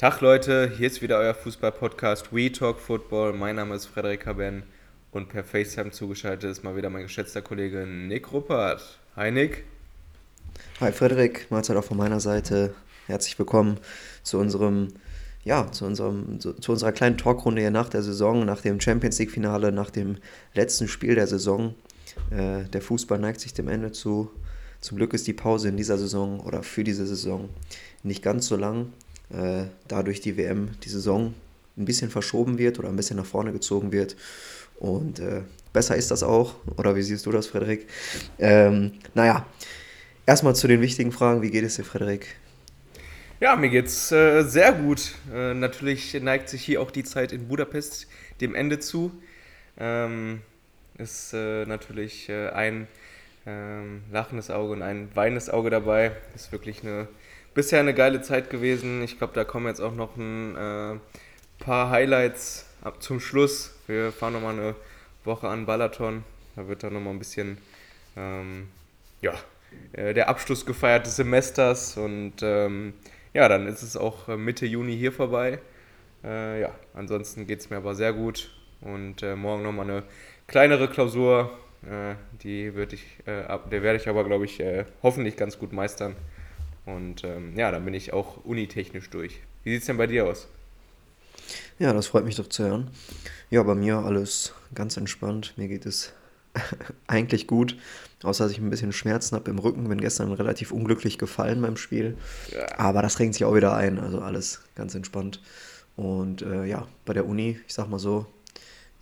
Tag 0.00 0.22
Leute, 0.22 0.72
hier 0.78 0.86
ist 0.86 1.02
wieder 1.02 1.18
euer 1.18 1.34
Fußball-Podcast 1.34 2.32
We 2.32 2.50
Talk 2.50 2.80
Football. 2.80 3.34
Mein 3.34 3.56
Name 3.56 3.74
ist 3.74 3.84
Frederik 3.84 4.24
Haben 4.24 4.62
und 5.12 5.28
per 5.28 5.44
FaceTime 5.44 5.90
zugeschaltet 5.90 6.50
ist 6.50 6.64
mal 6.64 6.74
wieder 6.74 6.88
mein 6.88 7.02
geschätzter 7.02 7.42
Kollege 7.42 7.86
Nick 7.86 8.32
Ruppert. 8.32 8.98
Hi 9.14 9.30
Nick. 9.30 9.64
Hi 10.80 10.90
Frederik, 10.90 11.50
Mahlzeit 11.50 11.76
auch 11.76 11.84
von 11.84 11.98
meiner 11.98 12.18
Seite. 12.18 12.72
Herzlich 13.08 13.38
willkommen 13.38 13.76
zu 14.22 14.38
unserem 14.38 14.88
ja, 15.44 15.70
zu, 15.70 15.84
unserem, 15.84 16.40
zu, 16.40 16.54
zu, 16.54 16.72
unserer 16.72 16.92
kleinen 16.92 17.18
Talkrunde 17.18 17.60
hier 17.60 17.70
nach 17.70 17.90
der 17.90 18.02
Saison, 18.02 18.46
nach 18.46 18.62
dem 18.62 18.80
Champions 18.80 19.18
League-Finale, 19.18 19.70
nach 19.70 19.90
dem 19.90 20.16
letzten 20.54 20.88
Spiel 20.88 21.14
der 21.14 21.26
Saison. 21.26 21.74
Äh, 22.30 22.64
der 22.64 22.80
Fußball 22.80 23.18
neigt 23.18 23.40
sich 23.40 23.52
dem 23.52 23.68
Ende 23.68 23.92
zu. 23.92 24.30
Zum 24.80 24.96
Glück 24.96 25.12
ist 25.12 25.26
die 25.26 25.34
Pause 25.34 25.68
in 25.68 25.76
dieser 25.76 25.98
Saison 25.98 26.40
oder 26.40 26.62
für 26.62 26.84
diese 26.84 27.04
Saison 27.04 27.50
nicht 28.02 28.22
ganz 28.22 28.46
so 28.46 28.56
lang 28.56 28.94
äh, 29.32 29.64
dadurch 29.88 30.20
die 30.20 30.36
WM, 30.36 30.70
die 30.82 30.88
Saison 30.88 31.34
ein 31.76 31.84
bisschen 31.84 32.10
verschoben 32.10 32.58
wird 32.58 32.78
oder 32.78 32.88
ein 32.88 32.96
bisschen 32.96 33.16
nach 33.16 33.26
vorne 33.26 33.52
gezogen 33.52 33.92
wird. 33.92 34.16
Und 34.78 35.20
äh, 35.20 35.42
besser 35.72 35.96
ist 35.96 36.10
das 36.10 36.22
auch. 36.22 36.54
Oder 36.76 36.96
wie 36.96 37.02
siehst 37.02 37.26
du 37.26 37.32
das, 37.32 37.46
Frederik? 37.46 37.86
Ähm, 38.38 38.92
naja, 39.14 39.46
erstmal 40.26 40.54
zu 40.56 40.68
den 40.68 40.80
wichtigen 40.80 41.12
Fragen. 41.12 41.42
Wie 41.42 41.50
geht 41.50 41.64
es 41.64 41.76
dir, 41.76 41.84
Frederik? 41.84 42.36
Ja, 43.40 43.56
mir 43.56 43.70
geht's 43.70 44.12
äh, 44.12 44.42
sehr 44.42 44.72
gut. 44.72 45.14
Äh, 45.32 45.54
natürlich 45.54 46.14
neigt 46.20 46.48
sich 46.48 46.62
hier 46.62 46.82
auch 46.82 46.90
die 46.90 47.04
Zeit 47.04 47.32
in 47.32 47.48
Budapest 47.48 48.06
dem 48.40 48.54
Ende 48.54 48.78
zu. 48.78 49.12
Ähm, 49.78 50.40
ist 50.98 51.32
äh, 51.32 51.64
natürlich 51.64 52.28
äh, 52.28 52.50
ein 52.50 52.86
ähm, 53.46 54.02
lachendes 54.12 54.50
Auge 54.50 54.72
und 54.72 54.82
ein 54.82 55.08
weinendes 55.14 55.48
Auge 55.48 55.70
dabei. 55.70 56.12
Ist 56.34 56.52
wirklich 56.52 56.82
eine 56.82 57.08
bisher 57.54 57.80
eine 57.80 57.94
geile 57.94 58.22
Zeit 58.22 58.50
gewesen. 58.50 59.02
Ich 59.02 59.18
glaube, 59.18 59.32
da 59.34 59.44
kommen 59.44 59.66
jetzt 59.66 59.80
auch 59.80 59.94
noch 59.94 60.16
ein 60.16 60.56
äh, 60.56 61.64
paar 61.64 61.90
Highlights 61.90 62.66
ab 62.82 63.02
zum 63.02 63.20
Schluss. 63.20 63.74
Wir 63.86 64.12
fahren 64.12 64.34
nochmal 64.34 64.54
eine 64.54 64.74
Woche 65.24 65.48
an 65.48 65.66
Balaton. 65.66 66.24
Da 66.56 66.68
wird 66.68 66.82
dann 66.82 66.94
nochmal 66.94 67.12
ein 67.14 67.18
bisschen 67.18 67.58
ähm, 68.16 68.68
ja, 69.20 69.34
äh, 69.92 70.14
der 70.14 70.28
Abschluss 70.28 70.66
gefeiert 70.66 71.06
des 71.06 71.16
Semesters. 71.16 71.96
Und 71.96 72.34
ähm, 72.42 72.94
ja, 73.34 73.48
dann 73.48 73.66
ist 73.66 73.82
es 73.82 73.96
auch 73.96 74.28
äh, 74.28 74.36
Mitte 74.36 74.66
Juni 74.66 74.96
hier 74.96 75.12
vorbei. 75.12 75.58
Äh, 76.24 76.60
ja, 76.60 76.74
ansonsten 76.94 77.46
geht 77.46 77.60
es 77.60 77.70
mir 77.70 77.76
aber 77.76 77.94
sehr 77.94 78.12
gut. 78.12 78.50
Und 78.80 79.22
äh, 79.22 79.36
morgen 79.36 79.62
nochmal 79.62 79.90
eine 79.90 80.02
kleinere 80.46 80.88
Klausur. 80.88 81.50
Äh, 81.82 82.14
die, 82.42 82.72
ich, 82.90 83.04
der 83.26 83.82
werde 83.82 83.96
ich 83.96 84.08
aber, 84.08 84.24
glaube 84.24 84.44
ich, 84.44 84.62
hoffentlich 85.02 85.36
ganz 85.36 85.58
gut 85.58 85.72
meistern. 85.72 86.16
Und 86.86 87.24
ähm, 87.24 87.56
ja, 87.56 87.70
dann 87.70 87.84
bin 87.84 87.94
ich 87.94 88.12
auch 88.12 88.44
unitechnisch 88.44 89.10
durch. 89.10 89.40
Wie 89.64 89.72
sieht 89.72 89.80
es 89.80 89.86
denn 89.86 89.96
bei 89.96 90.06
dir 90.06 90.26
aus? 90.26 90.48
Ja, 91.78 91.92
das 91.92 92.06
freut 92.06 92.24
mich 92.24 92.36
doch 92.36 92.48
zu 92.48 92.64
hören. 92.64 92.90
Ja, 93.50 93.62
bei 93.62 93.74
mir 93.74 93.98
alles 93.98 94.52
ganz 94.74 94.96
entspannt. 94.96 95.54
Mir 95.56 95.68
geht 95.68 95.86
es 95.86 96.12
eigentlich 97.06 97.46
gut, 97.46 97.76
außer 98.22 98.44
dass 98.44 98.52
ich 98.52 98.58
ein 98.58 98.70
bisschen 98.70 98.92
Schmerzen 98.92 99.36
habe 99.36 99.50
im 99.50 99.58
Rücken. 99.58 99.88
Bin 99.88 100.00
gestern 100.00 100.32
relativ 100.32 100.72
unglücklich 100.72 101.18
gefallen 101.18 101.62
beim 101.62 101.76
Spiel. 101.76 102.16
Ja. 102.52 102.78
Aber 102.78 103.02
das 103.02 103.18
regt 103.18 103.34
sich 103.34 103.44
auch 103.44 103.54
wieder 103.54 103.74
ein. 103.74 103.98
Also 103.98 104.20
alles 104.20 104.60
ganz 104.74 104.94
entspannt. 104.94 105.40
Und 105.96 106.42
äh, 106.42 106.64
ja, 106.64 106.86
bei 107.04 107.12
der 107.12 107.26
Uni, 107.26 107.60
ich 107.66 107.74
sag 107.74 107.88
mal 107.88 107.98
so, 107.98 108.26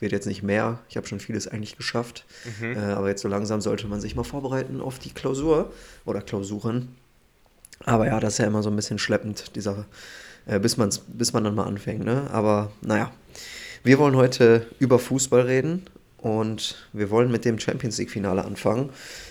wird 0.00 0.12
jetzt 0.12 0.26
nicht 0.26 0.42
mehr. 0.42 0.80
Ich 0.88 0.96
habe 0.96 1.06
schon 1.06 1.20
vieles 1.20 1.48
eigentlich 1.48 1.76
geschafft. 1.76 2.24
Mhm. 2.60 2.74
Äh, 2.74 2.78
aber 2.78 3.08
jetzt 3.08 3.22
so 3.22 3.28
langsam 3.28 3.60
sollte 3.60 3.86
man 3.86 4.00
sich 4.00 4.14
mal 4.14 4.24
vorbereiten 4.24 4.80
auf 4.80 4.98
die 4.98 5.10
Klausur 5.10 5.72
oder 6.04 6.22
Klausuren. 6.22 6.96
Aber 7.84 8.06
ja, 8.06 8.20
das 8.20 8.34
ist 8.34 8.38
ja 8.38 8.46
immer 8.46 8.62
so 8.62 8.70
ein 8.70 8.76
bisschen 8.76 8.98
schleppend, 8.98 9.54
dieser, 9.56 9.86
äh, 10.46 10.58
bis, 10.58 10.76
man's, 10.76 10.98
bis 11.06 11.32
man 11.32 11.44
dann 11.44 11.54
mal 11.54 11.66
anfängt. 11.66 12.04
Ne? 12.04 12.28
Aber 12.32 12.72
naja, 12.82 13.12
wir 13.82 13.98
wollen 13.98 14.16
heute 14.16 14.66
über 14.78 14.98
Fußball 14.98 15.42
reden 15.42 15.86
und 16.18 16.88
wir 16.92 17.10
wollen 17.10 17.30
mit 17.30 17.44
dem 17.44 17.58
Champions 17.58 17.98
League-Finale 17.98 18.44
anfangen. 18.44 18.90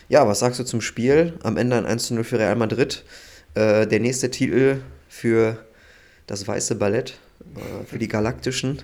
Ja, 0.09 0.27
was 0.27 0.39
sagst 0.39 0.59
du 0.59 0.63
zum 0.63 0.81
Spiel? 0.81 1.33
Am 1.43 1.57
Ende 1.57 1.75
ein 1.75 1.99
1-0 1.99 2.23
für 2.23 2.39
Real 2.39 2.55
Madrid. 2.55 3.03
Äh, 3.55 3.87
der 3.87 3.99
nächste 3.99 4.31
Titel 4.31 4.81
für 5.09 5.57
das 6.27 6.47
weiße 6.47 6.75
Ballett, 6.75 7.17
äh, 7.55 7.85
für 7.85 7.99
die 7.99 8.07
Galaktischen, 8.07 8.81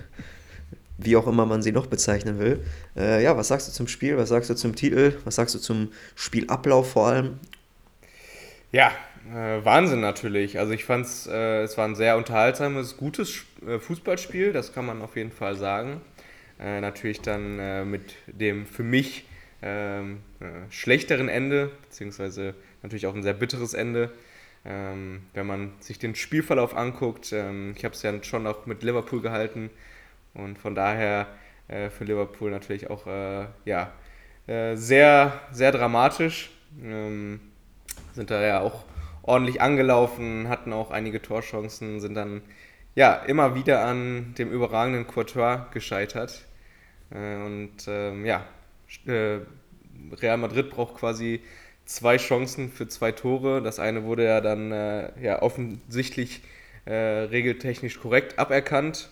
wie 0.98 1.16
auch 1.16 1.26
immer 1.26 1.46
man 1.46 1.62
sie 1.62 1.72
noch 1.72 1.86
bezeichnen 1.86 2.38
will. 2.38 2.64
Äh, 2.96 3.22
ja, 3.22 3.36
was 3.36 3.48
sagst 3.48 3.68
du 3.68 3.72
zum 3.72 3.88
Spiel? 3.88 4.16
Was 4.16 4.28
sagst 4.28 4.50
du 4.50 4.54
zum 4.54 4.74
Titel? 4.74 5.14
Was 5.24 5.36
sagst 5.36 5.54
du 5.54 5.58
zum 5.58 5.92
Spielablauf 6.14 6.90
vor 6.90 7.08
allem? 7.08 7.38
Ja, 8.70 8.92
äh, 9.32 9.64
Wahnsinn 9.64 10.00
natürlich. 10.00 10.58
Also 10.58 10.72
ich 10.72 10.84
fand 10.84 11.06
äh, 11.26 11.62
es 11.62 11.78
war 11.78 11.86
ein 11.86 11.94
sehr 11.94 12.16
unterhaltsames, 12.16 12.96
gutes 12.96 13.44
äh, 13.66 13.78
Fußballspiel, 13.78 14.52
das 14.52 14.72
kann 14.72 14.86
man 14.86 15.02
auf 15.02 15.16
jeden 15.16 15.32
Fall 15.32 15.56
sagen. 15.56 16.00
Äh, 16.60 16.80
natürlich 16.80 17.20
dann 17.20 17.58
äh, 17.58 17.84
mit 17.84 18.14
dem 18.26 18.66
für 18.66 18.84
mich 18.84 19.26
ähm, 19.62 20.20
äh, 20.40 20.70
schlechteren 20.70 21.28
Ende, 21.28 21.70
beziehungsweise 21.82 22.54
natürlich 22.82 23.06
auch 23.06 23.14
ein 23.14 23.22
sehr 23.22 23.34
bitteres 23.34 23.74
Ende. 23.74 24.12
Ähm, 24.64 25.22
wenn 25.34 25.46
man 25.46 25.72
sich 25.80 25.98
den 25.98 26.14
Spielverlauf 26.14 26.76
anguckt, 26.76 27.32
ähm, 27.32 27.74
ich 27.76 27.84
habe 27.84 27.94
es 27.94 28.02
ja 28.02 28.12
schon 28.22 28.46
auch 28.46 28.66
mit 28.66 28.82
Liverpool 28.82 29.20
gehalten 29.20 29.70
und 30.34 30.58
von 30.58 30.74
daher 30.74 31.28
für 31.66 32.04
Liverpool 32.04 32.50
natürlich 32.50 32.90
auch 32.90 33.06
ja, 33.64 33.90
sehr, 34.46 35.40
sehr 35.50 35.72
dramatisch. 35.72 36.50
Ähm, 36.82 37.40
sind 38.12 38.30
da 38.30 38.42
ja 38.42 38.60
auch 38.60 38.84
ordentlich 39.24 39.60
angelaufen, 39.60 40.48
hatten 40.48 40.72
auch 40.72 40.90
einige 40.90 41.20
Torchancen, 41.20 42.00
sind 42.00 42.14
dann 42.14 42.42
ja 42.94 43.14
immer 43.14 43.54
wieder 43.54 43.84
an 43.84 44.34
dem 44.38 44.50
überragenden 44.50 45.06
Courtois 45.06 45.66
gescheitert. 45.72 46.44
Äh, 47.10 47.36
und 47.36 47.88
ähm, 47.88 48.24
ja, 48.24 48.46
äh, 49.06 49.38
Real 50.20 50.36
Madrid 50.36 50.70
braucht 50.70 50.96
quasi 50.96 51.40
zwei 51.86 52.18
Chancen 52.18 52.70
für 52.70 52.86
zwei 52.86 53.12
Tore. 53.12 53.62
Das 53.62 53.78
eine 53.78 54.04
wurde 54.04 54.24
ja 54.24 54.40
dann 54.40 54.72
äh, 54.72 55.10
ja 55.22 55.42
offensichtlich 55.42 56.42
äh, 56.84 56.92
regeltechnisch 56.92 57.98
korrekt 58.00 58.38
aberkannt. 58.38 59.08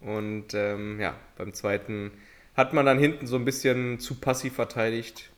Und 0.00 0.54
ähm, 0.54 1.00
ja, 1.00 1.14
beim 1.36 1.52
zweiten 1.52 2.12
hat 2.56 2.72
man 2.72 2.86
dann 2.86 2.98
hinten 2.98 3.26
so 3.26 3.36
ein 3.36 3.44
bisschen 3.44 3.98
zu 3.98 4.14
passiv 4.20 4.54
verteidigt. 4.54 5.30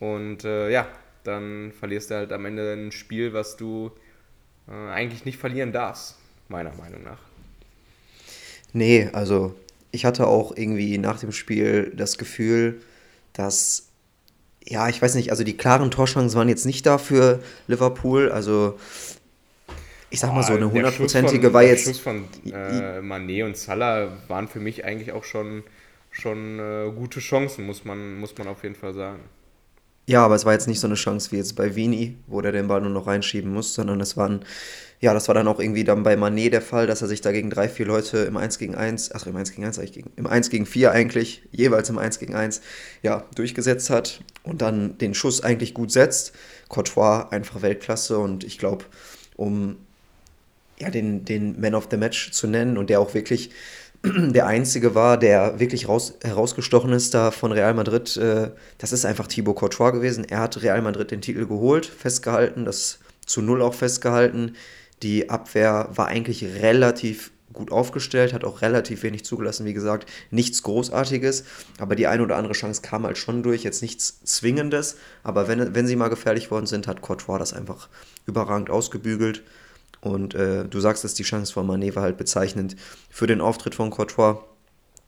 Und 0.00 0.44
äh, 0.44 0.70
ja, 0.70 0.88
dann 1.24 1.72
verlierst 1.78 2.10
du 2.10 2.14
halt 2.14 2.32
am 2.32 2.44
Ende 2.46 2.72
ein 2.72 2.92
Spiel, 2.92 3.32
was 3.32 3.56
du 3.56 3.90
äh, 4.68 4.90
eigentlich 4.90 5.24
nicht 5.24 5.38
verlieren 5.38 5.72
darfst, 5.72 6.16
meiner 6.48 6.74
Meinung 6.74 7.02
nach. 7.02 7.18
Nee, 8.72 9.08
also 9.12 9.54
ich 9.90 10.04
hatte 10.04 10.26
auch 10.26 10.56
irgendwie 10.56 10.98
nach 10.98 11.18
dem 11.18 11.32
Spiel 11.32 11.92
das 11.96 12.18
Gefühl, 12.18 12.80
dass, 13.32 13.88
ja, 14.64 14.88
ich 14.88 15.00
weiß 15.00 15.14
nicht, 15.14 15.30
also 15.30 15.44
die 15.44 15.56
klaren 15.56 15.90
Torchancen 15.90 16.38
waren 16.38 16.48
jetzt 16.48 16.66
nicht 16.66 16.86
da 16.86 16.98
für 16.98 17.42
Liverpool, 17.66 18.30
also 18.30 18.78
ich 20.10 20.20
sag 20.20 20.32
mal 20.32 20.42
so, 20.42 20.54
eine 20.54 20.70
hundertprozentige 20.70 21.52
war 21.52 21.62
jetzt. 21.62 21.86
Der 21.86 21.92
Schuss 21.92 22.02
von 22.02 22.24
äh, 22.52 23.00
Manet 23.00 23.44
und 23.44 23.56
Salah 23.56 24.08
waren 24.28 24.48
für 24.48 24.58
mich 24.58 24.84
eigentlich 24.84 25.12
auch 25.12 25.24
schon, 25.24 25.62
schon 26.10 26.58
äh, 26.58 26.90
gute 26.94 27.20
Chancen, 27.20 27.64
muss 27.66 27.84
man, 27.84 28.18
muss 28.18 28.36
man 28.36 28.48
auf 28.48 28.62
jeden 28.64 28.74
Fall 28.74 28.94
sagen. 28.94 29.20
Ja, 30.10 30.24
aber 30.24 30.34
es 30.34 30.44
war 30.44 30.52
jetzt 30.54 30.66
nicht 30.66 30.80
so 30.80 30.88
eine 30.88 30.96
Chance 30.96 31.30
wie 31.30 31.36
jetzt 31.36 31.54
bei 31.54 31.76
Vini, 31.76 32.16
wo 32.26 32.40
der 32.40 32.50
den 32.50 32.66
Ball 32.66 32.80
nur 32.80 32.90
noch 32.90 33.06
reinschieben 33.06 33.52
muss, 33.52 33.74
sondern 33.74 34.00
es 34.00 34.16
waren, 34.16 34.44
ja, 34.98 35.14
das 35.14 35.28
war 35.28 35.36
dann 35.36 35.46
auch 35.46 35.60
irgendwie 35.60 35.84
dann 35.84 36.02
bei 36.02 36.16
Manet 36.16 36.52
der 36.52 36.62
Fall, 36.62 36.88
dass 36.88 37.00
er 37.00 37.06
sich 37.06 37.20
da 37.20 37.30
gegen 37.30 37.48
drei, 37.48 37.68
vier 37.68 37.86
Leute 37.86 38.18
im 38.18 38.36
1 38.36 38.58
gegen 38.58 38.74
1, 38.74 39.12
ach 39.14 39.24
im 39.28 39.36
1 39.36 39.52
gegen 39.52 39.64
1 39.64 39.78
eigentlich, 39.78 39.92
gegen, 39.92 40.10
im 40.16 40.26
1 40.26 40.50
gegen 40.50 40.66
4 40.66 40.90
eigentlich, 40.90 41.42
jeweils 41.52 41.90
im 41.90 41.98
1 41.98 42.18
gegen 42.18 42.34
1, 42.34 42.60
ja, 43.04 43.24
durchgesetzt 43.36 43.88
hat 43.88 44.20
und 44.42 44.62
dann 44.62 44.98
den 44.98 45.14
Schuss 45.14 45.44
eigentlich 45.44 45.74
gut 45.74 45.92
setzt. 45.92 46.32
Courtois 46.68 47.28
einfach 47.30 47.62
Weltklasse 47.62 48.18
und 48.18 48.42
ich 48.42 48.58
glaube, 48.58 48.86
um 49.36 49.76
ja, 50.80 50.90
den, 50.90 51.24
den 51.24 51.60
Man 51.60 51.76
of 51.76 51.86
the 51.88 51.96
Match 51.96 52.32
zu 52.32 52.48
nennen 52.48 52.78
und 52.78 52.90
der 52.90 52.98
auch 52.98 53.14
wirklich 53.14 53.50
der 54.04 54.46
Einzige 54.46 54.94
war, 54.94 55.18
der 55.18 55.60
wirklich 55.60 55.88
raus, 55.88 56.14
herausgestochen 56.22 56.92
ist 56.92 57.12
da 57.12 57.30
von 57.30 57.52
Real 57.52 57.74
Madrid. 57.74 58.16
Äh, 58.16 58.50
das 58.78 58.92
ist 58.92 59.04
einfach 59.04 59.26
Thibaut 59.26 59.56
Courtois 59.56 59.90
gewesen. 59.90 60.24
Er 60.24 60.40
hat 60.40 60.62
Real 60.62 60.80
Madrid 60.80 61.10
den 61.10 61.20
Titel 61.20 61.46
geholt, 61.46 61.84
festgehalten, 61.86 62.64
das 62.64 62.98
zu 63.26 63.42
Null 63.42 63.60
auch 63.60 63.74
festgehalten. 63.74 64.56
Die 65.02 65.28
Abwehr 65.28 65.88
war 65.94 66.06
eigentlich 66.06 66.44
relativ 66.44 67.30
gut 67.52 67.72
aufgestellt, 67.72 68.32
hat 68.32 68.44
auch 68.44 68.62
relativ 68.62 69.02
wenig 69.02 69.24
zugelassen, 69.24 69.66
wie 69.66 69.74
gesagt, 69.74 70.08
nichts 70.30 70.62
Großartiges, 70.62 71.44
aber 71.78 71.96
die 71.96 72.06
eine 72.06 72.22
oder 72.22 72.36
andere 72.36 72.52
Chance 72.52 72.80
kam 72.80 73.04
halt 73.04 73.18
schon 73.18 73.42
durch, 73.42 73.64
jetzt 73.64 73.82
nichts 73.82 74.22
Zwingendes, 74.22 74.96
aber 75.24 75.48
wenn, 75.48 75.74
wenn 75.74 75.86
sie 75.86 75.96
mal 75.96 76.08
gefährlich 76.08 76.52
worden 76.52 76.66
sind, 76.66 76.86
hat 76.86 77.02
Courtois 77.02 77.38
das 77.38 77.52
einfach 77.52 77.88
überragend 78.24 78.70
ausgebügelt 78.70 79.42
und 80.00 80.34
äh, 80.34 80.64
du 80.64 80.80
sagst 80.80 81.04
dass 81.04 81.14
die 81.14 81.22
Chance 81.22 81.52
von 81.52 81.66
Mané 81.66 81.94
war 81.94 82.02
halt 82.02 82.16
bezeichnend 82.16 82.76
für 83.10 83.26
den 83.26 83.40
Auftritt 83.40 83.74
von 83.74 83.90
Courtois. 83.90 84.44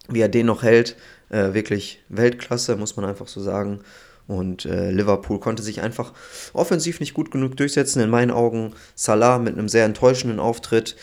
Wie 0.08 0.20
er 0.20 0.28
den 0.28 0.46
noch 0.46 0.62
hält, 0.62 0.96
äh, 1.30 1.54
wirklich 1.54 2.02
Weltklasse, 2.08 2.76
muss 2.76 2.96
man 2.96 3.04
einfach 3.04 3.28
so 3.28 3.40
sagen. 3.40 3.80
Und 4.26 4.64
äh, 4.64 4.90
Liverpool 4.90 5.40
konnte 5.40 5.62
sich 5.62 5.80
einfach 5.80 6.12
offensiv 6.52 7.00
nicht 7.00 7.14
gut 7.14 7.30
genug 7.30 7.56
durchsetzen. 7.56 8.00
In 8.00 8.10
meinen 8.10 8.30
Augen 8.30 8.72
Salah 8.94 9.38
mit 9.38 9.54
einem 9.54 9.68
sehr 9.68 9.84
enttäuschenden 9.84 10.40
Auftritt. 10.40 10.96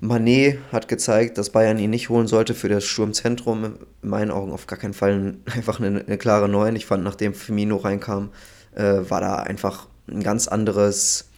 Manet 0.00 0.58
hat 0.72 0.88
gezeigt, 0.88 1.38
dass 1.38 1.50
Bayern 1.50 1.78
ihn 1.78 1.90
nicht 1.90 2.08
holen 2.08 2.26
sollte 2.26 2.54
für 2.54 2.68
das 2.68 2.84
Sturmzentrum. 2.84 3.76
In 4.02 4.08
meinen 4.08 4.30
Augen 4.30 4.52
auf 4.52 4.66
gar 4.66 4.78
keinen 4.78 4.94
Fall 4.94 5.36
einfach 5.54 5.80
eine, 5.80 6.04
eine 6.04 6.18
klare 6.18 6.48
9. 6.48 6.76
Ich 6.76 6.86
fand, 6.86 7.04
nachdem 7.04 7.34
Firmino 7.34 7.76
reinkam, 7.76 8.30
äh, 8.74 9.00
war 9.08 9.20
da 9.20 9.36
einfach 9.36 9.88
ein 10.08 10.22
ganz 10.22 10.48
anderes, 10.48 11.28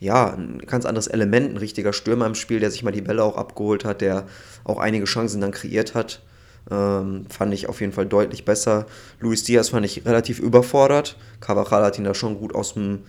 ja, 0.00 0.34
ein 0.34 0.58
ganz 0.66 0.86
anderes 0.86 1.06
Element, 1.06 1.52
ein 1.52 1.56
richtiger 1.56 1.92
Stürmer 1.92 2.26
im 2.26 2.34
Spiel, 2.34 2.60
der 2.60 2.70
sich 2.70 2.82
mal 2.82 2.90
die 2.90 3.00
Bälle 3.00 3.22
auch 3.22 3.36
abgeholt 3.36 3.84
hat, 3.84 4.00
der 4.00 4.26
auch 4.64 4.78
einige 4.78 5.04
Chancen 5.04 5.40
dann 5.40 5.52
kreiert 5.52 5.94
hat. 5.94 6.22
Ähm, 6.70 7.26
fand 7.28 7.52
ich 7.52 7.68
auf 7.68 7.80
jeden 7.80 7.92
Fall 7.92 8.06
deutlich 8.06 8.44
besser. 8.44 8.86
Luis 9.20 9.44
Diaz 9.44 9.70
fand 9.70 9.84
ich 9.84 10.04
relativ 10.06 10.40
überfordert. 10.40 11.16
Cavachal 11.40 11.84
hat 11.84 11.98
ihn 11.98 12.04
da 12.04 12.14
schon 12.14 12.38
gut 12.38 12.54
aus 12.54 12.74
dem, 12.74 13.00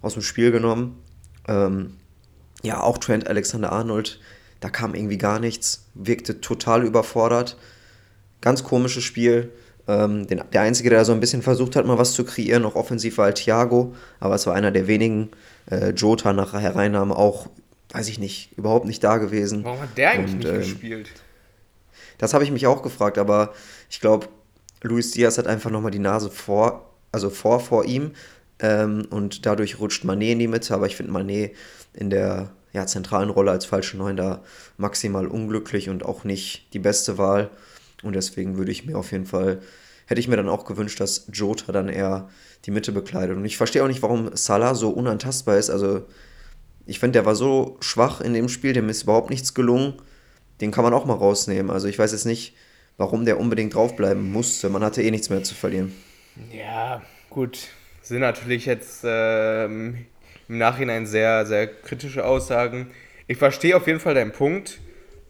aus 0.00 0.14
dem 0.14 0.22
Spiel 0.22 0.52
genommen. 0.52 0.98
Ähm, 1.48 1.94
ja, 2.62 2.80
auch 2.80 2.98
Trent 2.98 3.26
Alexander-Arnold, 3.26 4.20
da 4.60 4.68
kam 4.68 4.94
irgendwie 4.94 5.18
gar 5.18 5.40
nichts, 5.40 5.86
wirkte 5.94 6.40
total 6.40 6.84
überfordert. 6.84 7.56
Ganz 8.40 8.62
komisches 8.62 9.04
Spiel. 9.04 9.50
Ähm, 9.88 10.26
den, 10.26 10.42
der 10.52 10.60
Einzige, 10.60 10.90
der 10.90 11.04
so 11.04 11.12
ein 11.12 11.20
bisschen 11.20 11.42
versucht 11.42 11.76
hat, 11.76 11.86
mal 11.86 11.98
was 11.98 12.12
zu 12.12 12.24
kreieren, 12.24 12.64
auch 12.64 12.74
offensiv 12.74 13.18
war 13.18 13.26
halt 13.26 13.36
Thiago, 13.36 13.94
aber 14.18 14.34
es 14.34 14.46
war 14.46 14.54
einer 14.54 14.70
der 14.70 14.86
wenigen. 14.86 15.30
Äh, 15.70 15.90
Jota 15.90 16.32
nach 16.32 16.52
Hereinnahme 16.52 17.14
auch, 17.14 17.48
weiß 17.92 18.08
ich 18.08 18.18
nicht, 18.18 18.56
überhaupt 18.56 18.86
nicht 18.86 19.04
da 19.04 19.18
gewesen. 19.18 19.64
Warum 19.64 19.80
hat 19.80 19.96
der 19.96 20.10
eigentlich 20.10 20.32
Und, 20.32 20.38
nicht 20.38 20.48
ähm, 20.48 20.58
gespielt? 20.58 21.10
Das 22.18 22.34
habe 22.34 22.44
ich 22.44 22.50
mich 22.50 22.66
auch 22.66 22.82
gefragt, 22.82 23.18
aber 23.18 23.54
ich 23.88 24.00
glaube, 24.00 24.28
Luis 24.82 25.12
Diaz 25.12 25.38
hat 25.38 25.46
einfach 25.46 25.70
nochmal 25.70 25.90
die 25.90 25.98
Nase 25.98 26.30
vor, 26.30 26.90
also 27.12 27.30
vor 27.30 27.60
vor 27.60 27.84
ihm. 27.84 28.12
Ähm, 28.58 29.06
und 29.10 29.46
dadurch 29.46 29.78
rutscht 29.78 30.04
Manet 30.04 30.32
in 30.32 30.38
die 30.38 30.48
Mitte, 30.48 30.74
aber 30.74 30.86
ich 30.86 30.96
finde 30.96 31.12
Manet 31.12 31.54
in 31.94 32.10
der 32.10 32.50
ja, 32.72 32.86
zentralen 32.86 33.30
Rolle 33.30 33.50
als 33.50 33.64
falsche 33.64 33.96
Neun 33.96 34.16
da 34.16 34.42
maximal 34.76 35.26
unglücklich 35.26 35.88
und 35.88 36.04
auch 36.04 36.24
nicht 36.24 36.72
die 36.72 36.78
beste 36.78 37.18
Wahl. 37.18 37.50
Und 38.02 38.14
deswegen 38.14 38.56
würde 38.56 38.72
ich 38.72 38.86
mir 38.86 38.96
auf 38.96 39.12
jeden 39.12 39.26
Fall, 39.26 39.60
hätte 40.06 40.20
ich 40.20 40.28
mir 40.28 40.36
dann 40.36 40.48
auch 40.48 40.64
gewünscht, 40.64 41.00
dass 41.00 41.26
Jota 41.32 41.72
dann 41.72 41.88
eher 41.88 42.28
die 42.64 42.70
Mitte 42.70 42.92
bekleidet. 42.92 43.36
Und 43.36 43.44
ich 43.44 43.56
verstehe 43.56 43.82
auch 43.82 43.88
nicht, 43.88 44.02
warum 44.02 44.34
Salah 44.36 44.74
so 44.74 44.90
unantastbar 44.90 45.56
ist. 45.56 45.70
Also 45.70 46.06
ich 46.86 46.98
finde, 46.98 47.18
der 47.18 47.26
war 47.26 47.36
so 47.36 47.76
schwach 47.80 48.20
in 48.20 48.34
dem 48.34 48.48
Spiel, 48.48 48.72
dem 48.72 48.88
ist 48.88 49.04
überhaupt 49.04 49.30
nichts 49.30 49.54
gelungen. 49.54 49.94
Den 50.60 50.70
kann 50.70 50.84
man 50.84 50.94
auch 50.94 51.06
mal 51.06 51.14
rausnehmen. 51.14 51.70
Also 51.70 51.88
ich 51.88 51.98
weiß 51.98 52.12
jetzt 52.12 52.26
nicht, 52.26 52.54
warum 52.96 53.24
der 53.24 53.38
unbedingt 53.40 53.74
draufbleiben 53.74 54.30
musste. 54.30 54.68
Man 54.68 54.84
hatte 54.84 55.02
eh 55.02 55.10
nichts 55.10 55.30
mehr 55.30 55.42
zu 55.42 55.54
verlieren. 55.54 55.92
Ja, 56.52 57.02
gut. 57.30 57.68
Sind 58.02 58.20
natürlich 58.20 58.66
jetzt 58.66 59.02
ähm, 59.04 60.06
im 60.48 60.58
Nachhinein 60.58 61.06
sehr, 61.06 61.46
sehr 61.46 61.66
kritische 61.66 62.24
Aussagen. 62.24 62.90
Ich 63.26 63.38
verstehe 63.38 63.76
auf 63.76 63.86
jeden 63.86 64.00
Fall 64.00 64.14
deinen 64.14 64.32
Punkt. 64.32 64.80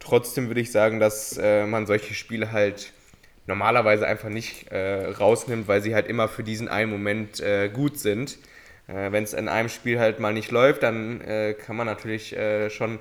Trotzdem 0.00 0.48
würde 0.48 0.60
ich 0.60 0.72
sagen, 0.72 0.98
dass 0.98 1.38
äh, 1.38 1.66
man 1.66 1.86
solche 1.86 2.14
Spiele 2.14 2.52
halt 2.52 2.92
normalerweise 3.46 4.06
einfach 4.06 4.30
nicht 4.30 4.68
äh, 4.72 5.06
rausnimmt, 5.06 5.68
weil 5.68 5.82
sie 5.82 5.94
halt 5.94 6.06
immer 6.08 6.28
für 6.28 6.42
diesen 6.42 6.68
einen 6.68 6.90
Moment 6.90 7.40
äh, 7.40 7.68
gut 7.68 7.98
sind. 7.98 8.38
Äh, 8.88 9.12
Wenn 9.12 9.24
es 9.24 9.34
in 9.34 9.48
einem 9.48 9.68
Spiel 9.68 9.98
halt 10.00 10.18
mal 10.20 10.32
nicht 10.32 10.50
läuft, 10.50 10.82
dann 10.82 11.20
äh, 11.20 11.54
kann 11.54 11.76
man 11.76 11.86
natürlich 11.86 12.34
äh, 12.36 12.70
schon 12.70 12.98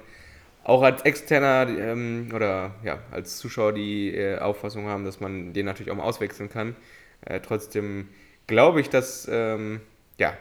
auch 0.64 0.84
als 0.84 1.04
Externer 1.04 1.68
ähm, 1.70 2.30
oder 2.34 2.76
ja, 2.84 3.00
als 3.12 3.38
Zuschauer 3.38 3.74
die 3.74 4.38
Auffassung 4.40 4.88
haben, 4.88 5.06
dass 5.06 5.20
man 5.20 5.54
den 5.54 5.66
natürlich 5.66 5.92
auch 5.92 5.96
mal 5.96 6.04
auswechseln 6.04 6.50
kann. 6.50 6.76
trotzdem 7.44 8.10
glaube 8.46 8.82
ich, 8.82 8.90
dass 8.90 9.28
ähm, 9.32 9.82
ja, 10.20 10.38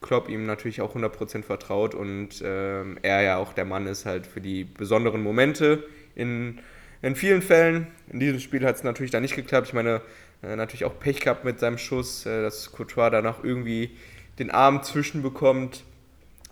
Klopp 0.00 0.28
ihm 0.28 0.46
natürlich 0.46 0.80
auch 0.80 0.96
100% 0.96 1.42
vertraut 1.42 1.94
und 1.94 2.42
ähm, 2.42 2.98
er 3.02 3.22
ja 3.22 3.36
auch 3.36 3.52
der 3.52 3.66
Mann 3.66 3.86
ist 3.86 4.06
halt 4.06 4.26
für 4.26 4.40
die 4.40 4.64
besonderen 4.64 5.22
Momente 5.22 5.84
in, 6.18 6.58
in 7.00 7.16
vielen 7.16 7.40
Fällen. 7.40 7.86
In 8.10 8.20
diesem 8.20 8.40
Spiel 8.40 8.64
hat 8.66 8.76
es 8.76 8.84
natürlich 8.84 9.10
dann 9.10 9.22
nicht 9.22 9.36
geklappt. 9.36 9.68
Ich 9.68 9.72
meine, 9.72 10.02
äh, 10.42 10.56
natürlich 10.56 10.84
auch 10.84 10.98
Pech 10.98 11.20
gehabt 11.20 11.44
mit 11.44 11.58
seinem 11.58 11.78
Schuss, 11.78 12.26
äh, 12.26 12.42
dass 12.42 12.70
Courtois 12.72 13.10
danach 13.10 13.42
irgendwie 13.42 13.90
den 14.38 14.50
Arm 14.50 14.82
zwischenbekommt. 14.82 15.84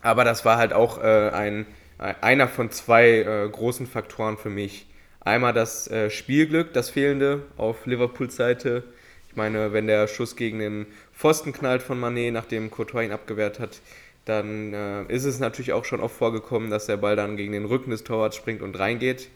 Aber 0.03 0.25
das 0.25 0.45
war 0.45 0.57
halt 0.57 0.73
auch 0.73 1.03
äh, 1.03 1.31
ein, 1.31 1.67
einer 1.99 2.49
von 2.49 2.71
zwei 2.71 3.49
großen 3.51 3.87
Faktoren 3.87 4.37
für 4.37 4.51
mich. 4.51 4.87
Einmal 5.21 5.55
das 5.55 5.91
Spielglück, 6.11 6.75
das 6.75 6.91
fehlende 6.91 7.47
auf 7.57 7.87
Liverpools 7.87 8.37
Seite 8.37 8.85
ich 9.31 9.37
meine, 9.37 9.73
wenn 9.73 9.87
der 9.87 10.07
Schuss 10.09 10.37
gegen 10.37 10.59
den 10.59 10.87
Pfosten 11.15 11.55
knallt 11.55 11.83
von 11.83 11.99
Manet, 11.99 12.35
nachdem 12.35 12.71
Courtois 12.71 13.05
ihn 13.05 13.13
abgewehrt 13.13 13.59
hat, 13.61 13.81
dann 14.27 15.07
ist 15.09 15.25
es 15.25 15.39
natürlich 15.39 15.73
auch 15.73 15.87
schon 15.87 16.01
oft 16.01 16.17
vorgekommen, 16.17 16.71
dass 16.71 16.85
der 16.85 16.99
Ball 16.99 17.17
dann 17.17 17.39
gegen 17.39 17.53
den 17.53 17.65
Rücken 17.65 17.91
des 17.91 18.05
Torwarts 18.05 18.37
springt 18.37 18.61
und 18.61 18.79
reingeht. 18.79 19.29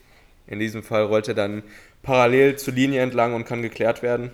In 0.50 0.58
diesem 0.58 0.82
Fall 0.82 1.05
rollt 1.05 1.29
er 1.29 1.35
dann 1.35 1.62
parallel 2.02 2.56
zur 2.56 2.75
Linie 2.75 3.00
entlang 3.00 3.35
und 3.35 3.44
kann 3.44 3.62
geklärt 3.62 4.02
werden. 4.02 4.31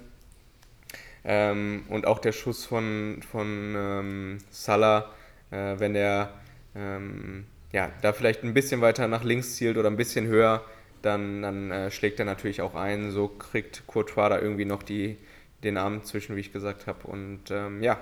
Ähm, 1.24 1.84
und 1.88 2.06
auch 2.06 2.18
der 2.18 2.32
Schuss 2.32 2.64
von, 2.64 3.20
von 3.30 3.74
ähm, 3.76 4.38
Salah, 4.50 5.12
äh, 5.50 5.74
wenn 5.78 5.94
der 5.94 6.30
ähm, 6.74 7.46
ja, 7.72 7.90
da 8.00 8.12
vielleicht 8.12 8.42
ein 8.42 8.54
bisschen 8.54 8.80
weiter 8.80 9.08
nach 9.08 9.24
links 9.24 9.56
zielt 9.56 9.76
oder 9.76 9.90
ein 9.90 9.96
bisschen 9.96 10.26
höher, 10.26 10.64
dann, 11.02 11.42
dann 11.42 11.70
äh, 11.70 11.90
schlägt 11.90 12.18
er 12.18 12.24
natürlich 12.24 12.62
auch 12.62 12.74
ein. 12.74 13.10
So 13.10 13.28
kriegt 13.28 13.86
Courtois 13.86 14.28
da 14.28 14.40
irgendwie 14.40 14.64
noch 14.64 14.82
die, 14.82 15.18
den 15.62 15.76
Arm 15.76 16.04
zwischen, 16.04 16.36
wie 16.36 16.40
ich 16.40 16.52
gesagt 16.52 16.86
habe. 16.86 17.06
Und 17.06 17.50
ähm, 17.50 17.82
ja, 17.82 17.98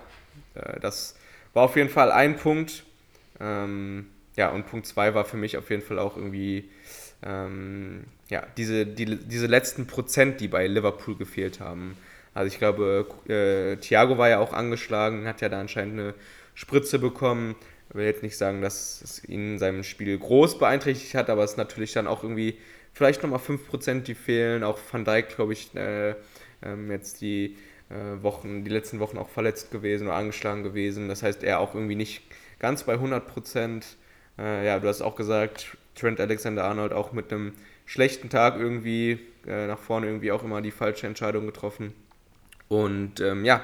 äh, 0.54 0.78
das 0.80 1.16
war 1.54 1.64
auf 1.64 1.76
jeden 1.76 1.90
Fall 1.90 2.12
ein 2.12 2.36
Punkt. 2.36 2.84
Ähm, 3.40 4.06
ja, 4.36 4.50
und 4.50 4.66
Punkt 4.66 4.86
zwei 4.86 5.14
war 5.14 5.24
für 5.24 5.36
mich 5.36 5.56
auf 5.56 5.70
jeden 5.70 5.82
Fall 5.82 5.98
auch 5.98 6.16
irgendwie 6.16 6.70
ähm, 7.24 8.04
ja, 8.28 8.46
diese, 8.56 8.86
die, 8.86 9.16
diese 9.16 9.46
letzten 9.46 9.86
Prozent, 9.86 10.40
die 10.40 10.48
bei 10.48 10.66
Liverpool 10.66 11.16
gefehlt 11.16 11.60
haben. 11.60 11.96
Also 12.34 12.48
ich 12.48 12.58
glaube, 12.58 13.06
äh, 13.28 13.76
Thiago 13.76 14.18
war 14.18 14.28
ja 14.28 14.40
auch 14.40 14.52
angeschlagen, 14.52 15.26
hat 15.26 15.40
ja 15.40 15.48
da 15.48 15.60
anscheinend 15.60 16.00
eine 16.00 16.14
Spritze 16.54 16.98
bekommen. 16.98 17.54
Ich 17.88 17.94
will 17.94 18.06
jetzt 18.06 18.22
nicht 18.22 18.36
sagen, 18.36 18.60
dass 18.60 19.00
es 19.02 19.24
ihn 19.24 19.52
in 19.52 19.58
seinem 19.58 19.84
Spiel 19.84 20.18
groß 20.18 20.58
beeinträchtigt 20.58 21.14
hat, 21.14 21.30
aber 21.30 21.44
es 21.44 21.56
natürlich 21.56 21.92
dann 21.92 22.06
auch 22.06 22.22
irgendwie 22.22 22.58
vielleicht 22.92 23.22
nochmal 23.22 23.40
5%, 23.40 24.00
die 24.02 24.14
fehlen. 24.14 24.64
Auch 24.64 24.78
Van 24.90 25.04
Dijk, 25.04 25.36
glaube 25.36 25.52
ich, 25.52 25.74
äh, 25.74 26.14
ähm, 26.62 26.90
jetzt 26.90 27.20
die 27.20 27.56
äh, 27.90 28.22
Wochen, 28.22 28.64
die 28.64 28.70
letzten 28.70 29.00
Wochen 29.00 29.18
auch 29.18 29.28
verletzt 29.28 29.70
gewesen 29.70 30.08
oder 30.08 30.16
angeschlagen 30.16 30.62
gewesen. 30.62 31.08
Das 31.08 31.22
heißt, 31.22 31.44
er 31.44 31.60
auch 31.60 31.74
irgendwie 31.74 31.96
nicht 31.96 32.22
ganz 32.58 32.82
bei 32.84 32.94
100 32.94 33.26
Prozent. 33.26 33.96
Äh, 34.38 34.66
ja, 34.66 34.78
du 34.80 34.88
hast 34.88 35.02
auch 35.02 35.16
gesagt, 35.16 35.76
Trent 35.94 36.20
Alexander-Arnold 36.20 36.92
auch 36.92 37.12
mit 37.12 37.32
einem 37.32 37.52
schlechten 37.86 38.28
Tag 38.28 38.58
irgendwie 38.58 39.20
äh, 39.46 39.66
nach 39.66 39.78
vorne 39.78 40.06
irgendwie 40.06 40.32
auch 40.32 40.42
immer 40.42 40.62
die 40.62 40.70
falsche 40.70 41.06
Entscheidung 41.06 41.46
getroffen. 41.46 41.92
Und 42.68 43.20
ähm, 43.20 43.44
ja, 43.44 43.62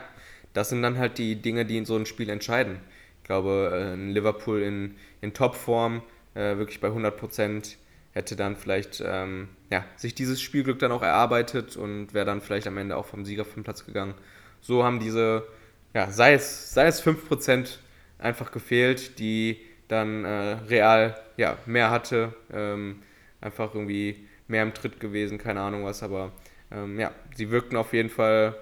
das 0.52 0.68
sind 0.68 0.82
dann 0.82 0.98
halt 0.98 1.18
die 1.18 1.36
Dinge, 1.36 1.64
die 1.64 1.78
in 1.78 1.84
so 1.84 1.96
einem 1.96 2.06
Spiel 2.06 2.28
entscheiden. 2.28 2.80
Ich 3.22 3.26
glaube, 3.26 3.70
äh, 3.72 3.94
Liverpool 3.94 4.62
in, 4.62 4.96
in 5.20 5.32
Topform, 5.32 6.02
äh, 6.34 6.56
wirklich 6.56 6.80
bei 6.80 6.88
100 6.88 7.16
Prozent, 7.16 7.78
hätte 8.12 8.34
dann 8.34 8.56
vielleicht 8.56 9.02
ähm, 9.06 9.48
ja, 9.70 9.84
sich 9.96 10.14
dieses 10.14 10.40
Spielglück 10.40 10.78
dann 10.80 10.92
auch 10.92 11.02
erarbeitet 11.02 11.76
und 11.76 12.12
wäre 12.12 12.26
dann 12.26 12.40
vielleicht 12.40 12.66
am 12.66 12.76
Ende 12.76 12.96
auch 12.96 13.06
vom 13.06 13.24
Sieger 13.24 13.44
vom 13.44 13.62
Platz 13.62 13.86
gegangen. 13.86 14.14
So 14.60 14.84
haben 14.84 14.98
diese, 14.98 15.46
ja, 15.94 16.10
sei 16.10 16.34
es, 16.34 16.74
sei 16.74 16.86
es 16.86 17.04
5% 17.04 17.78
einfach 18.18 18.50
gefehlt, 18.50 19.18
die 19.18 19.60
dann 19.90 20.24
äh, 20.24 20.58
real 20.68 21.16
ja, 21.36 21.58
mehr 21.66 21.90
hatte, 21.90 22.34
ähm, 22.52 23.02
einfach 23.40 23.74
irgendwie 23.74 24.26
mehr 24.48 24.62
im 24.62 24.74
Tritt 24.74 25.00
gewesen, 25.00 25.38
keine 25.38 25.60
Ahnung 25.60 25.84
was, 25.84 26.02
aber 26.02 26.32
ähm, 26.70 26.98
ja, 26.98 27.12
sie 27.36 27.50
wirkten 27.50 27.76
auf 27.76 27.92
jeden 27.92 28.10
Fall 28.10 28.54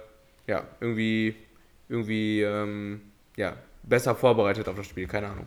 ja, 0.47 0.63
irgendwie, 0.79 1.35
irgendwie 1.87 2.41
ähm, 2.41 3.01
ja, 3.37 3.55
besser 3.83 4.15
vorbereitet 4.15 4.67
auf 4.67 4.75
das 4.75 4.87
Spiel, 4.87 5.07
keine 5.07 5.27
Ahnung. 5.27 5.45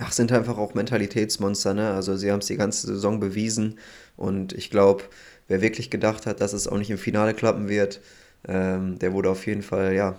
Ach, 0.00 0.10
sind 0.10 0.32
einfach 0.32 0.56
auch 0.56 0.72
Mentalitätsmonster, 0.72 1.74
ne? 1.74 1.92
Also 1.92 2.16
sie 2.16 2.32
haben 2.32 2.38
es 2.38 2.46
die 2.46 2.56
ganze 2.56 2.86
Saison 2.86 3.20
bewiesen 3.20 3.78
und 4.16 4.54
ich 4.54 4.70
glaube, 4.70 5.04
wer 5.48 5.60
wirklich 5.60 5.90
gedacht 5.90 6.24
hat, 6.26 6.40
dass 6.40 6.54
es 6.54 6.66
auch 6.66 6.78
nicht 6.78 6.90
im 6.90 6.96
Finale 6.96 7.34
klappen 7.34 7.68
wird, 7.68 8.00
ähm, 8.48 8.98
der 8.98 9.12
wurde 9.12 9.28
auf 9.28 9.46
jeden 9.46 9.62
Fall, 9.62 9.94
ja, 9.94 10.18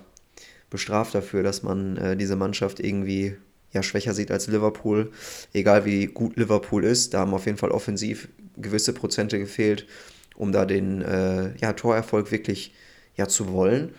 bestraft 0.69 1.15
dafür, 1.15 1.41
dass 1.41 1.63
man 1.63 1.97
äh, 1.97 2.15
diese 2.15 2.35
Mannschaft 2.35 2.79
irgendwie 2.79 3.37
ja, 3.73 3.83
schwächer 3.83 4.13
sieht 4.13 4.31
als 4.31 4.47
Liverpool. 4.47 5.11
Egal 5.53 5.85
wie 5.85 6.05
gut 6.05 6.37
Liverpool 6.37 6.83
ist, 6.83 7.13
da 7.13 7.19
haben 7.19 7.33
auf 7.33 7.45
jeden 7.45 7.57
Fall 7.57 7.71
offensiv 7.71 8.29
gewisse 8.55 8.93
Prozente 8.93 9.39
gefehlt, 9.39 9.87
um 10.35 10.51
da 10.51 10.65
den 10.65 11.01
äh, 11.01 11.55
ja, 11.57 11.73
Torerfolg 11.73 12.31
wirklich 12.31 12.73
ja, 13.15 13.27
zu 13.27 13.51
wollen. 13.51 13.93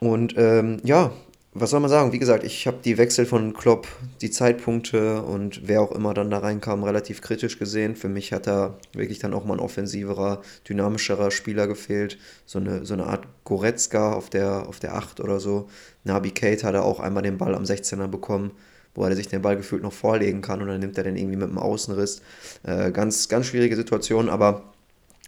Und 0.00 0.34
ähm, 0.36 0.78
ja, 0.82 1.12
was 1.54 1.70
soll 1.70 1.80
man 1.80 1.90
sagen? 1.90 2.12
Wie 2.12 2.18
gesagt, 2.18 2.44
ich 2.44 2.66
habe 2.66 2.78
die 2.82 2.96
Wechsel 2.96 3.26
von 3.26 3.52
Klopp, 3.52 3.86
die 4.22 4.30
Zeitpunkte 4.30 5.22
und 5.22 5.68
wer 5.68 5.82
auch 5.82 5.92
immer 5.92 6.14
dann 6.14 6.30
da 6.30 6.38
reinkam, 6.38 6.82
relativ 6.82 7.20
kritisch 7.20 7.58
gesehen. 7.58 7.94
Für 7.94 8.08
mich 8.08 8.32
hat 8.32 8.46
da 8.46 8.78
wirklich 8.94 9.18
dann 9.18 9.34
auch 9.34 9.44
mal 9.44 9.54
ein 9.54 9.60
offensiverer, 9.60 10.40
dynamischerer 10.66 11.30
Spieler 11.30 11.66
gefehlt. 11.66 12.18
So 12.46 12.58
eine, 12.58 12.86
so 12.86 12.94
eine 12.94 13.04
Art 13.04 13.26
Goretzka 13.44 14.14
auf 14.14 14.30
der, 14.30 14.66
auf 14.66 14.80
der 14.80 14.94
8 14.94 15.20
oder 15.20 15.40
so. 15.40 15.68
Nabi 16.04 16.30
Kate 16.30 16.66
hat 16.66 16.74
er 16.74 16.84
auch 16.84 17.00
einmal 17.00 17.22
den 17.22 17.36
Ball 17.36 17.54
am 17.54 17.64
16er 17.64 18.08
bekommen. 18.08 18.52
Wo 18.94 19.04
er 19.04 19.16
sich 19.16 19.28
den 19.28 19.42
Ball 19.42 19.56
gefühlt 19.56 19.82
noch 19.82 19.92
vorlegen 19.92 20.42
kann 20.42 20.60
und 20.60 20.68
dann 20.68 20.80
nimmt 20.80 20.98
er 20.98 21.04
den 21.04 21.16
irgendwie 21.16 21.36
mit 21.36 21.48
dem 21.48 21.58
Außenriss. 21.58 22.22
Äh, 22.62 22.90
ganz, 22.92 23.28
ganz 23.28 23.46
schwierige 23.46 23.76
Situation, 23.76 24.28
aber 24.28 24.72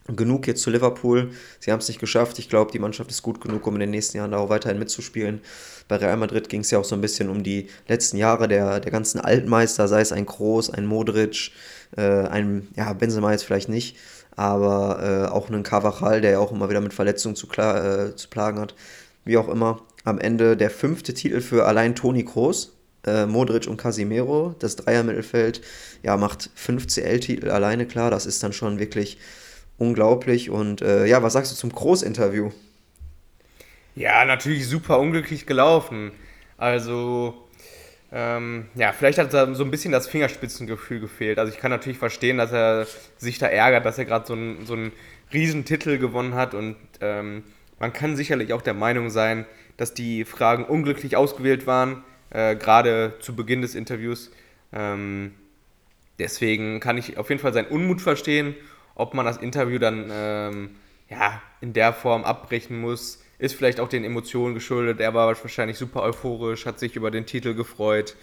genug 0.09 0.47
jetzt 0.47 0.63
zu 0.63 0.71
Liverpool. 0.71 1.31
Sie 1.61 1.73
haben 1.73 1.81
es 1.81 1.89
nicht 1.89 2.01
geschafft. 2.01 2.39
Ich 2.39 2.49
glaube, 2.49 2.73
die 2.73 2.79
Mannschaft 2.79 3.11
ist 3.11 3.23
gut 3.23 3.41
genug, 3.41 3.67
um 3.67 3.75
in 3.75 3.81
den 3.81 3.91
nächsten 3.91 4.19
Jahren 4.19 4.33
da 4.33 4.39
auch 4.39 4.51
weiterhin 4.51 4.79
mitzuspielen. 4.79 5.41
Bei 5.89 5.97
Real 5.97 6.17
Madrid 6.17 6.49
ging 6.49 6.61
es 6.61 6.71
ja 6.71 6.79
auch 6.79 6.85
so 6.85 6.95
ein 6.95 7.01
bisschen 7.01 7.31
um 7.31 7.43
die 7.43 7.69
letzten 7.89 8.17
Jahre 8.17 8.49
der, 8.49 8.81
der 8.81 8.93
ganzen 8.93 9.21
Altmeister, 9.21 9.89
sei 9.89 10.01
es 10.01 10.13
ein 10.13 10.27
Kroos, 10.27 10.71
ein 10.71 10.87
Modric, 10.87 11.53
äh, 11.97 12.03
ein, 12.03 12.69
ja, 12.77 12.93
Benzema 12.93 13.33
jetzt 13.33 13.45
vielleicht 13.45 13.69
nicht, 13.69 13.97
aber 14.37 15.29
äh, 15.29 15.31
auch 15.31 15.49
einen 15.49 15.63
Carvajal, 15.63 16.21
der 16.21 16.33
ja 16.33 16.39
auch 16.39 16.53
immer 16.53 16.69
wieder 16.69 16.81
mit 16.81 16.95
Verletzungen 16.95 17.37
zu, 17.37 17.47
äh, 17.57 18.15
zu 18.15 18.29
plagen 18.29 18.59
hat. 18.61 18.75
Wie 19.25 19.39
auch 19.39 19.49
immer, 19.49 19.83
am 20.05 20.19
Ende 20.19 20.57
der 20.57 20.71
fünfte 20.71 21.15
Titel 21.15 21.41
für 21.41 21.65
allein 21.65 21.95
Toni 21.95 22.25
Kroos, 22.25 22.74
äh, 23.07 23.27
Modric 23.27 23.67
und 23.67 23.77
Casimiro. 23.77 24.55
Das 24.59 24.77
Dreiermittelfeld 24.77 25.61
ja, 26.03 26.17
macht 26.17 26.51
fünf 26.55 26.87
CL-Titel 26.87 27.51
alleine 27.51 27.87
klar. 27.87 28.11
Das 28.11 28.27
ist 28.27 28.43
dann 28.43 28.53
schon 28.53 28.79
wirklich 28.79 29.19
unglaublich. 29.79 30.51
Und 30.51 30.83
äh, 30.83 31.07
ja, 31.07 31.23
was 31.23 31.33
sagst 31.33 31.53
du 31.53 31.57
zum 31.57 31.73
Groß-Interview? 31.73 32.51
Ja, 33.95 34.25
natürlich 34.25 34.67
super 34.67 34.99
unglücklich 34.99 35.47
gelaufen. 35.47 36.13
Also, 36.57 37.35
ähm, 38.13 38.67
ja, 38.75 38.93
vielleicht 38.93 39.19
hat 39.19 39.33
da 39.33 39.55
so 39.55 39.65
ein 39.65 39.71
bisschen 39.71 39.93
das 39.93 40.09
Fingerspitzengefühl 40.09 41.01
gefehlt. 41.01 41.39
Also 41.39 41.53
ich 41.53 41.59
kann 41.59 41.71
natürlich 41.71 41.99
verstehen, 41.99 42.39
dass 42.39 42.53
er 42.53 42.87
sich 43.19 43.39
da 43.39 43.47
ärgert, 43.47 43.85
dass 43.85 43.99
er 43.99 44.05
gerade 44.05 44.27
so, 44.27 44.35
ein, 44.35 44.67
so 44.67 44.75
einen 44.75 44.93
Riesentitel 45.33 45.99
gewonnen 45.99 46.35
hat. 46.35 46.55
Und 46.55 46.77
ähm, 47.01 47.45
man 47.79 47.93
kann 47.93 48.17
sicherlich 48.17 48.53
auch 48.53 48.63
der 48.63 48.75
Meinung 48.75 49.11
sein, 49.11 49.47
dass 49.77 49.95
die 49.95 50.25
Fragen 50.25 50.65
unglücklich 50.65 51.17
ausgewählt 51.17 51.67
waren, 51.67 52.05
äh, 52.31 52.57
gerade 52.57 53.15
zu 53.21 53.35
Beginn 53.35 53.63
des 53.63 53.75
Interviews. 53.75 54.31
Ähm, 54.73 55.35
deswegen 56.19 56.81
kann 56.81 56.99
ich 56.99 57.19
auf 57.19 57.29
jeden 57.29 57.41
Fall 57.41 57.53
seinen 57.53 57.69
Unmut 57.69 58.01
verstehen 58.01 58.55
ob 58.95 59.15
man 59.15 59.27
das 59.27 59.37
Interview 59.39 59.79
dann 59.79 60.11
ähm, 60.13 60.71
ja, 61.09 61.43
in 61.61 61.73
der 61.73 61.93
Form 61.93 62.25
abbrechen 62.25 62.81
muss, 62.81 63.23
ist 63.39 63.55
vielleicht 63.55 63.81
auch 63.81 63.89
den 63.89 64.05
Emotionen 64.05 64.55
geschuldet. 64.55 65.01
Er 65.01 65.15
war 65.15 65.27
wahrscheinlich 65.27 65.79
super 65.79 66.03
euphorisch, 66.03 66.67
hat 66.67 66.79
sich 66.79 66.97
über 66.97 67.11
den 67.11 67.27
Titel 67.27 67.55
gefreut 67.55 68.17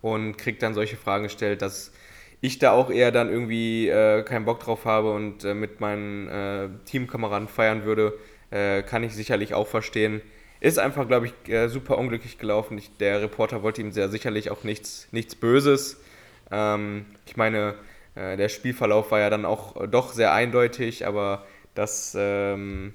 und 0.00 0.36
kriegt 0.36 0.62
dann 0.62 0.74
solche 0.74 0.96
Fragen 0.96 1.24
gestellt, 1.24 1.62
dass 1.62 1.92
ich 2.40 2.58
da 2.58 2.72
auch 2.72 2.90
eher 2.90 3.10
dann 3.10 3.30
irgendwie 3.30 3.88
äh, 3.88 4.22
keinen 4.22 4.44
Bock 4.44 4.60
drauf 4.60 4.84
habe 4.84 5.12
und 5.12 5.44
äh, 5.44 5.54
mit 5.54 5.80
meinen 5.80 6.28
äh, 6.28 6.68
Teamkameraden 6.86 7.48
feiern 7.48 7.84
würde, 7.84 8.18
äh, 8.50 8.82
kann 8.82 9.02
ich 9.02 9.14
sicherlich 9.14 9.54
auch 9.54 9.66
verstehen. 9.66 10.20
Ist 10.64 10.78
einfach, 10.78 11.06
glaube 11.06 11.26
ich, 11.26 11.52
äh, 11.52 11.68
super 11.68 11.98
unglücklich 11.98 12.38
gelaufen. 12.38 12.78
Ich, 12.78 12.96
der 12.96 13.20
Reporter 13.20 13.62
wollte 13.62 13.82
ihm 13.82 13.92
sehr 13.92 14.08
sicherlich 14.08 14.50
auch 14.50 14.64
nichts, 14.64 15.08
nichts 15.12 15.34
Böses. 15.34 16.00
Ähm, 16.50 17.04
ich 17.26 17.36
meine, 17.36 17.74
äh, 18.14 18.38
der 18.38 18.48
Spielverlauf 18.48 19.10
war 19.10 19.20
ja 19.20 19.28
dann 19.28 19.44
auch 19.44 19.78
äh, 19.78 19.86
doch 19.88 20.14
sehr 20.14 20.32
eindeutig, 20.32 21.06
aber 21.06 21.44
das, 21.74 22.16
ähm, 22.18 22.94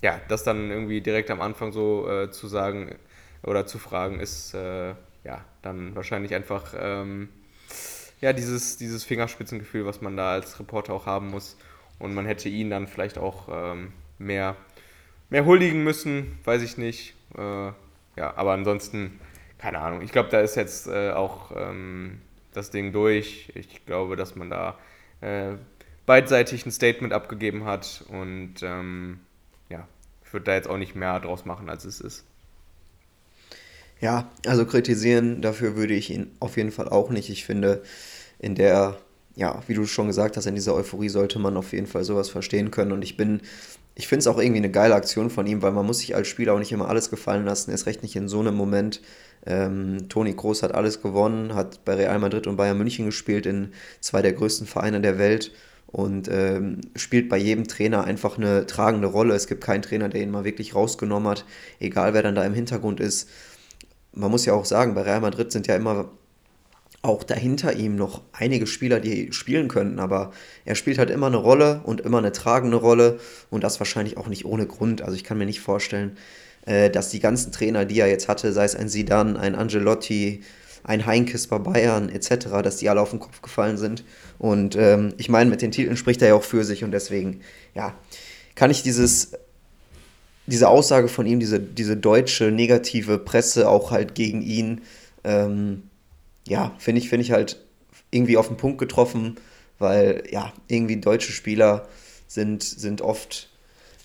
ja, 0.00 0.20
das 0.28 0.44
dann 0.44 0.70
irgendwie 0.70 1.00
direkt 1.00 1.32
am 1.32 1.40
Anfang 1.40 1.72
so 1.72 2.08
äh, 2.08 2.30
zu 2.30 2.46
sagen 2.46 2.94
oder 3.42 3.66
zu 3.66 3.80
fragen, 3.80 4.20
ist 4.20 4.54
äh, 4.54 4.90
ja 5.24 5.44
dann 5.62 5.96
wahrscheinlich 5.96 6.36
einfach 6.36 6.72
ähm, 6.78 7.30
ja, 8.20 8.32
dieses, 8.32 8.76
dieses 8.76 9.02
Fingerspitzengefühl, 9.02 9.86
was 9.86 10.02
man 10.02 10.16
da 10.16 10.34
als 10.34 10.60
Reporter 10.60 10.94
auch 10.94 11.06
haben 11.06 11.30
muss. 11.30 11.56
Und 11.98 12.14
man 12.14 12.26
hätte 12.26 12.48
ihn 12.48 12.70
dann 12.70 12.86
vielleicht 12.86 13.18
auch 13.18 13.48
ähm, 13.50 13.92
mehr, 14.20 14.54
mehr 15.32 15.46
huldigen 15.46 15.82
müssen, 15.82 16.38
weiß 16.44 16.62
ich 16.62 16.76
nicht. 16.76 17.14
Äh, 17.36 17.40
ja, 17.40 18.36
aber 18.36 18.52
ansonsten, 18.52 19.18
keine 19.56 19.78
Ahnung. 19.78 20.02
Ich 20.02 20.12
glaube, 20.12 20.28
da 20.28 20.40
ist 20.40 20.56
jetzt 20.56 20.86
äh, 20.88 21.10
auch 21.10 21.52
ähm, 21.56 22.20
das 22.52 22.70
Ding 22.70 22.92
durch. 22.92 23.50
Ich 23.54 23.86
glaube, 23.86 24.16
dass 24.16 24.36
man 24.36 24.50
da 24.50 24.78
äh, 25.22 25.54
beidseitig 26.04 26.66
ein 26.66 26.70
Statement 26.70 27.14
abgegeben 27.14 27.64
hat 27.64 28.04
und 28.08 28.56
ähm, 28.62 29.20
ja, 29.70 29.88
ich 30.22 30.32
würde 30.34 30.44
da 30.44 30.54
jetzt 30.54 30.68
auch 30.68 30.76
nicht 30.76 30.94
mehr 30.94 31.18
draus 31.18 31.46
machen, 31.46 31.70
als 31.70 31.86
es 31.86 32.02
ist. 32.02 32.26
Ja, 34.02 34.30
also 34.44 34.66
kritisieren, 34.66 35.40
dafür 35.40 35.76
würde 35.76 35.94
ich 35.94 36.10
ihn 36.10 36.30
auf 36.40 36.58
jeden 36.58 36.72
Fall 36.72 36.90
auch 36.90 37.08
nicht. 37.08 37.30
Ich 37.30 37.46
finde, 37.46 37.82
in 38.38 38.54
der, 38.54 38.98
ja, 39.34 39.62
wie 39.66 39.74
du 39.74 39.86
schon 39.86 40.08
gesagt 40.08 40.36
hast, 40.36 40.44
in 40.44 40.56
dieser 40.56 40.74
Euphorie 40.74 41.08
sollte 41.08 41.38
man 41.38 41.56
auf 41.56 41.72
jeden 41.72 41.86
Fall 41.86 42.04
sowas 42.04 42.28
verstehen 42.28 42.70
können. 42.70 42.92
Und 42.92 43.02
ich 43.02 43.16
bin, 43.16 43.40
ich 43.94 44.08
finde 44.08 44.20
es 44.20 44.26
auch 44.26 44.38
irgendwie 44.38 44.58
eine 44.58 44.70
geile 44.70 44.94
Aktion 44.94 45.30
von 45.30 45.46
ihm, 45.46 45.62
weil 45.62 45.72
man 45.72 45.86
muss 45.86 45.98
sich 45.98 46.14
als 46.14 46.28
Spieler 46.28 46.54
auch 46.54 46.58
nicht 46.58 46.72
immer 46.72 46.88
alles 46.88 47.10
gefallen 47.10 47.44
lassen, 47.44 47.70
erst 47.70 47.86
recht 47.86 48.02
nicht 48.02 48.16
in 48.16 48.28
so 48.28 48.40
einem 48.40 48.54
Moment. 48.54 49.00
Ähm, 49.44 50.08
Toni 50.08 50.34
Kroos 50.34 50.62
hat 50.62 50.74
alles 50.74 51.02
gewonnen, 51.02 51.54
hat 51.54 51.84
bei 51.84 51.94
Real 51.94 52.18
Madrid 52.18 52.46
und 52.46 52.56
Bayern 52.56 52.78
München 52.78 53.06
gespielt, 53.06 53.44
in 53.46 53.72
zwei 54.00 54.22
der 54.22 54.32
größten 54.32 54.66
Vereine 54.66 55.00
der 55.00 55.18
Welt 55.18 55.52
und 55.88 56.28
ähm, 56.28 56.80
spielt 56.96 57.28
bei 57.28 57.36
jedem 57.36 57.68
Trainer 57.68 58.04
einfach 58.04 58.38
eine 58.38 58.66
tragende 58.66 59.08
Rolle. 59.08 59.34
Es 59.34 59.46
gibt 59.46 59.62
keinen 59.62 59.82
Trainer, 59.82 60.08
der 60.08 60.22
ihn 60.22 60.30
mal 60.30 60.44
wirklich 60.44 60.74
rausgenommen 60.74 61.28
hat, 61.28 61.44
egal 61.80 62.14
wer 62.14 62.22
dann 62.22 62.34
da 62.34 62.44
im 62.44 62.54
Hintergrund 62.54 62.98
ist. 63.00 63.28
Man 64.14 64.30
muss 64.30 64.46
ja 64.46 64.54
auch 64.54 64.64
sagen, 64.64 64.94
bei 64.94 65.02
Real 65.02 65.20
Madrid 65.20 65.52
sind 65.52 65.66
ja 65.66 65.76
immer 65.76 66.10
auch 67.02 67.24
dahinter 67.24 67.74
ihm 67.74 67.96
noch 67.96 68.22
einige 68.32 68.68
Spieler, 68.68 69.00
die 69.00 69.32
spielen 69.32 69.66
könnten, 69.66 69.98
aber 69.98 70.32
er 70.64 70.76
spielt 70.76 70.98
halt 70.98 71.10
immer 71.10 71.26
eine 71.26 71.36
Rolle 71.36 71.80
und 71.84 72.00
immer 72.00 72.18
eine 72.18 72.30
tragende 72.30 72.76
Rolle 72.76 73.18
und 73.50 73.64
das 73.64 73.80
wahrscheinlich 73.80 74.16
auch 74.16 74.28
nicht 74.28 74.44
ohne 74.44 74.66
Grund. 74.66 75.02
Also 75.02 75.16
ich 75.16 75.24
kann 75.24 75.36
mir 75.36 75.46
nicht 75.46 75.60
vorstellen, 75.60 76.16
äh, 76.64 76.90
dass 76.90 77.10
die 77.10 77.18
ganzen 77.18 77.50
Trainer, 77.50 77.84
die 77.84 77.98
er 77.98 78.06
jetzt 78.06 78.28
hatte, 78.28 78.52
sei 78.52 78.64
es 78.64 78.76
ein 78.76 78.88
Sidan, 78.88 79.36
ein 79.36 79.56
Angelotti, 79.56 80.42
ein 80.84 81.04
Heinkes 81.04 81.48
bei 81.48 81.58
Bayern 81.58 82.08
etc., 82.08 82.62
dass 82.62 82.76
die 82.76 82.88
alle 82.88 83.00
auf 83.00 83.10
den 83.10 83.18
Kopf 83.18 83.42
gefallen 83.42 83.78
sind. 83.78 84.04
Und 84.38 84.76
ähm, 84.76 85.14
ich 85.16 85.28
meine, 85.28 85.50
mit 85.50 85.60
den 85.60 85.72
Titeln 85.72 85.96
spricht 85.96 86.22
er 86.22 86.28
ja 86.28 86.34
auch 86.34 86.44
für 86.44 86.62
sich 86.62 86.84
und 86.84 86.92
deswegen, 86.92 87.40
ja, 87.74 87.94
kann 88.54 88.70
ich 88.70 88.84
dieses, 88.84 89.32
diese 90.46 90.68
Aussage 90.68 91.08
von 91.08 91.26
ihm, 91.26 91.40
diese, 91.40 91.58
diese 91.58 91.96
deutsche 91.96 92.52
negative 92.52 93.18
Presse 93.18 93.68
auch 93.68 93.90
halt 93.90 94.14
gegen 94.14 94.42
ihn, 94.42 94.82
ähm, 95.24 95.84
ja, 96.46 96.74
finde 96.78 97.00
ich, 97.00 97.08
finde 97.08 97.24
ich 97.24 97.32
halt 97.32 97.64
irgendwie 98.10 98.36
auf 98.36 98.48
den 98.48 98.56
Punkt 98.56 98.78
getroffen, 98.78 99.36
weil 99.78 100.24
ja, 100.30 100.52
irgendwie 100.68 100.96
deutsche 100.96 101.32
Spieler 101.32 101.88
sind, 102.26 102.62
sind 102.62 103.00
oft, 103.00 103.50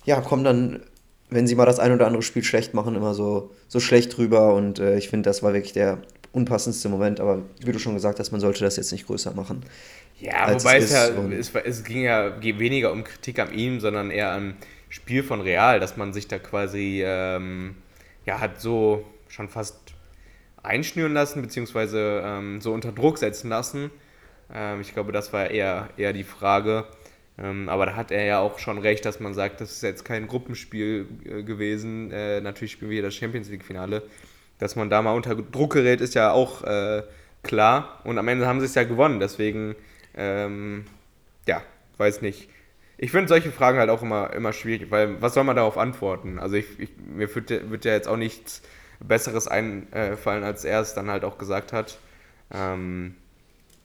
ja, 0.05 0.21
kommen 0.21 0.43
dann 0.43 0.81
wenn 1.29 1.47
sie 1.47 1.55
mal 1.55 1.65
das 1.65 1.79
ein 1.79 1.91
oder 1.91 2.07
andere 2.07 2.21
Spiel 2.21 2.43
schlecht 2.43 2.73
machen, 2.73 2.95
immer 2.95 3.13
so, 3.13 3.51
so 3.67 3.79
schlecht 3.79 4.15
drüber. 4.17 4.53
Und 4.53 4.79
äh, 4.79 4.97
ich 4.97 5.09
finde, 5.09 5.29
das 5.29 5.43
war 5.43 5.53
wirklich 5.53 5.73
der 5.73 5.99
unpassendste 6.31 6.89
Moment. 6.89 7.19
Aber 7.19 7.41
wie 7.63 7.71
du 7.71 7.79
schon 7.79 7.95
gesagt 7.95 8.19
hast, 8.19 8.31
man 8.31 8.39
sollte 8.39 8.63
das 8.63 8.77
jetzt 8.77 8.91
nicht 8.91 9.07
größer 9.07 9.33
machen. 9.33 9.63
Ja, 10.19 10.47
wobei 10.53 10.77
es, 10.77 10.85
es 10.85 10.91
ja, 10.91 11.07
es, 11.31 11.51
es, 11.53 11.83
ging 11.83 12.01
ja 12.01 12.41
weniger 12.41 12.91
um 12.91 13.03
Kritik 13.03 13.39
an 13.39 13.53
ihm, 13.53 13.79
sondern 13.79 14.09
eher 14.09 14.31
am 14.31 14.55
Spiel 14.89 15.21
von 15.21 15.41
Real, 15.41 15.79
dass 15.79 15.97
man 15.97 16.13
sich 16.13 16.27
da 16.27 16.39
quasi 16.39 17.03
ähm, 17.05 17.75
ja, 18.25 18.39
hat 18.39 18.59
so 18.59 19.05
schon 19.27 19.49
fast 19.49 19.86
einschnüren 20.67 21.13
lassen, 21.13 21.41
beziehungsweise 21.41 22.21
ähm, 22.25 22.61
so 22.61 22.73
unter 22.73 22.91
Druck 22.91 23.17
setzen 23.17 23.49
lassen. 23.49 23.89
Ähm, 24.53 24.81
ich 24.81 24.93
glaube, 24.93 25.11
das 25.11 25.33
war 25.33 25.49
eher, 25.49 25.89
eher 25.97 26.13
die 26.13 26.23
Frage. 26.23 26.85
Ähm, 27.39 27.69
aber 27.69 27.85
da 27.85 27.95
hat 27.95 28.11
er 28.11 28.25
ja 28.25 28.39
auch 28.39 28.59
schon 28.59 28.77
recht, 28.79 29.05
dass 29.05 29.19
man 29.19 29.33
sagt, 29.33 29.61
das 29.61 29.71
ist 29.71 29.83
jetzt 29.83 30.05
kein 30.05 30.27
Gruppenspiel 30.27 31.07
äh, 31.25 31.43
gewesen. 31.43 32.11
Äh, 32.11 32.41
natürlich 32.41 32.73
spielen 32.73 32.89
wir 32.89 32.95
hier 32.95 33.03
das 33.03 33.15
Champions 33.15 33.49
League-Finale. 33.49 34.03
Dass 34.59 34.75
man 34.75 34.89
da 34.89 35.01
mal 35.01 35.13
unter 35.13 35.35
Druck 35.35 35.73
gerät, 35.73 36.01
ist 36.01 36.15
ja 36.15 36.31
auch 36.31 36.63
äh, 36.63 37.03
klar. 37.43 38.01
Und 38.03 38.17
am 38.17 38.27
Ende 38.27 38.47
haben 38.47 38.59
sie 38.59 38.65
es 38.65 38.75
ja 38.75 38.83
gewonnen. 38.83 39.19
Deswegen, 39.19 39.75
ähm, 40.15 40.85
ja, 41.47 41.61
weiß 41.97 42.21
nicht. 42.21 42.49
Ich 42.97 43.11
finde 43.11 43.27
solche 43.27 43.51
Fragen 43.51 43.77
halt 43.77 43.91
auch 43.91 44.01
immer, 44.01 44.33
immer 44.33 44.53
schwierig, 44.53 44.89
weil 44.89 45.21
was 45.21 45.35
soll 45.35 45.43
man 45.43 45.55
darauf 45.55 45.77
antworten? 45.77 46.39
Also 46.39 46.55
ich, 46.55 46.65
ich, 46.79 46.89
mir 46.97 47.33
wird, 47.33 47.69
wird 47.69 47.85
ja 47.85 47.93
jetzt 47.93 48.07
auch 48.07 48.17
nichts 48.17 48.63
Besseres 48.99 49.47
einfallen, 49.47 50.43
als 50.43 50.65
er 50.65 50.81
es 50.81 50.93
dann 50.93 51.09
halt 51.09 51.23
auch 51.23 51.37
gesagt 51.37 51.73
hat. 51.73 51.97
Ähm, 52.51 53.15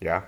ja, 0.01 0.25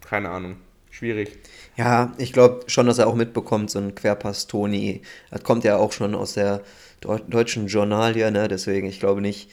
keine 0.00 0.30
Ahnung. 0.30 0.56
Schwierig. 0.90 1.38
Ja, 1.76 2.14
ich 2.16 2.32
glaube 2.32 2.64
schon, 2.68 2.86
dass 2.86 2.98
er 2.98 3.06
auch 3.06 3.14
mitbekommt, 3.14 3.70
so 3.70 3.78
ein 3.78 3.94
Querpass 3.94 4.46
Toni. 4.46 5.02
Das 5.30 5.42
kommt 5.42 5.62
ja 5.64 5.76
auch 5.76 5.92
schon 5.92 6.14
aus 6.14 6.32
der 6.32 6.62
deutschen 7.02 7.66
Journalie, 7.66 8.30
ne? 8.30 8.48
Deswegen, 8.48 8.86
ich 8.86 8.98
glaube 8.98 9.20
nicht, 9.20 9.50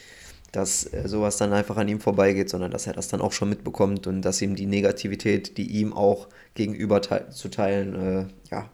dass 0.54 0.90
sowas 1.04 1.38
dann 1.38 1.52
einfach 1.52 1.75
an 1.78 1.90
ihm 1.90 2.00
vorbeigeht, 2.00 2.50
sondern 2.50 2.72
dass 2.72 2.88
er 2.88 2.94
das 2.94 3.10
dann 3.10 3.20
auch 3.20 3.34
schon 3.34 3.50
mitbekommt 3.50 4.08
und 4.08 4.22
dass 4.22 4.42
ihm 4.42 4.56
die 4.56 4.68
Negativität, 4.68 5.58
die 5.58 5.68
ihm 5.80 5.92
auch 5.92 6.28
gegenüber 6.54 7.02
zu 7.02 7.50
teilen, 7.50 7.96
äh, 7.96 8.25
ja, 8.52 8.70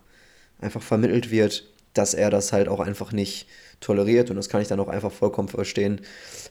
einfach 0.62 0.82
vermittelt 0.82 1.32
wird, 1.32 1.66
dass 1.94 2.14
er 2.14 2.30
das 2.30 2.54
halt 2.54 2.68
auch 2.68 2.82
einfach 2.82 3.14
nicht 3.14 3.48
toleriert 3.80 4.30
und 4.30 4.36
das 4.36 4.50
kann 4.50 4.62
ich 4.62 4.68
dann 4.68 4.80
auch 4.80 4.88
einfach 4.88 5.12
vollkommen 5.12 5.48
verstehen. 5.48 6.02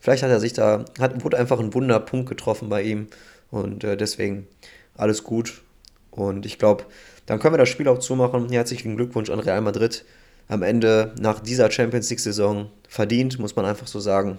Vielleicht 0.01 0.23
hat 0.23 0.31
er 0.31 0.41
sich 0.41 0.53
da, 0.53 0.85
hat, 0.99 1.25
wurde 1.25 1.39
einfach 1.39 1.61
ein 1.61 1.75
Wunderpunkt 1.75 2.29
getroffen 2.29 2.69
bei 2.69 2.83
ihm 2.83 3.09
und 3.51 3.85
äh, 3.85 3.97
deswegen 3.97 4.47
alles 4.95 5.25
gut 5.25 5.63
und 6.11 6.47
ich 6.47 6.59
glaube, 6.59 6.85
dann 7.27 7.39
können 7.39 7.55
wir 7.55 7.59
das 7.59 7.69
Spiel 7.69 7.89
auch 7.89 7.99
zumachen. 7.99 8.49
Herzlichen 8.51 8.97
Glückwunsch 8.97 9.29
an 9.31 9.39
Real 9.39 9.61
Madrid. 9.61 10.05
Am 10.49 10.63
Ende 10.63 11.15
nach 11.21 11.41
dieser 11.41 11.71
Champions 11.71 12.09
League-Saison 12.09 12.71
verdient, 12.89 13.39
muss 13.39 13.55
man 13.55 13.67
einfach 13.67 13.87
so 13.87 14.01
sagen. 14.01 14.39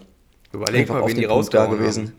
Überleg 0.51 0.81
einfach 0.81 1.01
mal, 1.01 1.08
wen 1.08 1.17
die 1.17 1.25
rausgehauen 1.25 1.77
gewesen. 1.77 2.05
Haben. 2.08 2.13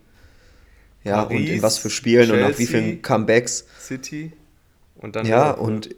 Ja, 1.02 1.24
Paris, 1.24 1.40
und 1.40 1.54
in 1.56 1.62
was 1.62 1.78
für 1.78 1.90
Spielen 1.90 2.26
Chelsea, 2.26 2.44
und 2.44 2.50
nach 2.52 2.58
wie 2.58 2.66
vielen 2.66 3.02
Comebacks. 3.02 3.66
City 3.80 4.32
und 4.94 5.16
dann. 5.16 5.26
Ja, 5.26 5.50
und 5.50 5.90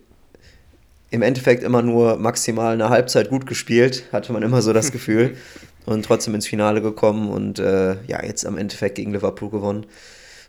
im 1.12 1.20
Endeffekt 1.20 1.62
immer 1.62 1.82
nur 1.82 2.16
maximal 2.16 2.72
eine 2.72 2.88
Halbzeit 2.88 3.28
gut 3.28 3.46
gespielt, 3.46 4.04
hatte 4.12 4.32
man 4.32 4.42
immer 4.42 4.62
so 4.62 4.72
das 4.72 4.90
Gefühl. 4.92 5.36
und 5.84 6.04
trotzdem 6.04 6.34
ins 6.34 6.46
Finale 6.46 6.80
gekommen 6.80 7.28
und 7.28 7.58
äh, 7.58 7.96
ja, 8.06 8.24
jetzt 8.24 8.46
am 8.46 8.56
Endeffekt 8.56 8.94
gegen 8.94 9.12
Liverpool 9.12 9.50
gewonnen. 9.50 9.86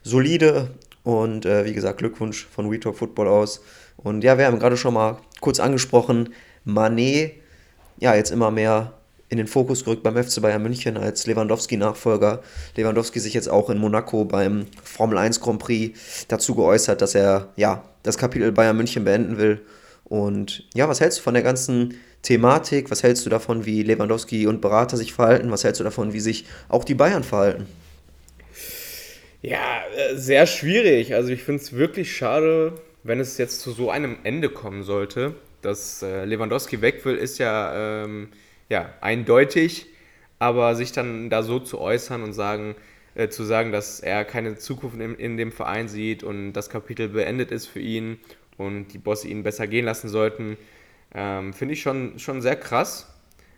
Solide 0.03 0.70
und 1.03 1.46
äh, 1.46 1.65
wie 1.65 1.74
gesagt, 1.74 1.98
Glückwunsch 1.98 2.48
von 2.50 2.72
We 2.72 2.79
Talk 2.79 2.98
Football 2.98 3.27
aus. 3.27 3.62
Und 3.98 4.24
ja, 4.24 4.38
wir 4.38 4.46
haben 4.46 4.60
gerade 4.60 4.77
schon 4.77 4.93
mal 4.93 5.17
kurz 5.41 5.60
angesprochen, 5.60 6.29
Manet, 6.63 7.34
ja, 8.00 8.15
jetzt 8.15 8.32
immer 8.32 8.50
mehr 8.50 8.93
in 9.27 9.38
den 9.38 9.48
Fokus 9.48 9.84
gerückt 9.84 10.03
beim 10.03 10.15
FC 10.15 10.41
Bayern 10.41 10.62
München 10.63 10.96
als 10.96 11.25
Lewandowski-Nachfolger. 11.25 12.41
Lewandowski 12.77 13.20
sich 13.20 13.34
jetzt 13.34 13.50
auch 13.50 13.70
in 13.70 13.79
Monaco 13.79 14.24
beim 14.24 14.67
Formel 14.84 15.17
1 15.17 15.41
Grand 15.41 15.60
Prix 15.60 16.25
dazu 16.29 16.55
geäußert, 16.55 17.01
dass 17.01 17.15
er 17.15 17.50
ja 17.58 17.84
das 18.03 18.17
Kapitel 18.17 18.51
Bayern 18.51 18.77
München 18.77 19.03
beenden 19.03 19.38
will. 19.38 19.62
Und 20.13 20.63
ja, 20.75 20.88
was 20.88 21.01
hältst 21.01 21.17
du 21.17 21.24
von 21.24 21.34
der 21.34 21.41
ganzen 21.41 22.00
Thematik? 22.22 22.91
Was 22.91 23.01
hältst 23.01 23.25
du 23.25 23.32
davon, 23.32 23.65
wie 23.65 23.82
Lewandowski 23.82 24.46
und 24.46 24.62
Berater 24.62 24.96
sich 24.96 25.12
verhalten? 25.12 25.50
Was 25.50 25.63
hältst 25.63 25.79
du 25.79 25.84
davon, 25.84 26.13
wie 26.13 26.20
sich 26.20 26.46
auch 26.70 26.84
die 26.84 26.93
Bayern 26.93 27.24
verhalten? 27.24 27.65
Ja, 29.41 29.82
äh, 29.98 30.15
sehr 30.15 30.46
schwierig. 30.46 31.15
Also 31.15 31.32
ich 31.32 31.41
finde 31.41 31.63
es 31.63 31.74
wirklich 31.74 32.15
schade, 32.15 32.74
wenn 33.01 33.20
es 33.20 33.39
jetzt 33.39 33.62
zu 33.62 33.72
so 33.72 33.89
einem 33.89 34.17
Ende 34.24 34.50
kommen 34.50 34.84
sollte. 34.84 35.34
Dass 35.63 36.03
äh, 36.03 36.25
Lewandowski 36.25 36.79
weg 36.82 37.03
will, 37.05 37.15
ist 37.15 37.39
ja, 37.39 38.03
ähm, 38.03 38.27
ja 38.70 38.93
eindeutig. 39.01 39.88
Aber 40.38 40.75
sich 40.75 40.91
dann 40.91 41.32
da 41.32 41.41
so 41.41 41.58
zu 41.58 41.82
äußern 41.82 42.22
und 42.22 42.34
sagen, 42.34 42.75
äh, 43.15 43.29
zu 43.29 43.43
sagen, 43.43 43.72
dass 43.72 44.00
er 44.00 44.25
keine 44.25 44.60
Zukunft 44.60 45.00
in, 45.00 45.15
in, 45.15 45.38
dem 45.38 45.51
Verein 45.51 45.88
sieht 45.88 46.22
und 46.22 46.53
das 46.53 46.70
Kapitel 46.70 47.10
beendet 47.10 47.51
ist 47.51 47.65
für 47.65 47.79
ihn 47.79 48.20
und 48.58 48.90
die 48.90 48.98
Bosse 48.98 49.28
ihn 49.28 49.44
besser 49.44 49.68
gehen 49.68 49.86
lassen 49.86 50.10
sollten, 50.10 50.58
ähm, 51.14 51.54
finde 51.54 51.74
ich 51.74 51.82
schon, 51.82 52.20
schon 52.20 52.42
sehr 52.42 52.56
krass. 52.56 53.08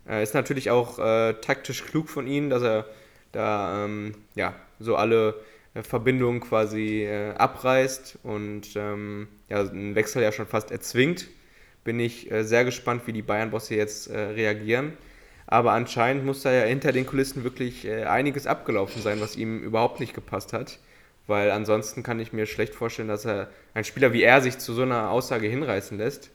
Äh, 0.07 0.23
ist 0.23 0.33
natürlich 0.33 0.71
auch 0.71 0.99
äh, 0.99 1.33
taktisch 1.33 1.83
klug 1.83 2.09
von 2.09 2.27
ihm, 2.27 2.49
dass 2.49 2.63
er 2.63 2.85
da 3.31 3.85
ähm, 3.85 4.15
ja, 4.35 4.55
so 4.79 4.95
alle 4.95 5.35
äh, 5.73 5.83
Verbindungen 5.83 6.39
quasi 6.39 7.03
äh, 7.03 7.33
abreißt 7.33 8.19
und 8.23 8.75
ähm, 8.75 9.27
ja, 9.49 9.61
einen 9.61 9.95
Wechsel 9.95 10.23
ja 10.23 10.31
schon 10.31 10.47
fast 10.47 10.71
erzwingt. 10.71 11.27
Bin 11.83 11.99
ich 11.99 12.31
äh, 12.31 12.43
sehr 12.43 12.65
gespannt, 12.65 13.03
wie 13.05 13.13
die 13.13 13.21
Bayern-Bosse 13.21 13.75
jetzt 13.75 14.07
äh, 14.07 14.17
reagieren. 14.17 14.93
Aber 15.47 15.73
anscheinend 15.73 16.25
muss 16.25 16.41
da 16.41 16.51
ja 16.51 16.63
hinter 16.63 16.91
den 16.91 17.05
Kulissen 17.05 17.43
wirklich 17.43 17.87
einiges 17.87 18.47
abgelaufen 18.47 19.03
sein, 19.03 19.21
was 19.21 19.35
ihm 19.35 19.61
überhaupt 19.61 19.99
nicht 19.99 20.15
gepasst 20.15 20.53
hat. 20.53 20.79
Weil 21.27 21.51
ansonsten 21.51 22.03
kann 22.03 22.19
ich 22.19 22.33
mir 22.33 22.45
schlecht 22.45 22.75
vorstellen, 22.75 23.07
dass 23.07 23.25
er 23.25 23.49
ein 23.73 23.83
Spieler 23.83 24.13
wie 24.13 24.23
er 24.23 24.41
sich 24.41 24.57
zu 24.59 24.73
so 24.73 24.83
einer 24.83 25.09
Aussage 25.09 25.47
hinreißen 25.47 25.97
lässt. 25.97 26.31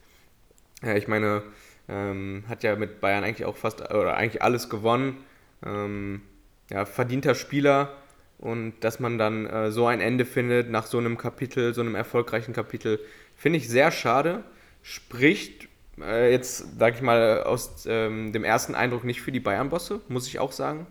Ja, 0.82 0.96
ich 0.96 1.06
meine, 1.06 1.42
ähm, 1.88 2.44
hat 2.48 2.62
ja 2.62 2.76
mit 2.76 3.00
Bayern 3.00 3.24
eigentlich 3.24 3.46
auch 3.46 3.56
fast 3.56 3.80
oder 3.82 4.16
eigentlich 4.16 4.42
alles 4.42 4.68
gewonnen. 4.68 5.18
Ähm, 5.64 6.22
ja, 6.70 6.86
verdienter 6.86 7.34
Spieler 7.34 7.92
und 8.38 8.74
dass 8.80 9.00
man 9.00 9.18
dann 9.18 9.46
äh, 9.46 9.70
so 9.70 9.86
ein 9.86 10.00
Ende 10.00 10.24
findet 10.24 10.70
nach 10.70 10.86
so 10.86 10.98
einem 10.98 11.18
Kapitel, 11.18 11.74
so 11.74 11.82
einem 11.82 11.94
erfolgreichen 11.94 12.54
Kapitel, 12.54 12.98
finde 13.36 13.58
ich 13.58 13.68
sehr 13.68 13.90
schade. 13.90 14.44
Spricht 14.82 15.68
äh, 16.00 16.30
jetzt, 16.30 16.78
sag 16.78 16.94
ich 16.94 17.02
mal, 17.02 17.42
aus 17.42 17.84
ähm, 17.86 18.32
dem 18.32 18.44
ersten 18.44 18.74
Eindruck 18.74 19.04
nicht 19.04 19.20
für 19.20 19.32
die 19.32 19.40
Bayern-Bosse, 19.40 20.00
muss 20.08 20.26
ich 20.26 20.38
auch 20.38 20.52
sagen. 20.52 20.86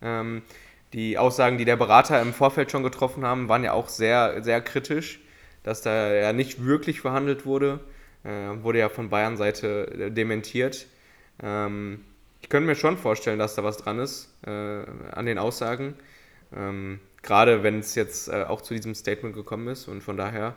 Ähm, 0.00 0.42
die 0.92 1.18
Aussagen, 1.18 1.58
die 1.58 1.64
der 1.64 1.76
Berater 1.76 2.20
im 2.20 2.32
Vorfeld 2.34 2.70
schon 2.70 2.82
getroffen 2.82 3.24
haben, 3.24 3.48
waren 3.48 3.64
ja 3.64 3.72
auch 3.72 3.88
sehr, 3.88 4.42
sehr 4.42 4.60
kritisch, 4.60 5.20
dass 5.62 5.82
da 5.82 6.12
ja 6.12 6.32
nicht 6.32 6.64
wirklich 6.64 7.00
verhandelt 7.00 7.46
wurde. 7.46 7.80
Äh, 8.24 8.62
wurde 8.62 8.78
ja 8.78 8.88
von 8.88 9.08
Bayern-Seite 9.08 9.90
äh, 9.90 10.10
dementiert. 10.10 10.86
Ähm, 11.42 12.04
ich 12.40 12.48
könnte 12.48 12.66
mir 12.66 12.76
schon 12.76 12.96
vorstellen, 12.96 13.38
dass 13.38 13.54
da 13.54 13.64
was 13.64 13.78
dran 13.78 13.98
ist 13.98 14.32
äh, 14.46 14.50
an 14.50 15.26
den 15.26 15.38
Aussagen. 15.38 15.94
Ähm, 16.54 17.00
Gerade 17.22 17.62
wenn 17.62 17.78
es 17.78 17.94
jetzt 17.94 18.28
äh, 18.28 18.44
auch 18.44 18.60
zu 18.60 18.74
diesem 18.74 18.94
Statement 18.94 19.34
gekommen 19.34 19.68
ist 19.68 19.88
und 19.88 20.02
von 20.02 20.16
daher 20.16 20.56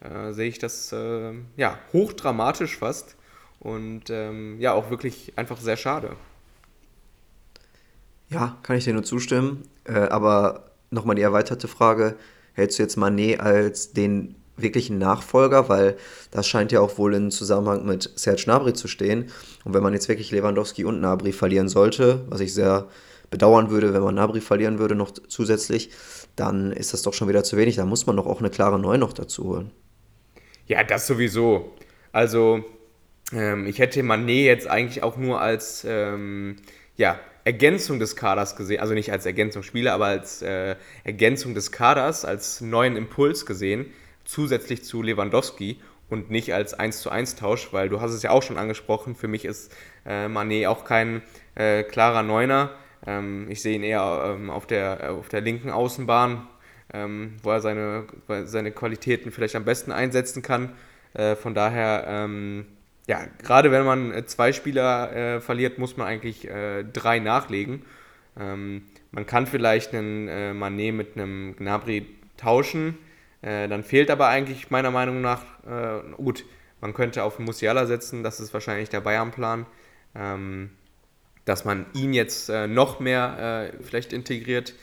äh, 0.00 0.32
sehe 0.32 0.48
ich 0.48 0.58
das 0.58 0.92
äh, 0.92 1.32
ja 1.56 1.78
hochdramatisch 1.92 2.78
fast 2.78 3.16
und 3.60 4.10
ähm, 4.10 4.60
ja 4.60 4.72
auch 4.72 4.90
wirklich 4.90 5.32
einfach 5.36 5.58
sehr 5.58 5.76
schade. 5.76 6.16
Ja, 8.32 8.56
kann 8.62 8.76
ich 8.76 8.84
dir 8.84 8.94
nur 8.94 9.04
zustimmen. 9.04 9.64
aber 9.84 10.70
nochmal 10.90 11.16
die 11.16 11.22
erweiterte 11.22 11.68
Frage: 11.68 12.16
Hältst 12.54 12.78
du 12.78 12.82
jetzt 12.82 12.96
Manet 12.96 13.40
als 13.40 13.92
den 13.92 14.36
wirklichen 14.56 14.98
Nachfolger, 14.98 15.68
weil 15.68 15.96
das 16.30 16.46
scheint 16.46 16.72
ja 16.72 16.80
auch 16.80 16.98
wohl 16.98 17.14
in 17.14 17.30
Zusammenhang 17.30 17.86
mit 17.86 18.10
Serge 18.16 18.42
Gnabry 18.44 18.74
zu 18.74 18.88
stehen. 18.88 19.30
Und 19.64 19.74
wenn 19.74 19.82
man 19.82 19.94
jetzt 19.94 20.08
wirklich 20.08 20.30
Lewandowski 20.30 20.84
und 20.84 20.98
Gnabry 20.98 21.32
verlieren 21.32 21.68
sollte, 21.68 22.24
was 22.28 22.40
ich 22.40 22.54
sehr 22.54 22.88
bedauern 23.30 23.70
würde, 23.70 23.94
wenn 23.94 24.02
man 24.02 24.14
Gnabry 24.14 24.40
verlieren 24.40 24.78
würde 24.78 24.94
noch 24.94 25.10
zusätzlich, 25.10 25.90
dann 26.36 26.72
ist 26.72 26.92
das 26.92 27.02
doch 27.02 27.14
schon 27.14 27.28
wieder 27.28 27.44
zu 27.44 27.56
wenig. 27.56 27.76
Da 27.76 27.86
muss 27.86 28.06
man 28.06 28.16
doch 28.16 28.26
auch 28.26 28.40
eine 28.40 28.50
klare 28.50 28.78
Neun 28.78 29.00
noch 29.00 29.12
dazu 29.12 29.44
holen. 29.44 29.70
Ja, 30.66 30.84
das 30.84 31.06
sowieso. 31.06 31.74
Also 32.12 32.64
ähm, 33.32 33.66
ich 33.66 33.78
hätte 33.78 34.02
Manet 34.02 34.44
jetzt 34.44 34.66
eigentlich 34.68 35.02
auch 35.02 35.16
nur 35.16 35.40
als 35.40 35.84
ähm, 35.88 36.56
ja, 36.96 37.18
Ergänzung 37.44 37.98
des 37.98 38.16
Kaders 38.16 38.56
gesehen, 38.56 38.80
also 38.80 38.94
nicht 38.94 39.12
als 39.12 39.26
Ergänzungsspieler, 39.26 39.92
aber 39.92 40.06
als 40.06 40.42
äh, 40.42 40.76
Ergänzung 41.04 41.54
des 41.54 41.72
Kaders, 41.72 42.24
als 42.24 42.60
neuen 42.60 42.96
Impuls 42.96 43.46
gesehen 43.46 43.86
zusätzlich 44.24 44.84
zu 44.84 45.02
Lewandowski 45.02 45.80
und 46.08 46.30
nicht 46.30 46.54
als 46.54 46.74
1 46.74 47.00
zu 47.00 47.10
1 47.10 47.36
Tausch, 47.36 47.72
weil 47.72 47.88
du 47.88 48.00
hast 48.00 48.12
es 48.12 48.22
ja 48.22 48.30
auch 48.30 48.42
schon 48.42 48.58
angesprochen, 48.58 49.14
für 49.14 49.28
mich 49.28 49.44
ist 49.44 49.74
äh, 50.06 50.28
Manet 50.28 50.66
auch 50.66 50.84
kein 50.84 51.22
äh, 51.54 51.82
klarer 51.82 52.22
Neuner. 52.22 52.70
Ähm, 53.06 53.46
ich 53.48 53.62
sehe 53.62 53.74
ihn 53.74 53.82
eher 53.82 54.34
ähm, 54.36 54.50
auf, 54.50 54.66
der, 54.66 55.14
auf 55.14 55.28
der 55.28 55.40
linken 55.40 55.70
Außenbahn, 55.70 56.46
ähm, 56.92 57.36
wo 57.42 57.50
er 57.50 57.60
seine, 57.60 58.06
seine 58.44 58.72
Qualitäten 58.72 59.32
vielleicht 59.32 59.56
am 59.56 59.64
besten 59.64 59.90
einsetzen 59.90 60.42
kann. 60.42 60.74
Äh, 61.14 61.34
von 61.34 61.54
daher, 61.54 62.04
ähm, 62.06 62.66
ja, 63.06 63.24
gerade 63.42 63.70
wenn 63.70 63.84
man 63.84 64.12
äh, 64.12 64.26
zwei 64.26 64.52
Spieler 64.52 65.14
äh, 65.14 65.40
verliert, 65.40 65.78
muss 65.78 65.96
man 65.96 66.06
eigentlich 66.06 66.48
äh, 66.48 66.84
drei 66.84 67.18
nachlegen. 67.18 67.82
Ähm, 68.38 68.82
man 69.10 69.26
kann 69.26 69.46
vielleicht 69.46 69.94
einen 69.94 70.28
äh, 70.28 70.54
Manet 70.54 70.94
mit 70.94 71.16
einem 71.16 71.56
Gnabry 71.56 72.06
tauschen, 72.36 72.96
äh, 73.42 73.68
dann 73.68 73.82
fehlt 73.82 74.10
aber 74.10 74.28
eigentlich 74.28 74.70
meiner 74.70 74.90
Meinung 74.90 75.20
nach, 75.20 75.42
äh, 75.66 76.00
gut, 76.16 76.44
man 76.80 76.94
könnte 76.94 77.22
auf 77.24 77.38
Musiala 77.38 77.86
setzen, 77.86 78.22
das 78.22 78.40
ist 78.40 78.54
wahrscheinlich 78.54 78.88
der 78.88 79.00
Bayern-Plan, 79.00 79.66
ähm, 80.14 80.70
dass 81.44 81.64
man 81.64 81.86
ihn 81.94 82.14
jetzt 82.14 82.48
äh, 82.48 82.66
noch 82.66 83.00
mehr 83.00 83.72
vielleicht 83.82 84.12
integriert. 84.12 84.74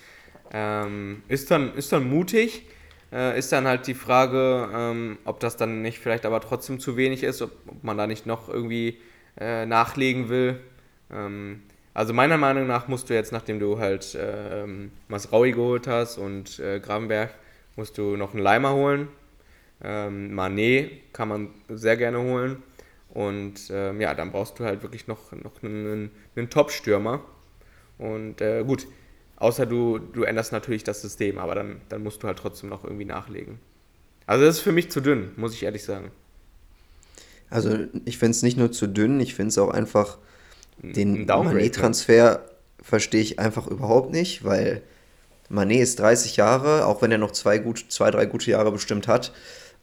Ähm, 0.51 1.23
ist, 1.27 1.51
dann, 1.51 1.73
ist 1.75 1.91
dann 1.91 2.09
mutig, 2.09 2.65
äh, 3.11 3.37
ist 3.37 3.51
dann 3.51 3.67
halt 3.67 3.87
die 3.87 3.93
Frage, 3.93 4.69
ähm, 4.73 5.17
ob 5.25 5.39
das 5.39 5.57
dann 5.57 5.81
nicht 5.81 5.99
vielleicht 5.99 6.25
aber 6.25 6.41
trotzdem 6.41 6.79
zu 6.79 6.97
wenig 6.97 7.23
ist, 7.23 7.41
ob, 7.41 7.51
ob 7.67 7.83
man 7.83 7.97
da 7.97 8.07
nicht 8.07 8.25
noch 8.25 8.49
irgendwie 8.49 8.97
äh, 9.39 9.65
nachlegen 9.65 10.29
will. 10.29 10.59
Ähm, 11.11 11.63
also 11.93 12.13
meiner 12.13 12.37
Meinung 12.37 12.67
nach 12.67 12.87
musst 12.87 13.09
du 13.09 13.13
jetzt, 13.13 13.31
nachdem 13.31 13.59
du 13.59 13.79
halt 13.79 14.17
ähm, 14.19 14.91
Masraui 15.07 15.51
geholt 15.51 15.87
hast 15.87 16.17
und 16.17 16.57
Gravenberg, 16.57 17.33
musst 17.75 17.97
du 17.97 18.15
noch 18.15 18.33
einen 18.33 18.43
Leimer 18.43 18.73
holen. 18.73 19.07
Ähm, 19.83 20.33
Manet 20.33 21.13
kann 21.13 21.29
man 21.29 21.49
sehr 21.67 21.97
gerne 21.97 22.19
holen. 22.19 22.61
Und 23.09 23.71
ähm, 23.71 24.01
ja, 24.01 24.13
dann 24.13 24.31
brauchst 24.31 24.59
du 24.59 24.65
halt 24.65 24.83
wirklich 24.83 25.07
noch, 25.07 25.31
noch 25.31 25.63
einen, 25.63 26.11
einen 26.35 26.49
Top-Stürmer. 26.49 27.21
Und 27.97 28.41
äh, 28.41 28.63
gut, 28.63 28.87
außer 29.39 29.65
du, 29.65 29.97
du 29.97 30.23
änderst 30.23 30.51
natürlich 30.51 30.83
das 30.83 31.01
System, 31.01 31.37
aber 31.37 31.55
dann, 31.55 31.81
dann 31.89 32.03
musst 32.03 32.21
du 32.21 32.27
halt 32.27 32.37
trotzdem 32.37 32.69
noch 32.69 32.83
irgendwie 32.83 33.05
nachlegen. 33.05 33.59
Also 34.25 34.45
das 34.45 34.57
ist 34.57 34.61
für 34.61 34.71
mich 34.71 34.91
zu 34.91 35.01
dünn, 35.01 35.31
muss 35.37 35.53
ich 35.53 35.63
ehrlich 35.63 35.83
sagen. 35.83 36.11
Also 37.49 37.77
ich 38.05 38.17
finde 38.19 38.31
es 38.31 38.43
nicht 38.43 38.57
nur 38.57 38.71
zu 38.71 38.87
dünn, 38.87 39.19
ich 39.19 39.33
finde 39.33 39.49
es 39.49 39.57
auch 39.57 39.69
einfach, 39.69 40.19
den 40.81 41.25
Manet-Transfer 41.25 42.45
verstehe 42.81 43.21
ich 43.21 43.39
einfach 43.39 43.67
überhaupt 43.67 44.11
nicht, 44.11 44.43
weil 44.43 44.81
Manet 45.49 45.81
ist 45.81 45.99
30 45.99 46.37
Jahre, 46.37 46.85
auch 46.85 47.01
wenn 47.01 47.11
er 47.11 47.17
noch 47.17 47.31
zwei, 47.31 47.57
gut, 47.57 47.85
zwei 47.89 48.11
drei 48.11 48.25
gute 48.25 48.51
Jahre 48.51 48.71
bestimmt 48.71 49.07
hat. 49.07 49.33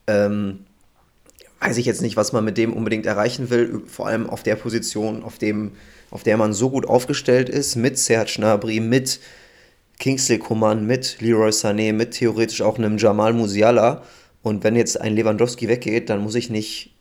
Ähm, 0.07 0.65
weiß 1.61 1.77
ich 1.79 1.87
jetzt 1.87 2.03
nicht, 2.03 2.17
was 2.17 2.33
man 2.33 2.45
mit 2.45 2.57
dem 2.57 2.73
unbedingt 2.73 3.07
erreichen 3.07 3.51
will, 3.51 3.83
vor 3.87 4.07
allem 4.07 4.31
auf 4.31 4.43
der 4.43 4.55
Position, 4.57 5.25
auf, 5.25 5.39
dem, 5.39 5.73
auf 6.11 6.23
der 6.23 6.37
man 6.37 6.53
so 6.53 6.71
gut 6.71 6.87
aufgestellt 6.87 7.49
ist, 7.49 7.75
mit 7.75 7.99
Serge 7.99 8.35
Gnabry, 8.37 8.79
mit 8.79 9.21
Kingsley 9.99 10.39
Coman, 10.39 10.87
mit 10.87 11.21
Leroy 11.21 11.51
Sané, 11.51 11.93
mit 11.93 12.13
theoretisch 12.13 12.63
auch 12.63 12.79
einem 12.79 12.99
Jamal 12.99 13.33
Musiala. 13.33 14.03
Und 14.43 14.63
wenn 14.65 14.77
jetzt 14.77 15.01
ein 15.01 15.15
Lewandowski 15.15 15.69
weggeht, 15.69 16.11
dann 16.11 16.21
muss 16.21 16.35
ich 16.35 16.51
nicht 16.51 16.95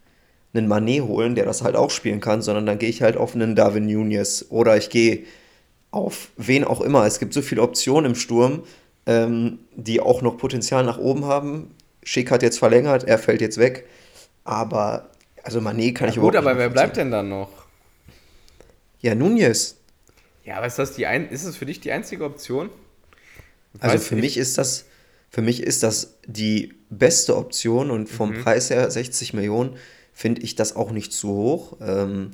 einen 0.54 0.68
Manet 0.68 1.04
holen, 1.04 1.36
der 1.36 1.46
das 1.46 1.62
halt 1.62 1.76
auch 1.76 1.92
spielen 1.92 2.22
kann, 2.22 2.42
sondern 2.42 2.66
dann 2.66 2.80
gehe 2.80 2.90
ich 2.90 3.02
halt 3.02 3.18
auf 3.18 3.36
einen 3.36 3.56
Darwin 3.56 3.86
Nunez 3.86 4.46
oder 4.50 4.78
ich 4.78 4.90
gehe 4.90 5.24
auf 5.92 6.30
wen 6.38 6.64
auch 6.64 6.82
immer. 6.82 7.06
Es 7.06 7.20
gibt 7.20 7.34
so 7.34 7.42
viele 7.42 7.62
Optionen 7.62 8.12
im 8.12 8.16
Sturm. 8.16 8.64
ähm, 9.06 9.60
die 9.76 10.02
auch 10.02 10.22
noch 10.22 10.38
Potenzial 10.38 10.84
nach 10.84 10.98
oben 10.98 11.26
haben. 11.26 11.76
Schick 12.04 12.32
hat 12.32 12.42
jetzt 12.44 12.60
verlängert, 12.60 13.04
er 13.04 13.20
fällt 13.20 13.42
jetzt 13.42 13.58
weg. 13.58 13.88
Aber, 14.44 15.10
also 15.44 15.60
Mané 15.60 15.94
kann 15.94 16.08
ja, 16.08 16.14
ich 16.14 16.20
gut, 16.20 16.34
überhaupt 16.34 16.34
nicht. 16.34 16.36
Gut, 16.36 16.38
aber 16.38 16.58
wer 16.58 16.70
bleibt 16.70 16.98
denn 16.98 17.12
dann 17.12 17.30
noch? 17.30 17.50
Ja, 19.02 19.16
Nunez. 19.16 19.78
Ja, 20.44 20.58
aber 20.58 20.68
ist 20.68 20.80
das 20.80 20.96
die 20.96 21.06
ein 21.08 21.30
ist 21.30 21.44
es 21.44 21.58
für 21.58 21.66
dich 21.66 21.80
die 21.80 21.92
einzige 21.92 22.24
Option? 22.24 22.70
Also 23.80 23.98
für 24.00 24.16
mich 24.16 24.38
ist 24.38 24.58
das 24.58 24.86
für 25.36 25.42
mich 25.42 25.62
ist 25.62 25.84
das 25.84 26.18
die 26.26 26.76
beste 26.90 27.36
Option 27.36 27.92
und 27.92 28.08
vom 28.08 28.32
mhm. 28.32 28.44
Preis 28.44 28.70
her 28.70 28.90
60 28.90 29.34
Millionen 29.34 29.76
finde 30.14 30.42
ich 30.44 30.56
das 30.56 30.78
auch 30.78 30.92
nicht 30.92 31.12
zu 31.12 31.28
hoch. 31.28 31.78
Ähm, 31.82 32.32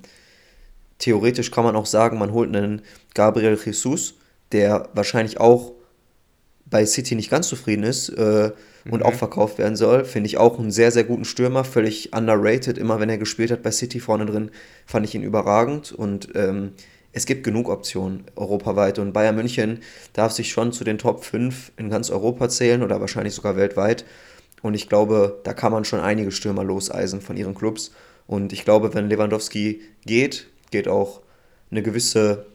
theoretisch 0.99 1.49
kann 1.49 1.63
man 1.63 1.75
auch 1.75 1.87
sagen, 1.87 2.19
man 2.19 2.31
holt 2.31 2.55
einen 2.55 2.83
Gabriel 3.15 3.57
Jesus, 3.57 4.13
der 4.51 4.89
wahrscheinlich 4.93 5.39
auch 5.39 5.71
bei 6.65 6.85
City 6.85 7.15
nicht 7.15 7.31
ganz 7.31 7.47
zufrieden 7.47 7.83
ist 7.83 8.09
äh, 8.09 8.51
und 8.85 8.99
mhm. 8.99 9.05
auch 9.05 9.13
verkauft 9.13 9.57
werden 9.57 9.75
soll. 9.75 10.05
Finde 10.05 10.27
ich 10.27 10.37
auch 10.37 10.59
einen 10.59 10.71
sehr, 10.71 10.91
sehr 10.91 11.03
guten 11.03 11.25
Stürmer, 11.25 11.63
völlig 11.63 12.13
underrated. 12.13 12.77
Immer 12.77 12.99
wenn 12.99 13.09
er 13.09 13.17
gespielt 13.17 13.49
hat 13.49 13.63
bei 13.63 13.71
City 13.71 13.99
vorne 13.99 14.27
drin, 14.27 14.51
fand 14.85 15.07
ich 15.07 15.15
ihn 15.15 15.23
überragend 15.23 15.91
und 15.91 16.29
ähm, 16.35 16.73
es 17.13 17.25
gibt 17.25 17.43
genug 17.43 17.69
Optionen 17.69 18.23
europaweit 18.35 18.99
und 18.99 19.13
Bayern 19.13 19.35
München 19.35 19.79
darf 20.13 20.31
sich 20.31 20.51
schon 20.51 20.71
zu 20.71 20.83
den 20.83 20.97
Top 20.97 21.23
5 21.23 21.73
in 21.77 21.89
ganz 21.89 22.09
Europa 22.09 22.47
zählen 22.49 22.83
oder 22.83 23.01
wahrscheinlich 23.01 23.33
sogar 23.33 23.55
weltweit. 23.57 24.05
Und 24.61 24.75
ich 24.75 24.87
glaube, 24.87 25.39
da 25.43 25.53
kann 25.53 25.71
man 25.71 25.85
schon 25.85 25.99
einige 25.99 26.31
Stürmer 26.31 26.63
loseisen 26.63 27.19
von 27.19 27.35
ihren 27.35 27.55
Clubs. 27.55 27.91
Und 28.27 28.53
ich 28.53 28.63
glaube, 28.63 28.93
wenn 28.93 29.09
Lewandowski 29.09 29.81
geht, 30.05 30.47
geht 30.69 30.87
auch 30.87 31.21
eine 31.69 31.81
gewisse, 31.81 32.45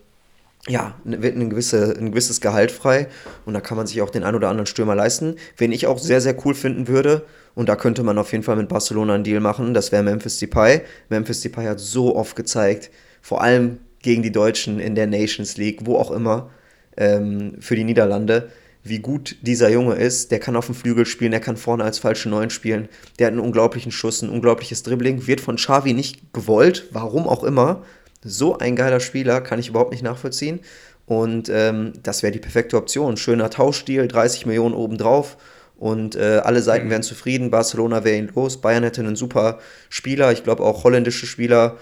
ja, 0.68 0.94
wird 1.04 1.36
ein, 1.36 1.50
gewisse, 1.50 1.94
ein 1.98 2.10
gewisses 2.10 2.40
Gehalt 2.40 2.70
frei. 2.70 3.08
Und 3.44 3.54
da 3.54 3.60
kann 3.60 3.76
man 3.76 3.86
sich 3.86 4.00
auch 4.00 4.10
den 4.10 4.24
ein 4.24 4.34
oder 4.34 4.48
anderen 4.48 4.66
Stürmer 4.66 4.94
leisten. 4.94 5.36
Wen 5.58 5.72
ich 5.72 5.86
auch 5.86 5.98
sehr, 5.98 6.20
sehr 6.20 6.36
cool 6.46 6.54
finden 6.54 6.88
würde, 6.88 7.26
und 7.54 7.68
da 7.68 7.76
könnte 7.76 8.02
man 8.02 8.18
auf 8.18 8.32
jeden 8.32 8.44
Fall 8.44 8.56
mit 8.56 8.68
Barcelona 8.68 9.14
einen 9.14 9.24
Deal 9.24 9.40
machen, 9.40 9.74
das 9.74 9.90
wäre 9.90 10.02
Memphis 10.02 10.38
Depay. 10.38 10.82
Memphis 11.08 11.40
Depay 11.40 11.66
hat 11.66 11.80
so 11.80 12.14
oft 12.14 12.36
gezeigt, 12.36 12.90
vor 13.22 13.42
allem 13.42 13.78
gegen 14.06 14.22
die 14.22 14.30
Deutschen 14.30 14.78
in 14.78 14.94
der 14.94 15.08
Nations 15.08 15.56
League, 15.56 15.80
wo 15.82 15.96
auch 15.96 16.12
immer, 16.12 16.48
ähm, 16.96 17.56
für 17.58 17.74
die 17.74 17.82
Niederlande, 17.82 18.50
wie 18.84 19.00
gut 19.00 19.34
dieser 19.42 19.68
Junge 19.68 19.96
ist. 19.96 20.30
Der 20.30 20.38
kann 20.38 20.54
auf 20.54 20.66
dem 20.66 20.76
Flügel 20.76 21.06
spielen, 21.06 21.32
der 21.32 21.40
kann 21.40 21.56
vorne 21.56 21.82
als 21.82 21.98
falsche 21.98 22.28
Neun 22.28 22.50
spielen. 22.50 22.88
Der 23.18 23.26
hat 23.26 23.32
einen 23.32 23.40
unglaublichen 23.40 23.90
Schuss, 23.90 24.22
ein 24.22 24.30
unglaubliches 24.30 24.84
Dribbling, 24.84 25.26
wird 25.26 25.40
von 25.40 25.56
Xavi 25.56 25.92
nicht 25.92 26.32
gewollt, 26.32 26.86
warum 26.92 27.26
auch 27.26 27.42
immer. 27.42 27.82
So 28.22 28.56
ein 28.56 28.76
geiler 28.76 29.00
Spieler 29.00 29.40
kann 29.40 29.58
ich 29.58 29.70
überhaupt 29.70 29.90
nicht 29.90 30.04
nachvollziehen. 30.04 30.60
Und 31.06 31.48
ähm, 31.48 31.94
das 32.04 32.22
wäre 32.22 32.32
die 32.32 32.38
perfekte 32.38 32.76
Option. 32.76 33.16
Schöner 33.16 33.50
Tauschstil, 33.50 34.06
30 34.06 34.46
Millionen 34.46 34.76
obendrauf. 34.76 35.36
Und 35.76 36.14
äh, 36.14 36.42
alle 36.44 36.62
Seiten 36.62 36.86
mhm. 36.86 36.90
wären 36.90 37.02
zufrieden. 37.02 37.50
Barcelona 37.50 38.04
wäre 38.04 38.18
ihn 38.18 38.30
los. 38.36 38.60
Bayern 38.60 38.84
hätte 38.84 39.00
einen 39.00 39.16
super 39.16 39.58
Spieler. 39.88 40.30
Ich 40.30 40.44
glaube 40.44 40.62
auch 40.62 40.84
holländische 40.84 41.26
Spieler 41.26 41.76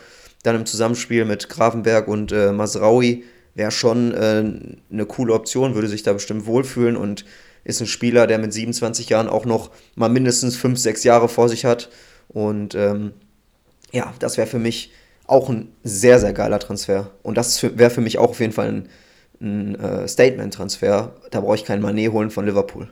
dann 0.45 0.55
im 0.55 0.67
Zusammenspiel 0.67 1.25
mit 1.25 1.49
Gravenberg 1.49 2.07
und 2.07 2.31
äh, 2.31 2.53
Masraui 2.53 3.25
wäre 3.55 3.71
schon 3.71 4.13
äh, 4.15 4.45
eine 4.93 5.07
coole 5.07 5.33
Option, 5.33 5.75
würde 5.75 5.89
sich 5.89 6.03
da 6.03 6.13
bestimmt 6.13 6.47
wohlfühlen 6.47 6.97
und 6.97 7.25
ist 7.65 7.81
ein 7.81 7.87
Spieler, 7.87 8.27
der 8.27 8.39
mit 8.39 8.53
27 8.53 9.09
Jahren 9.09 9.29
auch 9.29 9.47
noch 9.47 9.71
mal 9.95 10.11
mindestens 10.11 10.57
5, 10.57 10.79
6 10.79 11.03
Jahre 11.05 11.29
vor 11.29 11.49
sich 11.49 11.65
hat. 11.65 11.89
Und 12.29 12.75
ähm, 12.75 13.13
ja, 13.91 14.13
das 14.19 14.37
wäre 14.37 14.47
für 14.47 14.59
mich 14.59 14.93
auch 15.27 15.49
ein 15.49 15.73
sehr, 15.83 16.21
sehr 16.21 16.35
geiler 16.35 16.59
Transfer. 16.59 17.11
Und 17.23 17.39
das 17.39 17.63
wäre 17.63 17.91
für 17.91 18.03
mich 18.03 18.19
auch 18.19 18.31
auf 18.31 18.41
jeden 18.41 18.53
Fall 18.53 18.69
ein, 18.69 18.89
ein 19.41 19.75
äh, 19.81 20.07
Statement-Transfer. 20.07 21.15
Da 21.31 21.41
brauche 21.41 21.55
ich 21.55 21.65
keinen 21.65 21.81
Manet 21.81 22.13
holen 22.13 22.31
von 22.31 22.45
Liverpool. 22.45 22.91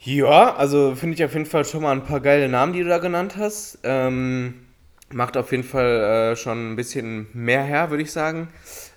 Ja, 0.00 0.54
also 0.54 0.94
finde 0.94 1.14
ich 1.14 1.24
auf 1.24 1.32
jeden 1.32 1.46
Fall 1.46 1.64
schon 1.64 1.82
mal 1.82 1.92
ein 1.92 2.04
paar 2.04 2.20
geile 2.20 2.50
Namen, 2.50 2.74
die 2.74 2.82
du 2.82 2.88
da 2.88 2.98
genannt 2.98 3.36
hast. 3.36 3.78
Ähm, 3.82 4.67
macht 5.12 5.36
auf 5.36 5.50
jeden 5.50 5.64
Fall 5.64 6.32
äh, 6.32 6.36
schon 6.36 6.72
ein 6.72 6.76
bisschen 6.76 7.28
mehr 7.32 7.62
her, 7.62 7.90
würde 7.90 8.02
ich 8.02 8.12
sagen. 8.12 8.48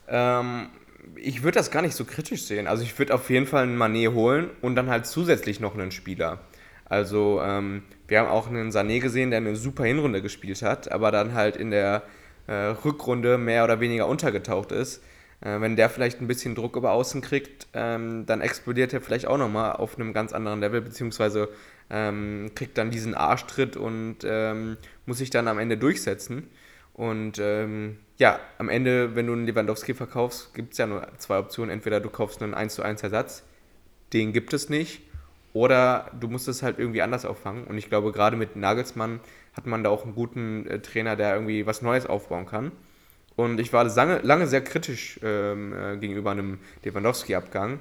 Ähm, 0.07 0.69
ich 1.15 1.43
würde 1.43 1.57
das 1.57 1.71
gar 1.71 1.81
nicht 1.81 1.95
so 1.95 2.05
kritisch 2.05 2.43
sehen. 2.43 2.67
Also 2.67 2.83
ich 2.83 2.97
würde 2.97 3.13
auf 3.13 3.29
jeden 3.29 3.45
Fall 3.45 3.63
einen 3.63 3.77
Manet 3.77 4.13
holen 4.13 4.49
und 4.61 4.75
dann 4.75 4.89
halt 4.89 5.05
zusätzlich 5.05 5.59
noch 5.59 5.73
einen 5.75 5.91
Spieler. 5.91 6.39
Also 6.85 7.41
ähm, 7.41 7.83
wir 8.07 8.19
haben 8.19 8.27
auch 8.27 8.47
einen 8.47 8.71
Sané 8.71 8.99
gesehen, 8.99 9.29
der 9.29 9.37
eine 9.37 9.55
super 9.55 9.85
Hinrunde 9.85 10.21
gespielt 10.21 10.61
hat, 10.61 10.91
aber 10.91 11.11
dann 11.11 11.33
halt 11.33 11.55
in 11.55 11.71
der 11.71 12.03
äh, 12.47 12.53
Rückrunde 12.53 13.37
mehr 13.37 13.63
oder 13.63 13.79
weniger 13.79 14.07
untergetaucht 14.07 14.71
ist. 14.71 15.01
Äh, 15.41 15.61
wenn 15.61 15.75
der 15.75 15.89
vielleicht 15.89 16.21
ein 16.21 16.27
bisschen 16.27 16.55
Druck 16.55 16.75
über 16.75 16.91
außen 16.91 17.21
kriegt, 17.21 17.67
ähm, 17.73 18.25
dann 18.25 18.41
explodiert 18.41 18.93
er 18.93 19.01
vielleicht 19.01 19.25
auch 19.25 19.37
nochmal 19.37 19.73
auf 19.73 19.97
einem 19.97 20.13
ganz 20.13 20.33
anderen 20.33 20.59
Level, 20.59 20.81
beziehungsweise 20.81 21.49
ähm, 21.91 22.51
kriegt 22.55 22.77
dann 22.77 22.89
diesen 22.89 23.13
Arschtritt 23.13 23.75
und 23.75 24.19
ähm, 24.23 24.77
muss 25.05 25.17
sich 25.17 25.29
dann 25.29 25.47
am 25.47 25.59
Ende 25.59 25.77
durchsetzen. 25.77 26.47
Und 26.93 27.37
ähm, 27.39 27.97
ja, 28.17 28.39
am 28.57 28.69
Ende, 28.69 29.15
wenn 29.15 29.27
du 29.27 29.33
einen 29.33 29.45
Lewandowski 29.45 29.93
verkaufst, 29.93 30.53
gibt 30.53 30.71
es 30.73 30.77
ja 30.77 30.87
nur 30.87 31.07
zwei 31.17 31.37
Optionen. 31.37 31.69
Entweder 31.69 31.99
du 31.99 32.09
kaufst 32.09 32.41
einen 32.41 32.53
1 32.53 32.75
zu 32.75 32.81
1 32.81 33.03
Ersatz, 33.03 33.43
den 34.13 34.33
gibt 34.33 34.53
es 34.53 34.69
nicht, 34.69 35.01
oder 35.53 36.11
du 36.19 36.27
musst 36.27 36.47
es 36.47 36.63
halt 36.63 36.79
irgendwie 36.79 37.01
anders 37.01 37.25
auffangen. 37.25 37.65
Und 37.65 37.77
ich 37.77 37.89
glaube, 37.89 38.11
gerade 38.11 38.37
mit 38.37 38.55
Nagelsmann 38.55 39.19
hat 39.53 39.65
man 39.65 39.83
da 39.83 39.89
auch 39.89 40.05
einen 40.05 40.15
guten 40.15 40.65
äh, 40.67 40.79
Trainer, 40.79 41.15
der 41.15 41.33
irgendwie 41.33 41.65
was 41.65 41.81
Neues 41.81 42.05
aufbauen 42.05 42.45
kann. 42.45 42.71
Und 43.35 43.59
ich 43.59 43.73
war 43.73 43.83
lange, 43.83 44.19
lange 44.19 44.47
sehr 44.47 44.61
kritisch 44.61 45.19
ähm, 45.23 45.73
äh, 45.73 45.97
gegenüber 45.97 46.31
einem 46.31 46.59
Lewandowski-Abgang. 46.83 47.79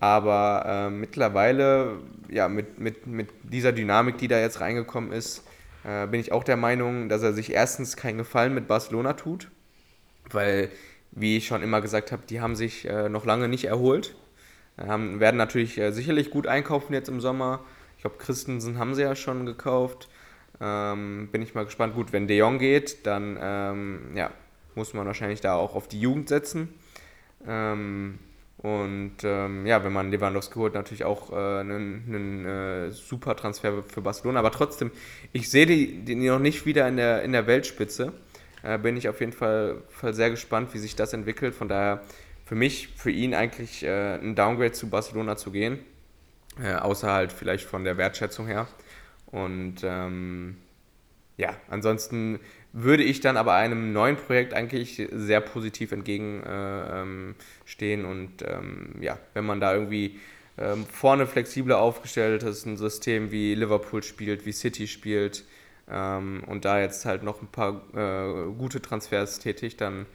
Aber 0.00 0.64
äh, 0.66 0.90
mittlerweile, 0.90 1.98
ja, 2.28 2.48
mit, 2.48 2.78
mit, 2.78 3.06
mit 3.06 3.28
dieser 3.42 3.72
Dynamik, 3.72 4.18
die 4.18 4.28
da 4.28 4.38
jetzt 4.38 4.60
reingekommen 4.60 5.12
ist, 5.12 5.44
äh, 5.84 6.06
bin 6.06 6.20
ich 6.20 6.32
auch 6.32 6.44
der 6.44 6.56
Meinung, 6.56 7.08
dass 7.08 7.22
er 7.22 7.32
sich 7.32 7.52
erstens 7.52 7.96
keinen 7.96 8.18
Gefallen 8.18 8.54
mit 8.54 8.68
Barcelona 8.68 9.14
tut, 9.14 9.48
weil, 10.30 10.70
wie 11.12 11.36
ich 11.36 11.46
schon 11.46 11.62
immer 11.62 11.80
gesagt 11.80 12.12
habe, 12.12 12.22
die 12.28 12.40
haben 12.40 12.56
sich 12.56 12.88
äh, 12.88 13.08
noch 13.08 13.24
lange 13.24 13.48
nicht 13.48 13.64
erholt. 13.64 14.14
Haben, 14.76 15.20
werden 15.20 15.36
natürlich 15.36 15.78
äh, 15.78 15.92
sicherlich 15.92 16.30
gut 16.30 16.46
einkaufen 16.46 16.92
jetzt 16.92 17.08
im 17.08 17.20
Sommer. 17.20 17.64
Ich 17.96 18.02
glaube, 18.02 18.16
Christensen 18.18 18.78
haben 18.78 18.94
sie 18.94 19.02
ja 19.02 19.16
schon 19.16 19.46
gekauft. 19.46 20.08
Ähm, 20.60 21.28
bin 21.32 21.42
ich 21.42 21.54
mal 21.54 21.64
gespannt. 21.64 21.94
Gut, 21.94 22.12
wenn 22.12 22.26
De 22.26 22.36
Jong 22.36 22.58
geht, 22.58 23.06
dann 23.06 23.38
ähm, 23.40 24.00
ja, 24.14 24.30
muss 24.74 24.92
man 24.92 25.06
wahrscheinlich 25.06 25.40
da 25.40 25.54
auch 25.54 25.74
auf 25.74 25.88
die 25.88 26.00
Jugend 26.00 26.28
setzen. 26.28 26.74
Ähm, 27.46 28.18
und 28.58 29.16
ähm, 29.22 29.66
ja, 29.66 29.84
wenn 29.84 29.92
man 29.92 30.10
Lewandowski 30.10 30.54
holt, 30.54 30.74
natürlich 30.74 31.04
auch 31.04 31.30
äh, 31.30 31.60
einen, 31.60 32.04
einen 32.08 32.46
äh, 32.46 32.90
super 32.90 33.36
Transfer 33.36 33.82
für 33.82 34.00
Barcelona. 34.00 34.38
Aber 34.38 34.50
trotzdem, 34.50 34.90
ich 35.32 35.50
sehe 35.50 35.66
die, 35.66 36.04
die 36.04 36.14
noch 36.14 36.38
nicht 36.38 36.64
wieder 36.64 36.88
in 36.88 36.96
der, 36.96 37.22
in 37.22 37.32
der 37.32 37.46
Weltspitze. 37.46 38.12
Äh, 38.62 38.78
bin 38.78 38.96
ich 38.96 39.08
auf 39.08 39.20
jeden 39.20 39.32
Fall, 39.32 39.82
Fall 39.88 40.14
sehr 40.14 40.30
gespannt, 40.30 40.72
wie 40.72 40.78
sich 40.78 40.96
das 40.96 41.12
entwickelt. 41.12 41.54
Von 41.54 41.68
daher 41.68 42.02
für 42.46 42.54
mich, 42.54 42.88
für 42.96 43.10
ihn 43.10 43.34
eigentlich 43.34 43.84
äh, 43.84 44.14
ein 44.14 44.34
Downgrade 44.34 44.72
zu 44.72 44.88
Barcelona 44.88 45.36
zu 45.36 45.50
gehen. 45.50 45.78
Äh, 46.62 46.74
außer 46.74 47.12
halt 47.12 47.32
vielleicht 47.32 47.66
von 47.66 47.84
der 47.84 47.98
Wertschätzung 47.98 48.46
her. 48.46 48.66
Und 49.26 49.76
ähm, 49.82 50.56
ja, 51.36 51.54
ansonsten 51.68 52.40
würde 52.78 53.04
ich 53.04 53.20
dann 53.20 53.38
aber 53.38 53.54
einem 53.54 53.94
neuen 53.94 54.16
Projekt 54.16 54.52
eigentlich 54.52 55.08
sehr 55.10 55.40
positiv 55.40 55.92
entgegenstehen. 55.92 56.44
Äh, 56.44 58.02
ähm, 58.02 58.04
und 58.04 58.42
ähm, 58.42 58.96
ja, 59.00 59.18
wenn 59.32 59.46
man 59.46 59.60
da 59.60 59.74
irgendwie 59.74 60.20
ähm, 60.58 60.84
vorne 60.84 61.26
flexibler 61.26 61.78
aufgestellt 61.78 62.42
ist, 62.42 62.66
ein 62.66 62.76
System 62.76 63.30
wie 63.30 63.54
Liverpool 63.54 64.02
spielt, 64.02 64.44
wie 64.44 64.52
City 64.52 64.86
spielt 64.86 65.44
und 65.88 66.64
da 66.64 66.80
jetzt 66.80 67.04
halt 67.04 67.22
noch 67.22 67.40
ein 67.42 67.46
paar 67.46 67.80
äh, 67.94 68.52
gute 68.58 68.82
Transfers 68.82 69.38
tätigt, 69.38 69.80
dann 69.80 70.06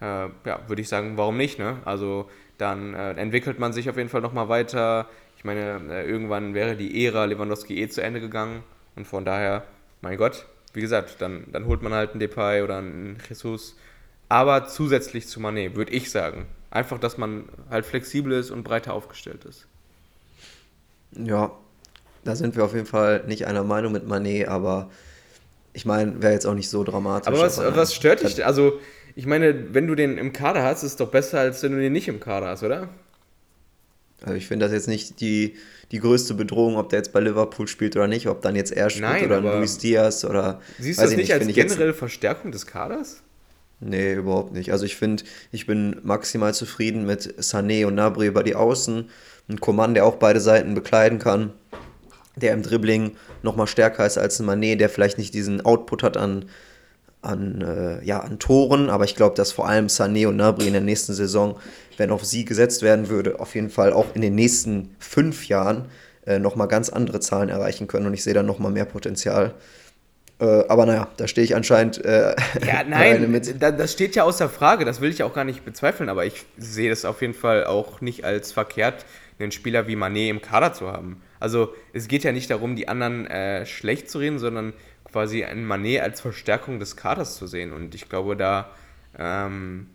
äh, 0.00 0.26
ja, 0.44 0.60
würde 0.66 0.82
ich 0.82 0.88
sagen, 0.88 1.16
warum 1.16 1.36
nicht? 1.36 1.60
Ne? 1.60 1.76
Also 1.84 2.28
dann 2.58 2.94
entwickelt 2.94 3.60
man 3.60 3.72
sich 3.72 3.88
auf 3.88 3.96
jeden 3.96 4.08
Fall 4.08 4.22
nochmal 4.22 4.48
weiter. 4.48 5.08
Ich 5.38 5.44
meine, 5.44 6.02
irgendwann 6.04 6.52
wäre 6.52 6.74
die 6.74 7.06
Ära 7.06 7.26
Lewandowski 7.26 7.80
eh 7.80 7.88
zu 7.88 8.02
Ende 8.02 8.20
gegangen 8.20 8.64
und 8.96 9.06
von 9.06 9.24
daher, 9.24 9.62
mein 10.00 10.16
Gott, 10.16 10.46
wie 10.72 10.80
gesagt, 10.80 11.16
dann, 11.20 11.46
dann 11.52 11.66
holt 11.66 11.82
man 11.82 11.92
halt 11.92 12.10
einen 12.10 12.20
Depay 12.20 12.62
oder 12.62 12.78
einen 12.78 13.18
Jesus. 13.28 13.76
Aber 14.28 14.68
zusätzlich 14.68 15.26
zu 15.26 15.40
Manet, 15.40 15.74
würde 15.74 15.92
ich 15.92 16.10
sagen. 16.10 16.46
Einfach, 16.70 16.98
dass 16.98 17.18
man 17.18 17.44
halt 17.68 17.84
flexibel 17.84 18.32
ist 18.32 18.50
und 18.50 18.62
breiter 18.62 18.94
aufgestellt 18.94 19.44
ist. 19.44 19.66
Ja, 21.12 21.50
da 22.22 22.36
sind 22.36 22.54
wir 22.54 22.64
auf 22.64 22.74
jeden 22.74 22.86
Fall 22.86 23.24
nicht 23.26 23.46
einer 23.46 23.64
Meinung 23.64 23.92
mit 23.92 24.06
Manet, 24.06 24.46
aber 24.46 24.90
ich 25.72 25.84
meine, 25.84 26.22
wäre 26.22 26.32
jetzt 26.32 26.46
auch 26.46 26.54
nicht 26.54 26.68
so 26.68 26.84
dramatisch. 26.84 27.28
Aber 27.28 27.40
was, 27.40 27.58
aber 27.58 27.76
was 27.76 27.94
stört 27.94 28.22
dich? 28.22 28.44
Also, 28.44 28.78
ich 29.16 29.26
meine, 29.26 29.74
wenn 29.74 29.88
du 29.88 29.96
den 29.96 30.18
im 30.18 30.32
Kader 30.32 30.62
hast, 30.62 30.82
ist 30.82 30.92
es 30.92 30.96
doch 30.96 31.10
besser, 31.10 31.40
als 31.40 31.62
wenn 31.62 31.72
du 31.72 31.80
den 31.80 31.92
nicht 31.92 32.06
im 32.06 32.20
Kader 32.20 32.48
hast, 32.48 32.62
oder? 32.62 32.88
Also 34.22 34.34
ich 34.34 34.46
finde 34.46 34.66
das 34.66 34.72
jetzt 34.72 34.88
nicht 34.88 35.20
die, 35.20 35.56
die 35.92 35.98
größte 35.98 36.34
Bedrohung, 36.34 36.76
ob 36.76 36.88
der 36.90 36.98
jetzt 36.98 37.12
bei 37.12 37.20
Liverpool 37.20 37.66
spielt 37.68 37.96
oder 37.96 38.06
nicht, 38.06 38.28
ob 38.28 38.42
dann 38.42 38.54
jetzt 38.54 38.72
er 38.72 38.90
spielt 38.90 39.04
Nein, 39.04 39.26
oder 39.26 39.40
Luis 39.40 39.78
Diaz 39.78 40.24
oder. 40.24 40.60
Siehst 40.78 40.98
du 41.00 41.04
das 41.04 41.16
nicht, 41.16 41.32
als 41.32 41.46
generelle 41.46 41.94
Verstärkung 41.94 42.52
des 42.52 42.66
Kaders? 42.66 43.22
Nee, 43.80 44.14
überhaupt 44.14 44.52
nicht. 44.52 44.72
Also 44.72 44.84
ich 44.84 44.96
finde, 44.96 45.24
ich 45.52 45.66
bin 45.66 45.96
maximal 46.02 46.52
zufrieden 46.52 47.06
mit 47.06 47.40
Sané 47.40 47.86
und 47.86 47.94
Nabri 47.94 48.26
über 48.26 48.42
die 48.42 48.54
Außen, 48.54 49.08
Ein 49.48 49.60
Coman, 49.60 49.94
der 49.94 50.04
auch 50.04 50.16
beide 50.16 50.40
Seiten 50.40 50.74
bekleiden 50.74 51.18
kann, 51.18 51.52
der 52.36 52.52
im 52.52 52.62
Dribbling 52.62 53.16
nochmal 53.42 53.66
stärker 53.66 54.04
ist 54.04 54.18
als 54.18 54.38
ein 54.38 54.46
Manet, 54.46 54.80
der 54.80 54.90
vielleicht 54.90 55.16
nicht 55.16 55.32
diesen 55.32 55.64
Output 55.64 56.02
hat 56.02 56.16
an, 56.18 56.44
an, 57.22 57.60
äh, 57.60 58.04
ja, 58.04 58.20
an 58.20 58.38
Toren, 58.38 58.90
aber 58.90 59.04
ich 59.04 59.16
glaube, 59.16 59.36
dass 59.36 59.52
vor 59.52 59.68
allem 59.68 59.88
Sané 59.88 60.26
und 60.26 60.36
Nabri 60.36 60.66
in 60.66 60.72
der 60.72 60.82
nächsten 60.82 61.12
Saison, 61.12 61.58
wenn 61.96 62.10
auf 62.10 62.24
sie 62.24 62.44
gesetzt 62.44 62.82
werden 62.82 63.08
würde, 63.08 63.40
auf 63.40 63.54
jeden 63.54 63.70
Fall 63.70 63.92
auch 63.92 64.14
in 64.14 64.22
den 64.22 64.34
nächsten 64.34 64.94
fünf 64.98 65.48
Jahren 65.48 65.86
äh, 66.26 66.38
nochmal 66.38 66.68
ganz 66.68 66.88
andere 66.88 67.20
Zahlen 67.20 67.48
erreichen 67.48 67.86
können 67.86 68.06
und 68.06 68.14
ich 68.14 68.22
sehe 68.22 68.34
da 68.34 68.42
nochmal 68.42 68.72
mehr 68.72 68.86
Potenzial. 68.86 69.54
Äh, 70.40 70.64
aber 70.68 70.86
naja, 70.86 71.08
da 71.18 71.28
stehe 71.28 71.44
ich 71.44 71.54
anscheinend. 71.54 72.02
Äh, 72.04 72.34
ja, 72.66 72.84
nein, 72.88 73.30
mit. 73.30 73.60
das 73.60 73.92
steht 73.92 74.14
ja 74.16 74.24
außer 74.24 74.48
Frage, 74.48 74.84
das 74.84 75.00
will 75.00 75.10
ich 75.10 75.22
auch 75.22 75.34
gar 75.34 75.44
nicht 75.44 75.64
bezweifeln, 75.64 76.08
aber 76.08 76.24
ich 76.24 76.46
sehe 76.56 76.88
das 76.88 77.04
auf 77.04 77.20
jeden 77.20 77.34
Fall 77.34 77.64
auch 77.66 78.00
nicht 78.00 78.24
als 78.24 78.52
verkehrt, 78.52 79.04
einen 79.38 79.52
Spieler 79.52 79.86
wie 79.86 79.96
Manet 79.96 80.30
im 80.30 80.42
Kader 80.42 80.72
zu 80.72 80.88
haben. 80.88 81.22
Also 81.38 81.74
es 81.92 82.08
geht 82.08 82.24
ja 82.24 82.32
nicht 82.32 82.50
darum, 82.50 82.76
die 82.76 82.88
anderen 82.88 83.26
äh, 83.26 83.64
schlecht 83.64 84.10
zu 84.10 84.18
reden, 84.18 84.38
sondern 84.38 84.74
quasi 85.12 85.44
einen 85.44 85.64
Manet 85.64 86.02
als 86.02 86.20
Verstärkung 86.20 86.78
des 86.78 86.96
Kaders 86.96 87.36
zu 87.36 87.46
sehen. 87.46 87.72
Und 87.72 87.94
ich 87.94 88.08
glaube, 88.08 88.36
da 88.36 88.70
ähm, 89.18 89.88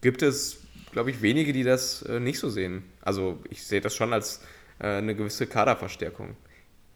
gibt 0.00 0.22
es, 0.22 0.58
glaube 0.92 1.10
ich, 1.10 1.22
wenige, 1.22 1.52
die 1.52 1.64
das 1.64 2.02
äh, 2.02 2.20
nicht 2.20 2.38
so 2.38 2.48
sehen. 2.48 2.84
Also 3.02 3.38
ich 3.50 3.64
sehe 3.64 3.80
das 3.80 3.94
schon 3.94 4.12
als 4.12 4.42
äh, 4.78 4.86
eine 4.86 5.14
gewisse 5.14 5.46
Kaderverstärkung. 5.46 6.36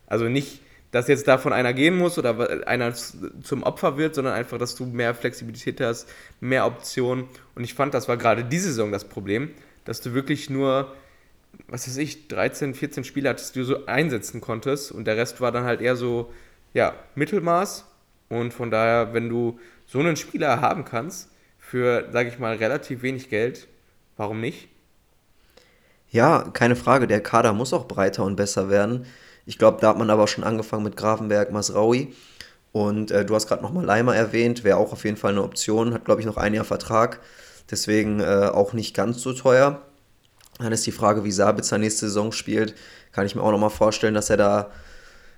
Also 0.06 0.28
nicht, 0.28 0.60
dass 0.90 1.08
jetzt 1.08 1.26
davon 1.26 1.52
einer 1.52 1.72
gehen 1.72 1.96
muss 1.96 2.18
oder 2.18 2.66
einer 2.68 2.92
zum 2.94 3.62
Opfer 3.62 3.96
wird, 3.96 4.14
sondern 4.14 4.34
einfach, 4.34 4.58
dass 4.58 4.74
du 4.74 4.84
mehr 4.84 5.14
Flexibilität 5.14 5.80
hast, 5.80 6.08
mehr 6.40 6.66
Optionen. 6.66 7.24
Und 7.54 7.64
ich 7.64 7.74
fand, 7.74 7.94
das 7.94 8.08
war 8.08 8.18
gerade 8.18 8.44
diese 8.44 8.68
Saison 8.68 8.92
das 8.92 9.08
Problem, 9.08 9.50
dass 9.84 10.02
du 10.02 10.12
wirklich 10.12 10.50
nur, 10.50 10.94
was 11.66 11.88
weiß 11.88 11.96
ich, 11.96 12.28
13, 12.28 12.74
14 12.74 13.04
Spiele 13.04 13.30
hattest, 13.30 13.54
die 13.54 13.60
du 13.60 13.64
so 13.64 13.86
einsetzen 13.86 14.42
konntest 14.42 14.92
und 14.92 15.06
der 15.06 15.16
Rest 15.16 15.40
war 15.40 15.50
dann 15.50 15.64
halt 15.64 15.80
eher 15.80 15.96
so, 15.96 16.30
ja, 16.72 16.94
Mittelmaß. 17.14 17.84
Und 18.28 18.54
von 18.54 18.70
daher, 18.70 19.12
wenn 19.12 19.28
du 19.28 19.58
so 19.86 19.98
einen 19.98 20.16
Spieler 20.16 20.60
haben 20.60 20.84
kannst, 20.84 21.28
für, 21.58 22.08
sage 22.12 22.28
ich 22.28 22.38
mal, 22.38 22.56
relativ 22.56 23.02
wenig 23.02 23.28
Geld, 23.28 23.68
warum 24.16 24.40
nicht? 24.40 24.68
Ja, 26.10 26.50
keine 26.52 26.76
Frage. 26.76 27.06
Der 27.06 27.22
Kader 27.22 27.52
muss 27.52 27.72
auch 27.72 27.88
breiter 27.88 28.24
und 28.24 28.36
besser 28.36 28.68
werden. 28.68 29.06
Ich 29.46 29.58
glaube, 29.58 29.78
da 29.80 29.88
hat 29.88 29.98
man 29.98 30.10
aber 30.10 30.28
schon 30.28 30.44
angefangen 30.44 30.84
mit 30.84 30.96
Grafenberg, 30.96 31.50
Masraui. 31.50 32.14
Und 32.72 33.10
äh, 33.10 33.24
du 33.24 33.34
hast 33.34 33.48
gerade 33.48 33.62
nochmal 33.62 33.84
Leimer 33.84 34.14
erwähnt, 34.16 34.64
wäre 34.64 34.78
auch 34.78 34.92
auf 34.92 35.04
jeden 35.04 35.16
Fall 35.16 35.32
eine 35.32 35.42
Option, 35.42 35.92
hat, 35.92 36.04
glaube 36.04 36.20
ich, 36.20 36.26
noch 36.26 36.36
ein 36.36 36.54
Jahr 36.54 36.64
Vertrag. 36.64 37.20
Deswegen 37.70 38.20
äh, 38.20 38.50
auch 38.52 38.72
nicht 38.72 38.94
ganz 38.94 39.22
so 39.22 39.32
teuer. 39.32 39.82
Dann 40.58 40.72
ist 40.72 40.86
die 40.86 40.92
Frage, 40.92 41.24
wie 41.24 41.32
Sabitzer 41.32 41.78
nächste 41.78 42.06
Saison 42.06 42.32
spielt. 42.32 42.74
Kann 43.12 43.26
ich 43.26 43.34
mir 43.34 43.42
auch 43.42 43.50
nochmal 43.50 43.70
vorstellen, 43.70 44.14
dass 44.14 44.30
er 44.30 44.36
da 44.36 44.70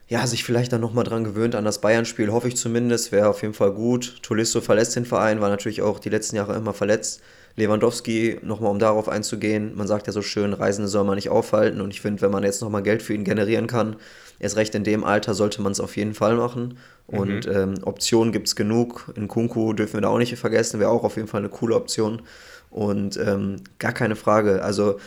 ja, 0.07 0.27
sich 0.27 0.45
vielleicht 0.45 0.73
dann 0.73 0.81
nochmal 0.81 1.05
dran 1.05 1.25
gewöhnt 1.25 1.55
an 1.55 1.65
das 1.65 1.81
Bayern-Spiel, 1.81 2.31
hoffe 2.31 2.49
ich 2.49 2.57
zumindest. 2.57 3.11
Wäre 3.11 3.29
auf 3.29 3.43
jeden 3.43 3.55
Fall 3.55 3.73
gut. 3.73 4.19
Tolisso 4.23 4.61
verlässt 4.61 4.97
den 4.97 5.07
Verein, 5.07 5.41
war 5.41 5.49
natürlich 5.49 5.83
auch 5.83 5.99
die 5.99 6.11
letzten 6.11 6.37
Jahre 6.37 6.55
immer 6.57 6.75
verletzt. 6.75 7.23
Lewandowski, 7.57 8.41
nochmal 8.43 8.71
um 8.71 8.79
darauf 8.79 9.09
einzugehen, 9.09 9.77
man 9.77 9.87
sagt 9.87 10.07
ja 10.07 10.13
so 10.13 10.23
schön, 10.23 10.53
Reisende 10.53 10.89
soll 10.89 11.05
man 11.05 11.15
nicht 11.15 11.29
aufhalten 11.29 11.81
und 11.81 11.93
ich 11.93 12.01
finde, 12.01 12.21
wenn 12.23 12.33
man 12.33 12.43
jetzt 12.43 12.61
nochmal 12.61 12.83
Geld 12.83 13.01
für 13.01 13.15
ihn 13.15 13.23
generieren 13.23 13.69
kann, 13.69 13.97
erst 14.41 14.57
recht 14.57 14.75
in 14.75 14.83
dem 14.83 15.05
Alter 15.05 15.35
sollte 15.35 15.63
man 15.63 15.71
es 15.71 15.79
auf 15.79 15.97
jeden 15.97 16.15
Fall 16.15 16.35
machen 16.35 16.79
und 17.07 17.47
mhm. 17.47 17.53
ähm, 17.53 17.75
Optionen 17.83 18.33
gibt 18.33 18.49
es 18.49 18.57
genug. 18.57 19.13
In 19.15 19.29
Kunku 19.29 19.73
dürfen 19.73 19.95
wir 19.95 20.01
da 20.01 20.09
auch 20.09 20.19
nicht 20.19 20.37
vergessen, 20.37 20.81
wäre 20.81 20.91
auch 20.91 21.05
auf 21.05 21.15
jeden 21.15 21.29
Fall 21.29 21.43
eine 21.43 21.49
coole 21.49 21.77
Option 21.77 22.23
und 22.71 23.17
ähm, 23.19 23.57
gar 23.79 23.93
keine 23.93 24.17
Frage, 24.17 24.61
also 24.63 24.99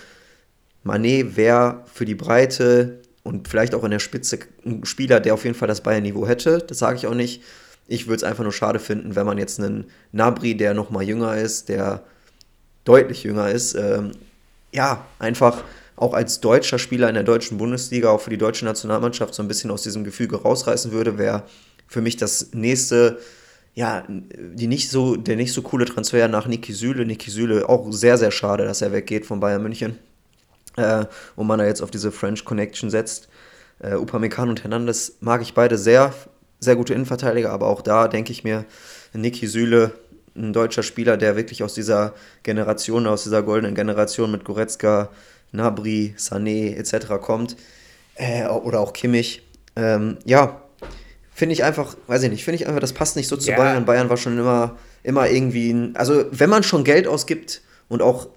Manet 0.84 1.36
wäre 1.36 1.84
für 1.94 2.06
die 2.06 2.16
Breite 2.16 3.00
und 3.28 3.48
vielleicht 3.48 3.76
auch 3.76 3.84
in 3.84 3.92
der 3.92 4.00
Spitze 4.00 4.40
ein 4.66 4.86
Spieler, 4.86 5.20
der 5.20 5.34
auf 5.34 5.44
jeden 5.44 5.56
Fall 5.56 5.68
das 5.68 5.82
Bayern-Niveau 5.82 6.26
hätte, 6.26 6.60
das 6.60 6.80
sage 6.80 6.98
ich 6.98 7.08
auch 7.08 7.14
nicht. 7.14 7.44
Ich 7.88 8.08
würde 8.08 8.18
es 8.18 8.24
einfach 8.24 8.44
nur 8.44 8.54
schade 8.54 8.80
finden, 8.80 9.16
wenn 9.16 9.26
man 9.26 9.38
jetzt 9.38 9.60
einen 9.60 9.86
Nabri, 10.14 10.56
der 10.56 10.74
nochmal 10.74 11.04
jünger 11.04 11.36
ist, 11.38 11.70
der 11.70 12.04
deutlich 12.86 13.24
jünger 13.24 13.52
ist, 13.52 13.76
ähm, 13.76 14.12
ja, 14.72 15.06
einfach 15.20 15.64
auch 15.98 16.14
als 16.14 16.40
deutscher 16.40 16.80
Spieler 16.80 17.10
in 17.10 17.16
der 17.16 17.24
deutschen 17.24 17.58
Bundesliga, 17.58 18.10
auch 18.10 18.22
für 18.22 18.30
die 18.30 18.38
deutsche 18.38 18.66
Nationalmannschaft 18.66 19.34
so 19.34 19.44
ein 19.44 19.48
bisschen 19.48 19.72
aus 19.72 19.84
diesem 19.84 20.04
Gefüge 20.04 20.42
rausreißen 20.42 20.92
würde, 20.92 21.18
wäre 21.18 21.44
für 21.88 22.02
mich 22.02 22.16
das 22.18 22.54
nächste, 22.54 23.20
ja, 23.74 24.06
die 24.08 24.68
nicht 24.68 24.90
so, 24.90 25.16
der 25.16 25.36
nicht 25.36 25.54
so 25.54 25.62
coole 25.64 25.86
Transfer 25.86 26.28
nach 26.28 26.48
Niki 26.48 26.72
Süle. 26.72 27.06
Niki 27.06 27.30
Süle 27.30 27.68
auch 27.68 27.92
sehr, 27.92 28.18
sehr 28.18 28.32
schade, 28.32 28.66
dass 28.66 28.82
er 28.82 28.92
weggeht 28.92 29.26
von 29.26 29.40
Bayern 29.40 29.64
München 29.64 29.98
äh, 30.78 31.06
und 31.36 31.48
man 31.48 31.60
da 31.60 31.66
jetzt 31.66 31.82
auf 31.82 31.92
diese 31.92 32.12
French 32.12 32.46
Connection 32.46 32.90
setzt. 32.90 33.28
Äh, 33.80 33.96
Upamecano 33.96 34.50
und 34.50 34.64
Hernandez 34.64 35.18
mag 35.20 35.42
ich 35.42 35.54
beide 35.54 35.78
sehr, 35.78 36.14
sehr 36.60 36.76
gute 36.76 36.94
Innenverteidiger, 36.94 37.52
aber 37.52 37.68
auch 37.68 37.82
da 37.82 38.08
denke 38.08 38.32
ich 38.32 38.44
mir, 38.44 38.66
Niki 39.14 39.48
Süle 39.48 39.92
ein 40.36 40.54
deutscher 40.54 40.84
Spieler, 40.84 41.18
der 41.18 41.36
wirklich 41.36 41.64
aus 41.64 41.74
dieser 41.74 42.14
Generation, 42.44 43.08
aus 43.08 43.24
dieser 43.24 43.42
goldenen 43.44 43.76
Generation 43.76 44.32
mit 44.32 44.44
Goretzka, 44.44 45.10
Nabri, 45.52 46.14
Sané 46.18 46.76
etc. 46.76 47.20
kommt. 47.22 47.58
Äh, 48.16 48.48
oder 48.48 48.80
auch 48.80 48.94
Kimmich. 48.94 49.44
Ähm, 49.76 50.18
ja, 50.26 50.62
finde 51.34 51.54
ich 51.54 51.64
einfach, 51.64 51.96
weiß 52.08 52.24
ich 52.24 52.32
nicht, 52.32 52.44
finde 52.44 52.62
ich 52.62 52.68
einfach, 52.68 52.80
das 52.80 52.94
passt 52.94 53.16
nicht 53.16 53.28
so 53.28 53.38
zu 53.38 53.52
ja. 53.52 53.58
Bayern. 53.58 53.86
Bayern 53.86 54.10
war 54.10 54.18
schon 54.18 54.38
immer, 54.38 54.78
immer 55.04 55.30
irgendwie, 55.30 55.72
ein, 55.72 55.96
also 55.96 56.26
wenn 56.32 56.50
man 56.50 56.64
schon 56.64 56.84
Geld 56.84 57.08
ausgibt 57.08 57.62
und 57.90 58.02
auch 58.02 58.28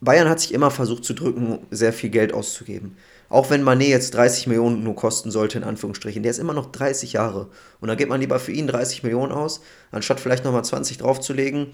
Bayern 0.00 0.28
hat 0.28 0.40
sich 0.40 0.54
immer 0.54 0.70
versucht 0.70 1.04
zu 1.04 1.14
drücken, 1.14 1.58
sehr 1.70 1.92
viel 1.92 2.10
Geld 2.10 2.32
auszugeben. 2.32 2.96
Auch 3.28 3.50
wenn 3.50 3.62
Manet 3.62 3.88
jetzt 3.88 4.14
30 4.14 4.46
Millionen 4.46 4.82
nur 4.82 4.94
kosten 4.94 5.30
sollte, 5.30 5.58
in 5.58 5.64
Anführungsstrichen, 5.64 6.22
der 6.22 6.30
ist 6.30 6.38
immer 6.38 6.54
noch 6.54 6.72
30 6.72 7.12
Jahre. 7.12 7.48
Und 7.80 7.88
da 7.88 7.94
gibt 7.94 8.08
man 8.08 8.20
lieber 8.20 8.38
für 8.38 8.52
ihn 8.52 8.66
30 8.66 9.02
Millionen 9.02 9.32
aus, 9.32 9.60
anstatt 9.90 10.20
vielleicht 10.20 10.44
nochmal 10.44 10.64
20 10.64 10.98
draufzulegen 10.98 11.68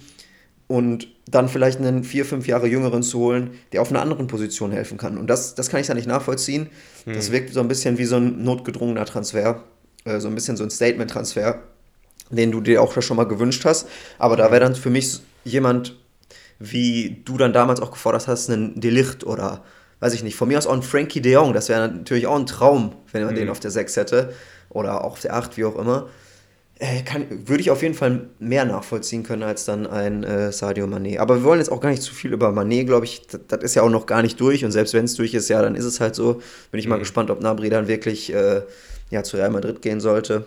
und 0.67 1.09
dann 1.29 1.49
vielleicht 1.49 1.79
einen 1.79 2.03
4, 2.03 2.25
5 2.25 2.47
Jahre 2.47 2.67
jüngeren 2.67 3.03
zu 3.03 3.19
holen, 3.19 3.51
der 3.73 3.83
auf 3.83 3.91
einer 3.91 4.01
anderen 4.01 4.27
Position 4.27 4.73
helfen 4.73 4.99
kann. 4.99 5.19
Und 5.19 5.29
das, 5.29 5.55
das 5.55 5.69
kann 5.69 5.81
ich 5.81 5.87
da 5.87 5.95
nicht 5.95 6.09
nachvollziehen. 6.09 6.71
Hm. 7.05 7.15
Das 7.15 7.31
wirkt 7.31 7.53
so 7.53 7.61
ein 7.61 7.69
bisschen 7.69 7.99
wie 7.99 8.05
so 8.07 8.17
ein 8.17 8.43
notgedrungener 8.43 9.05
Transfer, 9.05 9.63
äh, 10.05 10.19
so 10.19 10.29
ein 10.29 10.35
bisschen 10.35 10.57
so 10.57 10.65
ein 10.65 10.71
Statement-Transfer, 10.71 11.63
den 12.31 12.51
du 12.51 12.61
dir 12.61 12.83
auch 12.83 13.01
schon 13.01 13.17
mal 13.17 13.25
gewünscht 13.25 13.65
hast. 13.65 13.87
Aber 14.19 14.37
da 14.37 14.51
wäre 14.51 14.61
dann 14.61 14.75
für 14.75 14.91
mich 14.91 15.21
jemand, 15.45 15.97
wie 16.71 17.23
du 17.25 17.37
dann 17.37 17.53
damals 17.53 17.81
auch 17.81 17.91
gefordert 17.91 18.29
hast, 18.29 18.51
einen 18.51 18.81
Delicht 18.81 19.25
oder 19.25 19.63
weiß 20.01 20.13
ich 20.13 20.23
nicht, 20.23 20.37
von 20.37 20.49
mir 20.49 20.59
aus 20.59 20.67
auch 20.67 20.75
ein 20.75 20.83
Frankie 20.83 21.21
de 21.21 21.33
Jong, 21.33 21.53
das 21.53 21.69
wäre 21.69 21.89
natürlich 21.89 22.27
auch 22.27 22.39
ein 22.39 22.47
Traum, 22.47 22.95
wenn 23.13 23.25
man 23.25 23.35
mhm. 23.35 23.39
den 23.39 23.49
auf 23.49 23.61
der 23.61 23.71
6 23.71 23.97
hätte 23.97 24.35
oder 24.69 25.05
auch 25.05 25.13
auf 25.13 25.21
der 25.21 25.35
8, 25.35 25.57
wie 25.57 25.65
auch 25.65 25.77
immer. 25.77 26.09
Äh, 26.79 27.03
kann, 27.03 27.27
würde 27.47 27.61
ich 27.61 27.71
auf 27.71 27.83
jeden 27.83 27.95
Fall 27.95 28.29
mehr 28.41 28.65
nachvollziehen 28.65 29.23
können 29.23 29.45
als 29.45 29.65
dann 29.65 29.87
ein 29.87 30.25
äh, 30.25 30.51
Sadio 30.51 30.87
Mané. 30.87 31.21
Aber 31.21 31.37
wir 31.37 31.45
wollen 31.45 31.61
jetzt 31.61 31.71
auch 31.71 31.81
gar 31.81 31.91
nicht 31.91 32.03
zu 32.03 32.13
viel 32.13 32.33
über 32.33 32.49
Mané, 32.49 32.85
glaube 32.85 33.07
ich. 33.07 33.27
Das, 33.29 33.41
das, 33.47 33.63
ist 33.63 33.75
ja 33.77 33.83
auch 33.83 33.91
noch 33.91 34.07
gar 34.07 34.23
nicht 34.23 34.41
durch 34.41 34.65
und 34.65 34.73
selbst 34.73 34.93
wenn 34.93 35.05
es 35.05 35.15
durch 35.15 35.35
ist, 35.35 35.49
ja, 35.49 35.63
dann 35.63 35.77
ist 35.77 35.85
es 35.85 36.01
halt 36.01 36.17
so. 36.17 36.43
Bin 36.73 36.81
ich 36.81 36.87
mhm. 36.87 36.91
mal 36.91 36.99
gespannt, 36.99 37.31
ob 37.31 37.41
Nabri 37.41 37.71
dann 37.71 37.87
wirklich 37.87 38.35
äh, 38.35 38.63
ja, 39.11 39.23
zu 39.23 39.37
Real 39.37 39.51
Madrid 39.51 39.83
gehen 39.83 40.01
sollte. 40.01 40.47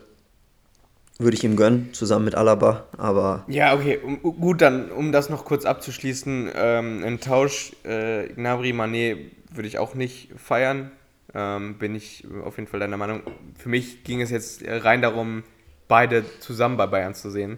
Würde 1.19 1.35
ich 1.35 1.43
ihm 1.43 1.55
gönnen, 1.55 1.93
zusammen 1.93 2.25
mit 2.25 2.35
Alaba, 2.35 2.85
aber. 2.95 3.43
Ja, 3.47 3.73
okay, 3.73 3.97
um, 3.97 4.21
gut, 4.21 4.61
dann, 4.61 4.91
um 4.91 5.11
das 5.11 5.29
noch 5.29 5.45
kurz 5.45 5.65
abzuschließen, 5.65 6.51
ähm, 6.53 7.03
ein 7.03 7.19
Tausch 7.19 7.71
äh, 7.83 8.27
Gnabry 8.27 8.71
Mané 8.71 9.17
würde 9.51 9.67
ich 9.67 9.79
auch 9.79 9.95
nicht 9.95 10.29
feiern. 10.37 10.91
Ähm, 11.33 11.77
bin 11.77 11.95
ich 11.95 12.25
auf 12.45 12.57
jeden 12.57 12.69
Fall 12.69 12.79
deiner 12.79 12.97
Meinung. 12.97 13.21
Für 13.57 13.69
mich 13.69 14.03
ging 14.03 14.21
es 14.21 14.29
jetzt 14.29 14.63
rein 14.65 15.01
darum, 15.01 15.43
beide 15.87 16.23
zusammen 16.39 16.77
bei 16.77 16.87
Bayern 16.87 17.15
zu 17.15 17.29
sehen. 17.31 17.57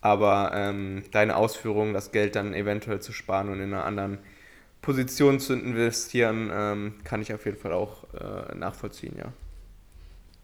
Aber 0.00 0.52
ähm, 0.54 1.02
deine 1.10 1.36
Ausführung, 1.36 1.92
das 1.92 2.12
Geld 2.12 2.36
dann 2.36 2.54
eventuell 2.54 3.00
zu 3.00 3.12
sparen 3.12 3.48
und 3.48 3.60
in 3.60 3.74
einer 3.74 3.84
anderen 3.84 4.18
Position 4.80 5.40
zu 5.40 5.54
investieren, 5.54 6.50
ähm, 6.52 6.94
kann 7.02 7.20
ich 7.20 7.34
auf 7.34 7.44
jeden 7.44 7.56
Fall 7.56 7.72
auch 7.72 8.04
äh, 8.14 8.54
nachvollziehen, 8.54 9.16
ja. 9.18 9.32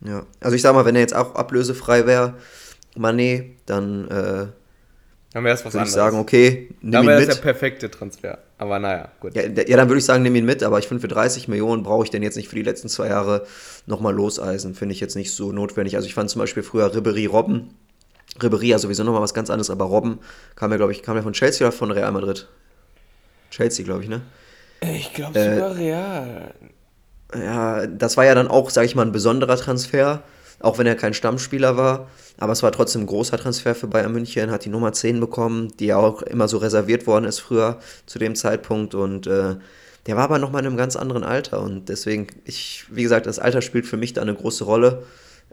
Ja, 0.04 0.26
also 0.40 0.56
ich 0.56 0.62
sag 0.62 0.74
mal, 0.74 0.84
wenn 0.84 0.94
er 0.94 1.00
jetzt 1.00 1.14
auch 1.14 1.34
ablösefrei 1.34 2.06
wäre, 2.06 2.34
Mané, 2.96 3.52
dann, 3.66 4.08
äh, 4.08 4.46
dann 5.32 5.44
wäre 5.44 5.54
es 5.54 5.64
was 5.64 5.72
würde 5.72 5.86
ich 5.86 5.92
sagen, 5.92 6.18
okay, 6.18 6.68
nimm 6.80 6.92
dann 6.92 7.04
ihn 7.04 7.18
mit. 7.18 7.28
Das 7.28 7.36
der 7.36 7.42
perfekte 7.42 7.90
Transfer. 7.90 8.38
Aber 8.58 8.78
naja, 8.78 9.08
gut. 9.20 9.34
Ja, 9.34 9.42
ja 9.42 9.76
dann 9.76 9.88
würde 9.88 9.98
ich 9.98 10.04
sagen, 10.04 10.22
nimm 10.22 10.34
ihn 10.34 10.44
mit, 10.44 10.62
aber 10.62 10.78
ich 10.78 10.88
finde, 10.88 11.00
für 11.00 11.08
30 11.08 11.48
Millionen 11.48 11.82
brauche 11.82 12.04
ich 12.04 12.10
den 12.10 12.22
jetzt 12.22 12.36
nicht 12.36 12.48
für 12.48 12.56
die 12.56 12.62
letzten 12.62 12.88
zwei 12.88 13.08
Jahre 13.08 13.46
nochmal 13.86 14.14
loseisen. 14.14 14.74
Finde 14.74 14.94
ich 14.94 15.00
jetzt 15.00 15.16
nicht 15.16 15.32
so 15.32 15.52
notwendig. 15.52 15.96
Also 15.96 16.06
ich 16.06 16.14
fand 16.14 16.28
zum 16.28 16.40
Beispiel 16.40 16.62
früher 16.62 16.94
Ribery 16.94 17.26
Robben. 17.26 17.74
Ribery 18.42 18.68
ja 18.68 18.78
sowieso 18.78 19.04
nochmal 19.04 19.22
was 19.22 19.34
ganz 19.34 19.50
anderes, 19.50 19.70
aber 19.70 19.86
Robben 19.86 20.18
kam 20.56 20.70
ja, 20.70 20.76
glaube 20.76 20.92
ich, 20.92 21.02
kam 21.02 21.16
ja 21.16 21.22
von 21.22 21.32
Chelsea 21.32 21.66
oder 21.66 21.76
von 21.76 21.90
Real 21.90 22.12
Madrid? 22.12 22.48
Chelsea, 23.50 23.84
glaube 23.84 24.02
ich, 24.02 24.08
ne? 24.08 24.22
Ich 24.80 25.14
glaube 25.14 25.38
äh, 25.38 25.54
sogar 25.54 25.76
Real 25.76 26.54
ja, 27.34 27.86
das 27.86 28.16
war 28.16 28.24
ja 28.24 28.34
dann 28.34 28.48
auch, 28.48 28.70
sage 28.70 28.86
ich 28.86 28.94
mal, 28.94 29.06
ein 29.06 29.12
besonderer 29.12 29.56
Transfer, 29.56 30.22
auch 30.60 30.78
wenn 30.78 30.86
er 30.86 30.94
kein 30.94 31.14
Stammspieler 31.14 31.76
war. 31.76 32.08
Aber 32.38 32.52
es 32.52 32.62
war 32.62 32.72
trotzdem 32.72 33.02
ein 33.02 33.06
großer 33.06 33.38
Transfer 33.38 33.74
für 33.74 33.86
Bayern 33.86 34.12
München, 34.12 34.50
hat 34.50 34.64
die 34.64 34.70
Nummer 34.70 34.92
10 34.92 35.20
bekommen, 35.20 35.72
die 35.78 35.86
ja 35.86 35.96
auch 35.96 36.22
immer 36.22 36.48
so 36.48 36.58
reserviert 36.58 37.06
worden 37.06 37.24
ist 37.24 37.40
früher 37.40 37.78
zu 38.06 38.18
dem 38.18 38.34
Zeitpunkt. 38.34 38.94
Und 38.94 39.26
äh, 39.26 39.56
der 40.06 40.16
war 40.16 40.24
aber 40.24 40.38
nochmal 40.38 40.62
in 40.62 40.68
einem 40.68 40.76
ganz 40.76 40.96
anderen 40.96 41.22
Alter 41.22 41.60
und 41.60 41.88
deswegen, 41.88 42.26
ich, 42.44 42.86
wie 42.90 43.02
gesagt, 43.02 43.26
das 43.26 43.38
Alter 43.38 43.62
spielt 43.62 43.86
für 43.86 43.96
mich 43.96 44.12
da 44.12 44.22
eine 44.22 44.34
große 44.34 44.64
Rolle. 44.64 45.04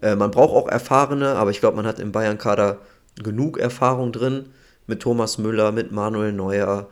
Äh, 0.01 0.15
man 0.15 0.31
braucht 0.31 0.55
auch 0.55 0.67
Erfahrene, 0.67 1.35
aber 1.35 1.51
ich 1.51 1.59
glaube, 1.59 1.77
man 1.77 1.85
hat 1.85 1.99
im 1.99 2.11
Bayern-Kader 2.11 2.79
genug 3.21 3.59
Erfahrung 3.59 4.11
drin 4.11 4.45
mit 4.87 5.01
Thomas 5.01 5.37
Müller, 5.37 5.71
mit 5.71 5.91
Manuel 5.91 6.33
Neuer. 6.33 6.89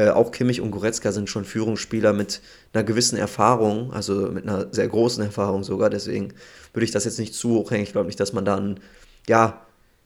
Äh, 0.00 0.08
auch 0.10 0.32
Kimmich 0.32 0.62
und 0.62 0.70
Goretzka 0.70 1.12
sind 1.12 1.28
schon 1.28 1.44
Führungsspieler 1.44 2.14
mit 2.14 2.40
einer 2.72 2.84
gewissen 2.84 3.18
Erfahrung, 3.18 3.92
also 3.92 4.30
mit 4.30 4.44
einer 4.44 4.72
sehr 4.72 4.88
großen 4.88 5.22
Erfahrung 5.22 5.62
sogar. 5.62 5.90
Deswegen 5.90 6.32
würde 6.72 6.84
ich 6.84 6.90
das 6.90 7.04
jetzt 7.04 7.18
nicht 7.18 7.34
zu 7.34 7.50
hoch 7.50 7.70
hängen. 7.70 7.82
Ich 7.82 7.92
glaube 7.92 8.06
nicht, 8.06 8.18
dass 8.18 8.32
man 8.32 8.46
da 8.46 8.56
einen, 8.56 8.80
ja, 9.28 9.60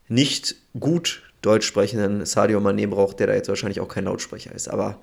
nicht 0.09 0.57
gut 0.81 1.23
deutsch 1.43 1.67
sprechenden 1.67 2.27
Sadio 2.27 2.59
Mané 2.59 2.89
braucht, 2.89 3.21
der 3.21 3.29
da 3.29 3.35
jetzt 3.35 3.49
wahrscheinlich 3.49 3.79
auch 3.79 3.87
kein 3.87 4.07
Lautsprecher 4.07 4.53
ist. 4.53 4.69
Aber 4.69 4.99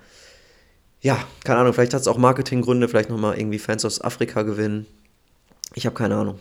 ja, 1.00 1.18
keine 1.46 1.60
Ahnung, 1.60 1.72
vielleicht 1.72 1.94
hat 1.94 2.02
es 2.02 2.10
auch 2.10 2.18
Marketinggründe, 2.18 2.90
vielleicht 2.90 3.10
nochmal 3.10 3.40
irgendwie 3.40 3.60
Fans 3.60 3.86
aus 3.86 4.02
Afrika 4.02 4.42
gewinnen. 4.42 4.88
Ich 5.74 5.86
habe 5.86 5.96
keine 5.96 6.16
Ahnung. 6.18 6.38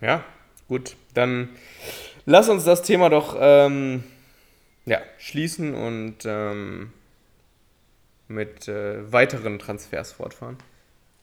Ja, 0.00 0.24
gut. 0.66 0.96
Dann 1.12 1.50
lass 2.24 2.48
uns 2.48 2.64
das 2.64 2.80
Thema 2.80 3.10
doch 3.10 3.36
ähm, 3.38 4.02
ja, 4.90 5.00
schließen 5.18 5.72
und 5.72 6.16
ähm, 6.24 6.90
mit 8.26 8.66
äh, 8.66 9.12
weiteren 9.12 9.60
Transfers 9.60 10.10
fortfahren. 10.10 10.56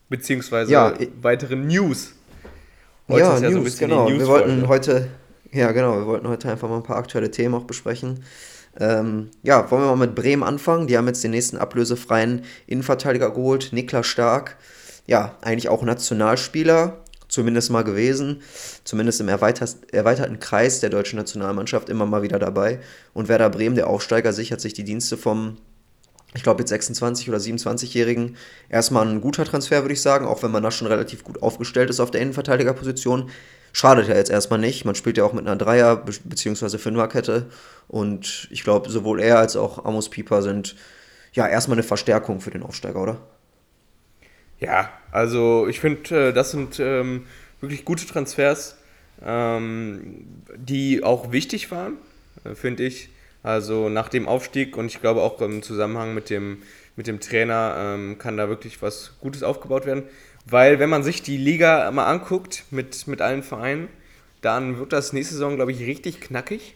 Beziehungsweise 0.07 0.71
ja, 0.71 0.93
weiteren 1.21 1.67
News. 1.67 2.13
Heute 3.09 3.23
ja, 3.23 3.39
ja 3.39 3.49
News, 3.49 3.73
so 3.73 3.79
genau. 3.85 4.09
News 4.09 4.19
wir 4.19 4.27
wollten 4.27 4.67
heute, 4.69 5.09
ja 5.51 5.73
genau, 5.73 5.97
wir 5.97 6.05
wollten 6.05 6.29
heute 6.29 6.49
einfach 6.49 6.69
mal 6.69 6.77
ein 6.77 6.83
paar 6.83 6.95
aktuelle 6.95 7.29
Themen 7.29 7.55
auch 7.55 7.65
besprechen. 7.65 8.23
Ähm, 8.79 9.31
ja, 9.43 9.69
wollen 9.69 9.83
wir 9.83 9.95
mal 9.97 10.07
mit 10.07 10.15
Bremen 10.15 10.43
anfangen. 10.43 10.87
Die 10.87 10.97
haben 10.97 11.07
jetzt 11.07 11.25
den 11.25 11.31
nächsten 11.31 11.57
ablösefreien 11.57 12.43
Innenverteidiger 12.67 13.31
geholt, 13.31 13.73
Niklas 13.73 14.07
Stark. 14.07 14.55
Ja, 15.07 15.35
eigentlich 15.41 15.67
auch 15.67 15.83
Nationalspieler, 15.83 17.03
zumindest 17.37 17.69
mal 17.69 17.83
gewesen, 17.83 18.41
zumindest 18.83 19.21
im 19.21 19.27
erweiterten 19.29 20.39
Kreis 20.39 20.79
der 20.79 20.89
deutschen 20.89 21.17
Nationalmannschaft 21.17 21.87
immer 21.87 22.07
mal 22.07 22.23
wieder 22.23 22.39
dabei. 22.39 22.79
Und 23.13 23.27
Werder 23.27 23.51
Bremen, 23.51 23.75
der 23.75 23.85
Aufsteiger, 23.85 24.33
sichert 24.33 24.59
sich 24.59 24.73
die 24.73 24.83
Dienste 24.83 25.17
vom, 25.17 25.57
ich 26.33 26.41
glaube 26.41 26.63
jetzt 26.63 26.73
26- 26.73 27.29
oder 27.29 27.37
27-Jährigen. 27.37 28.37
Erstmal 28.69 29.07
ein 29.07 29.21
guter 29.21 29.45
Transfer, 29.45 29.83
würde 29.83 29.93
ich 29.93 30.01
sagen, 30.01 30.25
auch 30.25 30.41
wenn 30.41 30.49
man 30.49 30.63
da 30.63 30.71
schon 30.71 30.87
relativ 30.87 31.23
gut 31.23 31.43
aufgestellt 31.43 31.91
ist 31.91 31.99
auf 31.99 32.09
der 32.09 32.21
Innenverteidigerposition. 32.21 33.29
Schadet 33.71 34.07
ja 34.07 34.15
jetzt 34.15 34.31
erstmal 34.31 34.57
nicht. 34.57 34.83
Man 34.83 34.95
spielt 34.95 35.19
ja 35.19 35.23
auch 35.23 35.33
mit 35.33 35.45
einer 35.45 35.57
Dreier- 35.57 35.97
bzw. 36.23 36.79
Fünferkette. 36.79 37.45
Und 37.87 38.47
ich 38.49 38.63
glaube, 38.63 38.89
sowohl 38.89 39.21
er 39.21 39.37
als 39.37 39.55
auch 39.55 39.85
Amos 39.85 40.09
Pieper 40.09 40.41
sind 40.41 40.75
ja 41.33 41.47
erstmal 41.47 41.75
eine 41.75 41.83
Verstärkung 41.83 42.41
für 42.41 42.49
den 42.49 42.63
Aufsteiger, 42.63 42.99
oder? 42.99 43.21
Ja, 44.59 44.91
also 45.11 45.67
ich 45.67 45.79
finde, 45.79 46.29
äh, 46.29 46.33
das 46.33 46.51
sind 46.51 46.79
ähm, 46.79 47.25
wirklich 47.61 47.85
gute 47.85 48.05
Transfers, 48.05 48.77
ähm, 49.23 50.25
die 50.55 51.03
auch 51.03 51.31
wichtig 51.31 51.71
waren, 51.71 51.97
äh, 52.43 52.55
finde 52.55 52.83
ich. 52.83 53.09
Also 53.43 53.87
nach 53.89 54.09
dem 54.09 54.27
Aufstieg 54.27 54.75
und 54.77 54.87
ich 54.87 54.99
glaube 54.99 55.21
auch 55.21 55.39
im 55.41 55.61
Zusammenhang 55.61 56.13
mit 56.13 56.29
dem, 56.29 56.63
mit 56.95 57.07
dem 57.07 57.19
Trainer 57.19 57.75
ähm, 57.77 58.17
kann 58.17 58.35
da 58.35 58.49
wirklich 58.49 58.81
was 58.81 59.13
Gutes 59.21 59.43
aufgebaut 59.43 59.85
werden. 59.85 60.03
Weil 60.45 60.79
wenn 60.79 60.89
man 60.89 61.03
sich 61.03 61.21
die 61.21 61.37
Liga 61.37 61.89
mal 61.91 62.07
anguckt 62.07 62.65
mit, 62.71 63.07
mit 63.07 63.21
allen 63.21 63.43
Vereinen, 63.43 63.89
dann 64.41 64.79
wird 64.79 64.93
das 64.93 65.13
nächste 65.13 65.35
Saison, 65.35 65.55
glaube 65.55 65.71
ich, 65.71 65.81
richtig 65.81 66.19
knackig. 66.21 66.75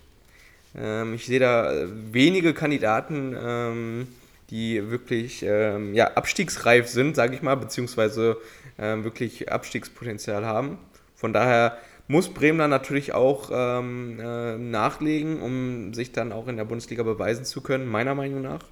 Ähm, 0.77 1.15
ich 1.15 1.25
sehe 1.25 1.39
da 1.39 1.71
äh, 1.73 1.87
wenige 2.11 2.53
Kandidaten, 2.53 3.35
ähm, 3.39 4.07
die 4.51 4.91
wirklich 4.91 5.43
ähm, 5.43 5.93
ja, 5.93 6.13
abstiegsreif 6.13 6.87
sind, 6.87 7.15
sage 7.15 7.35
ich 7.35 7.41
mal, 7.41 7.55
beziehungsweise 7.55 8.37
ähm, 8.77 9.03
wirklich 9.03 9.51
Abstiegspotenzial 9.51 10.45
haben. 10.45 10.77
Von 11.15 11.33
daher 11.33 11.77
muss 12.07 12.33
Bremen 12.33 12.59
dann 12.59 12.69
natürlich 12.69 13.13
auch 13.13 13.49
ähm, 13.53 14.19
äh, 14.19 14.57
nachlegen, 14.57 15.41
um 15.41 15.93
sich 15.93 16.11
dann 16.11 16.33
auch 16.33 16.47
in 16.47 16.57
der 16.57 16.65
Bundesliga 16.65 17.03
beweisen 17.03 17.45
zu 17.45 17.61
können, 17.61 17.87
meiner 17.87 18.13
Meinung 18.13 18.41
nach. 18.41 18.63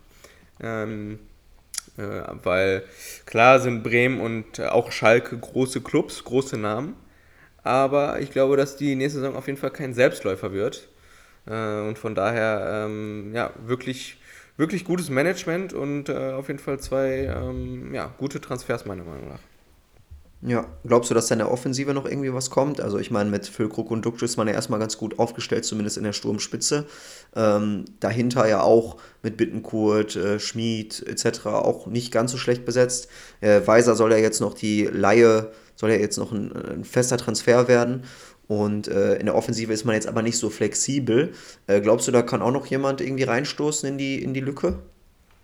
Ähm, 0.61 1.19
äh, 1.97 2.01
weil 2.43 2.83
klar 3.25 3.59
sind 3.59 3.81
Bremen 3.81 4.19
und 4.19 4.59
auch 4.59 4.91
Schalke 4.91 5.37
große 5.37 5.81
Clubs, 5.81 6.23
große 6.25 6.57
Namen. 6.57 6.95
Aber 7.63 8.19
ich 8.19 8.31
glaube, 8.31 8.57
dass 8.57 8.75
die 8.75 8.95
nächste 8.95 9.19
Saison 9.19 9.35
auf 9.35 9.47
jeden 9.47 9.59
Fall 9.59 9.71
kein 9.71 9.93
Selbstläufer 9.93 10.51
wird. 10.51 10.89
Äh, 11.45 11.81
und 11.81 11.97
von 11.97 12.15
daher, 12.15 12.85
ähm, 12.85 13.31
ja, 13.33 13.51
wirklich 13.65 14.18
wirklich 14.59 14.83
gutes 14.83 15.09
Management 15.09 15.71
und 15.73 16.09
äh, 16.09 16.33
auf 16.33 16.49
jeden 16.49 16.59
Fall 16.59 16.79
zwei 16.79 17.33
ähm, 17.33 17.93
ja, 17.93 18.13
gute 18.17 18.41
Transfers, 18.41 18.85
meiner 18.85 19.05
Meinung 19.05 19.29
nach. 19.29 19.39
Ja, 20.41 20.67
glaubst 20.85 21.09
du, 21.09 21.13
dass 21.15 21.27
da 21.27 21.35
in 21.35 21.39
der 21.39 21.51
Offensive 21.51 21.93
noch 21.93 22.05
irgendwie 22.05 22.33
was 22.33 22.49
kommt? 22.49 22.79
Also 22.79 22.97
ich 22.97 23.11
meine, 23.11 23.29
mit 23.29 23.45
Füllkrug 23.45 23.91
und 23.91 24.05
Duxch 24.05 24.21
ist 24.21 24.37
man 24.37 24.47
ja 24.47 24.53
erstmal 24.53 24.79
ganz 24.79 24.97
gut 24.97 25.19
aufgestellt, 25.19 25.65
zumindest 25.65 25.97
in 25.97 26.03
der 26.03 26.13
Sturmspitze. 26.13 26.85
Ähm, 27.35 27.85
dahinter 27.99 28.47
ja 28.47 28.61
auch 28.61 28.97
mit 29.21 29.37
Bittenkurt, 29.37 30.15
äh, 30.15 30.39
Schmid 30.39 31.05
etc. 31.07 31.47
auch 31.47 31.87
nicht 31.87 32.11
ganz 32.11 32.31
so 32.31 32.37
schlecht 32.37 32.65
besetzt. 32.65 33.09
Äh, 33.41 33.61
Weiser 33.65 33.95
soll 33.95 34.11
ja 34.11 34.17
jetzt 34.17 34.39
noch 34.39 34.53
die 34.53 34.85
Laie, 34.85 35.51
soll 35.75 35.91
ja 35.91 35.97
jetzt 35.97 36.17
noch 36.17 36.31
ein, 36.31 36.53
ein 36.53 36.83
fester 36.85 37.17
Transfer 37.17 37.67
werden. 37.67 38.03
Und 38.49 38.87
äh, 38.87 39.17
in 39.17 39.27
der 39.27 39.35
Offensive 39.35 39.71
ist 39.71 39.85
man 39.85 39.93
jetzt 39.93 40.07
aber 40.07 40.23
nicht 40.23 40.39
so 40.39 40.49
flexibel. 40.49 41.33
Äh, 41.67 41.81
glaubst 41.81 42.07
du, 42.07 42.11
da 42.11 42.23
kann 42.23 42.41
auch 42.41 42.51
noch 42.51 42.65
jemand 42.65 42.99
irgendwie 42.99 43.23
reinstoßen 43.23 43.87
in 43.87 43.99
die, 43.99 44.23
in 44.23 44.33
die 44.33 44.39
Lücke? 44.39 44.79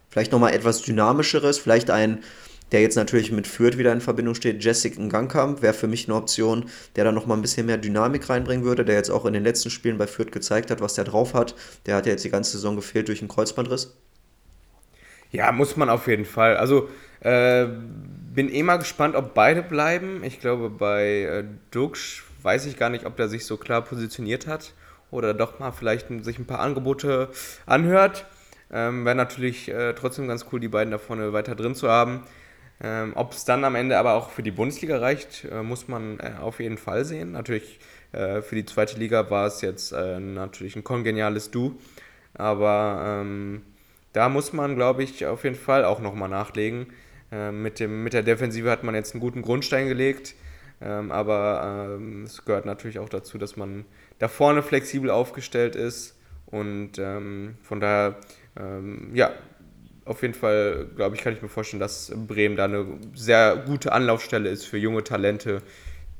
Vielleicht 0.09 0.31
nochmal 0.31 0.55
etwas 0.55 0.81
dynamischeres, 0.81 1.59
vielleicht 1.59 1.91
ein, 1.91 2.23
der 2.71 2.81
jetzt 2.81 2.95
natürlich 2.95 3.31
mit 3.31 3.45
Fürth 3.45 3.77
wieder 3.77 3.93
in 3.93 4.01
Verbindung 4.01 4.33
steht, 4.33 4.63
Jessic 4.63 4.97
Gangkamp, 5.07 5.61
wäre 5.61 5.75
für 5.75 5.85
mich 5.85 6.07
eine 6.07 6.15
Option, 6.17 6.65
der 6.95 7.03
da 7.03 7.11
nochmal 7.11 7.37
ein 7.37 7.43
bisschen 7.43 7.67
mehr 7.67 7.77
Dynamik 7.77 8.27
reinbringen 8.27 8.65
würde, 8.65 8.83
der 8.83 8.95
jetzt 8.95 9.11
auch 9.11 9.25
in 9.25 9.33
den 9.33 9.43
letzten 9.43 9.69
Spielen 9.69 9.99
bei 9.99 10.07
Fürth 10.07 10.31
gezeigt 10.31 10.71
hat, 10.71 10.81
was 10.81 10.95
der 10.95 11.03
drauf 11.03 11.35
hat. 11.35 11.53
Der 11.85 11.97
hat 11.97 12.07
ja 12.07 12.13
jetzt 12.13 12.25
die 12.25 12.31
ganze 12.31 12.53
Saison 12.53 12.75
gefehlt 12.75 13.07
durch 13.07 13.21
einen 13.21 13.29
Kreuzbandriss. 13.29 13.95
Ja, 15.31 15.51
muss 15.51 15.77
man 15.77 15.89
auf 15.89 16.07
jeden 16.07 16.25
Fall. 16.25 16.57
Also, 16.57 16.89
äh, 17.19 17.67
bin 18.33 18.49
eh 18.51 18.63
mal 18.63 18.77
gespannt, 18.77 19.15
ob 19.15 19.35
beide 19.35 19.61
bleiben. 19.61 20.23
Ich 20.23 20.39
glaube, 20.39 20.71
bei 20.71 21.21
äh, 21.21 21.43
Dux 21.69 22.23
weiß 22.45 22.65
ich 22.67 22.77
gar 22.77 22.89
nicht, 22.89 23.05
ob 23.05 23.17
der 23.17 23.27
sich 23.27 23.45
so 23.45 23.57
klar 23.57 23.81
positioniert 23.81 24.47
hat 24.47 24.73
oder 25.11 25.33
doch 25.33 25.59
mal 25.59 25.71
vielleicht 25.71 26.07
sich 26.23 26.39
ein 26.39 26.45
paar 26.45 26.59
Angebote 26.59 27.29
anhört. 27.65 28.25
Ähm, 28.71 29.05
Wäre 29.05 29.15
natürlich 29.15 29.69
äh, 29.69 29.93
trotzdem 29.93 30.27
ganz 30.27 30.45
cool, 30.51 30.59
die 30.59 30.67
beiden 30.67 30.91
da 30.91 30.97
vorne 30.97 31.33
weiter 31.33 31.55
drin 31.55 31.75
zu 31.75 31.89
haben. 31.89 32.23
Ähm, 32.81 33.13
ob 33.15 33.31
es 33.31 33.45
dann 33.45 33.63
am 33.63 33.75
Ende 33.75 33.97
aber 33.97 34.13
auch 34.13 34.31
für 34.31 34.43
die 34.43 34.51
Bundesliga 34.51 34.97
reicht, 34.97 35.45
äh, 35.45 35.63
muss 35.63 35.87
man 35.87 36.19
äh, 36.19 36.33
auf 36.41 36.59
jeden 36.59 36.77
Fall 36.77 37.05
sehen. 37.05 37.31
Natürlich 37.31 37.79
äh, 38.11 38.41
für 38.41 38.55
die 38.55 38.65
zweite 38.65 38.99
Liga 38.99 39.29
war 39.29 39.47
es 39.47 39.61
jetzt 39.61 39.91
äh, 39.93 40.19
natürlich 40.19 40.75
ein 40.75 40.83
kongeniales 40.83 41.51
Du, 41.51 41.79
aber 42.33 43.21
ähm, 43.21 43.61
da 44.11 44.29
muss 44.29 44.51
man, 44.51 44.75
glaube 44.75 45.03
ich, 45.03 45.25
auf 45.25 45.45
jeden 45.45 45.55
Fall 45.55 45.85
auch 45.85 46.01
nochmal 46.01 46.29
nachlegen. 46.29 46.87
Äh, 47.31 47.51
mit, 47.51 47.79
dem, 47.79 48.03
mit 48.03 48.13
der 48.13 48.23
Defensive 48.23 48.69
hat 48.69 48.83
man 48.83 48.93
jetzt 48.93 49.13
einen 49.13 49.21
guten 49.21 49.41
Grundstein 49.41 49.87
gelegt. 49.87 50.35
Ähm, 50.81 51.11
aber 51.11 51.95
ähm, 51.95 52.23
es 52.23 52.43
gehört 52.45 52.65
natürlich 52.65 52.99
auch 52.99 53.09
dazu, 53.09 53.37
dass 53.37 53.55
man 53.55 53.85
da 54.19 54.27
vorne 54.27 54.61
flexibel 54.61 55.09
aufgestellt 55.09 55.75
ist. 55.75 56.17
Und 56.45 56.99
ähm, 56.99 57.55
von 57.63 57.79
daher, 57.79 58.17
ähm, 58.57 59.11
ja, 59.13 59.31
auf 60.05 60.21
jeden 60.21 60.35
Fall, 60.35 60.87
glaube 60.95 61.15
ich, 61.15 61.21
kann 61.21 61.33
ich 61.33 61.41
mir 61.41 61.49
vorstellen, 61.49 61.79
dass 61.79 62.11
Bremen 62.15 62.55
da 62.55 62.65
eine 62.65 62.85
sehr 63.15 63.57
gute 63.57 63.91
Anlaufstelle 63.91 64.49
ist 64.49 64.65
für 64.65 64.77
junge 64.77 65.03
Talente, 65.03 65.61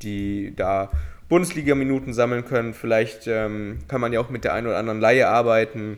die 0.02 0.54
da 0.56 0.90
Bundesliga-Minuten 1.30 2.14
sammeln 2.14 2.46
können. 2.46 2.74
Vielleicht 2.74 3.28
ähm, 3.28 3.80
kann 3.88 4.02
man 4.02 4.14
ja 4.14 4.20
auch 4.20 4.30
mit 4.30 4.44
der 4.44 4.54
einen 4.54 4.68
oder 4.68 4.78
anderen 4.78 5.00
Laie 5.00 5.28
arbeiten. 5.28 5.98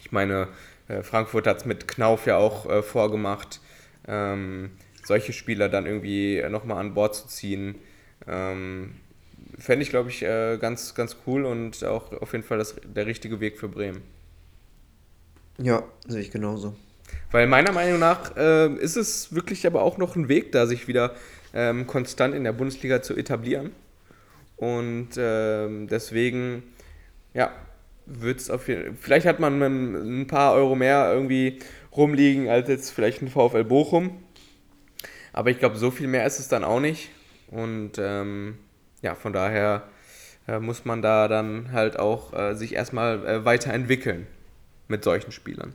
Ich 0.00 0.10
meine, 0.12 0.48
äh, 0.88 1.02
Frankfurt 1.02 1.46
hat 1.46 1.58
es 1.58 1.64
mit 1.64 1.86
Knauf 1.88 2.26
ja 2.26 2.36
auch 2.36 2.68
äh, 2.68 2.82
vorgemacht. 2.82 3.60
Ähm, 4.06 4.70
solche 5.04 5.32
Spieler 5.32 5.68
dann 5.68 5.86
irgendwie 5.86 6.42
nochmal 6.48 6.78
an 6.78 6.94
Bord 6.94 7.14
zu 7.14 7.26
ziehen, 7.28 7.76
ähm, 8.26 8.94
fände 9.58 9.82
ich, 9.82 9.90
glaube 9.90 10.10
ich, 10.10 10.22
äh, 10.22 10.58
ganz, 10.58 10.94
ganz 10.94 11.16
cool 11.26 11.44
und 11.44 11.84
auch 11.84 12.12
auf 12.12 12.32
jeden 12.32 12.44
Fall 12.44 12.58
das, 12.58 12.76
der 12.84 13.06
richtige 13.06 13.40
Weg 13.40 13.58
für 13.58 13.68
Bremen. 13.68 14.02
Ja, 15.58 15.84
sehe 16.06 16.20
ich 16.20 16.30
genauso. 16.30 16.74
Weil 17.30 17.46
meiner 17.46 17.72
Meinung 17.72 17.98
nach 17.98 18.36
äh, 18.36 18.72
ist 18.76 18.96
es 18.96 19.34
wirklich 19.34 19.66
aber 19.66 19.82
auch 19.82 19.98
noch 19.98 20.16
ein 20.16 20.28
Weg, 20.28 20.52
da 20.52 20.66
sich 20.66 20.88
wieder 20.88 21.14
ähm, 21.54 21.86
konstant 21.86 22.34
in 22.34 22.44
der 22.44 22.52
Bundesliga 22.52 23.02
zu 23.02 23.14
etablieren. 23.14 23.72
Und 24.56 25.10
ähm, 25.16 25.88
deswegen, 25.88 26.62
ja, 27.34 27.52
wird 28.06 28.40
es 28.40 28.50
auf 28.50 28.68
jeden 28.68 28.84
Fall. 28.84 28.94
Vielleicht 29.00 29.26
hat 29.26 29.40
man 29.40 29.60
ein 29.60 30.26
paar 30.26 30.54
Euro 30.54 30.74
mehr 30.74 31.12
irgendwie 31.12 31.58
rumliegen 31.96 32.48
als 32.48 32.68
jetzt 32.68 32.90
vielleicht 32.90 33.22
ein 33.22 33.28
VfL 33.28 33.64
Bochum. 33.64 34.22
Aber 35.32 35.50
ich 35.50 35.58
glaube, 35.58 35.76
so 35.76 35.90
viel 35.90 36.08
mehr 36.08 36.26
ist 36.26 36.38
es 36.38 36.48
dann 36.48 36.64
auch 36.64 36.80
nicht. 36.80 37.10
Und 37.50 37.92
ähm, 37.98 38.58
ja, 39.02 39.14
von 39.14 39.32
daher 39.32 39.84
äh, 40.48 40.58
muss 40.58 40.84
man 40.84 41.02
da 41.02 41.28
dann 41.28 41.72
halt 41.72 41.98
auch 41.98 42.32
äh, 42.32 42.54
sich 42.54 42.74
erstmal 42.74 43.26
äh, 43.26 43.44
weiterentwickeln 43.44 44.26
mit 44.88 45.04
solchen 45.04 45.32
Spielern. 45.32 45.74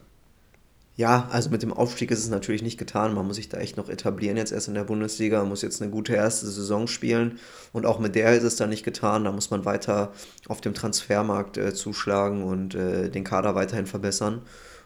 Ja, 0.95 1.27
also 1.31 1.51
mit 1.51 1.61
dem 1.61 1.73
Aufstieg 1.73 2.09
ist 2.09 2.23
es 2.23 2.29
natürlich 2.29 2.63
nicht 2.63 2.79
getan. 2.79 3.13
Man 3.13 3.27
muss 3.27 3.35
sich 3.35 3.49
da 3.49 3.59
echt 3.59 3.77
noch 3.77 3.87
etablieren 3.87 4.35
jetzt 4.35 4.51
erst 4.51 4.67
in 4.67 4.73
der 4.73 4.83
Bundesliga, 4.83 5.37
man 5.39 5.49
muss 5.49 5.61
jetzt 5.61 5.79
eine 5.79 5.91
gute 5.91 6.15
erste 6.15 6.47
Saison 6.47 6.87
spielen 6.87 7.37
und 7.71 7.85
auch 7.85 7.99
mit 7.99 8.15
der 8.15 8.35
ist 8.35 8.41
es 8.41 8.55
dann 8.55 8.69
nicht 8.69 8.83
getan. 8.83 9.23
Da 9.23 9.31
muss 9.31 9.51
man 9.51 9.63
weiter 9.63 10.11
auf 10.47 10.59
dem 10.59 10.73
Transfermarkt 10.73 11.57
äh, 11.57 11.75
zuschlagen 11.75 12.43
und 12.43 12.73
äh, 12.73 13.09
den 13.09 13.23
Kader 13.23 13.53
weiterhin 13.53 13.85
verbessern. 13.85 14.41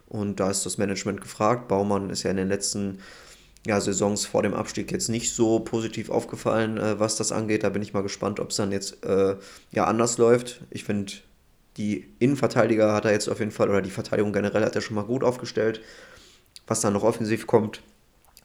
Und 0.09 0.41
da 0.41 0.49
ist 0.51 0.65
das 0.65 0.77
Management 0.77 1.21
gefragt. 1.21 1.69
Baumann 1.69 2.09
ist 2.09 2.23
ja 2.23 2.31
in 2.31 2.37
den 2.37 2.49
letzten 2.49 2.99
ja, 3.65 3.79
Saisons 3.79 4.25
vor 4.25 4.41
dem 4.41 4.53
Abstieg 4.53 4.91
jetzt 4.91 5.09
nicht 5.09 5.33
so 5.33 5.59
positiv 5.59 6.09
aufgefallen, 6.09 6.77
äh, 6.77 6.99
was 6.99 7.15
das 7.15 7.31
angeht. 7.31 7.63
Da 7.63 7.69
bin 7.69 7.81
ich 7.81 7.93
mal 7.93 8.01
gespannt, 8.01 8.39
ob 8.39 8.49
es 8.49 8.55
dann 8.55 8.71
jetzt 8.71 9.05
äh, 9.05 9.35
ja 9.71 9.85
anders 9.85 10.17
läuft. 10.17 10.61
Ich 10.71 10.83
finde, 10.83 11.13
die 11.77 12.13
Innenverteidiger 12.19 12.93
hat 12.93 13.05
er 13.05 13.11
jetzt 13.11 13.29
auf 13.29 13.39
jeden 13.39 13.51
Fall, 13.51 13.69
oder 13.69 13.81
die 13.81 13.91
Verteidigung 13.91 14.33
generell 14.33 14.65
hat 14.65 14.75
er 14.75 14.81
schon 14.81 14.95
mal 14.95 15.05
gut 15.05 15.23
aufgestellt. 15.23 15.81
Was 16.67 16.81
dann 16.81 16.93
noch 16.93 17.03
offensiv 17.03 17.47
kommt, 17.47 17.81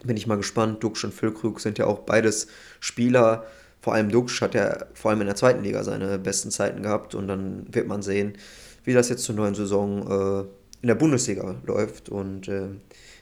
bin 0.03 0.17
ich 0.17 0.27
mal 0.27 0.37
gespannt. 0.37 0.83
Duxch 0.83 1.03
und 1.03 1.13
Füllkrug 1.13 1.59
sind 1.59 1.77
ja 1.77 1.85
auch 1.85 1.99
beides 1.99 2.47
Spieler. 2.79 3.45
Vor 3.81 3.93
allem 3.93 4.09
Duxch 4.09 4.41
hat 4.41 4.53
ja 4.53 4.85
vor 4.93 5.11
allem 5.11 5.21
in 5.21 5.27
der 5.27 5.35
zweiten 5.35 5.63
Liga 5.63 5.83
seine 5.83 6.19
besten 6.19 6.51
Zeiten 6.51 6.83
gehabt 6.83 7.15
und 7.15 7.27
dann 7.27 7.65
wird 7.73 7.87
man 7.87 8.01
sehen, 8.01 8.37
wie 8.83 8.93
das 8.93 9.09
jetzt 9.09 9.23
zur 9.23 9.35
neuen 9.35 9.55
Saison 9.55 10.01
äh, 10.07 10.47
in 10.81 10.87
der 10.87 10.95
Bundesliga 10.95 11.55
läuft. 11.65 12.09
Und 12.09 12.47
äh, 12.47 12.69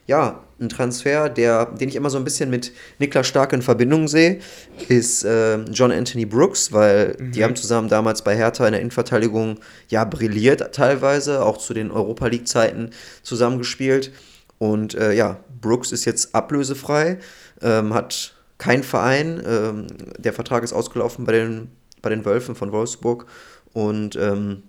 ja, 0.08 0.44
ein 0.60 0.70
Transfer, 0.70 1.30
der, 1.30 1.66
den 1.66 1.90
ich 1.90 1.96
immer 1.96 2.10
so 2.10 2.18
ein 2.18 2.24
bisschen 2.24 2.50
mit 2.50 2.72
Niklas 3.00 3.28
Stark 3.28 3.52
in 3.54 3.62
Verbindung 3.62 4.08
sehe, 4.08 4.40
ist 4.88 5.26
äh, 5.26 5.58
John 5.66 5.92
Anthony 5.92 6.26
Brooks, 6.26 6.72
weil 6.72 7.16
mhm. 7.20 7.32
die 7.32 7.44
haben 7.44 7.56
zusammen 7.56 7.90
damals 7.90 8.24
bei 8.24 8.36
Hertha 8.36 8.66
in 8.66 8.72
der 8.72 8.82
Innenverteidigung 8.82 9.60
ja 9.90 10.06
brilliert 10.06 10.74
teilweise, 10.74 11.44
auch 11.44 11.58
zu 11.58 11.74
den 11.74 11.92
Europa 11.92 12.28
League-Zeiten 12.28 12.92
zusammengespielt. 13.24 14.12
Und 14.58 14.96
äh, 14.96 15.14
ja, 15.14 15.40
Brooks 15.60 15.92
ist 15.92 16.06
jetzt 16.06 16.34
ablösefrei, 16.34 17.18
ähm, 17.62 17.94
hat 17.94 18.36
keinen 18.58 18.84
Verein, 18.84 19.42
ähm, 19.46 19.88
der 20.18 20.32
Vertrag 20.32 20.64
ist 20.64 20.72
ausgelaufen 20.72 21.26
bei 21.26 21.34
den, 21.34 21.72
bei 22.02 22.10
den 22.10 22.24
Wölfen 22.24 22.56
von 22.56 22.72
Wolfsburg 22.72 23.26
und 23.74 24.16
ähm, 24.16 24.64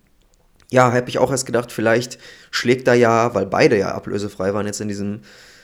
ja, 0.70 0.92
habe 0.92 1.08
ich 1.08 1.18
auch 1.18 1.30
erst 1.30 1.46
gedacht, 1.46 1.72
vielleicht 1.72 2.18
schlägt 2.50 2.88
da 2.88 2.94
ja, 2.94 3.34
weil 3.34 3.46
beide 3.46 3.78
ja 3.78 3.92
ablösefrei 3.92 4.52
waren 4.54 4.66
jetzt 4.66 4.80
in 4.80 4.88
diesem 4.88 5.20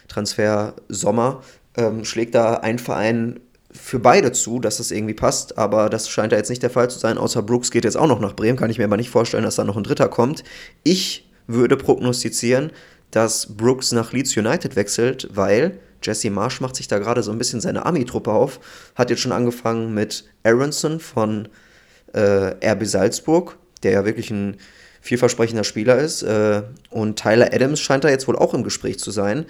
Transfer 0.09 0.75
Sommer, 0.89 1.43
ähm, 1.77 2.05
schlägt 2.05 2.35
da 2.35 2.55
ein 2.55 2.79
Verein 2.79 3.41
für 3.73 3.99
beide 3.99 4.33
zu, 4.33 4.61
dass 4.61 4.77
das 4.77 4.91
irgendwie 4.91 5.15
passt, 5.15 5.59
aber 5.59 5.89
das 5.89 6.09
scheint 6.09 6.33
ja 6.33 6.39
jetzt 6.39 6.51
nicht 6.51 6.63
der 6.63 6.71
Fall 6.71 6.91
zu 6.91 6.99
sein, 6.99 7.19
außer 7.19 7.43
Brooks 7.43 7.71
geht 7.71 7.85
jetzt 7.85 7.97
auch 7.97 8.07
noch 8.07 8.21
nach 8.21 8.35
Bremen, 8.37 8.59
kann 8.59 8.71
ich 8.71 8.79
mir 8.79 8.85
aber 8.85 8.99
nicht 8.99 9.11
vorstellen, 9.11 9.45
dass 9.45 9.57
da 9.57 9.65
noch 9.65 9.77
ein 9.77 9.85
Dritter 9.85 10.09
kommt. 10.09 10.45
Ich 10.85 11.31
würde 11.47 11.77
prognostizieren, 11.77 12.71
dass 13.11 13.57
Brooks 13.57 13.93
nach 13.93 14.13
Leeds 14.13 14.37
United 14.37 14.77
wechselt, 14.77 15.29
weil 15.33 15.79
Jesse 16.03 16.31
Marsch 16.31 16.61
macht 16.61 16.77
sich 16.77 16.89
da 16.89 16.99
gerade 16.99 17.23
so 17.23 17.33
ein 17.33 17.39
bisschen 17.39 17.61
seine 17.61 17.87
Army-Truppe 17.87 18.31
auf, 18.31 18.61
hat 18.95 19.11
jetzt 19.11 19.21
schon 19.21 19.33
angefangen 19.33 19.95
mit 19.95 20.25
Aronson 20.43 21.01
von 21.01 21.49
äh, 22.13 22.55
RB 22.73 22.85
Salzburg, 22.85 23.57
der 23.83 23.93
ja 23.93 24.05
wirklich 24.05 24.31
ein 24.31 24.57
vielversprechender 25.03 25.65
Spieler 25.65 25.99
ist. 25.99 26.23
Äh, 26.23 26.63
und 26.91 27.19
Tyler 27.19 27.53
Adams 27.53 27.81
scheint 27.81 28.05
da 28.05 28.09
jetzt 28.09 28.27
wohl 28.27 28.37
auch 28.37 28.55
im 28.55 28.65
Gespräch 28.65 28.99
zu 28.99 29.11
sein. 29.11 29.45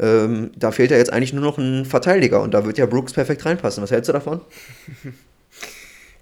Ähm, 0.00 0.52
da 0.56 0.70
fehlt 0.70 0.92
ja 0.92 0.96
jetzt 0.96 1.12
eigentlich 1.12 1.32
nur 1.32 1.42
noch 1.42 1.58
ein 1.58 1.84
Verteidiger 1.84 2.40
und 2.40 2.54
da 2.54 2.64
wird 2.64 2.78
ja 2.78 2.86
Brooks 2.86 3.12
perfekt 3.12 3.44
reinpassen. 3.44 3.82
Was 3.82 3.90
hältst 3.90 4.08
du 4.08 4.12
davon? 4.12 4.40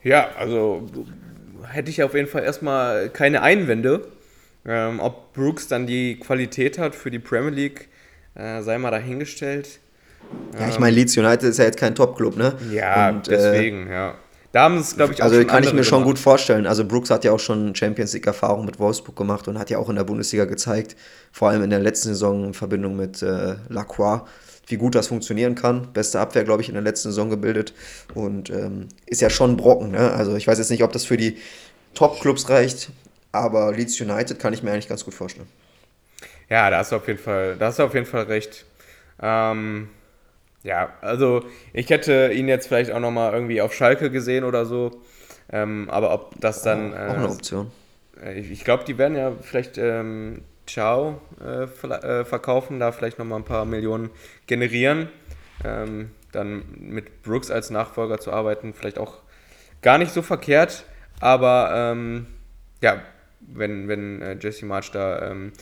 Ja, 0.02 0.28
also 0.38 0.88
hätte 1.68 1.90
ich 1.90 2.00
auf 2.04 2.14
jeden 2.14 2.28
Fall 2.28 2.44
erstmal 2.44 3.08
keine 3.08 3.42
Einwände. 3.42 4.06
Ähm, 4.64 5.00
ob 5.00 5.32
Brooks 5.32 5.66
dann 5.66 5.88
die 5.88 6.20
Qualität 6.20 6.78
hat 6.78 6.94
für 6.94 7.10
die 7.10 7.18
Premier 7.18 7.50
League, 7.50 7.88
äh, 8.36 8.62
sei 8.62 8.78
mal 8.78 8.92
dahingestellt. 8.92 9.80
Ja, 10.58 10.68
ich 10.68 10.78
meine, 10.78 10.94
Leeds 10.94 11.16
United 11.16 11.42
ist 11.44 11.58
ja 11.58 11.64
jetzt 11.64 11.78
kein 11.78 11.96
Top-Club, 11.96 12.36
ne? 12.36 12.54
Ja, 12.72 13.10
und, 13.10 13.26
äh, 13.26 13.30
deswegen, 13.32 13.88
äh, 13.88 13.92
ja. 13.92 14.14
Da 14.52 14.62
haben 14.62 14.78
es, 14.78 14.96
glaube 14.96 15.12
ich, 15.12 15.20
auch 15.20 15.26
Also 15.26 15.44
kann 15.44 15.64
ich 15.64 15.72
mir 15.72 15.84
schon 15.84 16.04
gut 16.04 16.18
vorstellen. 16.18 16.66
Also 16.66 16.84
Brooks 16.84 17.10
hat 17.10 17.24
ja 17.24 17.32
auch 17.32 17.40
schon 17.40 17.74
Champions 17.74 18.12
League-Erfahrung 18.14 18.64
mit 18.64 18.78
Wolfsburg 18.78 19.16
gemacht 19.16 19.48
und 19.48 19.58
hat 19.58 19.70
ja 19.70 19.78
auch 19.78 19.88
in 19.88 19.96
der 19.96 20.04
Bundesliga 20.04 20.44
gezeigt, 20.44 20.96
vor 21.32 21.48
allem 21.48 21.62
in 21.62 21.70
der 21.70 21.80
letzten 21.80 22.08
Saison 22.08 22.44
in 22.44 22.54
Verbindung 22.54 22.96
mit 22.96 23.22
äh, 23.22 23.56
Lacroix, 23.68 24.22
wie 24.66 24.76
gut 24.76 24.94
das 24.94 25.08
funktionieren 25.08 25.54
kann. 25.54 25.92
Beste 25.92 26.20
Abwehr, 26.20 26.44
glaube 26.44 26.62
ich, 26.62 26.68
in 26.68 26.74
der 26.74 26.82
letzten 26.82 27.08
Saison 27.10 27.28
gebildet 27.30 27.74
und 28.14 28.50
ähm, 28.50 28.88
ist 29.06 29.20
ja 29.20 29.30
schon 29.30 29.52
ein 29.52 29.56
Brocken. 29.56 29.90
Ne? 29.90 30.12
Also 30.12 30.36
ich 30.36 30.46
weiß 30.46 30.58
jetzt 30.58 30.70
nicht, 30.70 30.82
ob 30.82 30.92
das 30.92 31.04
für 31.04 31.16
die 31.16 31.38
Top-Clubs 31.94 32.48
reicht, 32.48 32.90
aber 33.32 33.72
Leeds 33.72 34.00
United 34.00 34.38
kann 34.38 34.52
ich 34.52 34.62
mir 34.62 34.72
eigentlich 34.72 34.88
ganz 34.88 35.04
gut 35.04 35.14
vorstellen. 35.14 35.48
Ja, 36.48 36.70
da 36.70 36.78
hast 36.78 36.92
du 36.92 36.96
auf 36.96 37.06
jeden 37.08 37.18
Fall, 37.18 37.56
da 37.56 37.66
hast 37.66 37.78
du 37.78 37.82
auf 37.82 37.94
jeden 37.94 38.06
Fall 38.06 38.24
recht. 38.24 38.64
Ähm, 39.20 39.88
ja, 40.66 40.92
also 41.00 41.44
ich 41.72 41.88
hätte 41.90 42.32
ihn 42.34 42.48
jetzt 42.48 42.66
vielleicht 42.66 42.90
auch 42.90 42.98
nochmal 42.98 43.32
irgendwie 43.32 43.60
auf 43.60 43.72
Schalke 43.72 44.10
gesehen 44.10 44.44
oder 44.44 44.66
so. 44.66 45.00
Ähm, 45.50 45.88
aber 45.90 46.12
ob 46.12 46.40
das 46.40 46.62
dann. 46.62 46.92
Äh, 46.92 46.96
auch 46.96 47.14
eine 47.14 47.28
Option. 47.28 47.70
Äh, 48.20 48.40
ich, 48.40 48.50
ich 48.50 48.64
glaube, 48.64 48.84
die 48.84 48.98
werden 48.98 49.16
ja 49.16 49.32
vielleicht 49.40 49.78
ähm, 49.78 50.42
Ciao 50.66 51.20
äh, 51.40 51.64
äh, 51.64 52.24
verkaufen, 52.24 52.80
da 52.80 52.90
vielleicht 52.90 53.20
nochmal 53.20 53.38
ein 53.38 53.44
paar 53.44 53.64
Millionen 53.64 54.10
generieren. 54.48 55.08
Ähm, 55.64 56.10
dann 56.32 56.64
mit 56.78 57.22
Brooks 57.22 57.50
als 57.52 57.70
Nachfolger 57.70 58.18
zu 58.18 58.32
arbeiten, 58.32 58.74
vielleicht 58.74 58.98
auch 58.98 59.22
gar 59.82 59.98
nicht 59.98 60.12
so 60.12 60.20
verkehrt. 60.20 60.84
Aber 61.20 61.70
ähm, 61.72 62.26
ja, 62.82 63.00
wenn, 63.40 63.86
wenn 63.86 64.20
äh, 64.20 64.36
Jesse 64.40 64.66
March 64.66 64.90
da 64.90 65.30
ähm, 65.30 65.52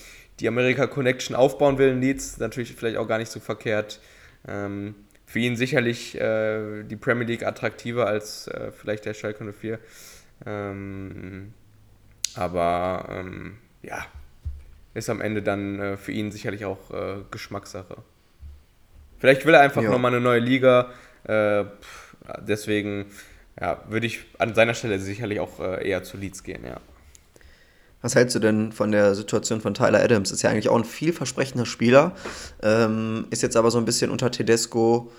die 0.41 0.49
Amerika 0.49 0.87
Connection 0.87 1.37
aufbauen 1.37 1.77
will 1.77 1.91
in 1.91 2.01
Leeds, 2.01 2.39
natürlich 2.39 2.75
vielleicht 2.75 2.97
auch 2.97 3.07
gar 3.07 3.19
nicht 3.19 3.31
so 3.31 3.39
verkehrt. 3.39 4.01
Ähm, 4.47 4.95
für 5.27 5.39
ihn 5.39 5.57
sicherlich 5.57 6.21
äh, 6.21 6.83
die 6.85 6.97
Premier 6.97 7.27
League 7.27 7.45
attraktiver 7.45 8.07
als 8.07 8.47
äh, 8.49 8.73
vielleicht 8.73 9.05
der 9.05 9.15
Schalke 9.15 9.53
04. 9.53 9.79
Ähm, 10.47 11.55
aber 12.35 13.07
ähm, 13.11 13.59
ja, 13.83 14.07
ist 14.95 15.11
am 15.11 15.21
Ende 15.21 15.43
dann 15.43 15.81
äh, 15.81 15.97
für 15.97 16.13
ihn 16.13 16.31
sicherlich 16.31 16.65
auch 16.65 16.91
äh, 16.91 17.17
Geschmackssache. 17.31 17.97
Vielleicht 19.19 19.47
will 19.47 19.55
er 19.55 19.61
einfach 19.61 19.83
ja. 19.83 19.91
nochmal 19.91 20.13
eine 20.13 20.21
neue 20.21 20.41
Liga. 20.41 20.91
Äh, 21.25 21.65
deswegen 22.41 23.07
ja, 23.61 23.83
würde 23.89 24.07
ich 24.07 24.27
an 24.39 24.55
seiner 24.55 24.75
Stelle 24.75 24.99
sicherlich 24.99 25.41
auch 25.41 25.61
äh, 25.61 25.89
eher 25.89 26.03
zu 26.03 26.17
Leeds 26.17 26.43
gehen, 26.43 26.65
ja. 26.65 26.81
Was 28.05 28.15
hältst 28.15 28.35
du 28.35 28.39
denn 28.39 28.71
von 28.71 28.93
der 28.93 29.15
Situation 29.15 29.63
von 29.63 29.73
Tyler 29.73 30.05
Adams? 30.05 30.31
Ist 30.31 30.43
ja 30.43 30.51
eigentlich 30.51 30.69
auch 30.69 30.77
ein 30.77 30.85
vielversprechender 30.85 31.65
Spieler, 31.65 32.13
ähm, 32.63 33.25
ist 33.31 33.43
jetzt 33.43 33.57
aber 33.57 33.71
so 33.71 33.79
ein 33.79 33.87
bisschen 33.87 34.11
unter 34.11 34.31
Tedesco 34.31 35.11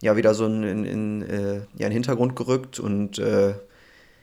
ja 0.00 0.16
wieder 0.16 0.32
so 0.32 0.46
in, 0.46 0.62
in, 0.62 0.84
in 0.86 1.22
äh, 1.28 1.60
ja, 1.76 1.88
in 1.88 1.92
Hintergrund 1.92 2.34
gerückt 2.34 2.80
und 2.80 3.18
äh, 3.18 3.52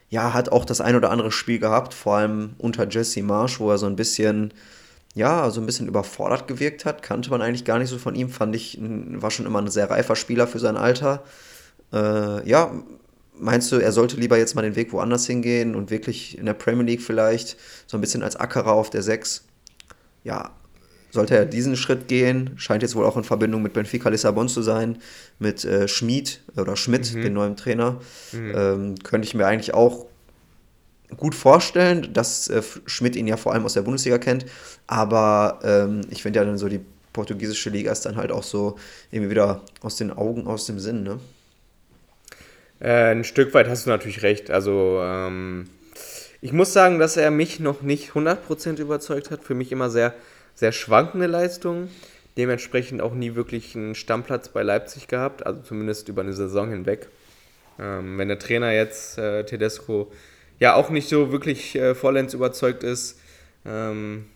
ja, 0.09 0.33
hat 0.33 0.51
auch 0.51 0.65
das 0.65 0.81
ein 0.81 0.95
oder 0.95 1.11
andere 1.11 1.31
Spiel 1.31 1.59
gehabt, 1.59 1.93
vor 1.93 2.15
allem 2.15 2.55
unter 2.57 2.89
Jesse 2.89 3.21
Marsh, 3.21 3.59
wo 3.59 3.69
er 3.69 3.77
so 3.77 3.85
ein 3.85 3.95
bisschen, 3.95 4.55
ja, 5.13 5.47
so 5.51 5.61
ein 5.61 5.67
bisschen 5.67 5.87
überfordert 5.87 6.47
gewirkt 6.47 6.85
hat. 6.85 7.03
Kannte 7.03 7.29
man 7.29 7.43
eigentlich 7.43 7.63
gar 7.63 7.77
nicht 7.77 7.89
so 7.89 7.99
von 7.99 8.15
ihm, 8.15 8.31
fand 8.31 8.55
ich, 8.55 8.79
war 8.81 9.29
schon 9.29 9.45
immer 9.45 9.61
ein 9.61 9.67
sehr 9.67 9.91
reifer 9.91 10.15
Spieler 10.15 10.47
für 10.47 10.57
sein 10.57 10.77
Alter. 10.77 11.21
Äh, 11.93 12.49
ja, 12.49 12.71
Meinst 13.39 13.71
du, 13.71 13.77
er 13.77 13.91
sollte 13.91 14.17
lieber 14.17 14.37
jetzt 14.37 14.55
mal 14.55 14.61
den 14.61 14.75
Weg 14.75 14.91
woanders 14.91 15.25
hingehen 15.25 15.75
und 15.75 15.91
wirklich 15.91 16.37
in 16.37 16.45
der 16.45 16.53
Premier 16.53 16.85
League 16.85 17.01
vielleicht 17.01 17.57
so 17.87 17.97
ein 17.97 18.01
bisschen 18.01 18.21
als 18.21 18.35
Ackerer 18.35 18.73
auf 18.73 18.89
der 18.89 19.01
6? 19.01 19.45
Ja, 20.23 20.51
sollte 21.11 21.35
er 21.35 21.45
diesen 21.45 21.75
Schritt 21.75 22.07
gehen, 22.07 22.51
scheint 22.57 22.83
jetzt 22.83 22.95
wohl 22.95 23.05
auch 23.05 23.17
in 23.17 23.23
Verbindung 23.23 23.61
mit 23.61 23.73
Benfica 23.73 24.09
Lissabon 24.09 24.47
zu 24.47 24.61
sein, 24.61 24.99
mit 25.39 25.65
äh, 25.65 25.87
Schmid 25.87 26.41
oder 26.55 26.75
Schmidt, 26.75 27.13
mhm. 27.13 27.21
dem 27.21 27.33
neuen 27.33 27.55
Trainer, 27.55 27.99
mhm. 28.31 28.53
ähm, 28.55 28.95
könnte 29.03 29.27
ich 29.27 29.33
mir 29.33 29.47
eigentlich 29.47 29.73
auch 29.73 30.05
gut 31.17 31.33
vorstellen, 31.33 32.13
dass 32.13 32.47
äh, 32.49 32.61
Schmidt 32.85 33.15
ihn 33.15 33.27
ja 33.27 33.37
vor 33.37 33.53
allem 33.53 33.65
aus 33.65 33.73
der 33.73 33.81
Bundesliga 33.81 34.19
kennt, 34.19 34.45
aber 34.85 35.59
ähm, 35.63 36.01
ich 36.09 36.21
finde 36.21 36.39
ja 36.39 36.45
dann 36.45 36.57
so 36.57 36.67
die 36.67 36.81
portugiesische 37.13 37.71
Liga 37.71 37.91
ist 37.91 38.05
dann 38.05 38.15
halt 38.15 38.31
auch 38.31 38.43
so 38.43 38.77
irgendwie 39.09 39.31
wieder 39.31 39.61
aus 39.81 39.95
den 39.95 40.11
Augen, 40.11 40.45
aus 40.45 40.65
dem 40.67 40.79
Sinn, 40.79 41.03
ne? 41.03 41.19
Äh, 42.79 43.11
ein 43.11 43.23
Stück 43.23 43.53
weit 43.53 43.67
hast 43.67 43.85
du 43.85 43.89
natürlich 43.89 44.23
recht. 44.23 44.51
Also, 44.51 45.01
ähm, 45.03 45.69
ich 46.41 46.53
muss 46.53 46.73
sagen, 46.73 46.99
dass 46.99 47.17
er 47.17 47.31
mich 47.31 47.59
noch 47.59 47.81
nicht 47.81 48.11
100% 48.11 48.79
überzeugt 48.79 49.31
hat. 49.31 49.43
Für 49.43 49.55
mich 49.55 49.71
immer 49.71 49.89
sehr, 49.89 50.13
sehr 50.55 50.71
schwankende 50.71 51.27
Leistungen. 51.27 51.89
Dementsprechend 52.37 53.01
auch 53.01 53.13
nie 53.13 53.35
wirklich 53.35 53.75
einen 53.75 53.95
Stammplatz 53.95 54.49
bei 54.49 54.63
Leipzig 54.63 55.07
gehabt, 55.07 55.45
also 55.45 55.61
zumindest 55.61 56.07
über 56.07 56.21
eine 56.21 56.33
Saison 56.33 56.69
hinweg. 56.69 57.09
Ähm, 57.77 58.17
wenn 58.17 58.29
der 58.29 58.39
Trainer 58.39 58.71
jetzt, 58.71 59.17
äh, 59.17 59.43
Tedesco, 59.43 60.11
ja 60.59 60.75
auch 60.75 60.89
nicht 60.89 61.09
so 61.09 61.31
wirklich 61.31 61.75
äh, 61.75 61.95
vollends 61.95 62.33
überzeugt 62.33 62.83
ist, 62.83 63.19
ähm, 63.65 64.27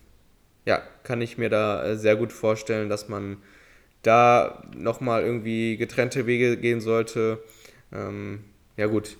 ja, 0.66 0.82
kann 1.02 1.20
ich 1.20 1.38
mir 1.38 1.50
da 1.50 1.84
äh, 1.84 1.96
sehr 1.96 2.16
gut 2.16 2.32
vorstellen, 2.32 2.88
dass 2.88 3.08
man 3.08 3.38
da 4.02 4.62
nochmal 4.76 5.22
irgendwie 5.22 5.76
getrennte 5.76 6.26
Wege 6.26 6.56
gehen 6.56 6.80
sollte. 6.80 7.38
Ähm, 7.94 8.44
ja 8.76 8.86
gut, 8.86 9.16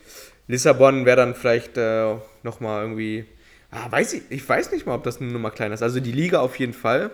Lissabon 0.49 1.07
wäre 1.07 1.17
dann 1.17 1.35
vielleicht 1.35 1.77
äh, 1.79 2.17
nochmal 2.43 2.83
irgendwie, 2.83 3.25
ah, 3.71 3.91
weiß 3.91 4.15
ich, 4.15 4.23
ich 4.31 4.49
weiß 4.49 4.73
nicht 4.73 4.87
mal, 4.87 4.95
ob 4.95 5.05
das 5.05 5.21
eine 5.21 5.33
Nummer 5.33 5.51
kleiner 5.51 5.75
ist. 5.75 5.83
Also 5.83 6.01
die 6.01 6.13
Liga 6.13 6.41
auf 6.41 6.59
jeden 6.59 6.75
Fall. 6.75 7.11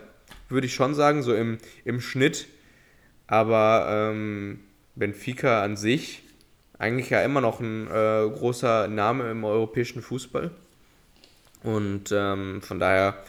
würde 0.48 0.66
ich 0.66 0.74
schon 0.74 0.94
sagen, 0.94 1.22
so 1.22 1.34
im, 1.34 1.58
im 1.84 2.00
Schnitt. 2.00 2.46
Aber 3.26 3.86
ähm, 3.88 4.60
Benfica 4.96 5.62
an 5.62 5.76
sich 5.76 6.22
eigentlich 6.80 7.10
ja 7.10 7.22
immer 7.22 7.42
noch 7.42 7.60
ein 7.60 7.86
äh, 7.88 8.28
großer 8.28 8.88
Name 8.88 9.30
im 9.30 9.44
europäischen 9.44 10.02
Fußball. 10.02 10.50
Und 11.62 12.10
ähm, 12.10 12.62
von 12.62 12.80
daher 12.80 13.22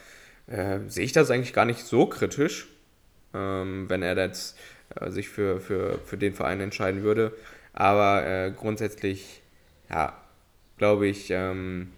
äh, 0.47 0.79
sehe 0.87 1.03
ich 1.03 1.11
das 1.11 1.29
eigentlich 1.29 1.53
gar 1.53 1.65
nicht 1.65 1.85
so 1.85 2.05
kritisch, 2.05 2.67
ähm, 3.33 3.89
wenn 3.89 4.03
er 4.03 4.17
jetzt 4.17 4.57
äh, 4.95 5.11
sich 5.11 5.27
für, 5.27 5.59
für, 5.59 5.99
für 6.05 6.17
den 6.17 6.33
Verein 6.33 6.61
entscheiden 6.61 7.03
würde. 7.03 7.33
Aber 7.73 8.25
äh, 8.25 8.51
grundsätzlich, 8.51 9.41
ja, 9.89 10.17
glaube 10.77 11.07
ich, 11.07 11.29
ähm, 11.29 11.91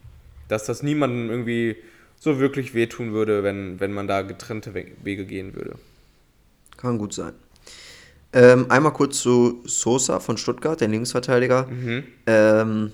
dass 0.47 0.65
das 0.65 0.83
niemandem 0.83 1.29
irgendwie 1.29 1.77
so 2.19 2.39
wirklich 2.39 2.73
wehtun 2.73 3.13
würde, 3.13 3.43
wenn, 3.43 3.79
wenn 3.79 3.91
man 3.91 4.07
da 4.07 4.21
getrennte 4.21 4.73
Wege 4.73 5.25
gehen 5.25 5.55
würde. 5.55 5.75
Kann 6.77 6.97
gut 6.97 7.13
sein. 7.13 7.33
Ähm, 8.33 8.65
einmal 8.69 8.93
kurz 8.93 9.19
zu 9.19 9.61
Sosa 9.65 10.19
von 10.19 10.37
Stuttgart, 10.37 10.79
den 10.81 10.91
Linksverteidiger. 10.91 11.67
Mhm. 11.67 12.03
Ähm, 12.25 12.93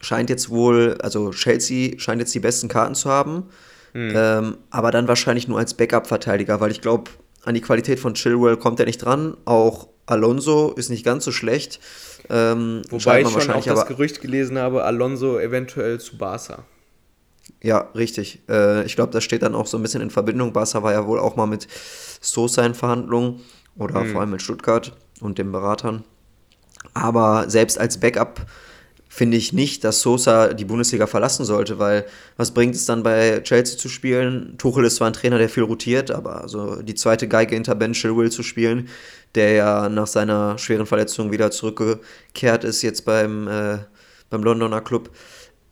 scheint 0.00 0.30
jetzt 0.30 0.48
wohl, 0.48 0.96
also 1.02 1.30
Chelsea 1.30 1.98
scheint 1.98 2.20
jetzt 2.20 2.34
die 2.34 2.40
besten 2.40 2.68
Karten 2.68 2.94
zu 2.94 3.10
haben, 3.10 3.44
mhm. 3.92 4.12
ähm, 4.14 4.56
aber 4.70 4.90
dann 4.90 5.08
wahrscheinlich 5.08 5.46
nur 5.46 5.58
als 5.58 5.74
Backup-Verteidiger, 5.74 6.60
weil 6.60 6.70
ich 6.70 6.80
glaube, 6.80 7.10
an 7.44 7.54
die 7.54 7.60
Qualität 7.60 8.00
von 8.00 8.14
Chilwell 8.14 8.56
kommt 8.56 8.80
er 8.80 8.86
nicht 8.86 8.98
dran. 8.98 9.36
Auch 9.44 9.88
Alonso 10.06 10.72
ist 10.72 10.90
nicht 10.90 11.04
ganz 11.04 11.24
so 11.24 11.32
schlecht. 11.32 11.80
Ähm, 12.28 12.82
Wobei 12.90 13.22
ich 13.22 13.28
schon 13.28 13.50
auch 13.50 13.64
das 13.64 13.86
Gerücht 13.86 14.20
gelesen 14.20 14.58
habe, 14.58 14.84
Alonso 14.84 15.38
eventuell 15.38 16.00
zu 16.00 16.18
Barca. 16.18 16.64
Ja, 17.62 17.88
richtig. 17.94 18.42
Äh, 18.48 18.84
ich 18.84 18.96
glaube, 18.96 19.12
das 19.12 19.24
steht 19.24 19.42
dann 19.42 19.54
auch 19.54 19.66
so 19.66 19.76
ein 19.76 19.82
bisschen 19.82 20.02
in 20.02 20.10
Verbindung. 20.10 20.52
Barca 20.52 20.82
war 20.82 20.92
ja 20.92 21.06
wohl 21.06 21.18
auch 21.18 21.36
mal 21.36 21.46
mit 21.46 21.66
Sosa 22.20 22.64
in 22.64 22.74
Verhandlungen 22.74 23.40
oder 23.76 24.00
mhm. 24.00 24.12
vor 24.12 24.20
allem 24.20 24.30
mit 24.30 24.42
Stuttgart 24.42 24.96
und 25.20 25.38
den 25.38 25.52
Beratern. 25.52 26.04
Aber 26.94 27.48
selbst 27.48 27.78
als 27.78 28.00
Backup 28.00 28.46
finde 29.12 29.36
ich 29.36 29.52
nicht, 29.52 29.82
dass 29.82 30.00
Sosa 30.00 30.54
die 30.54 30.64
Bundesliga 30.64 31.08
verlassen 31.08 31.44
sollte, 31.44 31.80
weil 31.80 32.06
was 32.36 32.52
bringt 32.52 32.76
es 32.76 32.86
dann 32.86 33.02
bei 33.02 33.40
Chelsea 33.42 33.76
zu 33.76 33.88
spielen? 33.88 34.54
Tuchel 34.56 34.84
ist 34.84 34.96
zwar 34.96 35.08
ein 35.08 35.12
Trainer, 35.12 35.36
der 35.36 35.48
viel 35.48 35.64
rotiert, 35.64 36.12
aber 36.12 36.44
so 36.46 36.80
die 36.80 36.94
zweite 36.94 37.26
Geige 37.26 37.56
hinter 37.56 37.74
Ben 37.74 37.92
Chilwell 37.92 38.30
zu 38.30 38.44
spielen, 38.44 38.88
der 39.34 39.50
ja 39.50 39.88
nach 39.88 40.06
seiner 40.06 40.56
schweren 40.58 40.86
Verletzung 40.86 41.32
wieder 41.32 41.50
zurückgekehrt 41.50 42.62
ist 42.62 42.82
jetzt 42.82 43.04
beim, 43.04 43.48
äh, 43.48 43.78
beim 44.30 44.44
Londoner 44.44 44.80
Club, 44.80 45.10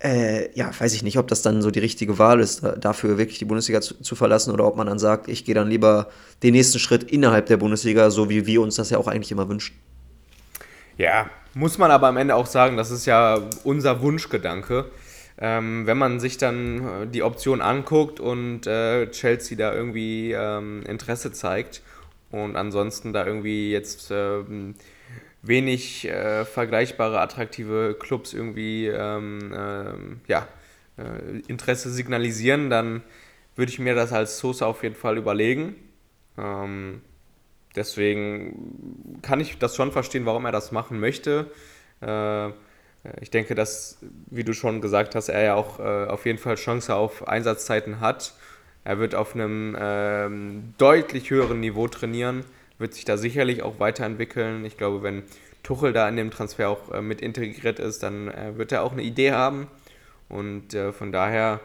äh, 0.00 0.50
ja, 0.58 0.72
weiß 0.76 0.92
ich 0.94 1.04
nicht, 1.04 1.16
ob 1.16 1.28
das 1.28 1.40
dann 1.40 1.62
so 1.62 1.70
die 1.70 1.78
richtige 1.78 2.18
Wahl 2.18 2.40
ist, 2.40 2.62
dafür 2.80 3.18
wirklich 3.18 3.38
die 3.38 3.44
Bundesliga 3.44 3.80
zu, 3.80 3.94
zu 4.02 4.16
verlassen 4.16 4.52
oder 4.52 4.66
ob 4.66 4.76
man 4.76 4.88
dann 4.88 4.98
sagt, 4.98 5.28
ich 5.28 5.44
gehe 5.44 5.54
dann 5.54 5.70
lieber 5.70 6.08
den 6.42 6.54
nächsten 6.54 6.80
Schritt 6.80 7.04
innerhalb 7.04 7.46
der 7.46 7.56
Bundesliga, 7.56 8.10
so 8.10 8.28
wie 8.28 8.46
wir 8.46 8.60
uns 8.62 8.74
das 8.74 8.90
ja 8.90 8.98
auch 8.98 9.06
eigentlich 9.06 9.30
immer 9.30 9.48
wünschen. 9.48 9.76
Ja, 10.98 11.30
muss 11.54 11.78
man 11.78 11.92
aber 11.92 12.08
am 12.08 12.16
Ende 12.16 12.34
auch 12.34 12.46
sagen, 12.46 12.76
das 12.76 12.90
ist 12.90 13.06
ja 13.06 13.40
unser 13.62 14.02
Wunschgedanke. 14.02 14.90
Ähm, 15.40 15.86
wenn 15.86 15.96
man 15.96 16.18
sich 16.18 16.38
dann 16.38 17.04
äh, 17.04 17.06
die 17.06 17.22
Option 17.22 17.60
anguckt 17.60 18.18
und 18.18 18.66
äh, 18.66 19.08
Chelsea 19.12 19.56
da 19.56 19.72
irgendwie 19.72 20.32
ähm, 20.32 20.82
Interesse 20.82 21.30
zeigt 21.30 21.82
und 22.32 22.56
ansonsten 22.56 23.12
da 23.12 23.24
irgendwie 23.24 23.70
jetzt 23.70 24.10
ähm, 24.10 24.74
wenig 25.42 26.08
äh, 26.08 26.44
vergleichbare, 26.44 27.20
attraktive 27.20 27.96
Clubs 28.00 28.34
irgendwie 28.34 28.88
ähm, 28.88 29.54
ähm, 29.56 30.20
ja, 30.26 30.48
äh, 30.98 31.38
Interesse 31.46 31.90
signalisieren, 31.90 32.70
dann 32.70 33.02
würde 33.54 33.70
ich 33.70 33.78
mir 33.78 33.94
das 33.94 34.12
als 34.12 34.38
Sosa 34.38 34.66
auf 34.66 34.82
jeden 34.82 34.96
Fall 34.96 35.16
überlegen. 35.16 35.76
Ähm, 36.36 37.02
deswegen 37.76 39.20
kann 39.22 39.40
ich 39.40 39.58
das 39.58 39.76
schon 39.76 39.92
verstehen, 39.92 40.26
warum 40.26 40.44
er 40.44 40.52
das 40.52 40.72
machen 40.72 41.00
möchte. 41.00 41.50
Äh, 42.00 42.48
ich 43.20 43.30
denke, 43.30 43.54
dass, 43.54 43.98
wie 44.26 44.44
du 44.44 44.52
schon 44.52 44.80
gesagt 44.80 45.14
hast, 45.14 45.28
er 45.28 45.42
ja 45.42 45.54
auch 45.54 45.78
äh, 45.78 46.06
auf 46.06 46.26
jeden 46.26 46.38
Fall 46.38 46.56
Chance 46.56 46.94
auf 46.94 47.26
Einsatzzeiten 47.28 48.00
hat. 48.00 48.34
Er 48.84 48.98
wird 48.98 49.14
auf 49.14 49.34
einem 49.34 49.76
ähm, 49.78 50.74
deutlich 50.78 51.30
höheren 51.30 51.60
Niveau 51.60 51.88
trainieren 51.88 52.44
wird 52.80 52.94
sich 52.94 53.04
da 53.04 53.16
sicherlich 53.16 53.64
auch 53.64 53.80
weiterentwickeln. 53.80 54.64
Ich 54.64 54.76
glaube, 54.76 55.02
wenn 55.02 55.24
Tuchel 55.64 55.92
da 55.92 56.08
in 56.08 56.14
dem 56.14 56.30
Transfer 56.30 56.68
auch 56.68 56.92
äh, 56.92 57.02
mit 57.02 57.20
integriert 57.20 57.80
ist, 57.80 58.04
dann 58.04 58.32
wird 58.56 58.70
er 58.70 58.84
auch 58.84 58.92
eine 58.92 59.02
Idee 59.02 59.32
haben. 59.32 59.66
Und 60.28 60.76
von 60.92 61.10
daher 61.10 61.58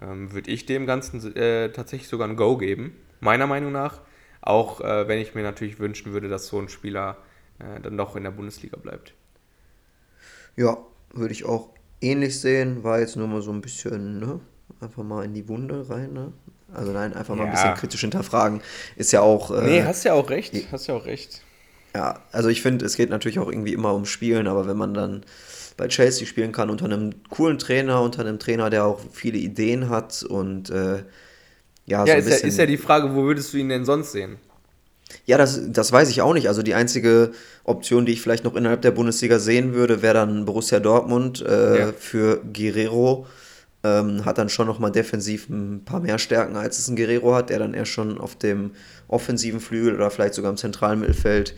ähm, 0.00 0.32
würde 0.32 0.52
ich 0.52 0.66
dem 0.66 0.86
Ganzen 0.86 1.34
tatsächlich 1.72 2.08
sogar 2.08 2.28
ein 2.28 2.36
Go 2.36 2.56
geben, 2.58 2.96
meiner 3.18 3.48
Meinung 3.48 3.72
nach. 3.72 4.00
Auch 4.42 4.80
äh, 4.80 5.08
wenn 5.08 5.18
ich 5.18 5.34
mir 5.34 5.42
natürlich 5.42 5.78
wünschen 5.78 6.12
würde, 6.12 6.28
dass 6.28 6.48
so 6.48 6.58
ein 6.58 6.68
Spieler 6.68 7.16
äh, 7.58 7.80
dann 7.80 7.96
doch 7.96 8.16
in 8.16 8.24
der 8.24 8.32
Bundesliga 8.32 8.76
bleibt. 8.76 9.14
Ja, 10.56 10.78
würde 11.14 11.32
ich 11.32 11.44
auch 11.44 11.70
ähnlich 12.00 12.40
sehen. 12.40 12.82
War 12.82 13.00
jetzt 13.00 13.16
nur 13.16 13.28
mal 13.28 13.40
so 13.40 13.52
ein 13.52 13.60
bisschen, 13.60 14.18
ne? 14.18 14.40
Einfach 14.80 15.04
mal 15.04 15.24
in 15.24 15.32
die 15.32 15.48
Wunde 15.48 15.88
rein, 15.88 16.12
ne? 16.12 16.32
Also 16.74 16.92
nein, 16.92 17.14
einfach 17.14 17.36
mal 17.36 17.44
ja. 17.44 17.50
ein 17.50 17.52
bisschen 17.52 17.74
kritisch 17.74 18.00
hinterfragen. 18.00 18.60
Ist 18.96 19.12
ja 19.12 19.20
auch. 19.20 19.50
Äh, 19.50 19.62
nee, 19.62 19.82
hast 19.84 20.04
ja 20.04 20.14
auch 20.14 20.28
recht. 20.28 20.54
Hast 20.72 20.88
ja 20.88 20.94
auch 20.94 21.06
recht. 21.06 21.42
Ja, 21.94 22.20
also 22.32 22.48
ich 22.48 22.62
finde, 22.62 22.86
es 22.86 22.96
geht 22.96 23.10
natürlich 23.10 23.38
auch 23.38 23.50
irgendwie 23.50 23.74
immer 23.74 23.94
um 23.94 24.06
Spielen, 24.06 24.48
aber 24.48 24.66
wenn 24.66 24.76
man 24.76 24.94
dann 24.94 25.24
bei 25.76 25.88
Chelsea 25.88 26.26
spielen 26.26 26.52
kann 26.52 26.70
unter 26.70 26.86
einem 26.86 27.22
coolen 27.28 27.58
Trainer, 27.58 28.00
unter 28.02 28.22
einem 28.22 28.38
Trainer, 28.38 28.70
der 28.70 28.86
auch 28.86 29.00
viele 29.12 29.38
Ideen 29.38 29.88
hat 29.88 30.22
und 30.22 30.70
äh, 30.70 31.04
ja, 31.86 32.04
ja, 32.04 32.20
so 32.20 32.28
ist, 32.28 32.42
ja, 32.42 32.48
ist 32.48 32.58
ja 32.58 32.66
die 32.66 32.76
Frage, 32.76 33.14
wo 33.14 33.24
würdest 33.24 33.52
du 33.52 33.58
ihn 33.58 33.68
denn 33.68 33.84
sonst 33.84 34.12
sehen? 34.12 34.36
Ja, 35.26 35.36
das, 35.36 35.60
das 35.68 35.92
weiß 35.92 36.08
ich 36.08 36.22
auch 36.22 36.32
nicht. 36.32 36.48
Also 36.48 36.62
die 36.62 36.74
einzige 36.74 37.32
Option, 37.64 38.06
die 38.06 38.12
ich 38.12 38.22
vielleicht 38.22 38.44
noch 38.44 38.56
innerhalb 38.56 38.82
der 38.82 38.92
Bundesliga 38.92 39.38
sehen 39.38 39.74
würde, 39.74 40.02
wäre 40.02 40.14
dann 40.14 40.46
Borussia 40.46 40.80
Dortmund 40.80 41.44
äh, 41.46 41.78
ja. 41.78 41.92
für 41.92 42.40
Guerrero 42.52 43.26
ähm, 43.84 44.24
hat 44.24 44.38
dann 44.38 44.48
schon 44.48 44.66
nochmal 44.66 44.92
defensiv 44.92 45.48
ein 45.48 45.84
paar 45.84 46.00
mehr 46.00 46.18
Stärken, 46.18 46.56
als 46.56 46.78
es 46.78 46.88
ein 46.88 46.96
Guerrero 46.96 47.34
hat, 47.34 47.50
der 47.50 47.58
dann 47.58 47.74
eher 47.74 47.86
schon 47.86 48.18
auf 48.18 48.36
dem 48.36 48.72
offensiven 49.08 49.60
Flügel 49.60 49.94
oder 49.94 50.10
vielleicht 50.10 50.34
sogar 50.34 50.50
im 50.50 50.56
zentralen 50.56 51.00
Mittelfeld, 51.00 51.54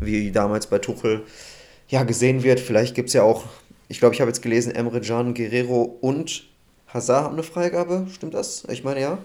wie 0.00 0.30
damals 0.30 0.66
bei 0.66 0.78
Tuchel, 0.78 1.22
ja, 1.88 2.02
gesehen 2.02 2.42
wird. 2.42 2.60
Vielleicht 2.60 2.94
gibt 2.94 3.08
es 3.08 3.14
ja 3.14 3.22
auch, 3.22 3.44
ich 3.88 4.00
glaube, 4.00 4.14
ich 4.14 4.20
habe 4.20 4.30
jetzt 4.30 4.42
gelesen, 4.42 4.72
Emre 4.72 5.00
Can, 5.00 5.34
Guerrero 5.34 5.82
und 6.00 6.48
Hazard 6.88 7.24
haben 7.24 7.34
eine 7.34 7.42
Freigabe, 7.42 8.06
stimmt 8.12 8.34
das? 8.34 8.64
Ich 8.70 8.82
meine 8.82 9.00
ja. 9.00 9.18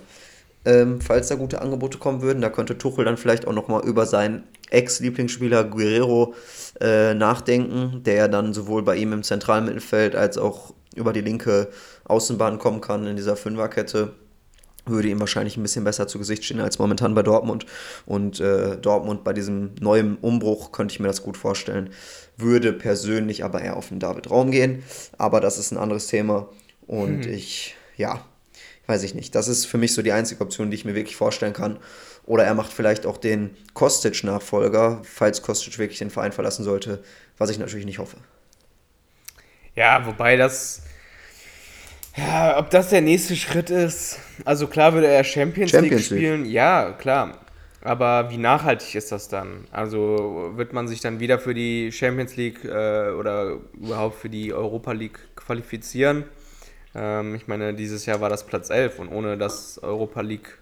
Ähm, 0.63 1.01
falls 1.01 1.27
da 1.27 1.35
gute 1.35 1.61
Angebote 1.61 1.97
kommen 1.97 2.21
würden, 2.21 2.41
da 2.41 2.49
könnte 2.49 2.77
Tuchel 2.77 3.05
dann 3.05 3.17
vielleicht 3.17 3.47
auch 3.47 3.53
nochmal 3.53 3.83
über 3.85 4.05
seinen 4.05 4.43
Ex-Lieblingsspieler 4.69 5.63
Guerrero 5.65 6.35
äh, 6.79 7.13
nachdenken, 7.13 8.03
der 8.03 8.15
ja 8.15 8.27
dann 8.27 8.53
sowohl 8.53 8.83
bei 8.83 8.95
ihm 8.95 9.13
im 9.13 9.23
zentralen 9.23 9.65
Mittelfeld 9.65 10.15
als 10.15 10.37
auch 10.37 10.73
über 10.95 11.13
die 11.13 11.21
linke 11.21 11.69
Außenbahn 12.05 12.59
kommen 12.59 12.81
kann 12.81 13.07
in 13.07 13.15
dieser 13.15 13.35
Fünferkette, 13.35 14.13
würde 14.85 15.09
ihm 15.09 15.19
wahrscheinlich 15.19 15.57
ein 15.57 15.63
bisschen 15.63 15.83
besser 15.83 16.07
zu 16.07 16.17
Gesicht 16.17 16.43
stehen 16.43 16.59
als 16.59 16.79
momentan 16.79 17.13
bei 17.13 17.23
Dortmund. 17.23 17.65
Und 18.05 18.39
äh, 18.39 18.77
Dortmund 18.77 19.23
bei 19.23 19.33
diesem 19.33 19.71
neuen 19.79 20.17
Umbruch 20.17 20.71
könnte 20.71 20.93
ich 20.93 20.99
mir 20.99 21.07
das 21.07 21.23
gut 21.23 21.37
vorstellen. 21.37 21.91
Würde 22.37 22.73
persönlich 22.73 23.43
aber 23.43 23.61
eher 23.61 23.77
auf 23.77 23.89
den 23.89 23.99
David 23.99 24.29
Raum 24.31 24.51
gehen. 24.51 24.83
Aber 25.17 25.39
das 25.39 25.59
ist 25.59 25.71
ein 25.71 25.77
anderes 25.77 26.07
Thema. 26.07 26.49
Und 26.87 27.25
hm. 27.25 27.33
ich, 27.33 27.75
ja, 27.95 28.25
weiß 28.91 29.03
ich 29.03 29.15
nicht. 29.15 29.33
Das 29.33 29.47
ist 29.47 29.65
für 29.65 29.77
mich 29.77 29.93
so 29.93 30.01
die 30.01 30.11
einzige 30.11 30.41
Option, 30.41 30.69
die 30.69 30.75
ich 30.75 30.85
mir 30.85 30.95
wirklich 30.95 31.15
vorstellen 31.15 31.53
kann. 31.53 31.79
Oder 32.25 32.43
er 32.43 32.53
macht 32.53 32.71
vielleicht 32.71 33.05
auch 33.05 33.17
den 33.17 33.57
Kostic-Nachfolger, 33.73 35.01
falls 35.03 35.41
Kostic 35.41 35.79
wirklich 35.79 35.99
den 35.99 36.11
Verein 36.11 36.31
verlassen 36.31 36.63
sollte, 36.63 37.03
was 37.37 37.49
ich 37.49 37.57
natürlich 37.57 37.85
nicht 37.85 37.99
hoffe. 37.99 38.17
Ja, 39.75 40.05
wobei 40.05 40.35
das. 40.37 40.83
Ja, 42.15 42.59
ob 42.59 42.69
das 42.69 42.89
der 42.89 43.01
nächste 43.01 43.35
Schritt 43.35 43.69
ist. 43.69 44.19
Also 44.43 44.67
klar 44.67 44.93
würde 44.93 45.07
er 45.07 45.23
Champions, 45.23 45.71
Champions 45.71 46.09
League 46.09 46.19
spielen. 46.19 46.43
League. 46.43 46.53
Ja, 46.53 46.91
klar. 46.91 47.39
Aber 47.83 48.29
wie 48.29 48.37
nachhaltig 48.37 48.93
ist 48.93 49.11
das 49.11 49.27
dann? 49.27 49.65
Also 49.71 50.51
wird 50.55 50.73
man 50.73 50.87
sich 50.87 50.99
dann 50.99 51.19
wieder 51.19 51.39
für 51.39 51.53
die 51.53 51.91
Champions 51.91 52.35
League 52.35 52.63
äh, 52.63 53.11
oder 53.11 53.57
überhaupt 53.73 54.19
für 54.19 54.29
die 54.29 54.53
Europa 54.53 54.91
League 54.91 55.19
qualifizieren? 55.35 56.25
Ähm, 56.95 57.35
ich 57.35 57.47
meine, 57.47 57.73
dieses 57.73 58.05
Jahr 58.05 58.21
war 58.21 58.29
das 58.29 58.45
Platz 58.45 58.69
11 58.69 58.99
und 58.99 59.09
ohne 59.09 59.37
das 59.37 59.79
Europa 59.79 60.21
League, 60.21 60.57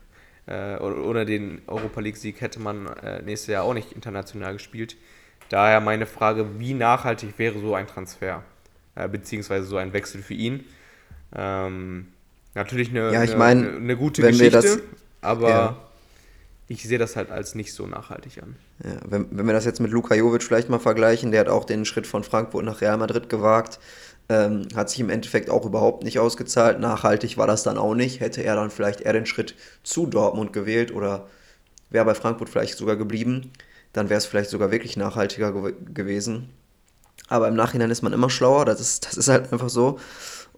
äh, 0.47 0.77
ohne 0.77 1.25
den 1.25 1.61
Europa 1.67 2.01
League-Sieg 2.01 2.41
hätte 2.41 2.59
man 2.59 2.87
äh, 3.03 3.21
nächstes 3.21 3.47
Jahr 3.47 3.63
auch 3.63 3.73
nicht 3.73 3.91
international 3.91 4.53
gespielt. 4.53 4.97
Daher 5.49 5.81
meine 5.81 6.05
Frage, 6.05 6.59
wie 6.59 6.73
nachhaltig 6.73 7.37
wäre 7.37 7.59
so 7.59 7.73
ein 7.75 7.87
Transfer? 7.87 8.43
äh, 8.99 9.07
beziehungsweise 9.07 9.65
so 9.65 9.77
ein 9.77 9.93
Wechsel 9.93 10.21
für 10.21 10.33
ihn. 10.33 10.65
Ähm, 11.35 12.07
natürlich 12.53 12.89
eine, 12.89 13.13
ja, 13.13 13.23
ich 13.23 13.35
mein, 13.35 13.59
eine, 13.59 13.77
eine, 13.77 13.97
gute 13.97 14.21
Geschichte, 14.21 14.49
das, 14.51 14.79
aber 15.21 15.49
ja. 15.49 15.77
ich 16.67 16.83
sehe 16.83 16.97
das 16.97 17.15
halt 17.15 17.31
als 17.31 17.55
nicht 17.55 17.73
so 17.73 17.87
nachhaltig 17.87 18.41
an. 18.41 18.55
Ja, 18.83 18.91
wenn, 19.05 19.27
wenn 19.31 19.45
wir 19.45 19.53
das 19.53 19.65
jetzt 19.65 19.81
mit 19.81 19.91
Luka 19.91 20.15
Jovic 20.15 20.43
vielleicht 20.43 20.69
mal 20.69 20.79
vergleichen, 20.79 21.31
der 21.31 21.41
hat 21.41 21.49
auch 21.49 21.65
den 21.65 21.85
Schritt 21.85 22.07
von 22.07 22.23
Frankfurt 22.23 22.63
nach 22.63 22.81
Real 22.81 22.97
Madrid 22.97 23.29
gewagt. 23.29 23.79
Ähm, 24.29 24.67
hat 24.75 24.89
sich 24.89 24.99
im 24.99 25.09
Endeffekt 25.09 25.49
auch 25.49 25.65
überhaupt 25.65 26.03
nicht 26.03 26.19
ausgezahlt. 26.19 26.79
Nachhaltig 26.79 27.37
war 27.37 27.47
das 27.47 27.63
dann 27.63 27.77
auch 27.77 27.95
nicht. 27.95 28.19
Hätte 28.19 28.43
er 28.43 28.55
dann 28.55 28.69
vielleicht 28.69 29.01
eher 29.01 29.13
den 29.13 29.25
Schritt 29.25 29.55
zu 29.83 30.05
Dortmund 30.05 30.53
gewählt 30.53 30.93
oder 30.93 31.27
wäre 31.89 32.05
bei 32.05 32.13
Frankfurt 32.13 32.49
vielleicht 32.49 32.77
sogar 32.77 32.95
geblieben, 32.95 33.51
dann 33.93 34.09
wäre 34.09 34.19
es 34.19 34.25
vielleicht 34.25 34.49
sogar 34.49 34.71
wirklich 34.71 34.97
nachhaltiger 34.97 35.51
ge 35.51 35.73
gewesen. 35.93 36.49
Aber 37.27 37.47
im 37.47 37.55
Nachhinein 37.55 37.91
ist 37.91 38.01
man 38.01 38.13
immer 38.13 38.29
schlauer, 38.29 38.65
das 38.65 38.79
ist, 38.79 39.05
das 39.05 39.17
ist 39.17 39.27
halt 39.27 39.51
einfach 39.51 39.69
so. 39.69 39.99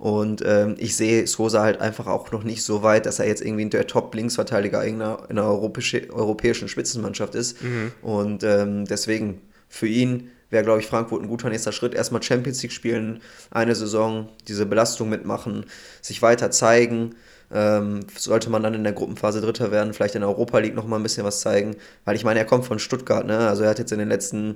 Und 0.01 0.41
ähm, 0.43 0.77
ich 0.79 0.95
sehe 0.95 1.27
Sosa 1.27 1.61
halt 1.61 1.79
einfach 1.79 2.07
auch 2.07 2.31
noch 2.31 2.43
nicht 2.43 2.63
so 2.63 2.81
weit, 2.81 3.05
dass 3.05 3.19
er 3.19 3.27
jetzt 3.27 3.43
irgendwie 3.43 3.69
der 3.69 3.85
Top-Linksverteidiger 3.85 4.83
in 4.83 4.95
einer, 4.95 5.27
in 5.29 5.37
einer 5.37 5.47
europäische, 5.47 6.11
europäischen 6.11 6.67
Spitzenmannschaft 6.67 7.35
ist. 7.35 7.61
Mhm. 7.61 7.91
Und 8.01 8.43
ähm, 8.43 8.85
deswegen 8.85 9.43
für 9.69 9.85
ihn 9.85 10.31
wäre, 10.49 10.63
glaube 10.63 10.79
ich, 10.79 10.87
Frankfurt 10.87 11.21
ein 11.21 11.27
guter 11.27 11.51
nächster 11.51 11.71
Schritt. 11.71 11.93
Erstmal 11.93 12.23
Champions 12.23 12.63
League 12.63 12.71
spielen, 12.71 13.21
eine 13.51 13.75
Saison, 13.75 14.27
diese 14.47 14.65
Belastung 14.65 15.07
mitmachen, 15.07 15.67
sich 16.01 16.23
weiter 16.23 16.49
zeigen. 16.49 17.13
Ähm, 17.53 17.99
sollte 18.17 18.49
man 18.49 18.63
dann 18.63 18.73
in 18.73 18.83
der 18.83 18.93
Gruppenphase 18.93 19.39
Dritter 19.39 19.69
werden, 19.71 19.93
vielleicht 19.93 20.15
in 20.15 20.21
der 20.21 20.29
Europa 20.29 20.57
League 20.57 20.73
nochmal 20.73 20.99
ein 20.99 21.03
bisschen 21.03 21.25
was 21.25 21.41
zeigen. 21.41 21.75
Weil 22.05 22.15
ich 22.15 22.23
meine, 22.23 22.39
er 22.39 22.45
kommt 22.45 22.65
von 22.65 22.79
Stuttgart, 22.79 23.27
ne? 23.27 23.37
Also 23.37 23.61
er 23.61 23.69
hat 23.69 23.77
jetzt 23.77 23.91
in 23.91 23.99
den 23.99 24.09
letzten 24.09 24.55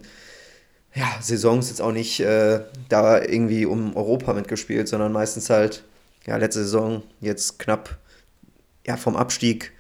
ja, 0.96 1.18
Saisons 1.22 1.70
jetzt 1.70 1.82
auch 1.82 1.92
nicht 1.92 2.22
äh, 2.22 2.62
da 2.90 3.22
irgendwie 3.22 3.66
um 3.66 3.96
Europa 3.96 4.34
mitgespielt, 4.34 4.88
sondern 4.88 5.12
meistens 5.12 5.50
halt, 5.50 5.84
ja, 6.26 6.38
letzte 6.38 6.64
Saison 6.64 7.04
jetzt 7.20 7.60
knapp 7.60 7.98
ja, 8.88 8.98
vom 8.98 9.16
Abstieg 9.16 9.74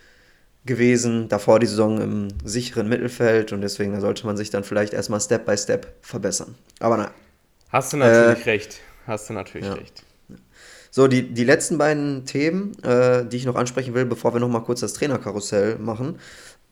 gewesen, 0.65 1.29
davor 1.29 1.59
die 1.59 1.67
Saison 1.67 2.01
im 2.01 2.27
sicheren 2.43 2.89
Mittelfeld 2.89 3.53
und 3.53 3.61
deswegen 3.61 3.93
da 3.93 4.01
sollte 4.01 4.25
man 4.25 4.35
sich 4.35 4.49
dann 4.49 4.63
vielleicht 4.63 4.93
erstmal 4.93 5.21
Step 5.21 5.45
by 5.45 5.57
Step 5.57 5.87
verbessern. 6.01 6.55
Aber 6.79 6.97
na. 6.97 7.11
Hast 7.69 7.93
du 7.93 7.97
natürlich 7.97 8.45
äh, 8.45 8.49
recht. 8.49 8.81
Hast 9.07 9.29
du 9.29 9.33
natürlich 9.33 9.67
ja. 9.67 9.73
recht. 9.73 10.03
So, 10.91 11.07
die, 11.07 11.33
die 11.33 11.43
letzten 11.43 11.77
beiden 11.77 12.25
Themen, 12.25 12.81
äh, 12.83 13.25
die 13.25 13.37
ich 13.37 13.45
noch 13.45 13.55
ansprechen 13.55 13.93
will, 13.93 14.05
bevor 14.05 14.33
wir 14.33 14.39
nochmal 14.39 14.63
kurz 14.63 14.79
das 14.79 14.93
Trainerkarussell 14.93 15.77
machen. 15.77 16.19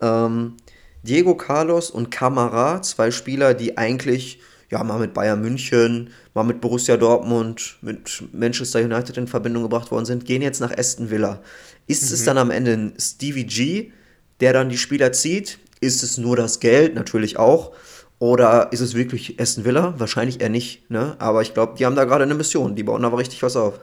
Ähm, 0.01 0.55
Diego 1.03 1.35
Carlos 1.35 1.91
und 1.91 2.11
Camara, 2.11 2.81
zwei 2.81 3.11
Spieler, 3.11 3.53
die 3.53 3.77
eigentlich 3.77 4.39
ja 4.71 4.83
mal 4.83 4.99
mit 4.99 5.13
Bayern 5.13 5.41
München, 5.41 6.09
mal 6.33 6.43
mit 6.43 6.61
Borussia 6.61 6.97
Dortmund, 6.97 7.77
mit 7.81 8.23
Manchester 8.31 8.79
United 8.79 9.17
in 9.17 9.27
Verbindung 9.27 9.63
gebracht 9.63 9.91
worden 9.91 10.05
sind, 10.05 10.25
gehen 10.25 10.41
jetzt 10.41 10.61
nach 10.61 10.75
Aston 10.75 11.11
Villa. 11.11 11.41
Ist 11.87 12.09
mhm. 12.09 12.13
es 12.13 12.25
dann 12.25 12.37
am 12.37 12.51
Ende 12.51 12.73
ein 12.73 12.93
Stevie 12.97 13.45
G, 13.45 13.91
der 14.39 14.53
dann 14.53 14.69
die 14.69 14.77
Spieler 14.77 15.11
zieht? 15.11 15.59
Ist 15.79 16.01
es 16.01 16.17
nur 16.17 16.35
das 16.35 16.59
Geld? 16.59 16.95
Natürlich 16.95 17.37
auch. 17.37 17.73
Oder 18.19 18.71
ist 18.71 18.79
es 18.79 18.95
wirklich 18.95 19.39
Aston 19.39 19.65
Villa? 19.65 19.95
Wahrscheinlich 19.97 20.41
eher 20.41 20.49
nicht. 20.49 20.89
Ne? 20.89 21.15
Aber 21.19 21.41
ich 21.41 21.53
glaube, 21.53 21.75
die 21.77 21.85
haben 21.85 21.95
da 21.95 22.05
gerade 22.05 22.23
eine 22.23 22.35
Mission. 22.35 22.75
Die 22.75 22.83
bauen 22.83 23.01
da 23.01 23.09
aber 23.09 23.17
richtig 23.17 23.43
was 23.43 23.57
auf. 23.57 23.79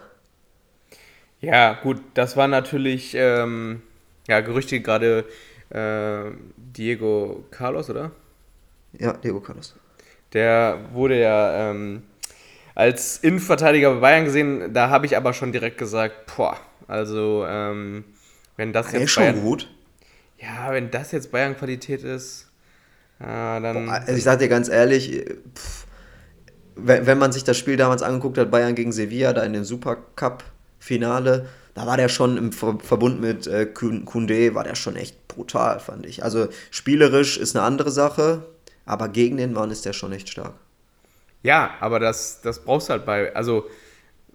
Ja, 1.40 1.74
gut, 1.74 1.98
das 2.14 2.36
war 2.36 2.48
natürlich 2.48 3.12
ähm, 3.14 3.82
ja, 4.28 4.40
Gerüchte 4.40 4.80
gerade 4.80 5.24
äh, 5.70 6.30
Diego 6.56 7.44
Carlos, 7.50 7.90
oder? 7.90 8.10
Ja, 8.98 9.12
Diego 9.14 9.40
Carlos. 9.40 9.74
Der 10.32 10.78
wurde 10.92 11.20
ja 11.20 11.70
ähm, 11.70 12.02
als 12.74 13.18
Innenverteidiger 13.18 13.94
bei 13.94 14.00
Bayern 14.00 14.24
gesehen, 14.24 14.72
da 14.72 14.90
habe 14.90 15.06
ich 15.06 15.16
aber 15.16 15.32
schon 15.32 15.52
direkt 15.52 15.78
gesagt, 15.78 16.34
boah, 16.36 16.56
also 16.86 17.44
ähm, 17.48 18.04
wenn 18.56 18.72
das 18.72 18.92
jetzt 18.92 19.14
Bayern, 19.16 19.34
schon 19.34 19.44
gut. 19.44 19.68
Ja, 20.38 20.72
wenn 20.72 20.90
das 20.90 21.12
jetzt 21.12 21.30
Bayern-Qualität 21.32 22.02
ist, 22.02 22.50
äh, 23.20 23.24
dann. 23.24 23.86
Boah, 23.86 23.92
also 23.92 24.12
ich 24.12 24.22
sage 24.22 24.38
dir 24.38 24.48
ganz 24.48 24.68
ehrlich, 24.68 25.24
pff, 25.54 25.86
wenn, 26.76 27.06
wenn 27.06 27.18
man 27.18 27.32
sich 27.32 27.44
das 27.44 27.58
Spiel 27.58 27.76
damals 27.76 28.02
angeguckt 28.02 28.38
hat, 28.38 28.50
Bayern 28.50 28.74
gegen 28.74 28.92
Sevilla, 28.92 29.32
da 29.32 29.42
in 29.42 29.52
dem 29.52 29.64
Supercup-Finale, 29.64 31.48
da 31.74 31.86
war 31.86 31.96
der 31.96 32.08
schon 32.08 32.36
im 32.36 32.52
Verbund 32.52 33.20
mit 33.20 33.46
äh, 33.46 33.66
Kunde, 33.66 34.54
war 34.54 34.64
der 34.64 34.74
schon 34.74 34.96
echt 34.96 35.28
brutal, 35.28 35.80
fand 35.80 36.06
ich. 36.06 36.24
Also 36.24 36.48
spielerisch 36.70 37.36
ist 37.36 37.56
eine 37.56 37.64
andere 37.64 37.90
Sache, 37.90 38.44
aber 38.84 39.08
gegen 39.08 39.36
den 39.36 39.52
Mann 39.52 39.70
ist 39.70 39.84
der 39.84 39.92
schon 39.92 40.12
echt 40.12 40.28
stark. 40.28 40.54
Ja, 41.42 41.74
aber 41.80 42.00
das, 42.00 42.40
das 42.42 42.64
brauchst 42.64 42.88
du 42.88 42.92
halt 42.92 43.06
bei, 43.06 43.34
also 43.34 43.66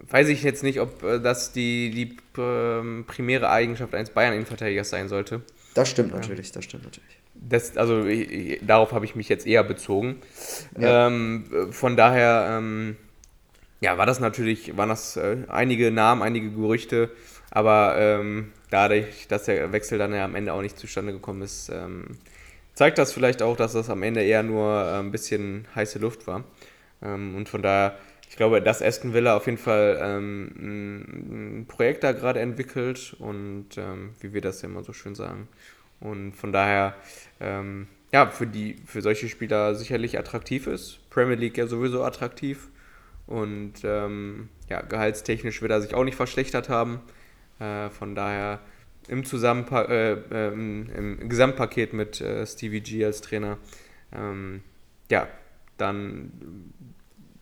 weiß 0.09 0.27
ich 0.29 0.43
jetzt 0.43 0.63
nicht, 0.63 0.79
ob 0.79 1.03
äh, 1.03 1.19
das 1.19 1.51
die, 1.51 1.91
die 1.91 2.17
ähm, 2.37 3.05
primäre 3.07 3.49
Eigenschaft 3.49 3.93
eines 3.93 4.09
Bayern-Innenverteidigers 4.09 4.89
sein 4.89 5.09
sollte. 5.09 5.41
Das 5.73 5.89
stimmt 5.89 6.13
natürlich, 6.13 6.51
das 6.51 6.63
stimmt 6.63 6.85
natürlich. 6.85 7.19
Das, 7.35 7.75
also 7.75 8.05
ich, 8.05 8.61
darauf 8.65 8.93
habe 8.93 9.05
ich 9.05 9.15
mich 9.15 9.27
jetzt 9.27 9.45
eher 9.45 9.63
bezogen. 9.63 10.21
Ja. 10.79 11.07
Ähm, 11.07 11.67
von 11.71 11.97
daher, 11.97 12.57
ähm, 12.57 12.95
ja, 13.81 13.97
war 13.97 14.05
das 14.05 14.19
natürlich, 14.19 14.77
waren 14.77 14.89
das 14.89 15.17
äh, 15.17 15.37
einige 15.47 15.91
Namen, 15.91 16.21
einige 16.21 16.49
Gerüchte, 16.51 17.09
aber 17.51 17.95
ähm, 17.97 18.51
dadurch, 18.69 19.27
dass 19.27 19.43
der 19.43 19.71
Wechsel 19.71 19.97
dann 19.97 20.13
ja 20.13 20.25
am 20.25 20.35
Ende 20.35 20.53
auch 20.53 20.61
nicht 20.61 20.77
zustande 20.77 21.13
gekommen 21.13 21.41
ist, 21.41 21.69
ähm, 21.69 22.17
zeigt 22.73 22.97
das 22.97 23.13
vielleicht 23.13 23.41
auch, 23.41 23.55
dass 23.57 23.73
das 23.73 23.89
am 23.89 24.03
Ende 24.03 24.23
eher 24.23 24.43
nur 24.43 24.83
äh, 24.83 24.99
ein 24.99 25.11
bisschen 25.11 25.67
heiße 25.75 25.99
Luft 25.99 26.27
war. 26.27 26.43
Ähm, 27.01 27.35
und 27.35 27.49
von 27.49 27.61
daher, 27.61 27.97
ich 28.29 28.35
glaube, 28.35 28.61
dass 28.61 28.81
Aston 28.81 29.13
Villa 29.13 29.35
auf 29.35 29.45
jeden 29.45 29.57
Fall 29.57 29.99
ähm, 30.01 30.51
ein, 30.57 31.65
Projekt 31.67 32.03
da 32.03 32.11
gerade 32.11 32.39
entwickelt 32.39 33.15
und 33.19 33.77
ähm, 33.77 34.11
wie 34.19 34.33
wir 34.33 34.41
das 34.41 34.61
ja 34.61 34.69
immer 34.69 34.83
so 34.83 34.93
schön 34.93 35.15
sagen. 35.15 35.47
Und 35.99 36.33
von 36.33 36.51
daher, 36.51 36.95
ähm, 37.39 37.87
ja, 38.11 38.27
für, 38.27 38.47
die, 38.47 38.75
für 38.85 39.01
solche 39.01 39.29
Spieler 39.29 39.75
sicherlich 39.75 40.19
attraktiv 40.19 40.67
ist. 40.67 40.99
Premier 41.09 41.35
League 41.35 41.57
ja 41.57 41.67
sowieso 41.67 42.03
attraktiv. 42.03 42.69
Und 43.27 43.73
ähm, 43.83 44.49
ja, 44.69 44.81
gehaltstechnisch 44.81 45.61
wird 45.61 45.71
er 45.71 45.81
sich 45.81 45.93
auch 45.95 46.03
nicht 46.03 46.15
verschlechtert 46.15 46.69
haben. 46.69 47.01
Äh, 47.59 47.89
von 47.89 48.15
daher 48.15 48.59
im, 49.07 49.25
Zusammenpa 49.25 49.83
äh, 49.83 50.13
äh, 50.13 50.53
im, 50.53 51.29
Gesamtpaket 51.29 51.93
mit 51.93 52.21
äh, 52.21 52.45
Stevie 52.45 52.81
G 52.81 53.05
als 53.05 53.21
Trainer, 53.21 53.57
ähm, 54.11 54.61
ja, 55.09 55.27
dann 55.77 56.31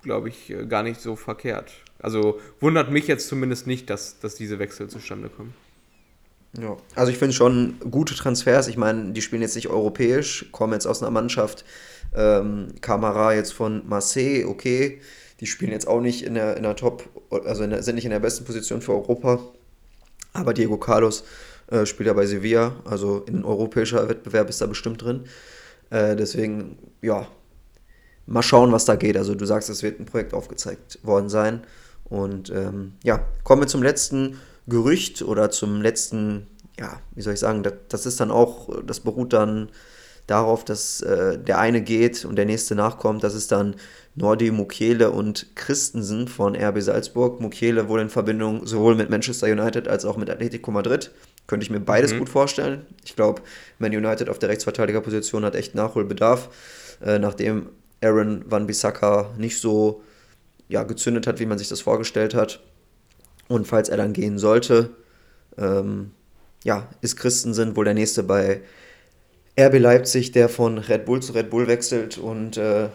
glaube 0.01 0.29
ich 0.29 0.49
äh, 0.49 0.65
gar 0.65 0.84
nicht 0.84 1.01
so 1.01 1.15
verkehrt. 1.15 1.73
Also 1.99 2.39
wundert 2.59 2.91
mich 2.91 3.07
jetzt 3.07 3.27
zumindest 3.27 3.67
nicht, 3.67 3.89
dass, 3.89 4.19
dass 4.19 4.36
diese 4.36 4.59
Wechsel 4.59 4.89
zustande 4.89 5.29
kommen. 5.29 5.53
Ja, 6.59 6.77
also 6.95 7.11
ich 7.11 7.17
finde 7.17 7.34
schon 7.34 7.79
gute 7.89 8.13
Transfers. 8.13 8.67
Ich 8.67 8.77
meine, 8.77 9.11
die 9.13 9.21
spielen 9.21 9.41
jetzt 9.41 9.55
nicht 9.55 9.69
europäisch, 9.69 10.45
kommen 10.51 10.73
jetzt 10.73 10.86
aus 10.86 11.01
einer 11.01 11.09
Mannschaft. 11.09 11.65
Ähm, 12.15 12.67
Kamera 12.81 13.34
jetzt 13.34 13.53
von 13.53 13.88
Marseille, 13.88 14.45
okay. 14.45 15.01
Die 15.44 15.48
spielen 15.48 15.74
jetzt 15.74 15.89
auch 15.89 16.00
nicht 16.00 16.24
in 16.24 16.36
der, 16.36 16.56
in 16.56 16.64
der 16.64 16.78
Top, 16.78 17.04
also 17.30 17.68
der, 17.68 17.84
sind 17.84 17.96
nicht 17.96 18.06
in 18.06 18.12
der 18.12 18.22
besten 18.22 18.46
Position 18.46 18.82
für 18.82 18.94
Europa. 18.94 19.41
Aber 20.32 20.54
Diego 20.54 20.78
Carlos 20.78 21.26
äh, 21.68 21.86
spielt 21.86 22.08
ja 22.08 22.14
bei 22.14 22.26
Sevilla, 22.26 22.78
also 22.86 23.26
in 23.28 23.44
europäischer 23.44 24.08
Wettbewerb 24.08 24.48
ist 24.48 24.62
da 24.62 24.68
bestimmt 24.68 25.02
drin. 25.02 25.26
Äh, 25.89 26.16
deswegen, 26.16 26.78
ja, 27.02 27.28
mal 28.26 28.41
schauen, 28.41 28.72
was 28.72 28.86
da 28.86 28.96
geht. 28.96 29.18
Also 29.18 29.36
du 29.36 29.44
sagst, 29.44 29.70
es 29.70 29.84
wird 29.84 30.00
ein 30.00 30.06
Projekt 30.06 30.34
aufgezeigt 30.34 31.00
worden 31.04 31.28
sein. 31.28 31.66
Und 32.06 32.50
ähm, 32.50 32.94
ja, 33.04 33.28
kommen 33.44 33.64
wir 33.64 33.68
zum 33.68 33.84
letzten 33.84 34.39
Gerücht 34.68 35.24
oder 35.24 35.52
zum 35.52 35.82
letzten, 35.82 36.48
ja, 36.80 37.02
wie 37.16 37.22
soll 37.22 37.34
ich 37.34 37.41
sagen, 37.41 37.64
das, 37.64 37.74
das 37.89 38.06
ist 38.06 38.22
dann 38.22 38.32
auch, 38.32 38.70
das 38.86 39.02
beruht 39.02 39.34
dann 39.34 39.72
darauf, 40.28 40.64
dass 40.64 41.02
äh, 41.02 41.38
der 41.38 41.60
eine 41.60 41.82
geht 41.82 42.24
und 42.24 42.38
der 42.38 42.46
nächste 42.46 42.76
nachkommt. 42.76 43.24
Das 43.26 43.34
ist 43.36 43.52
dann 43.52 43.76
Nordi 44.16 44.51
Mukiele 44.51 45.11
und 45.11 45.55
Christensen 45.55 46.28
von 46.28 46.55
RB 46.55 46.82
Salzburg. 46.82 47.41
Mukiele 47.41 47.89
wohl 47.89 47.99
in 47.99 48.09
Verbindung 48.09 48.66
sowohl 48.68 48.95
mit 48.95 49.09
Manchester 49.09 49.47
United 49.47 49.88
als 49.88 50.05
auch 50.05 50.18
mit 50.18 50.30
Atletico 50.30 50.72
Madrid. 50.72 51.11
Könnte 51.47 51.64
ich 51.64 51.70
mir 51.70 51.80
beides 51.80 52.14
mhm. 52.14 52.20
gut 52.20 52.30
vorstellen. 52.30 52.86
Ich 53.03 53.16
glaube, 53.16 53.41
Man 53.80 53.95
United 53.95 54.30
auf 54.30 54.39
der 54.39 54.49
Rechtsverteidigerposition 54.49 55.43
hat 55.43 55.55
echt 55.55 55.76
Nachholbedarf, 55.76 56.49
äh, 57.03 57.18
nachdem 57.18 57.70
Aaron 58.01 58.43
Van 58.47 58.68
Bissaka 58.68 59.32
nicht 59.38 59.59
so 59.59 60.03
ja, 60.70 60.84
gezündet 60.84 61.28
hat, 61.28 61.39
wie 61.39 61.45
man 61.45 61.57
sich 61.57 61.70
das 61.70 61.82
vorgestellt 61.82 62.36
hat. 62.36 62.61
Und 63.47 63.68
falls 63.68 63.89
er 63.89 63.97
dann 63.97 64.14
gehen 64.14 64.38
sollte, 64.38 64.91
ähm, 65.57 66.11
ja, 66.64 66.88
ist 67.01 67.18
Christensen 67.18 67.76
wohl 67.76 67.86
der 67.86 67.93
nächste 67.93 68.24
bei 68.24 68.61
RB 69.59 69.80
Leipzig, 69.80 70.32
der 70.32 70.49
von 70.49 70.78
Red 70.78 71.05
Bull 71.05 71.22
zu 71.22 71.34
Red 71.34 71.49
Bull 71.49 71.68
wechselt 71.68 72.18
und 72.18 72.57
äh, 72.57 72.89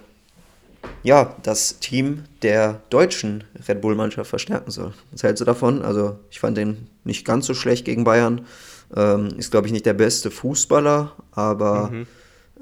ja, 1.03 1.36
das 1.43 1.78
Team 1.78 2.24
der 2.43 2.80
deutschen 2.91 3.45
Red 3.68 3.80
Bull-Mannschaft 3.80 4.30
verstärken 4.30 4.70
soll. 4.70 4.93
Was 5.11 5.22
hältst 5.22 5.41
du 5.41 5.45
davon? 5.45 5.82
Also, 5.82 6.18
ich 6.30 6.41
fand 6.41 6.57
den 6.57 6.89
nicht 7.05 7.24
ganz 7.24 7.47
so 7.47 7.55
schlecht 7.55 7.84
gegen 7.84 8.05
Bayern. 8.05 8.47
Ähm, 8.95 9.28
ist, 9.36 9.51
glaube 9.51 9.66
ich, 9.66 9.72
nicht 9.72 9.86
der 9.86 9.95
beste 9.95 10.30
Fußballer, 10.30 11.12
aber 11.32 11.91
mhm. 11.91 12.07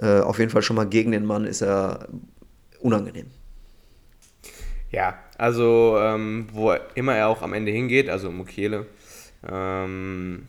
äh, 0.01 0.21
auf 0.21 0.39
jeden 0.39 0.51
Fall 0.51 0.63
schon 0.63 0.77
mal 0.77 0.87
gegen 0.87 1.13
den 1.13 1.25
Mann 1.25 1.45
ist 1.45 1.63
er 1.63 2.09
unangenehm. 2.81 3.27
Ja, 4.91 5.19
also 5.39 5.97
ähm, 6.01 6.47
wo 6.53 6.75
immer 6.95 7.15
er 7.15 7.29
auch 7.29 7.43
am 7.43 7.53
Ende 7.53 7.71
hingeht, 7.71 8.09
also 8.09 8.31
Mukiele, 8.31 8.87
ähm, 9.49 10.49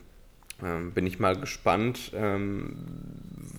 ähm, 0.64 0.92
bin 0.92 1.06
ich 1.06 1.18
mal 1.18 1.36
gespannt, 1.36 2.12
ähm, 2.14 2.76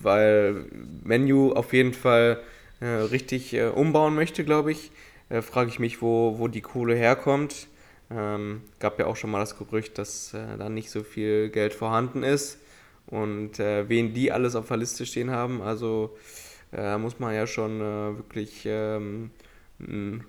weil 0.02 0.64
Menu 1.04 1.52
auf 1.52 1.72
jeden 1.72 1.94
Fall 1.94 2.40
äh, 2.80 2.86
richtig 2.86 3.52
äh, 3.54 3.68
umbauen 3.68 4.14
möchte, 4.14 4.44
glaube 4.44 4.72
ich. 4.72 4.90
äh, 5.30 5.42
frage 5.42 5.70
ich 5.70 5.78
mich, 5.78 6.02
wo, 6.02 6.38
wo 6.38 6.48
die 6.48 6.60
Kohle 6.60 6.94
herkommt. 6.94 7.68
Ähm, 8.10 8.62
gab 8.80 8.98
ja 8.98 9.06
auch 9.06 9.16
schon 9.16 9.30
mal 9.30 9.38
das 9.38 9.56
Gerücht, 9.56 9.96
dass 9.98 10.34
äh, 10.34 10.58
da 10.58 10.68
nicht 10.68 10.90
so 10.90 11.02
viel 11.04 11.48
Geld 11.50 11.72
vorhanden 11.72 12.22
ist 12.24 12.58
und 13.06 13.60
äh, 13.60 13.88
wen 13.88 14.12
die 14.12 14.32
alles 14.32 14.56
auf 14.56 14.68
der 14.68 14.76
Liste 14.78 15.06
stehen 15.06 15.30
haben. 15.30 15.62
Also 15.62 16.16
äh, 16.72 16.98
muss 16.98 17.18
man 17.18 17.34
ja 17.34 17.46
schon 17.46 17.80
wirklich 17.80 18.64
ähm, 18.66 19.30
einen 19.78 20.24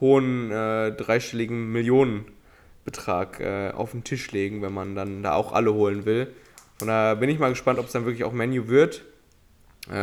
hohen 0.00 0.50
dreistelligen 0.50 1.70
Millionenbetrag 1.70 3.40
auf 3.74 3.92
den 3.92 4.02
Tisch 4.02 4.32
legen, 4.32 4.60
wenn 4.62 4.72
man 4.72 4.96
dann 4.96 5.22
da 5.22 5.34
auch 5.34 5.52
alle 5.52 5.72
holen 5.74 6.04
will. 6.04 6.34
Von 6.78 6.88
daher 6.88 7.14
bin 7.16 7.30
ich 7.30 7.38
mal 7.38 7.50
gespannt, 7.50 7.78
ob 7.78 7.86
es 7.86 7.92
dann 7.92 8.04
wirklich 8.04 8.24
auch 8.24 8.32
Menu 8.32 8.66
wird. 8.66 9.04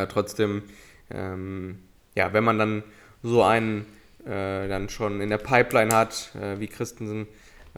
trotzdem, 0.10 0.64
ähm, 1.12 1.80
ja, 2.20 2.34
wenn 2.34 2.44
man 2.44 2.60
dann 2.60 2.84
so 3.24 3.44
einen 3.44 3.86
äh, 4.26 4.68
dann 4.68 4.90
schon 4.90 5.22
in 5.22 5.30
der 5.30 5.38
Pipeline 5.38 5.96
hat, 5.96 6.32
äh, 6.36 6.60
wie 6.60 6.68
Christensen, 6.68 7.28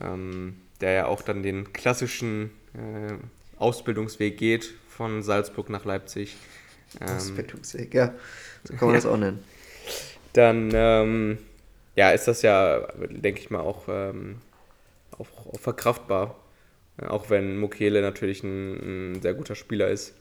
ähm, 0.01 0.57
der 0.81 0.91
ja 0.93 1.05
auch 1.05 1.21
dann 1.21 1.43
den 1.43 1.73
klassischen 1.73 2.49
äh, 2.73 3.13
Ausbildungsweg 3.59 4.37
geht 4.37 4.73
von 4.89 5.21
Salzburg 5.21 5.69
nach 5.69 5.85
Leipzig. 5.85 6.35
Ähm, 6.99 7.17
Ausbildungsweg, 7.17 7.93
ja, 7.93 8.15
so 8.63 8.73
kann 8.73 8.87
man 8.87 8.95
das 8.95 9.05
auch 9.05 9.17
nennen. 9.17 9.43
Dann 10.33 10.71
ähm, 10.73 11.37
ja, 11.95 12.09
ist 12.09 12.27
das 12.27 12.41
ja, 12.41 12.87
denke 12.97 13.41
ich 13.41 13.51
mal, 13.51 13.59
auch, 13.59 13.83
ähm, 13.89 14.37
auch, 15.11 15.53
auch, 15.53 15.59
verkraftbar. 15.59 16.35
Auch 17.07 17.29
wenn 17.29 17.59
Mukele 17.59 18.01
natürlich 18.01 18.43
ein, 18.43 19.13
ein, 19.13 19.21
sehr 19.21 19.35
guter 19.35 19.55
Spieler 19.55 19.89
ist. 19.89 20.15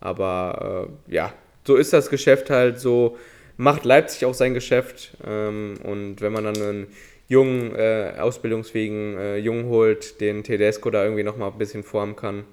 Aber 0.00 0.88
äh, 1.08 1.14
ja, 1.14 1.34
so 1.66 1.76
ist 1.76 1.92
das 1.92 2.08
Geschäft 2.08 2.48
halt 2.48 2.80
so 2.80 3.18
macht 3.58 3.84
Leipzig 3.84 4.24
auch 4.24 4.34
sein 4.34 4.54
Geschäft. 4.54 5.18
Ähm, 5.26 5.74
und 5.82 6.22
wenn 6.22 6.32
man 6.32 6.44
dann 6.44 6.56
einen 6.56 6.86
jungen, 7.28 7.74
äh, 7.76 8.14
ausbildungsfähigen 8.18 9.18
äh, 9.18 9.36
Jungen 9.36 9.66
holt, 9.66 10.20
den 10.22 10.42
Tedesco 10.42 10.90
da 10.90 11.04
irgendwie 11.04 11.24
nochmal 11.24 11.52
ein 11.52 11.58
bisschen 11.58 11.82
formen 11.82 12.16
kann, 12.16 12.44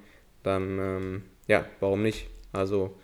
dann 0.43 0.79
ähm, 0.79 1.21
ja, 1.47 1.65
warum 1.79 2.01
nicht? 2.01 2.27
Also 2.51 2.97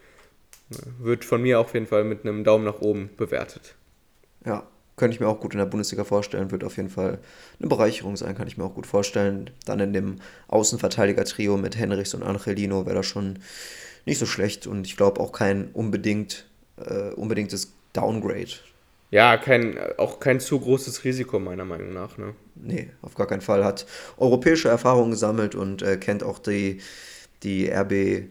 äh, 0.72 0.76
wird 1.00 1.24
von 1.24 1.42
mir 1.42 1.60
auf 1.60 1.74
jeden 1.74 1.88
Fall 1.88 2.04
mit 2.04 2.26
einem 2.26 2.44
Daumen 2.44 2.66
nach 2.66 2.82
oben 2.82 3.12
bewertet. 3.16 3.76
Ja, 4.46 4.68
könnte 4.98 5.16
ich 5.16 5.20
mir 5.20 5.28
auch 5.28 5.40
gut 5.40 5.54
in 5.54 5.60
der 5.60 5.66
Bundesliga 5.66 6.04
vorstellen, 6.04 6.52
wird 6.52 6.64
auf 6.64 6.78
jeden 6.78 6.90
Fall 6.90 7.20
eine 7.60 7.70
Bereicherung 7.70 8.18
sein, 8.18 8.36
kann 8.36 8.48
ich 8.48 8.58
mir 8.58 8.66
auch 8.66 8.76
gut 8.76 8.88
vorstellen. 8.88 9.52
Dann 9.66 9.80
in 9.80 9.94
dem 9.94 10.16
Außenverteidiger-Trio 10.48 11.58
mit 11.58 11.78
Henrichs 11.78 12.14
und 12.14 12.24
Angelino 12.24 12.86
wäre 12.86 12.98
das 12.98 13.06
schon 13.06 13.40
nicht 14.06 14.18
so 14.18 14.26
schlecht 14.26 14.66
und 14.66 14.86
ich 14.88 14.98
glaube 14.98 15.22
auch 15.22 15.32
kein 15.32 15.70
unbedingt, 15.72 16.48
äh, 16.78 17.14
unbedingtes 17.14 17.74
Downgrade. 17.94 18.52
Ja, 19.12 19.36
kein, 19.38 19.78
auch 19.98 20.20
kein 20.20 20.40
zu 20.40 20.60
großes 20.60 21.04
Risiko, 21.04 21.38
meiner 21.40 21.66
Meinung 21.66 21.94
nach. 21.94 22.18
Ne? 22.18 22.34
Nee, 22.56 22.90
auf 23.02 23.16
gar 23.16 23.28
keinen 23.28 23.42
Fall. 23.42 23.66
Hat 23.66 23.86
europäische 24.18 24.70
Erfahrungen 24.70 25.12
gesammelt 25.12 25.54
und 25.54 25.82
äh, 25.82 25.98
kennt 25.98 26.24
auch 26.24 26.40
die, 26.40 26.80
die 27.44 27.70
RB 27.70 28.30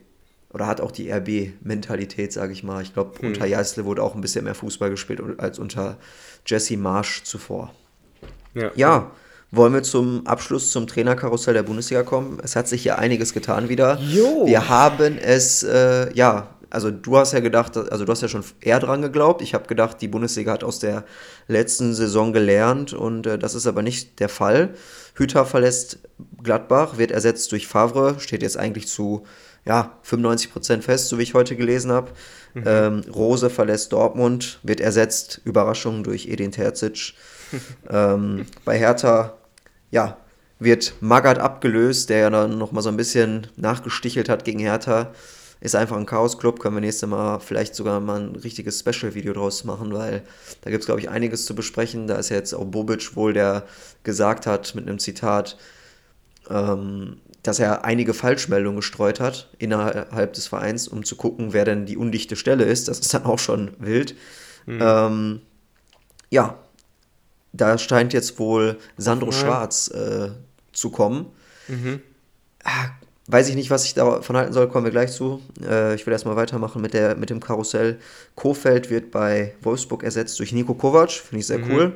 oder 0.53 0.67
hat 0.67 0.81
auch 0.81 0.91
die 0.91 1.11
RB-Mentalität, 1.11 2.33
sage 2.33 2.53
ich 2.53 2.63
mal. 2.63 2.83
Ich 2.83 2.95
glaube, 2.95 3.19
hm. 3.21 3.29
unter 3.29 3.47
Jeißle 3.47 3.85
wurde 3.85 4.03
auch 4.03 4.15
ein 4.15 4.21
bisschen 4.21 4.45
mehr 4.45 4.55
Fußball 4.55 4.91
gespielt 4.91 5.21
als 5.39 5.59
unter 5.59 5.99
Jesse 6.47 6.77
Marsch 6.77 7.23
zuvor. 7.25 7.73
Ja. 8.55 8.71
ja. 8.75 9.11
Wollen 9.53 9.75
wir 9.75 9.83
zum 9.83 10.27
Abschluss 10.29 10.71
zum 10.71 10.87
Trainerkarussell 10.87 11.55
der 11.55 11.65
Bundesliga 11.65 12.05
kommen? 12.05 12.39
Es 12.43 12.55
hat 12.55 12.69
sich 12.69 12.83
hier 12.83 12.99
einiges 12.99 13.33
getan 13.33 13.69
wieder. 13.69 13.99
Jo. 14.01 14.47
Wir 14.47 14.69
haben 14.69 15.19
es, 15.19 15.65
äh, 15.65 16.13
ja, 16.15 16.55
also 16.71 16.91
du 16.91 17.17
hast 17.17 17.33
ja 17.33 17.41
gedacht, 17.41 17.77
also 17.77 18.05
du 18.05 18.13
hast 18.13 18.23
ja 18.23 18.29
schon 18.29 18.45
eher 18.61 18.79
dran 18.79 19.03
geglaubt. 19.03 19.43
Ich 19.43 19.55
habe 19.55 19.67
gedacht, 19.67 20.01
die 20.01 20.09
Bundesliga 20.09 20.53
hat 20.53 20.65
aus 20.65 20.79
der 20.79 21.05
letzten 21.49 21.95
Saison 21.95 22.33
gelernt 22.33 22.93
und 22.93 23.27
äh, 23.27 23.39
das 23.39 23.55
ist 23.55 23.67
aber 23.67 23.83
nicht 23.83 24.21
der 24.21 24.29
Fall. 24.29 24.75
Hüter 25.15 25.45
verlässt 25.45 25.99
Gladbach, 26.43 26.97
wird 26.97 27.11
ersetzt 27.11 27.51
durch 27.53 27.67
Favre, 27.67 28.17
steht 28.21 28.43
jetzt 28.43 28.57
eigentlich 28.57 28.89
zu 28.89 29.25
ja, 29.67 29.99
95% 30.09 30.81
fest, 30.81 31.09
so 31.09 31.19
wie 31.19 31.23
ich 31.23 31.35
heute 31.35 31.57
gelesen 31.57 31.93
habe. 31.93 32.13
Mhm. 32.55 32.63
Ähm, 32.65 33.01
Rose 33.15 33.51
verlässt 33.51 33.93
Dortmund, 33.93 34.59
wird 34.63 34.81
ersetzt, 34.81 35.41
Überraschung, 35.45 36.03
durch 36.03 36.29
Edin 36.29 36.53
Terzic. 36.53 37.15
ähm, 37.91 38.47
bei 38.65 38.79
Hertha, 38.79 39.35
ja, 39.91 40.17
wird 40.59 40.95
Magath 41.01 41.39
abgelöst, 41.39 42.11
der 42.11 42.19
ja 42.19 42.31
dann 42.31 42.59
nochmal 42.59 42.83
so 42.83 42.91
ein 42.91 42.97
bisschen 42.97 43.49
nachgestichelt 43.57 44.29
hat 44.29 44.45
gegen 44.45 44.61
Hertha 44.61 45.13
ist 45.61 45.75
einfach 45.75 45.97
ein 45.97 46.07
Chaos-Club. 46.07 46.59
Können 46.61 46.77
wir 46.77 46.81
nächstes 46.81 47.09
Mal 47.09 47.39
vielleicht 47.41 47.75
sogar 47.75 48.01
mal 48.01 48.21
ein 48.21 48.37
richtiges 48.37 48.81
Special-Video 48.81 49.33
draus 49.33 49.65
machen, 49.65 49.93
weil 49.93 50.23
da 50.63 50.71
gibt 50.71 50.83
es, 50.83 50.87
glaube 50.87 51.01
ich, 51.01 51.11
einiges 51.11 51.45
zu 51.45 51.55
besprechen. 51.55 52.07
Da 52.07 52.17
ist 52.17 52.31
ja 52.31 52.37
jetzt 52.37 52.55
auch 52.55 52.65
Bobic 52.65 53.15
wohl, 53.15 53.33
der 53.33 53.65
gesagt 54.03 54.47
hat 54.47 54.75
mit 54.75 54.89
einem 54.89 54.99
Zitat, 54.99 55.59
ähm, 56.49 57.19
dass 57.43 57.59
er 57.59 57.85
einige 57.85 58.15
Falschmeldungen 58.15 58.77
gestreut 58.77 59.21
hat 59.21 59.49
innerhalb 59.59 60.33
des 60.33 60.47
Vereins, 60.47 60.89
um 60.89 61.05
zu 61.05 61.17
gucken, 61.17 61.53
wer 61.53 61.65
denn 61.65 61.87
die 61.87 61.97
undichte 61.97 62.37
Stelle 62.37 62.65
ist. 62.65 62.89
Das 62.89 62.99
ist 63.01 63.13
dann 63.13 63.25
auch 63.25 63.39
schon 63.39 63.73
wild. 63.79 64.15
Mhm. 64.67 64.79
Ähm, 64.83 65.41
ja, 66.31 66.59
da 67.53 67.77
scheint 67.79 68.13
jetzt 68.13 68.39
wohl 68.39 68.79
Sandro 68.97 69.33
Schwarz 69.33 69.89
äh, 69.89 70.31
zu 70.73 70.91
kommen. 70.91 71.27
Mhm. 71.69 72.01
Weiß 73.33 73.49
ich 73.49 73.55
nicht, 73.55 73.71
was 73.71 73.85
ich 73.85 73.95
davon 73.95 74.37
halten 74.37 74.53
soll, 74.53 74.69
kommen 74.69 74.85
wir 74.85 74.91
gleich 74.91 75.13
zu. 75.13 75.41
Äh, 75.65 75.95
ich 75.95 76.05
will 76.05 76.13
erstmal 76.13 76.35
weitermachen 76.35 76.83
mit, 76.83 76.95
der, 76.95 77.15
mit 77.15 77.31
dem 77.31 77.39
Karussell. 77.39 78.01
Kofeld 78.35 78.91
wird 78.91 79.13
bei 79.13 79.55
Wolfsburg 79.63 80.03
ersetzt 80.03 80.41
durch 80.41 80.53
Nico 80.53 80.75
Kovac, 80.75 81.13
finde 81.13 81.39
ich 81.39 81.47
sehr 81.47 81.59
mhm. 81.59 81.71
cool. 81.71 81.93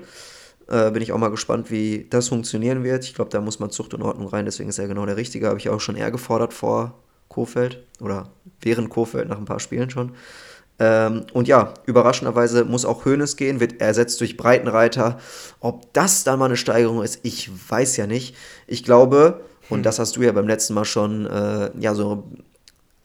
Äh, 0.68 0.92
bin 0.92 1.02
ich 1.02 1.12
auch 1.12 1.18
mal 1.18 1.30
gespannt, 1.30 1.72
wie 1.72 2.06
das 2.08 2.28
funktionieren 2.28 2.84
wird. 2.84 3.02
Ich 3.02 3.14
glaube, 3.14 3.30
da 3.32 3.40
muss 3.40 3.58
man 3.58 3.70
Zucht 3.70 3.94
und 3.94 4.02
Ordnung 4.02 4.28
rein, 4.28 4.44
deswegen 4.44 4.68
ist 4.68 4.78
er 4.78 4.86
genau 4.86 5.04
der 5.06 5.16
Richtige. 5.16 5.48
Habe 5.48 5.58
ich 5.58 5.68
auch 5.68 5.80
schon 5.80 5.96
eher 5.96 6.12
gefordert 6.12 6.54
vor 6.54 6.94
Kofeld 7.28 7.82
oder 8.00 8.30
während 8.60 8.90
Kofeld 8.90 9.28
nach 9.28 9.38
ein 9.38 9.44
paar 9.44 9.58
Spielen 9.58 9.90
schon. 9.90 10.12
Ähm, 10.78 11.26
und 11.32 11.48
ja, 11.48 11.74
überraschenderweise 11.86 12.64
muss 12.64 12.84
auch 12.84 13.04
Hoeneß 13.04 13.36
gehen, 13.36 13.58
wird 13.58 13.80
ersetzt 13.80 14.20
durch 14.20 14.36
Breitenreiter. 14.36 15.18
Ob 15.58 15.92
das 15.92 16.22
dann 16.22 16.38
mal 16.38 16.46
eine 16.46 16.56
Steigerung 16.56 17.02
ist, 17.02 17.20
ich 17.24 17.50
weiß 17.68 17.96
ja 17.96 18.06
nicht. 18.06 18.36
Ich 18.68 18.84
glaube, 18.84 19.40
und 19.68 19.78
hm. 19.78 19.82
das 19.82 19.98
hast 19.98 20.16
du 20.16 20.22
ja 20.22 20.32
beim 20.32 20.48
letzten 20.48 20.74
Mal 20.74 20.84
schon 20.84 21.26
äh, 21.26 21.70
ja 21.78 21.94
so 21.94 22.24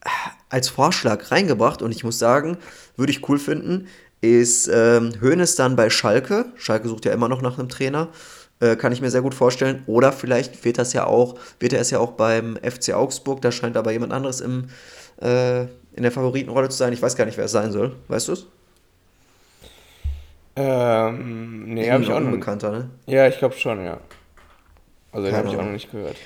äh, 0.04 0.08
als 0.48 0.68
Vorschlag 0.68 1.30
reingebracht. 1.30 1.82
Und 1.82 1.92
ich 1.92 2.04
muss 2.04 2.18
sagen, 2.18 2.58
würde 2.96 3.12
ich 3.12 3.28
cool 3.28 3.38
finden, 3.38 3.88
ist 4.20 4.68
ähm, 4.72 5.12
Hoeneß 5.20 5.54
dann 5.54 5.76
bei 5.76 5.88
Schalke. 5.88 6.46
Schalke 6.56 6.88
sucht 6.88 7.04
ja 7.06 7.12
immer 7.12 7.28
noch 7.28 7.40
nach 7.40 7.58
einem 7.58 7.68
Trainer. 7.68 8.08
Äh, 8.60 8.76
kann 8.76 8.92
ich 8.92 9.00
mir 9.00 9.10
sehr 9.10 9.22
gut 9.22 9.34
vorstellen. 9.34 9.82
Oder 9.86 10.12
vielleicht 10.12 10.64
wird 10.64 10.76
das 10.76 10.92
ja 10.92 11.06
auch, 11.06 11.36
wird 11.58 11.72
er 11.72 11.80
es 11.80 11.90
ja 11.90 11.98
auch 11.98 12.12
beim 12.12 12.56
FC 12.56 12.92
Augsburg. 12.92 13.40
Da 13.40 13.50
scheint 13.52 13.76
aber 13.76 13.92
jemand 13.92 14.12
anderes 14.12 14.42
im, 14.42 14.68
äh, 15.22 15.62
in 15.62 16.02
der 16.02 16.12
Favoritenrolle 16.12 16.68
zu 16.68 16.76
sein. 16.76 16.92
Ich 16.92 17.00
weiß 17.00 17.16
gar 17.16 17.24
nicht, 17.24 17.38
wer 17.38 17.46
es 17.46 17.52
sein 17.52 17.72
soll. 17.72 17.96
Weißt 18.08 18.28
du 18.28 18.32
es? 18.32 18.46
Ähm, 20.56 21.72
nee, 21.72 21.90
habe 21.90 22.02
ich 22.02 22.10
auch 22.10 22.20
noch. 22.20 22.26
Unbekannter, 22.26 22.70
ne? 22.70 22.90
Ja, 23.06 23.26
ich 23.28 23.38
glaube 23.38 23.54
schon, 23.54 23.82
ja. 23.82 23.98
Also 25.12 25.26
den 25.26 25.36
habe 25.36 25.48
ich 25.48 25.56
auch 25.56 25.64
noch 25.64 25.72
nicht 25.72 25.90
gehört. 25.90 26.16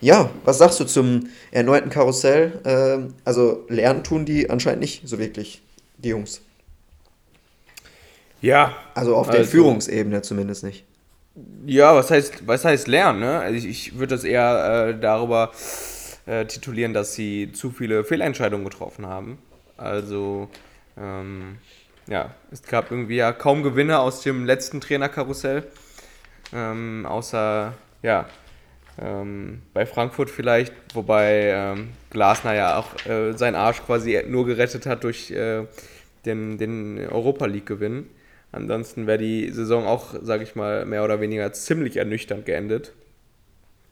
Ja, 0.00 0.30
was 0.44 0.58
sagst 0.58 0.78
du 0.80 0.84
zum 0.84 1.28
erneuten 1.50 1.90
Karussell? 1.90 2.60
Ähm, 2.64 3.14
also 3.24 3.64
lernen 3.68 4.04
tun 4.04 4.24
die 4.24 4.50
anscheinend 4.50 4.80
nicht 4.80 5.08
so 5.08 5.18
wirklich, 5.18 5.62
die 5.98 6.10
Jungs. 6.10 6.42
Ja. 8.40 8.76
Also 8.94 9.16
auf 9.16 9.28
der 9.28 9.40
also, 9.40 9.50
Führungsebene 9.50 10.22
zumindest 10.22 10.64
nicht. 10.64 10.84
Ja, 11.66 11.94
was 11.94 12.10
heißt, 12.10 12.46
was 12.46 12.64
heißt 12.64 12.88
lernen? 12.88 13.20
Ne? 13.20 13.40
Also 13.40 13.56
ich, 13.56 13.66
ich 13.66 13.98
würde 13.98 14.14
das 14.14 14.24
eher 14.24 14.88
äh, 14.88 15.00
darüber 15.00 15.52
äh, 16.26 16.44
titulieren, 16.46 16.92
dass 16.92 17.14
sie 17.14 17.52
zu 17.52 17.70
viele 17.70 18.04
Fehlentscheidungen 18.04 18.64
getroffen 18.64 19.06
haben. 19.06 19.38
Also, 19.76 20.48
ähm, 20.98 21.58
ja, 22.06 22.34
es 22.50 22.62
gab 22.62 22.90
irgendwie 22.90 23.16
ja 23.16 23.32
kaum 23.32 23.62
Gewinner 23.62 24.00
aus 24.00 24.22
dem 24.22 24.46
letzten 24.46 24.80
Trainerkarussell. 24.80 25.64
Ähm, 26.54 27.04
außer, 27.06 27.74
ja, 28.02 28.26
ähm, 29.00 29.62
bei 29.74 29.84
Frankfurt 29.86 30.30
vielleicht, 30.30 30.72
wobei 30.94 31.50
ähm, 31.52 31.88
Glasner 32.10 32.54
ja 32.54 32.78
auch 32.78 33.06
äh, 33.06 33.32
seinen 33.32 33.54
Arsch 33.54 33.82
quasi 33.84 34.22
nur 34.26 34.46
gerettet 34.46 34.86
hat 34.86 35.04
durch 35.04 35.30
äh, 35.30 35.64
den, 36.24 36.58
den 36.58 36.98
Europa 37.10 37.46
League-Gewinn. 37.46 38.06
Ansonsten 38.52 39.06
wäre 39.06 39.18
die 39.18 39.50
Saison 39.50 39.86
auch, 39.86 40.14
sage 40.22 40.42
ich 40.42 40.54
mal, 40.54 40.86
mehr 40.86 41.04
oder 41.04 41.20
weniger 41.20 41.52
ziemlich 41.52 41.96
ernüchternd 41.96 42.46
geendet. 42.46 42.92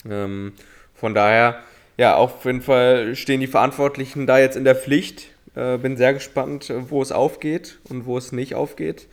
Ähm, 0.08 0.52
von 0.94 1.14
daher, 1.14 1.60
ja, 1.96 2.16
auf 2.16 2.44
jeden 2.44 2.62
Fall 2.62 3.14
stehen 3.14 3.40
die 3.40 3.46
Verantwortlichen 3.46 4.26
da 4.26 4.38
jetzt 4.38 4.56
in 4.56 4.64
der 4.64 4.74
Pflicht. 4.74 5.28
Äh, 5.54 5.78
bin 5.78 5.96
sehr 5.96 6.14
gespannt, 6.14 6.72
wo 6.88 7.02
es 7.02 7.12
aufgeht 7.12 7.78
und 7.90 8.06
wo 8.06 8.16
es 8.16 8.32
nicht 8.32 8.54
aufgeht. 8.54 9.06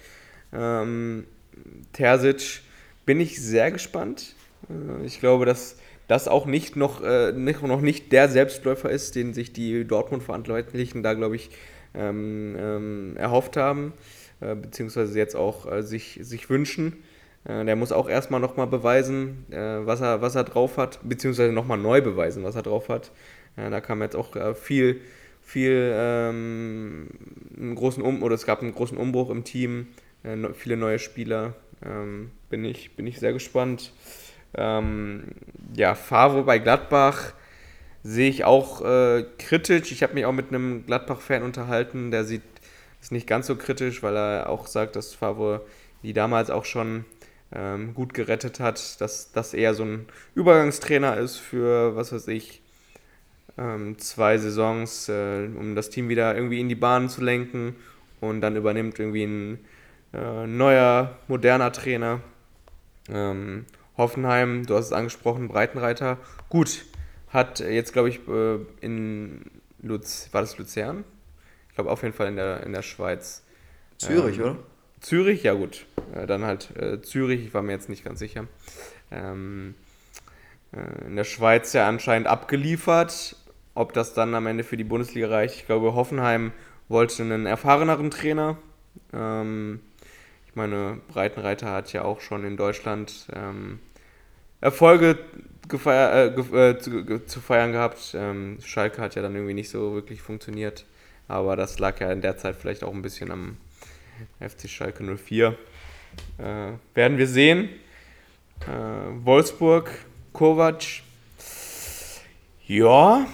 Ähm, 0.54 1.26
Terzic 1.94 2.62
bin 3.06 3.20
ich 3.20 3.42
sehr 3.42 3.72
gespannt. 3.72 4.36
Äh, 4.70 5.06
ich 5.06 5.20
glaube, 5.20 5.46
dass 5.46 5.76
das 6.12 6.28
auch 6.28 6.46
nicht 6.46 6.76
noch, 6.76 7.02
äh, 7.02 7.32
nicht, 7.32 7.64
noch 7.64 7.80
nicht 7.80 8.12
der 8.12 8.28
Selbstläufer 8.28 8.90
ist, 8.90 9.16
den 9.16 9.34
sich 9.34 9.54
die 9.54 9.86
Dortmund-Verantwortlichen 9.86 11.04
da, 11.04 11.14
glaube 11.14 11.38
ich, 11.38 11.52
ähm, 11.94 12.58
ähm, 12.60 13.16
erhofft 13.16 13.56
haben, 13.56 13.94
äh, 14.42 14.54
beziehungsweise 14.56 15.18
jetzt 15.18 15.38
auch 15.38 15.72
äh, 15.72 15.84
sich, 15.84 16.20
sich 16.22 16.50
wünschen. 16.50 16.98
Äh, 17.46 17.64
der 17.64 17.78
muss 17.78 17.94
auch 17.94 18.10
erstmal 18.10 18.42
nochmal 18.42 18.68
beweisen, 18.68 19.46
äh, 19.52 19.56
was, 19.56 20.02
er, 20.02 20.22
was 20.22 20.36
er 20.36 20.44
drauf 20.44 20.76
hat, 20.76 21.00
beziehungsweise 21.02 21.54
nochmal 21.54 21.78
neu 21.78 22.02
beweisen, 22.02 22.44
was 22.44 22.56
er 22.56 22.64
drauf 22.64 22.90
hat. 22.90 23.12
Äh, 23.56 23.70
da 23.70 23.80
kam 23.80 24.02
jetzt 24.02 24.18
auch 24.18 24.36
viel, 24.58 25.00
viel 25.42 25.94
ähm, 25.96 27.08
einen 27.58 27.76
großen 27.76 28.04
um 28.04 28.22
oder 28.22 28.36
es 28.36 28.46
gab 28.46 28.62
einen 28.62 28.74
großen 28.74 28.98
Umbruch 28.98 29.30
im 29.30 29.46
Team, 29.46 29.88
viele 30.54 30.78
neue 30.78 31.00
Spieler. 31.00 31.56
Ähm, 31.84 32.32
bin, 32.50 32.64
ich, 32.64 32.96
bin 32.96 33.08
ich 33.08 33.20
sehr 33.20 33.34
gespannt. 33.34 33.92
Ähm, 34.56 35.24
ja, 35.76 35.96
Favre 35.96 36.44
bei 36.44 36.60
Gladbach 36.60 37.34
sehe 38.04 38.30
ich 38.30 38.44
auch 38.44 38.82
äh, 38.82 39.26
kritisch. 39.38 39.92
Ich 39.92 40.04
habe 40.04 40.14
mich 40.14 40.26
auch 40.26 40.34
mit 40.34 40.50
einem 40.50 40.86
Gladbach-Fan 40.86 41.44
unterhalten, 41.44 42.12
der 42.12 42.26
sieht 42.26 42.42
es 43.02 43.12
nicht 43.12 43.28
ganz 43.28 43.48
so 43.48 43.56
kritisch, 43.56 44.04
weil 44.04 44.16
er 44.16 44.50
auch 44.50 44.68
sagt, 44.68 44.96
dass 44.96 45.14
Favre 45.14 45.62
die 46.04 46.14
damals 46.14 46.50
auch 46.50 46.66
schon 46.66 47.06
ähm, 47.54 47.94
gut 47.94 48.14
gerettet 48.14 48.60
hat, 48.60 49.02
dass 49.02 49.32
das 49.32 49.54
eher 49.54 49.74
so 49.74 49.84
ein 49.84 50.08
Übergangstrainer 50.36 51.18
ist 51.18 51.38
für, 51.38 51.96
was 51.96 52.12
weiß 52.12 52.28
ich, 52.30 52.62
ähm, 53.58 53.98
zwei 54.00 54.38
Saisons, 54.38 55.10
äh, 55.10 55.48
um 55.58 55.76
das 55.76 55.90
Team 55.90 56.10
wieder 56.10 56.36
irgendwie 56.36 56.60
in 56.60 56.70
die 56.70 56.76
Bahn 56.76 57.10
zu 57.10 57.24
lenken 57.24 57.76
und 58.20 58.42
dann 58.42 58.56
übernimmt 58.56 59.00
irgendwie 59.00 59.24
ein 59.24 59.60
äh, 60.14 60.48
neuer, 60.48 61.18
moderner 61.28 61.72
Trainer. 61.72 62.22
Ähm, 63.10 63.66
Hoffenheim, 63.98 64.66
du 64.66 64.76
hast 64.76 64.88
es 64.88 64.94
angesprochen, 64.94 65.48
Breitenreiter. 65.48 66.18
Gut, 66.50 66.86
hat 67.30 67.60
jetzt, 67.60 67.94
glaube 67.94 68.10
ich, 68.10 68.20
äh, 68.28 68.60
in 68.82 69.46
Luz, 69.82 70.30
war 70.32 70.42
das 70.42 70.58
Luzern? 70.58 71.04
Ich 71.70 71.76
glaube 71.76 71.90
auf 71.90 72.04
jeden 72.04 72.14
Fall 72.14 72.28
in 72.28 72.36
der, 72.36 72.64
in 72.64 72.74
der 72.74 72.82
Schweiz. 72.82 73.44
Zürich, 73.98 74.38
ähm, 74.38 74.44
oder? 74.44 74.58
Zürich, 75.00 75.44
ja 75.44 75.54
gut. 75.54 75.86
Äh, 76.14 76.28
dann 76.28 76.46
halt 76.46 76.76
äh, 76.76 77.02
Zürich, 77.02 77.46
ich 77.46 77.54
war 77.54 77.62
mir 77.62 77.72
jetzt 77.72 77.90
nicht 77.90 78.04
ganz 78.04 78.20
sicher. 78.20 78.48
Ähm, 79.12 79.76
äh, 80.74 81.08
in 81.08 81.16
der 81.16 81.24
Schweiz 81.24 81.74
ja 81.74 81.88
anscheinend 81.88 82.28
abgeliefert. 82.28 83.36
Ob 83.74 83.94
das 83.94 84.14
dann 84.14 84.36
am 84.36 84.48
Ende 84.48 84.64
für 84.64 84.76
die 84.76 84.84
Bundesliga 84.84 85.30
reicht, 85.30 85.56
ich 85.56 85.66
glaube, 85.66 85.96
Hoffenheim 85.96 86.52
wollte 86.90 87.24
einen 87.24 87.46
erfahreneren 87.46 88.12
Trainer. 88.12 88.58
Ähm, 89.14 89.80
ich 90.52 90.56
meine, 90.58 91.00
Breitenreiter 91.08 91.72
hat 91.72 91.94
ja 91.94 92.04
auch 92.04 92.20
schon 92.20 92.44
in 92.44 92.58
Deutschland 92.58 93.28
ähm, 93.34 93.80
Erfolge 94.60 95.18
gefeier, 95.70 96.36
äh, 96.38 96.70
äh, 96.70 96.78
zu, 96.78 97.26
zu, 97.26 97.40
feiern 97.40 97.72
gehabt. 97.72 98.14
Ähm, 98.14 98.58
Schalke 98.62 99.02
hat 99.02 99.16
ja 99.16 99.22
dann 99.22 99.34
irgendwie 99.34 99.54
nicht 99.54 99.70
so 99.70 99.94
wirklich 99.94 100.22
funktioniert. 100.22 100.86
Aber 101.30 101.56
das 101.56 101.80
lag 101.80 102.02
ja 102.02 102.12
in 102.12 102.20
der 102.20 102.38
Zeit 102.38 102.58
vielleicht 102.58 102.84
auch 102.84 102.94
ein 102.94 103.02
bisschen 103.02 103.32
am 103.32 103.56
FC 104.42 104.70
Schalke 104.70 105.06
04. 105.06 105.58
Äh, 106.38 106.44
werden 106.96 107.18
wir 107.18 107.28
sehen. 107.28 107.70
Äh, 108.68 109.26
Wolfsburg, 109.26 109.90
Kovac. 110.34 110.84
Ja, 112.68 113.26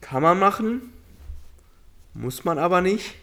kann 0.00 0.22
man 0.24 0.40
machen. 0.40 0.92
Muss 2.14 2.44
man 2.44 2.58
aber 2.58 2.80
nicht. 2.80 3.14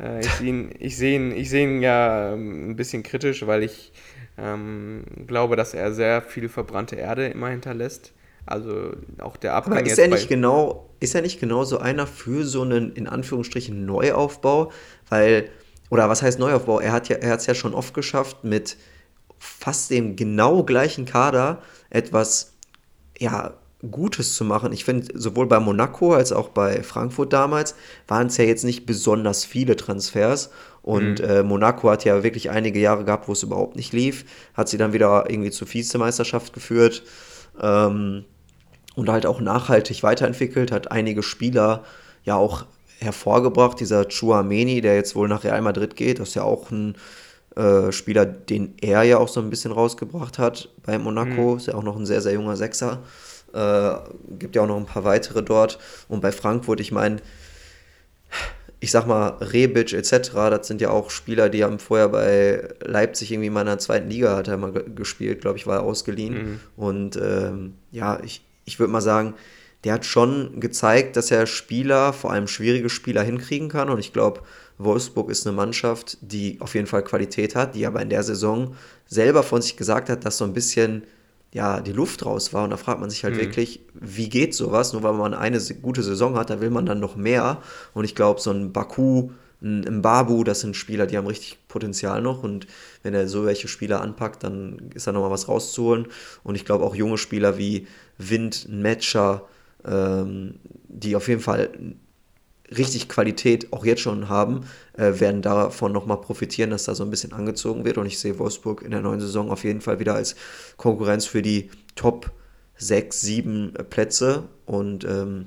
Äh, 0.00 0.20
ich 0.20 0.30
sehe 0.32 0.48
ihn, 0.48 0.70
ich 0.78 0.96
seh 0.96 1.14
ihn, 1.16 1.32
ich 1.32 1.50
seh 1.50 1.62
ihn 1.64 1.82
ja 1.82 2.32
ähm, 2.32 2.70
ein 2.70 2.76
bisschen 2.76 3.02
kritisch, 3.02 3.46
weil 3.46 3.62
ich 3.62 3.92
ähm, 4.36 5.04
glaube, 5.26 5.56
dass 5.56 5.74
er 5.74 5.92
sehr 5.92 6.22
viel 6.22 6.48
verbrannte 6.48 6.96
Erde 6.96 7.26
immer 7.28 7.48
hinterlässt. 7.48 8.12
Also 8.46 8.92
auch 9.18 9.36
der 9.36 9.54
Abgang 9.54 9.78
Aber 9.78 9.86
ist 9.86 9.98
er 9.98 10.08
nicht 10.08 10.28
genau, 10.28 10.88
ist 11.00 11.14
er 11.14 11.20
nicht 11.20 11.38
genau 11.38 11.64
so 11.64 11.78
einer 11.78 12.06
für 12.06 12.44
so 12.44 12.62
einen 12.62 12.92
in 12.92 13.06
Anführungsstrichen 13.06 13.84
Neuaufbau? 13.84 14.72
Weil, 15.10 15.50
oder 15.90 16.08
was 16.08 16.22
heißt 16.22 16.38
Neuaufbau? 16.38 16.80
Er 16.80 16.92
hat 16.92 17.08
ja, 17.08 17.16
er 17.16 17.32
hat 17.32 17.40
es 17.40 17.46
ja 17.46 17.54
schon 17.54 17.74
oft 17.74 17.92
geschafft, 17.92 18.44
mit 18.44 18.78
fast 19.38 19.90
dem 19.90 20.16
genau 20.16 20.62
gleichen 20.62 21.04
Kader 21.04 21.62
etwas 21.90 22.54
ja, 23.18 23.54
Gutes 23.90 24.34
zu 24.34 24.44
machen. 24.44 24.72
Ich 24.72 24.84
finde, 24.84 25.18
sowohl 25.18 25.46
bei 25.46 25.60
Monaco 25.60 26.12
als 26.12 26.32
auch 26.32 26.48
bei 26.48 26.82
Frankfurt 26.82 27.32
damals 27.32 27.76
waren 28.08 28.26
es 28.26 28.36
ja 28.36 28.44
jetzt 28.44 28.64
nicht 28.64 28.86
besonders 28.86 29.44
viele 29.44 29.76
Transfers. 29.76 30.50
Und 30.82 31.20
mhm. 31.20 31.24
äh, 31.24 31.42
Monaco 31.42 31.90
hat 31.90 32.04
ja 32.04 32.22
wirklich 32.22 32.50
einige 32.50 32.80
Jahre 32.80 33.04
gehabt, 33.04 33.28
wo 33.28 33.32
es 33.32 33.42
überhaupt 33.42 33.76
nicht 33.76 33.92
lief. 33.92 34.24
Hat 34.54 34.68
sie 34.68 34.78
dann 34.78 34.92
wieder 34.92 35.30
irgendwie 35.30 35.50
zur 35.50 35.72
Vizemeisterschaft 35.72 36.52
geführt. 36.52 37.04
Ähm, 37.60 38.24
und 38.96 39.08
halt 39.08 39.26
auch 39.26 39.40
nachhaltig 39.40 40.02
weiterentwickelt, 40.02 40.72
hat 40.72 40.90
einige 40.90 41.22
Spieler 41.22 41.84
ja 42.24 42.34
auch 42.34 42.66
hervorgebracht. 42.98 43.78
Dieser 43.78 44.06
Chouameni, 44.08 44.80
der 44.80 44.96
jetzt 44.96 45.14
wohl 45.14 45.28
nach 45.28 45.44
Real 45.44 45.62
Madrid 45.62 45.94
geht, 45.94 46.18
das 46.18 46.30
ist 46.30 46.34
ja 46.34 46.42
auch 46.42 46.72
ein 46.72 46.96
äh, 47.54 47.92
Spieler, 47.92 48.26
den 48.26 48.74
er 48.80 49.04
ja 49.04 49.18
auch 49.18 49.28
so 49.28 49.40
ein 49.40 49.50
bisschen 49.50 49.70
rausgebracht 49.70 50.40
hat 50.40 50.68
bei 50.82 50.98
Monaco. 50.98 51.52
Mhm. 51.52 51.56
Ist 51.58 51.68
ja 51.68 51.74
auch 51.74 51.84
noch 51.84 51.96
ein 51.96 52.06
sehr, 52.06 52.20
sehr 52.20 52.32
junger 52.32 52.56
Sechser. 52.56 53.04
Äh, 53.52 53.94
gibt 54.38 54.56
ja 54.56 54.62
auch 54.62 54.66
noch 54.66 54.76
ein 54.76 54.86
paar 54.86 55.04
weitere 55.04 55.42
dort. 55.42 55.78
Und 56.08 56.20
bei 56.20 56.32
Frankfurt, 56.32 56.80
ich 56.80 56.92
meine, 56.92 57.16
ich 58.80 58.90
sag 58.90 59.06
mal, 59.06 59.30
Rebic 59.40 59.92
etc., 59.92 60.30
das 60.32 60.68
sind 60.68 60.80
ja 60.80 60.90
auch 60.90 61.10
Spieler, 61.10 61.48
die 61.48 61.64
haben 61.64 61.78
vorher 61.78 62.08
bei 62.08 62.68
Leipzig 62.80 63.32
irgendwie 63.32 63.50
mal 63.50 63.62
in 63.62 63.66
der 63.66 63.78
zweiten 63.78 64.08
Liga 64.08 64.36
hat 64.36 64.48
er 64.48 64.56
mal 64.56 64.72
gespielt, 64.72 65.40
glaube 65.40 65.58
ich, 65.58 65.66
war 65.66 65.76
er 65.76 65.82
ausgeliehen. 65.82 66.34
Mhm. 66.34 66.60
Und 66.76 67.16
ähm, 67.16 67.74
ja, 67.90 68.20
ich, 68.22 68.44
ich 68.64 68.78
würde 68.78 68.92
mal 68.92 69.00
sagen, 69.00 69.34
der 69.84 69.94
hat 69.94 70.04
schon 70.04 70.60
gezeigt, 70.60 71.16
dass 71.16 71.30
er 71.30 71.46
Spieler, 71.46 72.12
vor 72.12 72.32
allem 72.32 72.48
schwierige 72.48 72.90
Spieler, 72.90 73.22
hinkriegen 73.22 73.68
kann. 73.68 73.90
Und 73.90 73.98
ich 73.98 74.12
glaube, 74.12 74.42
Wolfsburg 74.78 75.30
ist 75.30 75.46
eine 75.46 75.56
Mannschaft, 75.56 76.18
die 76.20 76.60
auf 76.60 76.74
jeden 76.74 76.86
Fall 76.86 77.02
Qualität 77.02 77.54
hat, 77.54 77.74
die 77.74 77.86
aber 77.86 78.02
in 78.02 78.10
der 78.10 78.22
Saison 78.22 78.74
selber 79.06 79.42
von 79.42 79.62
sich 79.62 79.76
gesagt 79.76 80.08
hat, 80.08 80.24
dass 80.24 80.38
so 80.38 80.44
ein 80.44 80.52
bisschen 80.52 81.04
ja, 81.52 81.80
die 81.80 81.92
Luft 81.92 82.24
raus 82.26 82.52
war. 82.52 82.64
Und 82.64 82.70
da 82.70 82.76
fragt 82.76 83.00
man 83.00 83.10
sich 83.10 83.24
halt 83.24 83.34
mhm. 83.34 83.40
wirklich, 83.40 83.80
wie 83.94 84.28
geht 84.28 84.54
sowas? 84.54 84.92
Nur 84.92 85.02
weil 85.02 85.14
man 85.14 85.34
eine 85.34 85.60
gute 85.80 86.02
Saison 86.02 86.36
hat, 86.36 86.50
da 86.50 86.60
will 86.60 86.70
man 86.70 86.86
dann 86.86 87.00
noch 87.00 87.16
mehr. 87.16 87.62
Und 87.94 88.04
ich 88.04 88.14
glaube, 88.14 88.40
so 88.40 88.50
ein 88.50 88.72
Baku, 88.72 89.30
ein 89.60 90.02
Babu, 90.02 90.44
das 90.44 90.60
sind 90.60 90.76
Spieler, 90.76 91.06
die 91.06 91.16
haben 91.16 91.26
richtig 91.26 91.58
Potenzial 91.66 92.22
noch. 92.22 92.42
Und 92.42 92.66
wenn 93.02 93.14
er 93.14 93.28
so 93.28 93.44
welche 93.44 93.66
Spieler 93.66 94.02
anpackt, 94.02 94.44
dann 94.44 94.90
ist 94.94 95.06
da 95.06 95.12
nochmal 95.12 95.30
was 95.30 95.48
rauszuholen. 95.48 96.06
Und 96.44 96.54
ich 96.54 96.64
glaube 96.64 96.84
auch 96.84 96.94
junge 96.94 97.18
Spieler 97.18 97.58
wie 97.58 97.86
Wind, 98.18 98.68
Matcher, 98.70 99.48
ähm, 99.84 100.54
die 100.88 101.16
auf 101.16 101.28
jeden 101.28 101.40
Fall 101.40 101.70
richtig 102.76 103.08
Qualität 103.08 103.72
auch 103.72 103.84
jetzt 103.84 104.00
schon 104.00 104.28
haben, 104.28 104.66
äh, 104.96 105.20
werden 105.20 105.42
davon 105.42 105.92
nochmal 105.92 106.20
profitieren, 106.20 106.70
dass 106.70 106.84
da 106.84 106.94
so 106.94 107.04
ein 107.04 107.10
bisschen 107.10 107.32
angezogen 107.32 107.84
wird. 107.84 107.98
Und 107.98 108.06
ich 108.06 108.18
sehe 108.18 108.38
Wolfsburg 108.38 108.82
in 108.82 108.90
der 108.90 109.00
neuen 109.00 109.20
Saison 109.20 109.50
auf 109.50 109.64
jeden 109.64 109.80
Fall 109.80 109.98
wieder 109.98 110.14
als 110.14 110.36
Konkurrenz 110.76 111.26
für 111.26 111.42
die 111.42 111.70
Top 111.94 112.30
6, 112.76 113.20
7 113.20 113.74
Plätze. 113.90 114.44
Und 114.66 115.04
ähm, 115.04 115.46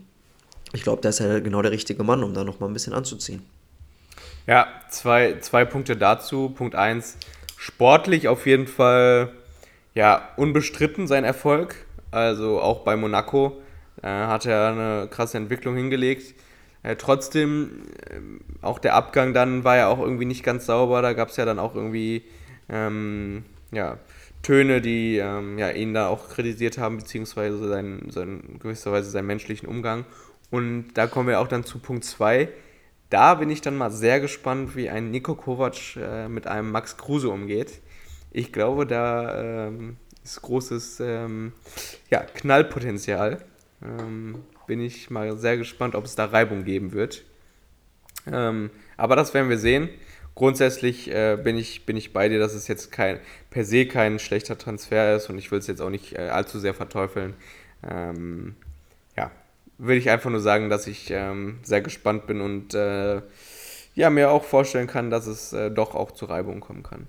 ich 0.74 0.84
glaube, 0.84 1.01
da 1.01 1.09
ist 1.09 1.19
er 1.19 1.41
genau 1.41 1.61
der 1.61 1.72
richtige 1.72 2.03
Mann, 2.03 2.24
um 2.24 2.34
da 2.34 2.43
nochmal 2.43 2.69
ein 2.69 2.74
bisschen 2.74 2.93
anzuziehen. 2.93 3.43
Ja, 4.47 4.67
zwei, 4.89 5.38
zwei 5.39 5.65
Punkte 5.65 5.95
dazu. 5.95 6.49
Punkt 6.49 6.76
1, 6.76 7.17
sportlich 7.57 8.28
auf 8.28 8.47
jeden 8.47 8.67
Fall 8.67 9.32
ja, 9.93 10.30
unbestritten 10.38 11.07
sein 11.07 11.24
Erfolg. 11.24 11.76
Also 12.09 12.59
auch 12.59 12.80
bei 12.80 12.95
Monaco 12.95 13.61
äh, 14.01 14.07
hat 14.07 14.45
er 14.45 14.69
eine 14.69 15.07
krasse 15.09 15.38
Entwicklung 15.38 15.76
hingelegt. 15.76 16.34
Trotzdem, 16.97 17.84
äh, 18.09 18.19
auch 18.61 18.79
der 18.79 18.95
Abgang 18.95 19.34
dann 19.34 19.63
war 19.63 19.77
ja 19.77 19.88
auch 19.88 19.99
irgendwie 19.99 20.25
nicht 20.25 20.43
ganz 20.43 20.65
sauber. 20.65 21.01
Da 21.01 21.13
gab 21.13 21.29
es 21.29 21.38
ja 21.38 21.45
dann 21.45 21.59
auch 21.59 21.75
irgendwie 21.75 22.23
ähm, 22.69 23.43
ja, 23.71 23.97
Töne, 24.41 24.82
die 24.82 25.17
ähm, 25.17 25.59
ja, 25.59 25.69
ihn 25.69 25.93
da 25.93 26.07
auch 26.07 26.29
kritisiert 26.29 26.77
haben, 26.77 26.97
beziehungsweise 26.97 27.67
sein, 27.67 28.07
sein, 28.09 28.57
gewisserweise 28.59 29.11
seinen 29.11 29.27
menschlichen 29.27 29.69
Umgang. 29.69 30.05
Und 30.49 30.93
da 30.95 31.07
kommen 31.07 31.29
wir 31.29 31.39
auch 31.39 31.47
dann 31.47 31.63
zu 31.63 31.79
Punkt 31.79 32.03
2. 32.03 32.49
Da 33.09 33.36
bin 33.36 33.49
ich 33.49 33.61
dann 33.61 33.77
mal 33.77 33.91
sehr 33.91 34.19
gespannt, 34.19 34.75
wie 34.75 34.89
ein 34.89 35.11
Nico 35.11 35.36
Kovac 35.36 35.97
äh, 35.97 36.27
mit 36.27 36.47
einem 36.47 36.71
Max 36.71 36.97
Kruse 36.97 37.29
umgeht. 37.29 37.82
Ich 38.32 38.51
glaube, 38.51 38.88
da 38.88 39.67
ähm, 39.67 39.97
ist 40.23 40.41
großes 40.41 41.01
ähm, 41.01 41.53
ja, 42.09 42.21
Knallpotenzial. 42.21 43.43
Ähm, 43.84 44.43
bin 44.68 44.82
ich 44.82 45.09
mal 45.09 45.38
sehr 45.38 45.57
gespannt, 45.57 45.95
ob 45.95 46.05
es 46.05 46.16
da 46.16 46.26
Reibung 46.26 46.64
geben 46.64 46.91
wird. 46.91 47.24
Ähm, 48.32 48.70
aber 48.97 49.16
das 49.16 49.34
werden 49.34 49.49
wir 49.49 49.57
sehen. 49.57 49.89
Grundsätzlich 50.36 51.12
äh, 51.12 51.38
bin, 51.41 51.57
ich, 51.57 51.86
bin 51.86 51.97
ich 51.97 52.14
bei 52.14 52.30
dir, 52.30 52.39
dass 52.39 52.53
es 52.53 52.68
jetzt 52.68 52.91
kein, 52.91 53.20
per 53.49 53.66
se 53.66 53.86
kein 53.86 54.18
schlechter 54.18 54.57
Transfer 54.57 55.16
ist 55.16 55.30
und 55.30 55.38
ich 55.38 55.51
will 55.51 55.59
es 55.59 55.68
jetzt 55.68 55.82
auch 55.82 55.89
nicht 55.89 56.18
äh, 56.18 56.30
allzu 56.30 56.59
sehr 56.59 56.74
verteufeln. 56.74 57.34
Ähm, 57.88 58.55
ja, 59.18 59.32
will 59.78 59.97
ich 59.97 60.09
einfach 60.09 60.30
nur 60.30 60.39
sagen, 60.39 60.70
dass 60.70 60.88
ich 60.88 61.09
ähm, 61.12 61.59
sehr 61.64 61.82
gespannt 61.82 62.28
bin 62.28 62.39
und 62.39 62.74
äh, 62.74 63.22
ja, 63.93 64.09
mir 64.09 64.32
auch 64.32 64.43
vorstellen 64.45 64.88
kann, 64.88 65.09
dass 65.09 65.28
es 65.28 65.51
äh, 65.51 65.70
doch 65.70 65.95
auch 65.95 66.12
zu 66.12 66.26
Reibung 66.26 66.62
kommen 66.62 66.84
kann. 66.84 67.07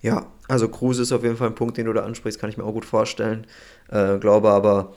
Ja, 0.00 0.26
also 0.48 0.68
Kruse 0.68 1.02
ist 1.02 1.12
auf 1.12 1.22
jeden 1.22 1.36
Fall 1.36 1.48
ein 1.48 1.54
Punkt, 1.54 1.76
den 1.76 1.86
du 1.86 1.92
da 1.92 2.04
ansprichst, 2.04 2.40
kann 2.40 2.50
ich 2.50 2.56
mir 2.56 2.64
auch 2.64 2.72
gut 2.72 2.84
vorstellen. 2.84 3.46
Äh, 3.90 4.18
glaube 4.18 4.50
aber, 4.50 4.94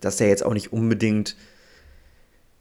dass 0.00 0.16
der 0.16 0.28
jetzt 0.28 0.44
auch 0.44 0.54
nicht 0.54 0.72
unbedingt, 0.72 1.36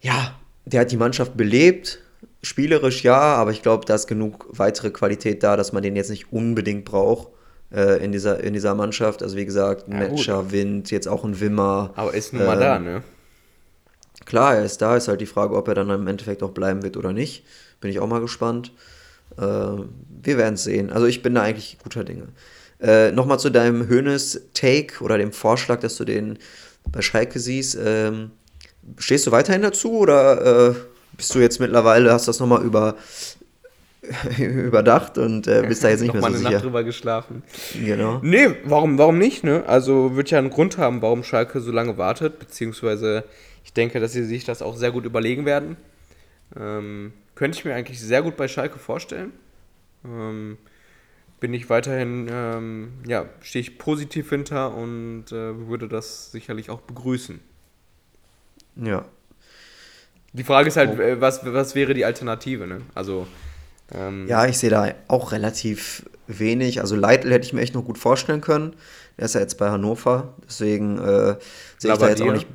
ja, 0.01 0.35
der 0.65 0.81
hat 0.81 0.91
die 0.91 0.97
Mannschaft 0.97 1.37
belebt, 1.37 1.99
spielerisch 2.43 3.03
ja, 3.03 3.19
aber 3.19 3.51
ich 3.51 3.61
glaube, 3.61 3.85
da 3.85 3.95
ist 3.95 4.07
genug 4.07 4.47
weitere 4.51 4.89
Qualität 4.89 5.43
da, 5.43 5.57
dass 5.57 5.73
man 5.73 5.83
den 5.83 5.95
jetzt 5.95 6.09
nicht 6.09 6.31
unbedingt 6.31 6.85
braucht 6.85 7.29
äh, 7.71 8.03
in, 8.03 8.11
dieser, 8.11 8.43
in 8.43 8.53
dieser 8.53 8.75
Mannschaft. 8.75 9.23
Also 9.23 9.37
wie 9.37 9.45
gesagt, 9.45 9.87
ein 9.87 10.01
ja, 10.01 10.09
Matcher, 10.09 10.51
Wind, 10.51 10.91
jetzt 10.91 11.07
auch 11.07 11.23
ein 11.23 11.39
Wimmer. 11.39 11.91
Aber 11.95 12.13
ist 12.13 12.33
nun 12.33 12.45
mal 12.45 12.53
ähm, 12.53 12.59
da, 12.59 12.79
ne? 12.79 13.03
Klar, 14.25 14.55
er 14.55 14.65
ist 14.65 14.81
da, 14.81 14.97
ist 14.97 15.07
halt 15.07 15.21
die 15.21 15.25
Frage, 15.25 15.55
ob 15.55 15.67
er 15.69 15.75
dann 15.75 15.89
im 15.89 16.07
Endeffekt 16.07 16.43
auch 16.43 16.51
bleiben 16.51 16.83
wird 16.83 16.97
oder 16.97 17.13
nicht. 17.13 17.45
Bin 17.79 17.89
ich 17.89 17.99
auch 17.99 18.07
mal 18.07 18.19
gespannt. 18.19 18.73
Äh, 19.37 19.41
wir 19.41 20.37
werden 20.37 20.55
es 20.55 20.63
sehen. 20.63 20.91
Also 20.91 21.05
ich 21.05 21.21
bin 21.21 21.35
da 21.35 21.43
eigentlich 21.43 21.77
guter 21.81 22.03
Dinge. 22.03 22.27
Äh, 22.81 23.11
Nochmal 23.11 23.39
zu 23.39 23.49
deinem 23.49 23.87
Hönes-Take 23.87 25.03
oder 25.03 25.17
dem 25.17 25.31
Vorschlag, 25.31 25.79
dass 25.79 25.95
du 25.95 26.03
den 26.03 26.39
bei 26.91 27.01
Schalke 27.01 27.39
siehst. 27.39 27.77
Ähm, 27.83 28.31
stehst 28.97 29.27
du 29.27 29.31
weiterhin 29.31 29.61
dazu 29.61 29.91
oder 29.93 30.69
äh, 30.69 30.75
bist 31.15 31.33
du 31.33 31.39
jetzt 31.39 31.59
mittlerweile, 31.59 32.11
hast 32.11 32.27
das 32.27 32.39
nochmal 32.39 32.63
über, 32.63 32.95
überdacht 34.37 35.17
und 35.17 35.47
äh, 35.47 35.63
bist 35.67 35.83
da 35.83 35.89
jetzt 35.89 36.01
nicht 36.01 36.13
mehr 36.13 36.21
so 36.21 36.29
sicher? 36.29 36.37
Noch 36.37 36.43
mal 36.43 36.47
eine 36.47 36.55
Nacht 36.55 36.65
drüber 36.65 36.83
geschlafen. 36.83 37.43
Genau. 37.73 38.19
Nee, 38.21 38.49
warum, 38.63 38.97
warum 38.97 39.17
nicht, 39.17 39.43
ne? 39.43 39.63
Also 39.67 40.15
wird 40.15 40.31
ja 40.31 40.37
einen 40.37 40.49
Grund 40.49 40.77
haben, 40.77 41.01
warum 41.01 41.23
Schalke 41.23 41.59
so 41.59 41.71
lange 41.71 41.97
wartet, 41.97 42.39
beziehungsweise 42.39 43.23
ich 43.65 43.73
denke, 43.73 43.99
dass 43.99 44.13
sie 44.13 44.23
sich 44.23 44.45
das 44.45 44.61
auch 44.61 44.77
sehr 44.77 44.91
gut 44.91 45.05
überlegen 45.05 45.45
werden. 45.45 45.75
Ähm, 46.57 47.13
könnte 47.35 47.57
ich 47.57 47.65
mir 47.65 47.75
eigentlich 47.75 47.99
sehr 47.99 48.21
gut 48.21 48.37
bei 48.37 48.47
Schalke 48.47 48.79
vorstellen. 48.79 49.33
Ähm, 50.05 50.57
bin 51.39 51.53
ich 51.53 51.69
weiterhin, 51.69 52.27
ähm, 52.31 52.93
ja, 53.05 53.25
stehe 53.41 53.61
ich 53.61 53.77
positiv 53.77 54.29
hinter 54.29 54.73
und 54.73 55.25
äh, 55.31 55.67
würde 55.67 55.87
das 55.87 56.31
sicherlich 56.31 56.69
auch 56.69 56.81
begrüßen. 56.81 57.39
Ja. 58.75 59.05
Die 60.33 60.43
Frage 60.43 60.67
ist 60.67 60.77
halt, 60.77 60.99
oh. 60.99 61.21
was, 61.21 61.45
was 61.45 61.75
wäre 61.75 61.93
die 61.93 62.05
Alternative, 62.05 62.67
ne? 62.67 62.81
Also. 62.95 63.27
Ähm, 63.93 64.27
ja, 64.27 64.45
ich 64.45 64.57
sehe 64.57 64.69
da 64.69 64.93
auch 65.07 65.31
relativ 65.31 66.03
wenig. 66.27 66.81
Also 66.81 66.95
Leitl 66.95 67.31
hätte 67.31 67.45
ich 67.45 67.53
mir 67.53 67.61
echt 67.61 67.73
noch 67.73 67.85
gut 67.85 67.97
vorstellen 67.97 68.41
können. 68.41 68.75
Er 69.15 69.25
ist 69.25 69.35
ja 69.35 69.41
jetzt 69.41 69.57
bei 69.57 69.69
Hannover, 69.69 70.33
deswegen 70.45 70.99
äh, 70.99 71.37
sehe 71.77 71.93
ich 71.93 71.97
da 71.97 72.09
jetzt 72.09 72.21
auch 72.21 72.33
nicht. 72.33 72.47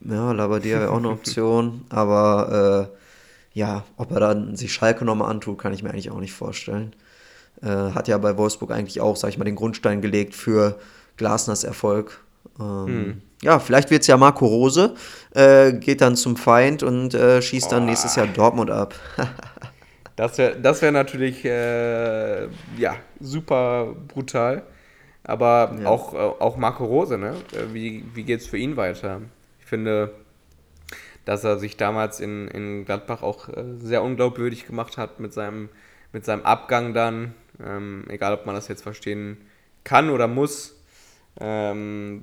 Ja, 0.00 0.30
Labadia 0.30 0.78
wäre 0.78 0.90
auch 0.90 0.98
eine 0.98 1.08
Option, 1.08 1.84
aber 1.88 2.90
äh, 2.92 3.58
ja, 3.58 3.84
ob 3.96 4.12
er 4.12 4.20
dann 4.20 4.54
sich 4.54 4.72
Schalke 4.72 5.04
nochmal 5.04 5.30
antut, 5.30 5.58
kann 5.58 5.72
ich 5.72 5.82
mir 5.82 5.90
eigentlich 5.90 6.10
auch 6.10 6.20
nicht 6.20 6.32
vorstellen. 6.32 6.94
Äh, 7.62 7.66
hat 7.66 8.08
ja 8.08 8.18
bei 8.18 8.36
Wolfsburg 8.36 8.70
eigentlich 8.70 9.00
auch, 9.00 9.16
sag 9.16 9.30
ich 9.30 9.38
mal, 9.38 9.44
den 9.44 9.56
Grundstein 9.56 10.00
gelegt 10.00 10.34
für 10.34 10.78
Glasners 11.16 11.64
Erfolg. 11.64 12.20
Ähm, 12.60 12.86
hm. 12.86 13.22
Ja, 13.42 13.58
vielleicht 13.58 13.90
wird 13.90 14.02
es 14.02 14.08
ja 14.08 14.16
Marco 14.16 14.46
Rose, 14.46 14.94
äh, 15.32 15.72
geht 15.72 16.00
dann 16.00 16.16
zum 16.16 16.36
Feind 16.36 16.82
und 16.82 17.14
äh, 17.14 17.40
schießt 17.40 17.70
dann 17.70 17.86
nächstes 17.86 18.16
Jahr 18.16 18.26
Dortmund 18.26 18.70
ab. 18.70 18.94
das 20.16 20.38
wäre 20.38 20.58
das 20.60 20.82
wär 20.82 20.90
natürlich 20.90 21.44
äh, 21.44 22.46
ja, 22.76 22.96
super 23.20 23.94
brutal. 24.08 24.64
Aber 25.28 25.76
ja. 25.78 25.88
auch, 25.88 26.14
äh, 26.14 26.16
auch 26.16 26.56
Marco 26.56 26.86
Rose, 26.86 27.18
ne? 27.18 27.34
Wie, 27.70 28.02
wie 28.14 28.24
geht 28.24 28.40
es 28.40 28.46
für 28.46 28.56
ihn 28.56 28.78
weiter? 28.78 29.20
Ich 29.60 29.66
finde, 29.66 30.14
dass 31.26 31.44
er 31.44 31.58
sich 31.58 31.76
damals 31.76 32.18
in, 32.18 32.48
in 32.48 32.86
Gladbach 32.86 33.22
auch 33.22 33.50
äh, 33.50 33.62
sehr 33.78 34.02
unglaubwürdig 34.02 34.66
gemacht 34.66 34.96
hat 34.96 35.20
mit 35.20 35.34
seinem, 35.34 35.68
mit 36.12 36.24
seinem 36.24 36.42
Abgang 36.42 36.94
dann. 36.94 37.34
Ähm, 37.64 38.04
egal, 38.08 38.34
ob 38.34 38.46
man 38.46 38.54
das 38.54 38.68
jetzt 38.68 38.82
verstehen 38.82 39.38
kann 39.84 40.10
oder 40.10 40.28
muss. 40.28 40.80
Ähm, 41.40 42.22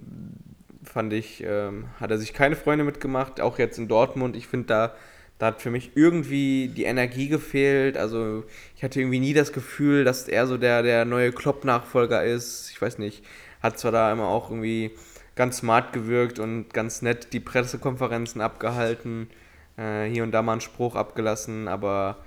fand 0.83 1.13
ich, 1.13 1.43
ähm, 1.45 1.85
hat 1.99 2.11
er 2.11 2.17
sich 2.17 2.33
keine 2.33 2.55
Freunde 2.55 2.85
mitgemacht, 2.85 3.41
auch 3.41 3.59
jetzt 3.59 3.77
in 3.77 3.87
Dortmund. 3.87 4.35
Ich 4.35 4.47
finde, 4.47 4.67
da, 4.67 4.95
da 5.39 5.47
hat 5.47 5.61
für 5.61 5.71
mich 5.71 5.91
irgendwie 5.95 6.69
die 6.69 6.83
Energie 6.83 7.27
gefehlt. 7.27 7.97
Also 7.97 8.43
ich 8.75 8.83
hatte 8.83 8.99
irgendwie 8.99 9.19
nie 9.19 9.33
das 9.33 9.51
Gefühl, 9.51 10.03
dass 10.03 10.27
er 10.27 10.47
so 10.47 10.57
der, 10.57 10.83
der 10.83 11.05
neue 11.05 11.31
Klopp-Nachfolger 11.31 12.23
ist. 12.23 12.69
Ich 12.71 12.81
weiß 12.81 12.97
nicht, 12.99 13.23
hat 13.61 13.79
zwar 13.79 13.91
da 13.91 14.11
immer 14.11 14.27
auch 14.27 14.49
irgendwie 14.49 14.91
ganz 15.35 15.57
smart 15.57 15.91
gewirkt 15.91 16.39
und 16.39 16.73
ganz 16.73 17.01
nett 17.01 17.33
die 17.33 17.39
Pressekonferenzen 17.41 18.41
abgehalten, 18.41 19.29
äh, 19.77 20.05
hier 20.05 20.23
und 20.23 20.31
da 20.31 20.41
mal 20.41 20.53
einen 20.53 20.61
Spruch 20.61 20.95
abgelassen, 20.95 21.67
aber 21.67 22.17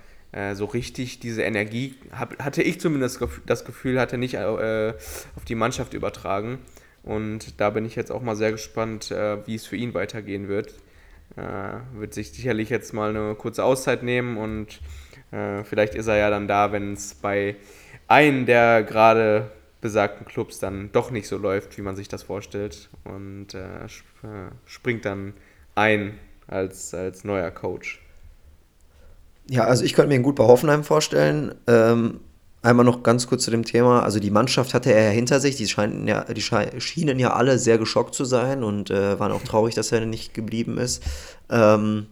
so 0.53 0.65
richtig 0.65 1.19
diese 1.19 1.41
Energie 1.41 1.95
hatte 2.11 2.61
ich 2.61 2.79
zumindest 2.79 3.19
das 3.47 3.65
Gefühl, 3.65 3.99
hatte 3.99 4.17
nicht 4.19 4.35
äh, 4.35 4.93
auf 5.35 5.45
die 5.45 5.55
Mannschaft 5.55 5.93
übertragen. 5.93 6.59
Und 7.03 7.59
da 7.59 7.69
bin 7.69 7.85
ich 7.85 7.95
jetzt 7.95 8.11
auch 8.11 8.21
mal 8.21 8.35
sehr 8.35 8.51
gespannt, 8.51 9.09
äh, 9.11 9.45
wie 9.47 9.55
es 9.55 9.65
für 9.65 9.75
ihn 9.75 9.93
weitergehen 9.93 10.47
wird. 10.47 10.75
Äh, 11.35 11.99
wird 11.99 12.13
sich 12.13 12.31
sicherlich 12.31 12.69
jetzt 12.69 12.93
mal 12.93 13.09
eine 13.09 13.35
kurze 13.35 13.63
Auszeit 13.63 14.03
nehmen 14.03 14.37
und 14.37 14.79
äh, 15.31 15.63
vielleicht 15.63 15.95
ist 15.95 16.07
er 16.07 16.17
ja 16.17 16.29
dann 16.29 16.47
da, 16.47 16.71
wenn 16.71 16.93
es 16.93 17.13
bei 17.13 17.55
einem 18.07 18.45
der 18.45 18.83
gerade 18.83 19.51
besagten 19.81 20.25
Clubs 20.25 20.59
dann 20.59 20.91
doch 20.91 21.11
nicht 21.11 21.27
so 21.27 21.37
läuft, 21.37 21.77
wie 21.77 21.81
man 21.81 21.95
sich 21.95 22.07
das 22.07 22.23
vorstellt 22.23 22.89
und 23.05 23.53
äh, 23.53 23.85
äh, 23.85 24.51
springt 24.65 25.05
dann 25.05 25.33
ein 25.75 26.17
als, 26.47 26.93
als 26.93 27.23
neuer 27.23 27.51
Coach. 27.51 28.01
Ja, 29.49 29.63
also 29.63 29.83
ich 29.83 29.93
könnte 29.93 30.09
mir 30.09 30.15
ihn 30.15 30.23
gut 30.23 30.35
bei 30.35 30.45
Hoffenheim 30.45 30.83
vorstellen. 30.83 31.55
Ähm, 31.67 32.19
einmal 32.61 32.85
noch 32.85 33.03
ganz 33.03 33.27
kurz 33.27 33.43
zu 33.43 33.51
dem 33.51 33.65
Thema. 33.65 34.03
Also 34.03 34.19
die 34.19 34.29
Mannschaft 34.29 34.73
hatte 34.73 34.93
er 34.93 35.05
ja 35.05 35.09
hinter 35.09 35.39
sich. 35.39 35.55
Die, 35.55 35.67
scheinen 35.67 36.07
ja, 36.07 36.23
die 36.25 36.41
schienen 36.41 37.19
ja 37.19 37.33
alle 37.33 37.57
sehr 37.57 37.77
geschockt 37.77 38.13
zu 38.13 38.25
sein 38.25 38.63
und 38.63 38.91
äh, 38.91 39.19
waren 39.19 39.31
auch 39.31 39.43
traurig, 39.43 39.75
dass 39.75 39.91
er 39.91 40.05
nicht 40.05 40.33
geblieben 40.33 40.77
ist. 40.77 41.03
Ähm, 41.49 42.07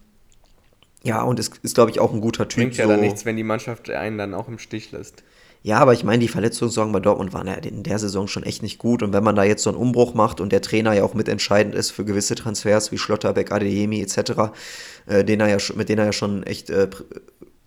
ja, 1.03 1.21
und 1.21 1.39
es 1.39 1.51
ist, 1.61 1.75
glaube 1.75 1.91
ich, 1.91 1.99
auch 1.99 2.11
ein 2.11 2.21
guter 2.21 2.47
Typ. 2.47 2.63
Bringt 2.63 2.77
ja 2.77 2.85
so. 2.85 2.91
dann 2.91 3.01
nichts, 3.01 3.23
wenn 3.23 3.37
die 3.37 3.43
Mannschaft 3.43 3.89
einen 3.89 4.17
dann 4.17 4.33
auch 4.33 4.47
im 4.47 4.57
Stich 4.57 4.91
lässt. 4.91 5.23
Ja, 5.63 5.79
aber 5.79 5.93
ich 5.93 6.03
meine, 6.03 6.19
die 6.19 6.27
Verletzungssorgen 6.27 6.93
bei 6.93 6.99
Dortmund 6.99 7.33
waren 7.33 7.47
ja 7.47 7.55
in 7.55 7.83
der 7.83 7.99
Saison 7.99 8.27
schon 8.27 8.43
echt 8.43 8.61
nicht 8.61 8.77
gut. 8.77 9.03
Und 9.03 9.11
wenn 9.13 9.23
man 9.23 9.35
da 9.35 9.43
jetzt 9.43 9.63
so 9.63 9.69
einen 9.69 9.79
Umbruch 9.79 10.13
macht 10.13 10.39
und 10.39 10.51
der 10.51 10.61
Trainer 10.61 10.93
ja 10.93 11.03
auch 11.03 11.13
mitentscheidend 11.13 11.75
ist 11.75 11.91
für 11.91 12.05
gewisse 12.05 12.35
Transfers 12.35 12.91
wie 12.91 12.97
Schlotterbeck, 12.97 13.51
Adeyemi 13.51 14.01
etc., 14.01 14.53
äh, 15.07 15.23
den 15.23 15.39
er 15.39 15.47
ja, 15.49 15.57
mit 15.75 15.89
denen 15.89 15.99
er 15.99 16.05
ja 16.05 16.13
schon 16.13 16.43
echt 16.43 16.69
äh, 16.69 16.87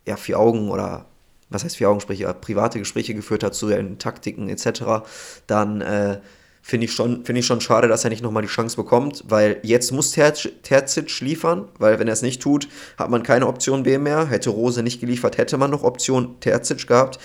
ja, 0.07 0.17
vier 0.17 0.39
Augen 0.39 0.71
oder 0.71 1.07
was 1.51 1.65
heißt 1.65 1.77
vier 1.77 1.89
Augengespräche, 1.89 2.33
private 2.41 2.79
Gespräche 2.79 3.15
geführt 3.15 3.43
hat 3.43 3.55
zu 3.55 3.69
den 3.69 3.99
Taktiken 3.99 4.49
etc., 4.49 5.05
dann 5.47 5.81
äh, 5.81 6.21
finde 6.63 6.85
ich, 6.85 6.93
schon, 6.93 7.25
find 7.25 7.39
ich 7.39 7.47
schon 7.47 7.61
schade, 7.61 7.89
dass 7.89 8.05
er 8.05 8.11
nicht 8.11 8.23
nochmal 8.23 8.43
die 8.43 8.49
Chance 8.49 8.77
bekommt, 8.77 9.25
weil 9.29 9.59
jetzt 9.63 9.93
muss 9.93 10.13
Terzic 10.13 11.21
liefern, 11.21 11.69
weil 11.79 11.99
wenn 11.99 12.07
er 12.07 12.13
es 12.13 12.23
nicht 12.23 12.41
tut, 12.43 12.69
hat 12.97 13.11
man 13.11 13.23
keine 13.23 13.47
Option 13.47 13.83
B 13.83 13.99
mehr. 13.99 14.27
Hätte 14.27 14.51
Rose 14.51 14.83
nicht 14.83 15.01
geliefert, 15.01 15.39
hätte 15.39 15.59
man 15.59 15.71
noch 15.71 15.83
Option 15.83 16.39
Terzic 16.41 16.87
gehabt. 16.87 17.19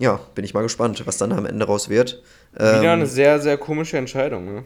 Ja, 0.00 0.18
bin 0.34 0.46
ich 0.46 0.54
mal 0.54 0.62
gespannt, 0.62 1.02
was 1.06 1.18
dann 1.18 1.30
am 1.30 1.44
Ende 1.44 1.66
raus 1.66 1.90
wird. 1.90 2.22
Wieder 2.54 2.82
ähm, 2.82 2.88
eine 2.88 3.06
sehr, 3.06 3.38
sehr 3.38 3.58
komische 3.58 3.98
Entscheidung. 3.98 4.46
Ne? 4.46 4.64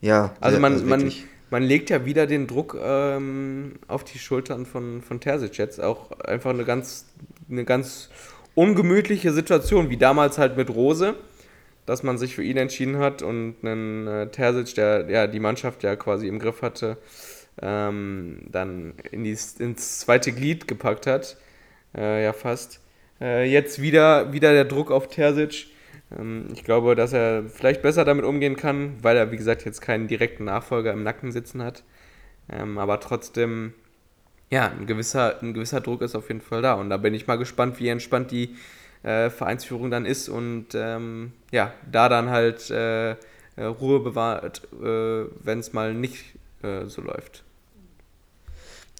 Ja, 0.00 0.34
also 0.40 0.58
man, 0.58 0.72
also 0.72 0.86
man, 0.86 1.12
man 1.50 1.62
legt 1.62 1.90
ja 1.90 2.06
wieder 2.06 2.26
den 2.26 2.46
Druck 2.46 2.78
ähm, 2.82 3.74
auf 3.86 4.02
die 4.02 4.18
Schultern 4.18 4.64
von, 4.64 5.02
von 5.02 5.20
Terzic 5.20 5.58
jetzt. 5.58 5.78
Auch 5.78 6.10
einfach 6.20 6.50
eine 6.50 6.64
ganz, 6.64 7.04
eine 7.50 7.66
ganz 7.66 8.08
ungemütliche 8.54 9.32
Situation, 9.32 9.90
wie 9.90 9.98
damals 9.98 10.38
halt 10.38 10.56
mit 10.56 10.70
Rose, 10.70 11.16
dass 11.84 12.02
man 12.02 12.16
sich 12.16 12.34
für 12.34 12.42
ihn 12.42 12.56
entschieden 12.56 12.96
hat 12.96 13.20
und 13.20 13.56
einen 13.62 14.06
äh, 14.06 14.28
Terzic, 14.28 14.74
der 14.74 15.10
ja 15.10 15.26
die 15.26 15.40
Mannschaft 15.40 15.82
ja 15.82 15.96
quasi 15.96 16.28
im 16.28 16.38
Griff 16.38 16.62
hatte, 16.62 16.96
ähm, 17.60 18.46
dann 18.50 18.94
in 19.10 19.24
die, 19.24 19.36
ins 19.58 19.98
zweite 20.00 20.32
Glied 20.32 20.66
gepackt 20.66 21.06
hat. 21.06 21.36
Äh, 21.94 22.24
ja, 22.24 22.32
fast. 22.32 22.81
Äh, 23.22 23.44
jetzt 23.44 23.80
wieder, 23.80 24.32
wieder 24.32 24.52
der 24.52 24.64
Druck 24.64 24.90
auf 24.90 25.08
Terzic. 25.08 25.68
Ähm, 26.18 26.48
ich 26.52 26.64
glaube, 26.64 26.96
dass 26.96 27.12
er 27.12 27.44
vielleicht 27.44 27.80
besser 27.80 28.04
damit 28.04 28.24
umgehen 28.24 28.56
kann, 28.56 28.96
weil 29.00 29.16
er, 29.16 29.30
wie 29.30 29.36
gesagt, 29.36 29.64
jetzt 29.64 29.80
keinen 29.80 30.08
direkten 30.08 30.44
Nachfolger 30.44 30.92
im 30.92 31.04
Nacken 31.04 31.30
sitzen 31.30 31.62
hat. 31.62 31.84
Ähm, 32.50 32.78
aber 32.78 32.98
trotzdem 32.98 33.74
ja, 34.50 34.68
ein 34.68 34.86
gewisser, 34.86 35.40
ein 35.40 35.54
gewisser 35.54 35.80
Druck 35.80 36.02
ist 36.02 36.14
auf 36.14 36.28
jeden 36.28 36.42
Fall 36.42 36.60
da. 36.60 36.74
Und 36.74 36.90
da 36.90 36.98
bin 36.98 37.14
ich 37.14 37.26
mal 37.26 37.38
gespannt, 37.38 37.80
wie 37.80 37.88
entspannt 37.88 38.30
die 38.32 38.56
äh, 39.02 39.30
Vereinsführung 39.30 39.90
dann 39.90 40.04
ist 40.04 40.28
und 40.28 40.66
ähm, 40.74 41.32
ja, 41.50 41.72
da 41.90 42.10
dann 42.10 42.28
halt 42.28 42.70
äh, 42.70 43.12
äh 43.12 43.16
Ruhe 43.56 44.00
bewahrt, 44.00 44.62
äh, 44.74 45.24
wenn 45.42 45.58
es 45.58 45.72
mal 45.72 45.94
nicht 45.94 46.34
äh, 46.62 46.84
so 46.86 47.00
läuft. 47.00 47.44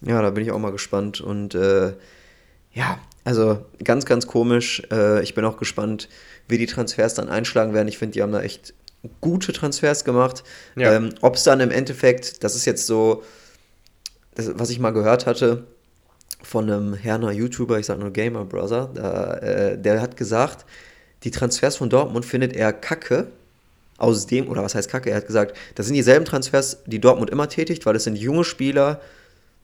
Ja, 0.01 0.23
da 0.23 0.31
bin 0.31 0.43
ich 0.43 0.51
auch 0.51 0.59
mal 0.59 0.71
gespannt. 0.71 1.21
Und 1.21 1.53
ja, 1.53 2.97
also 3.23 3.65
ganz, 3.83 4.05
ganz 4.05 4.27
komisch. 4.27 4.83
ich 5.21 5.33
bin 5.33 5.45
auch 5.45 5.57
gespannt, 5.57 6.09
wie 6.47 6.57
die 6.57 6.65
Transfers 6.65 7.13
dann 7.13 7.29
einschlagen 7.29 7.73
werden. 7.73 7.87
Ich 7.87 7.97
finde, 7.97 8.13
die 8.13 8.21
haben 8.21 8.31
da 8.31 8.41
echt 8.41 8.73
gute 9.21 9.53
Transfers 9.53 10.03
gemacht. 10.03 10.43
Ja. 10.75 10.93
Ähm, 10.93 11.09
Ob 11.21 11.35
es 11.35 11.43
dann 11.43 11.59
im 11.59 11.71
Endeffekt, 11.71 12.43
das 12.43 12.55
ist 12.55 12.65
jetzt 12.65 12.85
so 12.85 13.23
das, 14.35 14.51
was 14.55 14.69
ich 14.69 14.79
mal 14.79 14.91
gehört 14.91 15.25
hatte 15.25 15.65
von 16.41 16.69
einem 16.69 16.93
Herner 16.93 17.31
YouTuber, 17.31 17.79
ich 17.79 17.85
sag 17.85 17.99
nur 17.99 18.11
Gamer 18.11 18.45
Brother, 18.45 18.89
da, 18.93 19.33
äh, 19.35 19.77
der 19.77 20.01
hat 20.01 20.17
gesagt, 20.17 20.65
die 21.23 21.31
Transfers 21.31 21.77
von 21.77 21.89
Dortmund 21.89 22.25
findet 22.25 22.53
er 22.53 22.73
kacke. 22.73 23.27
Aus 23.97 24.25
dem, 24.25 24.49
oder 24.49 24.63
was 24.63 24.73
heißt 24.73 24.89
kacke? 24.89 25.11
Er 25.11 25.17
hat 25.17 25.27
gesagt, 25.27 25.55
das 25.75 25.85
sind 25.85 25.95
dieselben 25.95 26.25
Transfers, 26.25 26.79
die 26.87 26.99
Dortmund 26.99 27.29
immer 27.29 27.47
tätigt, 27.47 27.85
weil 27.85 27.95
es 27.95 28.03
sind 28.03 28.17
junge 28.17 28.43
Spieler 28.43 28.99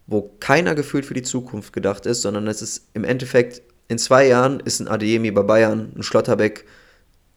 wo 0.09 0.31
keiner 0.39 0.73
gefühlt 0.73 1.05
für 1.05 1.13
die 1.13 1.21
Zukunft 1.21 1.71
gedacht 1.71 2.05
ist, 2.05 2.23
sondern 2.23 2.47
es 2.47 2.61
ist 2.61 2.87
im 2.93 3.03
Endeffekt, 3.03 3.61
in 3.87 3.99
zwei 3.99 4.27
Jahren 4.27 4.59
ist 4.59 4.79
ein 4.79 4.87
Adeyemi 4.87 5.31
bei 5.31 5.43
Bayern, 5.43 5.93
ein 5.95 6.03
Schlotterbeck 6.03 6.65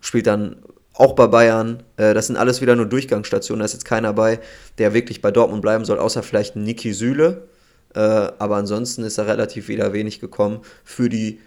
spielt 0.00 0.26
dann 0.26 0.56
auch 0.94 1.14
bei 1.14 1.26
Bayern. 1.26 1.82
Äh, 1.96 2.14
das 2.14 2.26
sind 2.26 2.36
alles 2.36 2.60
wieder 2.60 2.76
nur 2.76 2.86
Durchgangsstationen. 2.86 3.60
Da 3.60 3.66
ist 3.66 3.72
jetzt 3.74 3.84
keiner 3.84 4.12
bei, 4.12 4.40
der 4.78 4.94
wirklich 4.94 5.22
bei 5.22 5.30
Dortmund 5.30 5.62
bleiben 5.62 5.84
soll, 5.84 5.98
außer 5.98 6.22
vielleicht 6.22 6.56
Niki 6.56 6.92
Süle. 6.92 7.48
Äh, 7.94 7.98
aber 8.00 8.56
ansonsten 8.56 9.04
ist 9.04 9.18
da 9.18 9.24
relativ 9.24 9.68
wieder 9.68 9.92
wenig 9.92 10.20
gekommen 10.20 10.60
für 10.84 11.08
die 11.08 11.40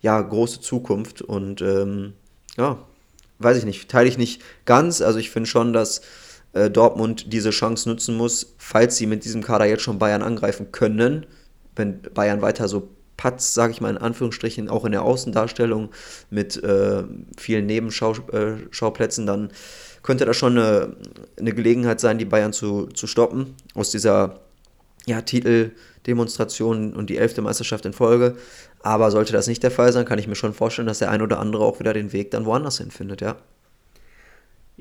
ja, 0.00 0.20
große 0.20 0.60
Zukunft. 0.60 1.22
Und 1.22 1.62
ähm, 1.62 2.14
ja, 2.56 2.78
weiß 3.38 3.58
ich 3.58 3.64
nicht, 3.64 3.90
teile 3.90 4.08
ich 4.08 4.18
nicht 4.18 4.42
ganz. 4.64 5.02
Also 5.02 5.18
ich 5.18 5.30
finde 5.30 5.48
schon, 5.48 5.72
dass 5.72 6.00
äh, 6.52 6.70
Dortmund 6.70 7.32
diese 7.32 7.50
Chance 7.50 7.88
nutzen 7.88 8.16
muss, 8.16 8.54
falls 8.58 8.96
sie 8.96 9.06
mit 9.06 9.24
diesem 9.24 9.42
Kader 9.42 9.66
jetzt 9.66 9.82
schon 9.82 9.98
Bayern 9.98 10.22
angreifen 10.22 10.72
können. 10.72 11.26
Wenn 11.76 12.02
Bayern 12.14 12.42
weiter 12.42 12.68
so 12.68 12.88
patzt, 13.16 13.54
sage 13.54 13.72
ich 13.72 13.80
mal 13.80 13.90
in 13.90 13.98
Anführungsstrichen, 13.98 14.68
auch 14.68 14.84
in 14.84 14.92
der 14.92 15.02
Außendarstellung 15.02 15.90
mit 16.30 16.62
äh, 16.62 17.04
vielen 17.36 17.66
Nebenschauplätzen, 17.66 19.24
äh, 19.24 19.26
dann 19.26 19.52
könnte 20.02 20.24
das 20.24 20.36
schon 20.36 20.58
eine, 20.58 20.96
eine 21.38 21.52
Gelegenheit 21.52 22.00
sein, 22.00 22.18
die 22.18 22.24
Bayern 22.24 22.52
zu, 22.52 22.86
zu 22.86 23.06
stoppen 23.06 23.54
aus 23.74 23.90
dieser 23.90 24.40
ja, 25.06 25.20
Titeldemonstration 25.20 26.94
und 26.94 27.10
die 27.10 27.18
elfte 27.18 27.42
Meisterschaft 27.42 27.84
in 27.84 27.92
Folge. 27.92 28.36
Aber 28.82 29.10
sollte 29.10 29.32
das 29.32 29.46
nicht 29.46 29.62
der 29.62 29.70
Fall 29.70 29.92
sein, 29.92 30.06
kann 30.06 30.18
ich 30.18 30.26
mir 30.26 30.34
schon 30.34 30.54
vorstellen, 30.54 30.88
dass 30.88 31.00
der 31.00 31.10
ein 31.10 31.22
oder 31.22 31.38
andere 31.38 31.64
auch 31.64 31.78
wieder 31.78 31.92
den 31.92 32.12
Weg 32.12 32.30
dann 32.30 32.46
woanders 32.46 32.78
hin 32.78 32.90
findet, 32.90 33.20
ja. 33.20 33.36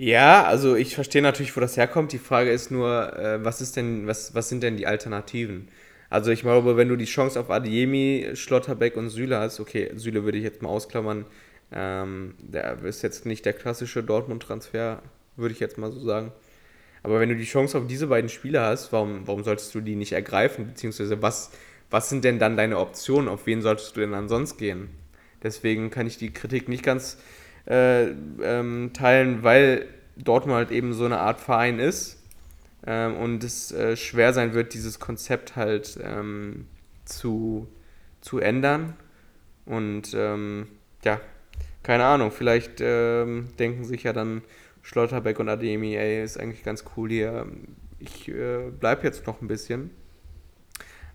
Ja, 0.02 0.46
also 0.46 0.78
ich 0.78 0.96
verstehe 0.96 1.22
natürlich, 1.22 1.54
wo 1.58 1.60
das 1.60 1.76
herkommt. 1.76 2.14
Die 2.14 2.20
Frage 2.20 2.52
ist 2.52 2.72
nur, 2.72 3.18
äh, 3.20 3.44
was 3.44 3.60
ist 3.60 3.76
denn, 3.76 4.08
was, 4.08 4.34
was 4.34 4.48
sind 4.48 4.64
denn 4.64 4.78
die 4.78 4.88
Alternativen? 4.88 5.68
Also 6.10 6.32
ich 6.32 6.40
glaube, 6.40 6.78
wenn 6.78 6.88
du 6.88 6.96
die 6.96 7.04
Chance 7.04 7.38
auf 7.38 7.50
Adiemi, 7.50 8.30
Schlotterbeck 8.34 8.96
und 8.96 9.10
Süle 9.10 9.40
hast, 9.40 9.60
okay, 9.60 9.92
Süle 9.96 10.24
würde 10.24 10.38
ich 10.38 10.46
jetzt 10.46 10.62
mal 10.62 10.70
ausklammern, 10.70 11.26
ähm, 11.74 12.36
der 12.40 12.82
ist 12.84 13.02
jetzt 13.02 13.26
nicht 13.26 13.46
der 13.46 13.52
klassische 13.52 14.02
Dortmund-Transfer, 14.02 15.02
würde 15.36 15.54
ich 15.54 15.60
jetzt 15.60 15.78
mal 15.78 15.92
so 15.92 16.00
sagen. 16.00 16.32
Aber 17.04 17.20
wenn 17.20 17.28
du 17.28 17.36
die 17.36 17.44
Chance 17.44 17.78
auf 17.78 17.86
diese 17.86 18.08
beiden 18.08 18.30
Spieler 18.30 18.68
hast, 18.68 18.94
warum, 18.94 19.28
warum 19.28 19.44
solltest 19.44 19.76
du 19.76 19.82
die 19.82 19.96
nicht 19.98 20.14
ergreifen? 20.14 20.68
Beziehungsweise 20.68 21.22
was, 21.22 21.52
was 21.90 22.08
sind 22.10 22.24
denn 22.24 22.40
dann 22.40 22.56
deine 22.56 22.80
Optionen? 22.80 23.28
Auf 23.28 23.46
wen 23.48 23.62
solltest 23.62 23.98
du 23.98 24.00
denn 24.00 24.14
ansonsten 24.14 24.60
gehen? 24.60 24.90
Deswegen 25.44 25.90
kann 25.90 26.08
ich 26.08 26.18
die 26.18 26.32
Kritik 26.32 26.70
nicht 26.70 26.84
ganz 26.84 27.18
äh, 27.70 28.08
ähm, 28.42 28.92
teilen, 28.94 29.44
weil 29.44 29.88
Dortmund 30.18 30.58
halt 30.58 30.72
eben 30.72 30.94
so 30.94 31.06
eine 31.06 31.20
Art 31.20 31.40
Verein 31.40 31.80
ist 31.80 32.22
ähm, 32.86 33.16
und 33.16 33.44
es 33.44 33.72
äh, 33.72 33.96
schwer 33.96 34.34
sein 34.34 34.54
wird, 34.54 34.74
dieses 34.74 35.00
Konzept 35.00 35.56
halt 35.56 36.00
ähm, 36.04 36.68
zu, 37.06 37.68
zu 38.22 38.40
ändern. 38.40 38.96
Und 39.66 40.14
ähm, 40.16 40.68
ja, 41.04 41.22
keine 41.84 42.06
Ahnung, 42.06 42.32
vielleicht 42.32 42.82
ähm, 42.82 43.50
denken 43.60 43.86
sich 43.86 44.04
ja 44.04 44.14
dann 44.14 44.42
Schlotterbeck 44.82 45.40
und 45.40 45.50
Ademi, 45.50 45.96
ey, 45.96 46.24
ist 46.24 46.40
eigentlich 46.40 46.64
ganz 46.64 46.84
cool 46.98 47.10
hier. 47.10 47.46
Ich 48.00 48.28
äh, 48.30 48.72
bleibe 48.72 49.04
jetzt 49.04 49.28
noch 49.28 49.42
ein 49.42 49.48
bisschen. 49.48 49.92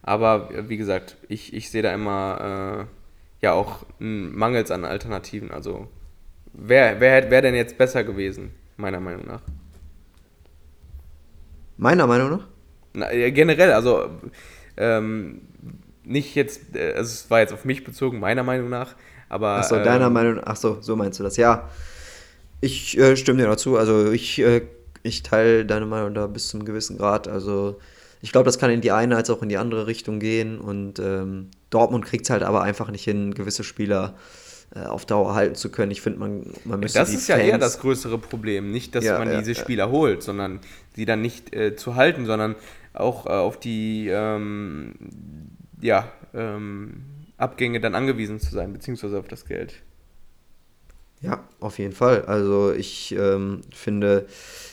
Aber 0.03 0.69
wie 0.69 0.77
gesagt, 0.77 1.17
ich, 1.29 1.55
ich 1.55 1.71
sehe 1.71 1.83
da 1.83 1.93
immer 1.93 2.87
äh, 3.41 3.45
ja 3.45 3.53
auch 3.53 3.87
mangels 3.99 4.71
an 4.71 4.85
Alternativen. 4.85 5.51
Also 5.51 5.89
wer, 6.55 7.01
wer 7.01 7.31
wäre 7.31 7.43
denn 7.43 7.55
jetzt 7.55 7.77
besser 7.77 8.05
gewesen, 8.05 8.53
meiner 8.77 9.01
Meinung 9.01 9.27
nach? 9.27 9.43
Meiner 11.77 12.07
Meinung 12.07 12.31
nach? 12.31 12.47
Na, 12.93 13.09
generell, 13.31 13.73
also 13.73 14.09
ähm, 14.77 15.43
nicht 16.05 16.35
jetzt, 16.35 16.77
äh, 16.77 16.95
also 16.95 17.11
es 17.11 17.31
war 17.31 17.41
jetzt 17.41 17.53
auf 17.53 17.65
mich 17.65 17.85
bezogen, 17.85 18.21
meiner 18.21 18.45
Meinung 18.45 18.69
nach, 18.69 18.95
aber. 19.29 19.57
Achso, 19.57 19.77
deiner 19.77 20.07
ähm, 20.07 20.13
Meinung 20.13 20.35
nach, 20.37 20.45
achso, 20.45 20.81
so 20.81 20.95
meinst 20.97 21.19
du 21.19 21.25
das, 21.25 21.37
ja. 21.37 21.69
Ich 22.61 22.97
äh, 22.99 23.17
stimme 23.17 23.43
dir 23.43 23.49
dazu. 23.49 23.77
Also 23.77 24.13
ich, 24.13 24.39
äh, 24.39 24.63
ich 25.03 25.23
teile 25.23 25.67
deine 25.67 25.87
Meinung 25.87 26.15
da 26.15 26.27
bis 26.27 26.49
zu 26.49 26.57
einem 26.57 26.65
gewissen 26.65 26.97
Grad. 26.97 27.29
Also 27.29 27.79
ich 28.23 28.33
glaube, 28.33 28.47
das 28.47 28.59
kann 28.59 28.71
in 28.71 28.81
die 28.81 28.93
eine 28.93 29.17
als 29.17 29.29
auch 29.29 29.43
in 29.43 29.51
die 29.51 29.59
andere 29.59 29.87
Richtung 29.87 30.19
gehen. 30.19 30.59
Und 30.59 30.99
ähm, 30.99 31.51
Dortmund 31.69 32.07
kriegt 32.07 32.25
es 32.25 32.31
halt 32.31 32.43
aber 32.43 32.63
einfach 32.63 32.91
nicht 32.91 33.05
hin, 33.05 33.35
gewisse 33.35 33.65
Spieler 33.65 34.15
äh, 34.15 34.44
auf 34.75 35.07
Dauer 35.07 35.35
halten 35.35 35.55
zu 35.55 35.71
können. 35.71 35.93
Ich 35.93 36.01
finde, 36.01 36.19
man, 36.19 36.47
man 36.65 36.81
müsste 36.81 36.99
Das 36.99 37.13
ist 37.13 37.29
ja 37.29 37.37
eher 37.37 37.59
das 37.59 37.81
größere 37.81 38.19
Problem. 38.19 38.73
Nicht, 38.73 38.95
dass 38.95 39.05
ja, 39.05 39.19
man 39.19 39.31
ja, 39.31 39.39
diese 39.39 39.55
Spieler 39.55 39.87
ja. 39.87 39.91
holt, 39.91 40.23
sondern 40.23 40.61
sie 40.95 41.05
dann 41.05 41.23
nicht 41.23 41.55
äh, 41.55 41.77
zu 41.77 41.95
halten, 41.95 42.27
sondern 42.27 42.57
auch 42.93 43.27
äh, 43.27 43.31
auf 43.31 43.59
die 43.59 44.09
ähm, 44.09 44.95
ja, 45.81 46.11
ähm, 46.35 47.05
Abgänge 47.37 47.81
dann 47.81 47.95
angewiesen 47.95 48.41
zu 48.41 48.51
sein, 48.53 48.73
beziehungsweise 48.73 49.19
auf 49.19 49.29
das 49.29 49.45
Geld. 49.45 49.83
Ja, 51.21 51.43
auf 51.61 51.79
jeden 51.79 51.95
Fall. 51.95 52.23
Also 52.27 52.73
ich 52.73 53.15
ähm, 53.19 53.63
finde, 53.73 54.27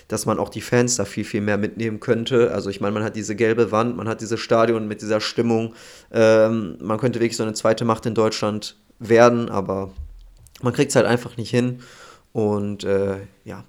dass 0.08 0.26
man 0.26 0.38
auch 0.38 0.50
die 0.50 0.62
Fans 0.62 0.98
da 0.98 1.06
viel, 1.06 1.24
viel 1.24 1.40
mehr 1.40 1.58
mitnehmen 1.58 2.02
könnte. 2.02 2.52
Also 2.52 2.70
ich 2.70 2.82
meine, 2.82 2.94
man 2.94 3.04
hat 3.04 3.16
diese 3.16 3.36
gelbe 3.36 3.72
Wand, 3.72 3.96
man 3.96 4.10
hat 4.10 4.20
dieses 4.20 4.40
Stadion 4.40 4.88
mit 4.88 5.02
dieser 5.02 5.22
Stimmung. 5.22 5.74
Ähm, 6.12 6.78
man 6.82 6.98
könnte 6.98 7.20
wirklich 7.20 7.38
so 7.38 7.44
eine 7.44 7.54
zweite 7.54 7.86
Macht 7.86 8.06
in 8.06 8.16
Deutschland 8.16 8.76
werden, 9.02 9.50
aber 9.50 9.92
man 10.62 10.74
kriegt 10.74 10.92
es 10.92 10.96
halt 10.96 11.06
einfach 11.06 11.38
nicht 11.38 11.50
hin. 11.50 11.82
Und 12.32 12.84
äh, 12.84 13.18
ja, 13.44 13.66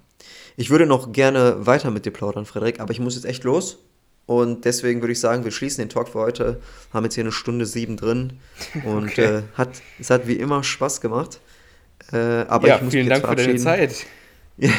ich 0.55 0.69
würde 0.69 0.85
noch 0.85 1.11
gerne 1.11 1.65
weiter 1.65 1.91
mit 1.91 2.05
dir 2.05 2.11
plaudern, 2.11 2.45
Frederik, 2.45 2.79
aber 2.79 2.91
ich 2.91 2.99
muss 2.99 3.15
jetzt 3.15 3.25
echt 3.25 3.43
los. 3.43 3.79
Und 4.25 4.63
deswegen 4.63 5.01
würde 5.01 5.11
ich 5.11 5.19
sagen, 5.19 5.43
wir 5.43 5.51
schließen 5.51 5.83
den 5.83 5.89
Talk 5.89 6.07
für 6.07 6.19
heute. 6.19 6.61
Haben 6.93 7.03
jetzt 7.03 7.15
hier 7.15 7.25
eine 7.25 7.33
Stunde 7.33 7.65
sieben 7.65 7.97
drin. 7.97 8.39
Und 8.85 9.09
okay. 9.09 9.39
äh, 9.39 9.41
hat, 9.55 9.81
es 9.99 10.09
hat 10.09 10.27
wie 10.27 10.35
immer 10.35 10.63
Spaß 10.63 11.01
gemacht. 11.01 11.41
Äh, 12.11 12.17
aber 12.17 12.67
ja, 12.67 12.75
ich 12.77 12.83
muss 12.83 12.93
vielen 12.93 13.09
Dank 13.09 13.27
für 13.27 13.35
deine 13.35 13.57
Zeit. 13.57 14.05
ja, 14.57 14.71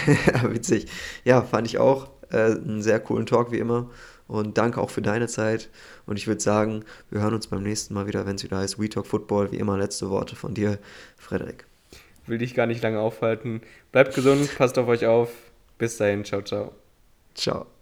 witzig. 0.44 0.86
Ja, 1.24 1.42
fand 1.42 1.66
ich 1.66 1.78
auch. 1.78 2.08
Äh, 2.30 2.52
einen 2.52 2.80
sehr 2.82 3.00
coolen 3.00 3.26
Talk 3.26 3.52
wie 3.52 3.58
immer. 3.58 3.90
Und 4.26 4.56
danke 4.56 4.80
auch 4.80 4.90
für 4.90 5.02
deine 5.02 5.28
Zeit. 5.28 5.68
Und 6.06 6.18
ich 6.18 6.26
würde 6.26 6.40
sagen, 6.40 6.84
wir 7.10 7.20
hören 7.20 7.34
uns 7.34 7.46
beim 7.46 7.62
nächsten 7.62 7.94
Mal 7.94 8.06
wieder, 8.06 8.26
wenn 8.26 8.36
es 8.36 8.44
wieder 8.44 8.58
heißt 8.58 8.78
We 8.80 8.88
Talk 8.88 9.06
Football. 9.06 9.52
Wie 9.52 9.58
immer 9.58 9.76
letzte 9.76 10.08
Worte 10.10 10.36
von 10.36 10.54
dir, 10.54 10.78
Frederik. 11.18 11.66
Will 12.26 12.38
dich 12.38 12.54
gar 12.54 12.66
nicht 12.66 12.82
lange 12.82 13.00
aufhalten. 13.00 13.60
Bleibt 13.92 14.14
gesund, 14.14 14.56
passt 14.56 14.78
auf 14.78 14.88
euch 14.88 15.06
auf. 15.06 15.30
Bis 15.76 15.98
dahin, 15.98 16.24
ciao, 16.24 16.40
ciao. 16.42 16.72
Ciao. 17.34 17.73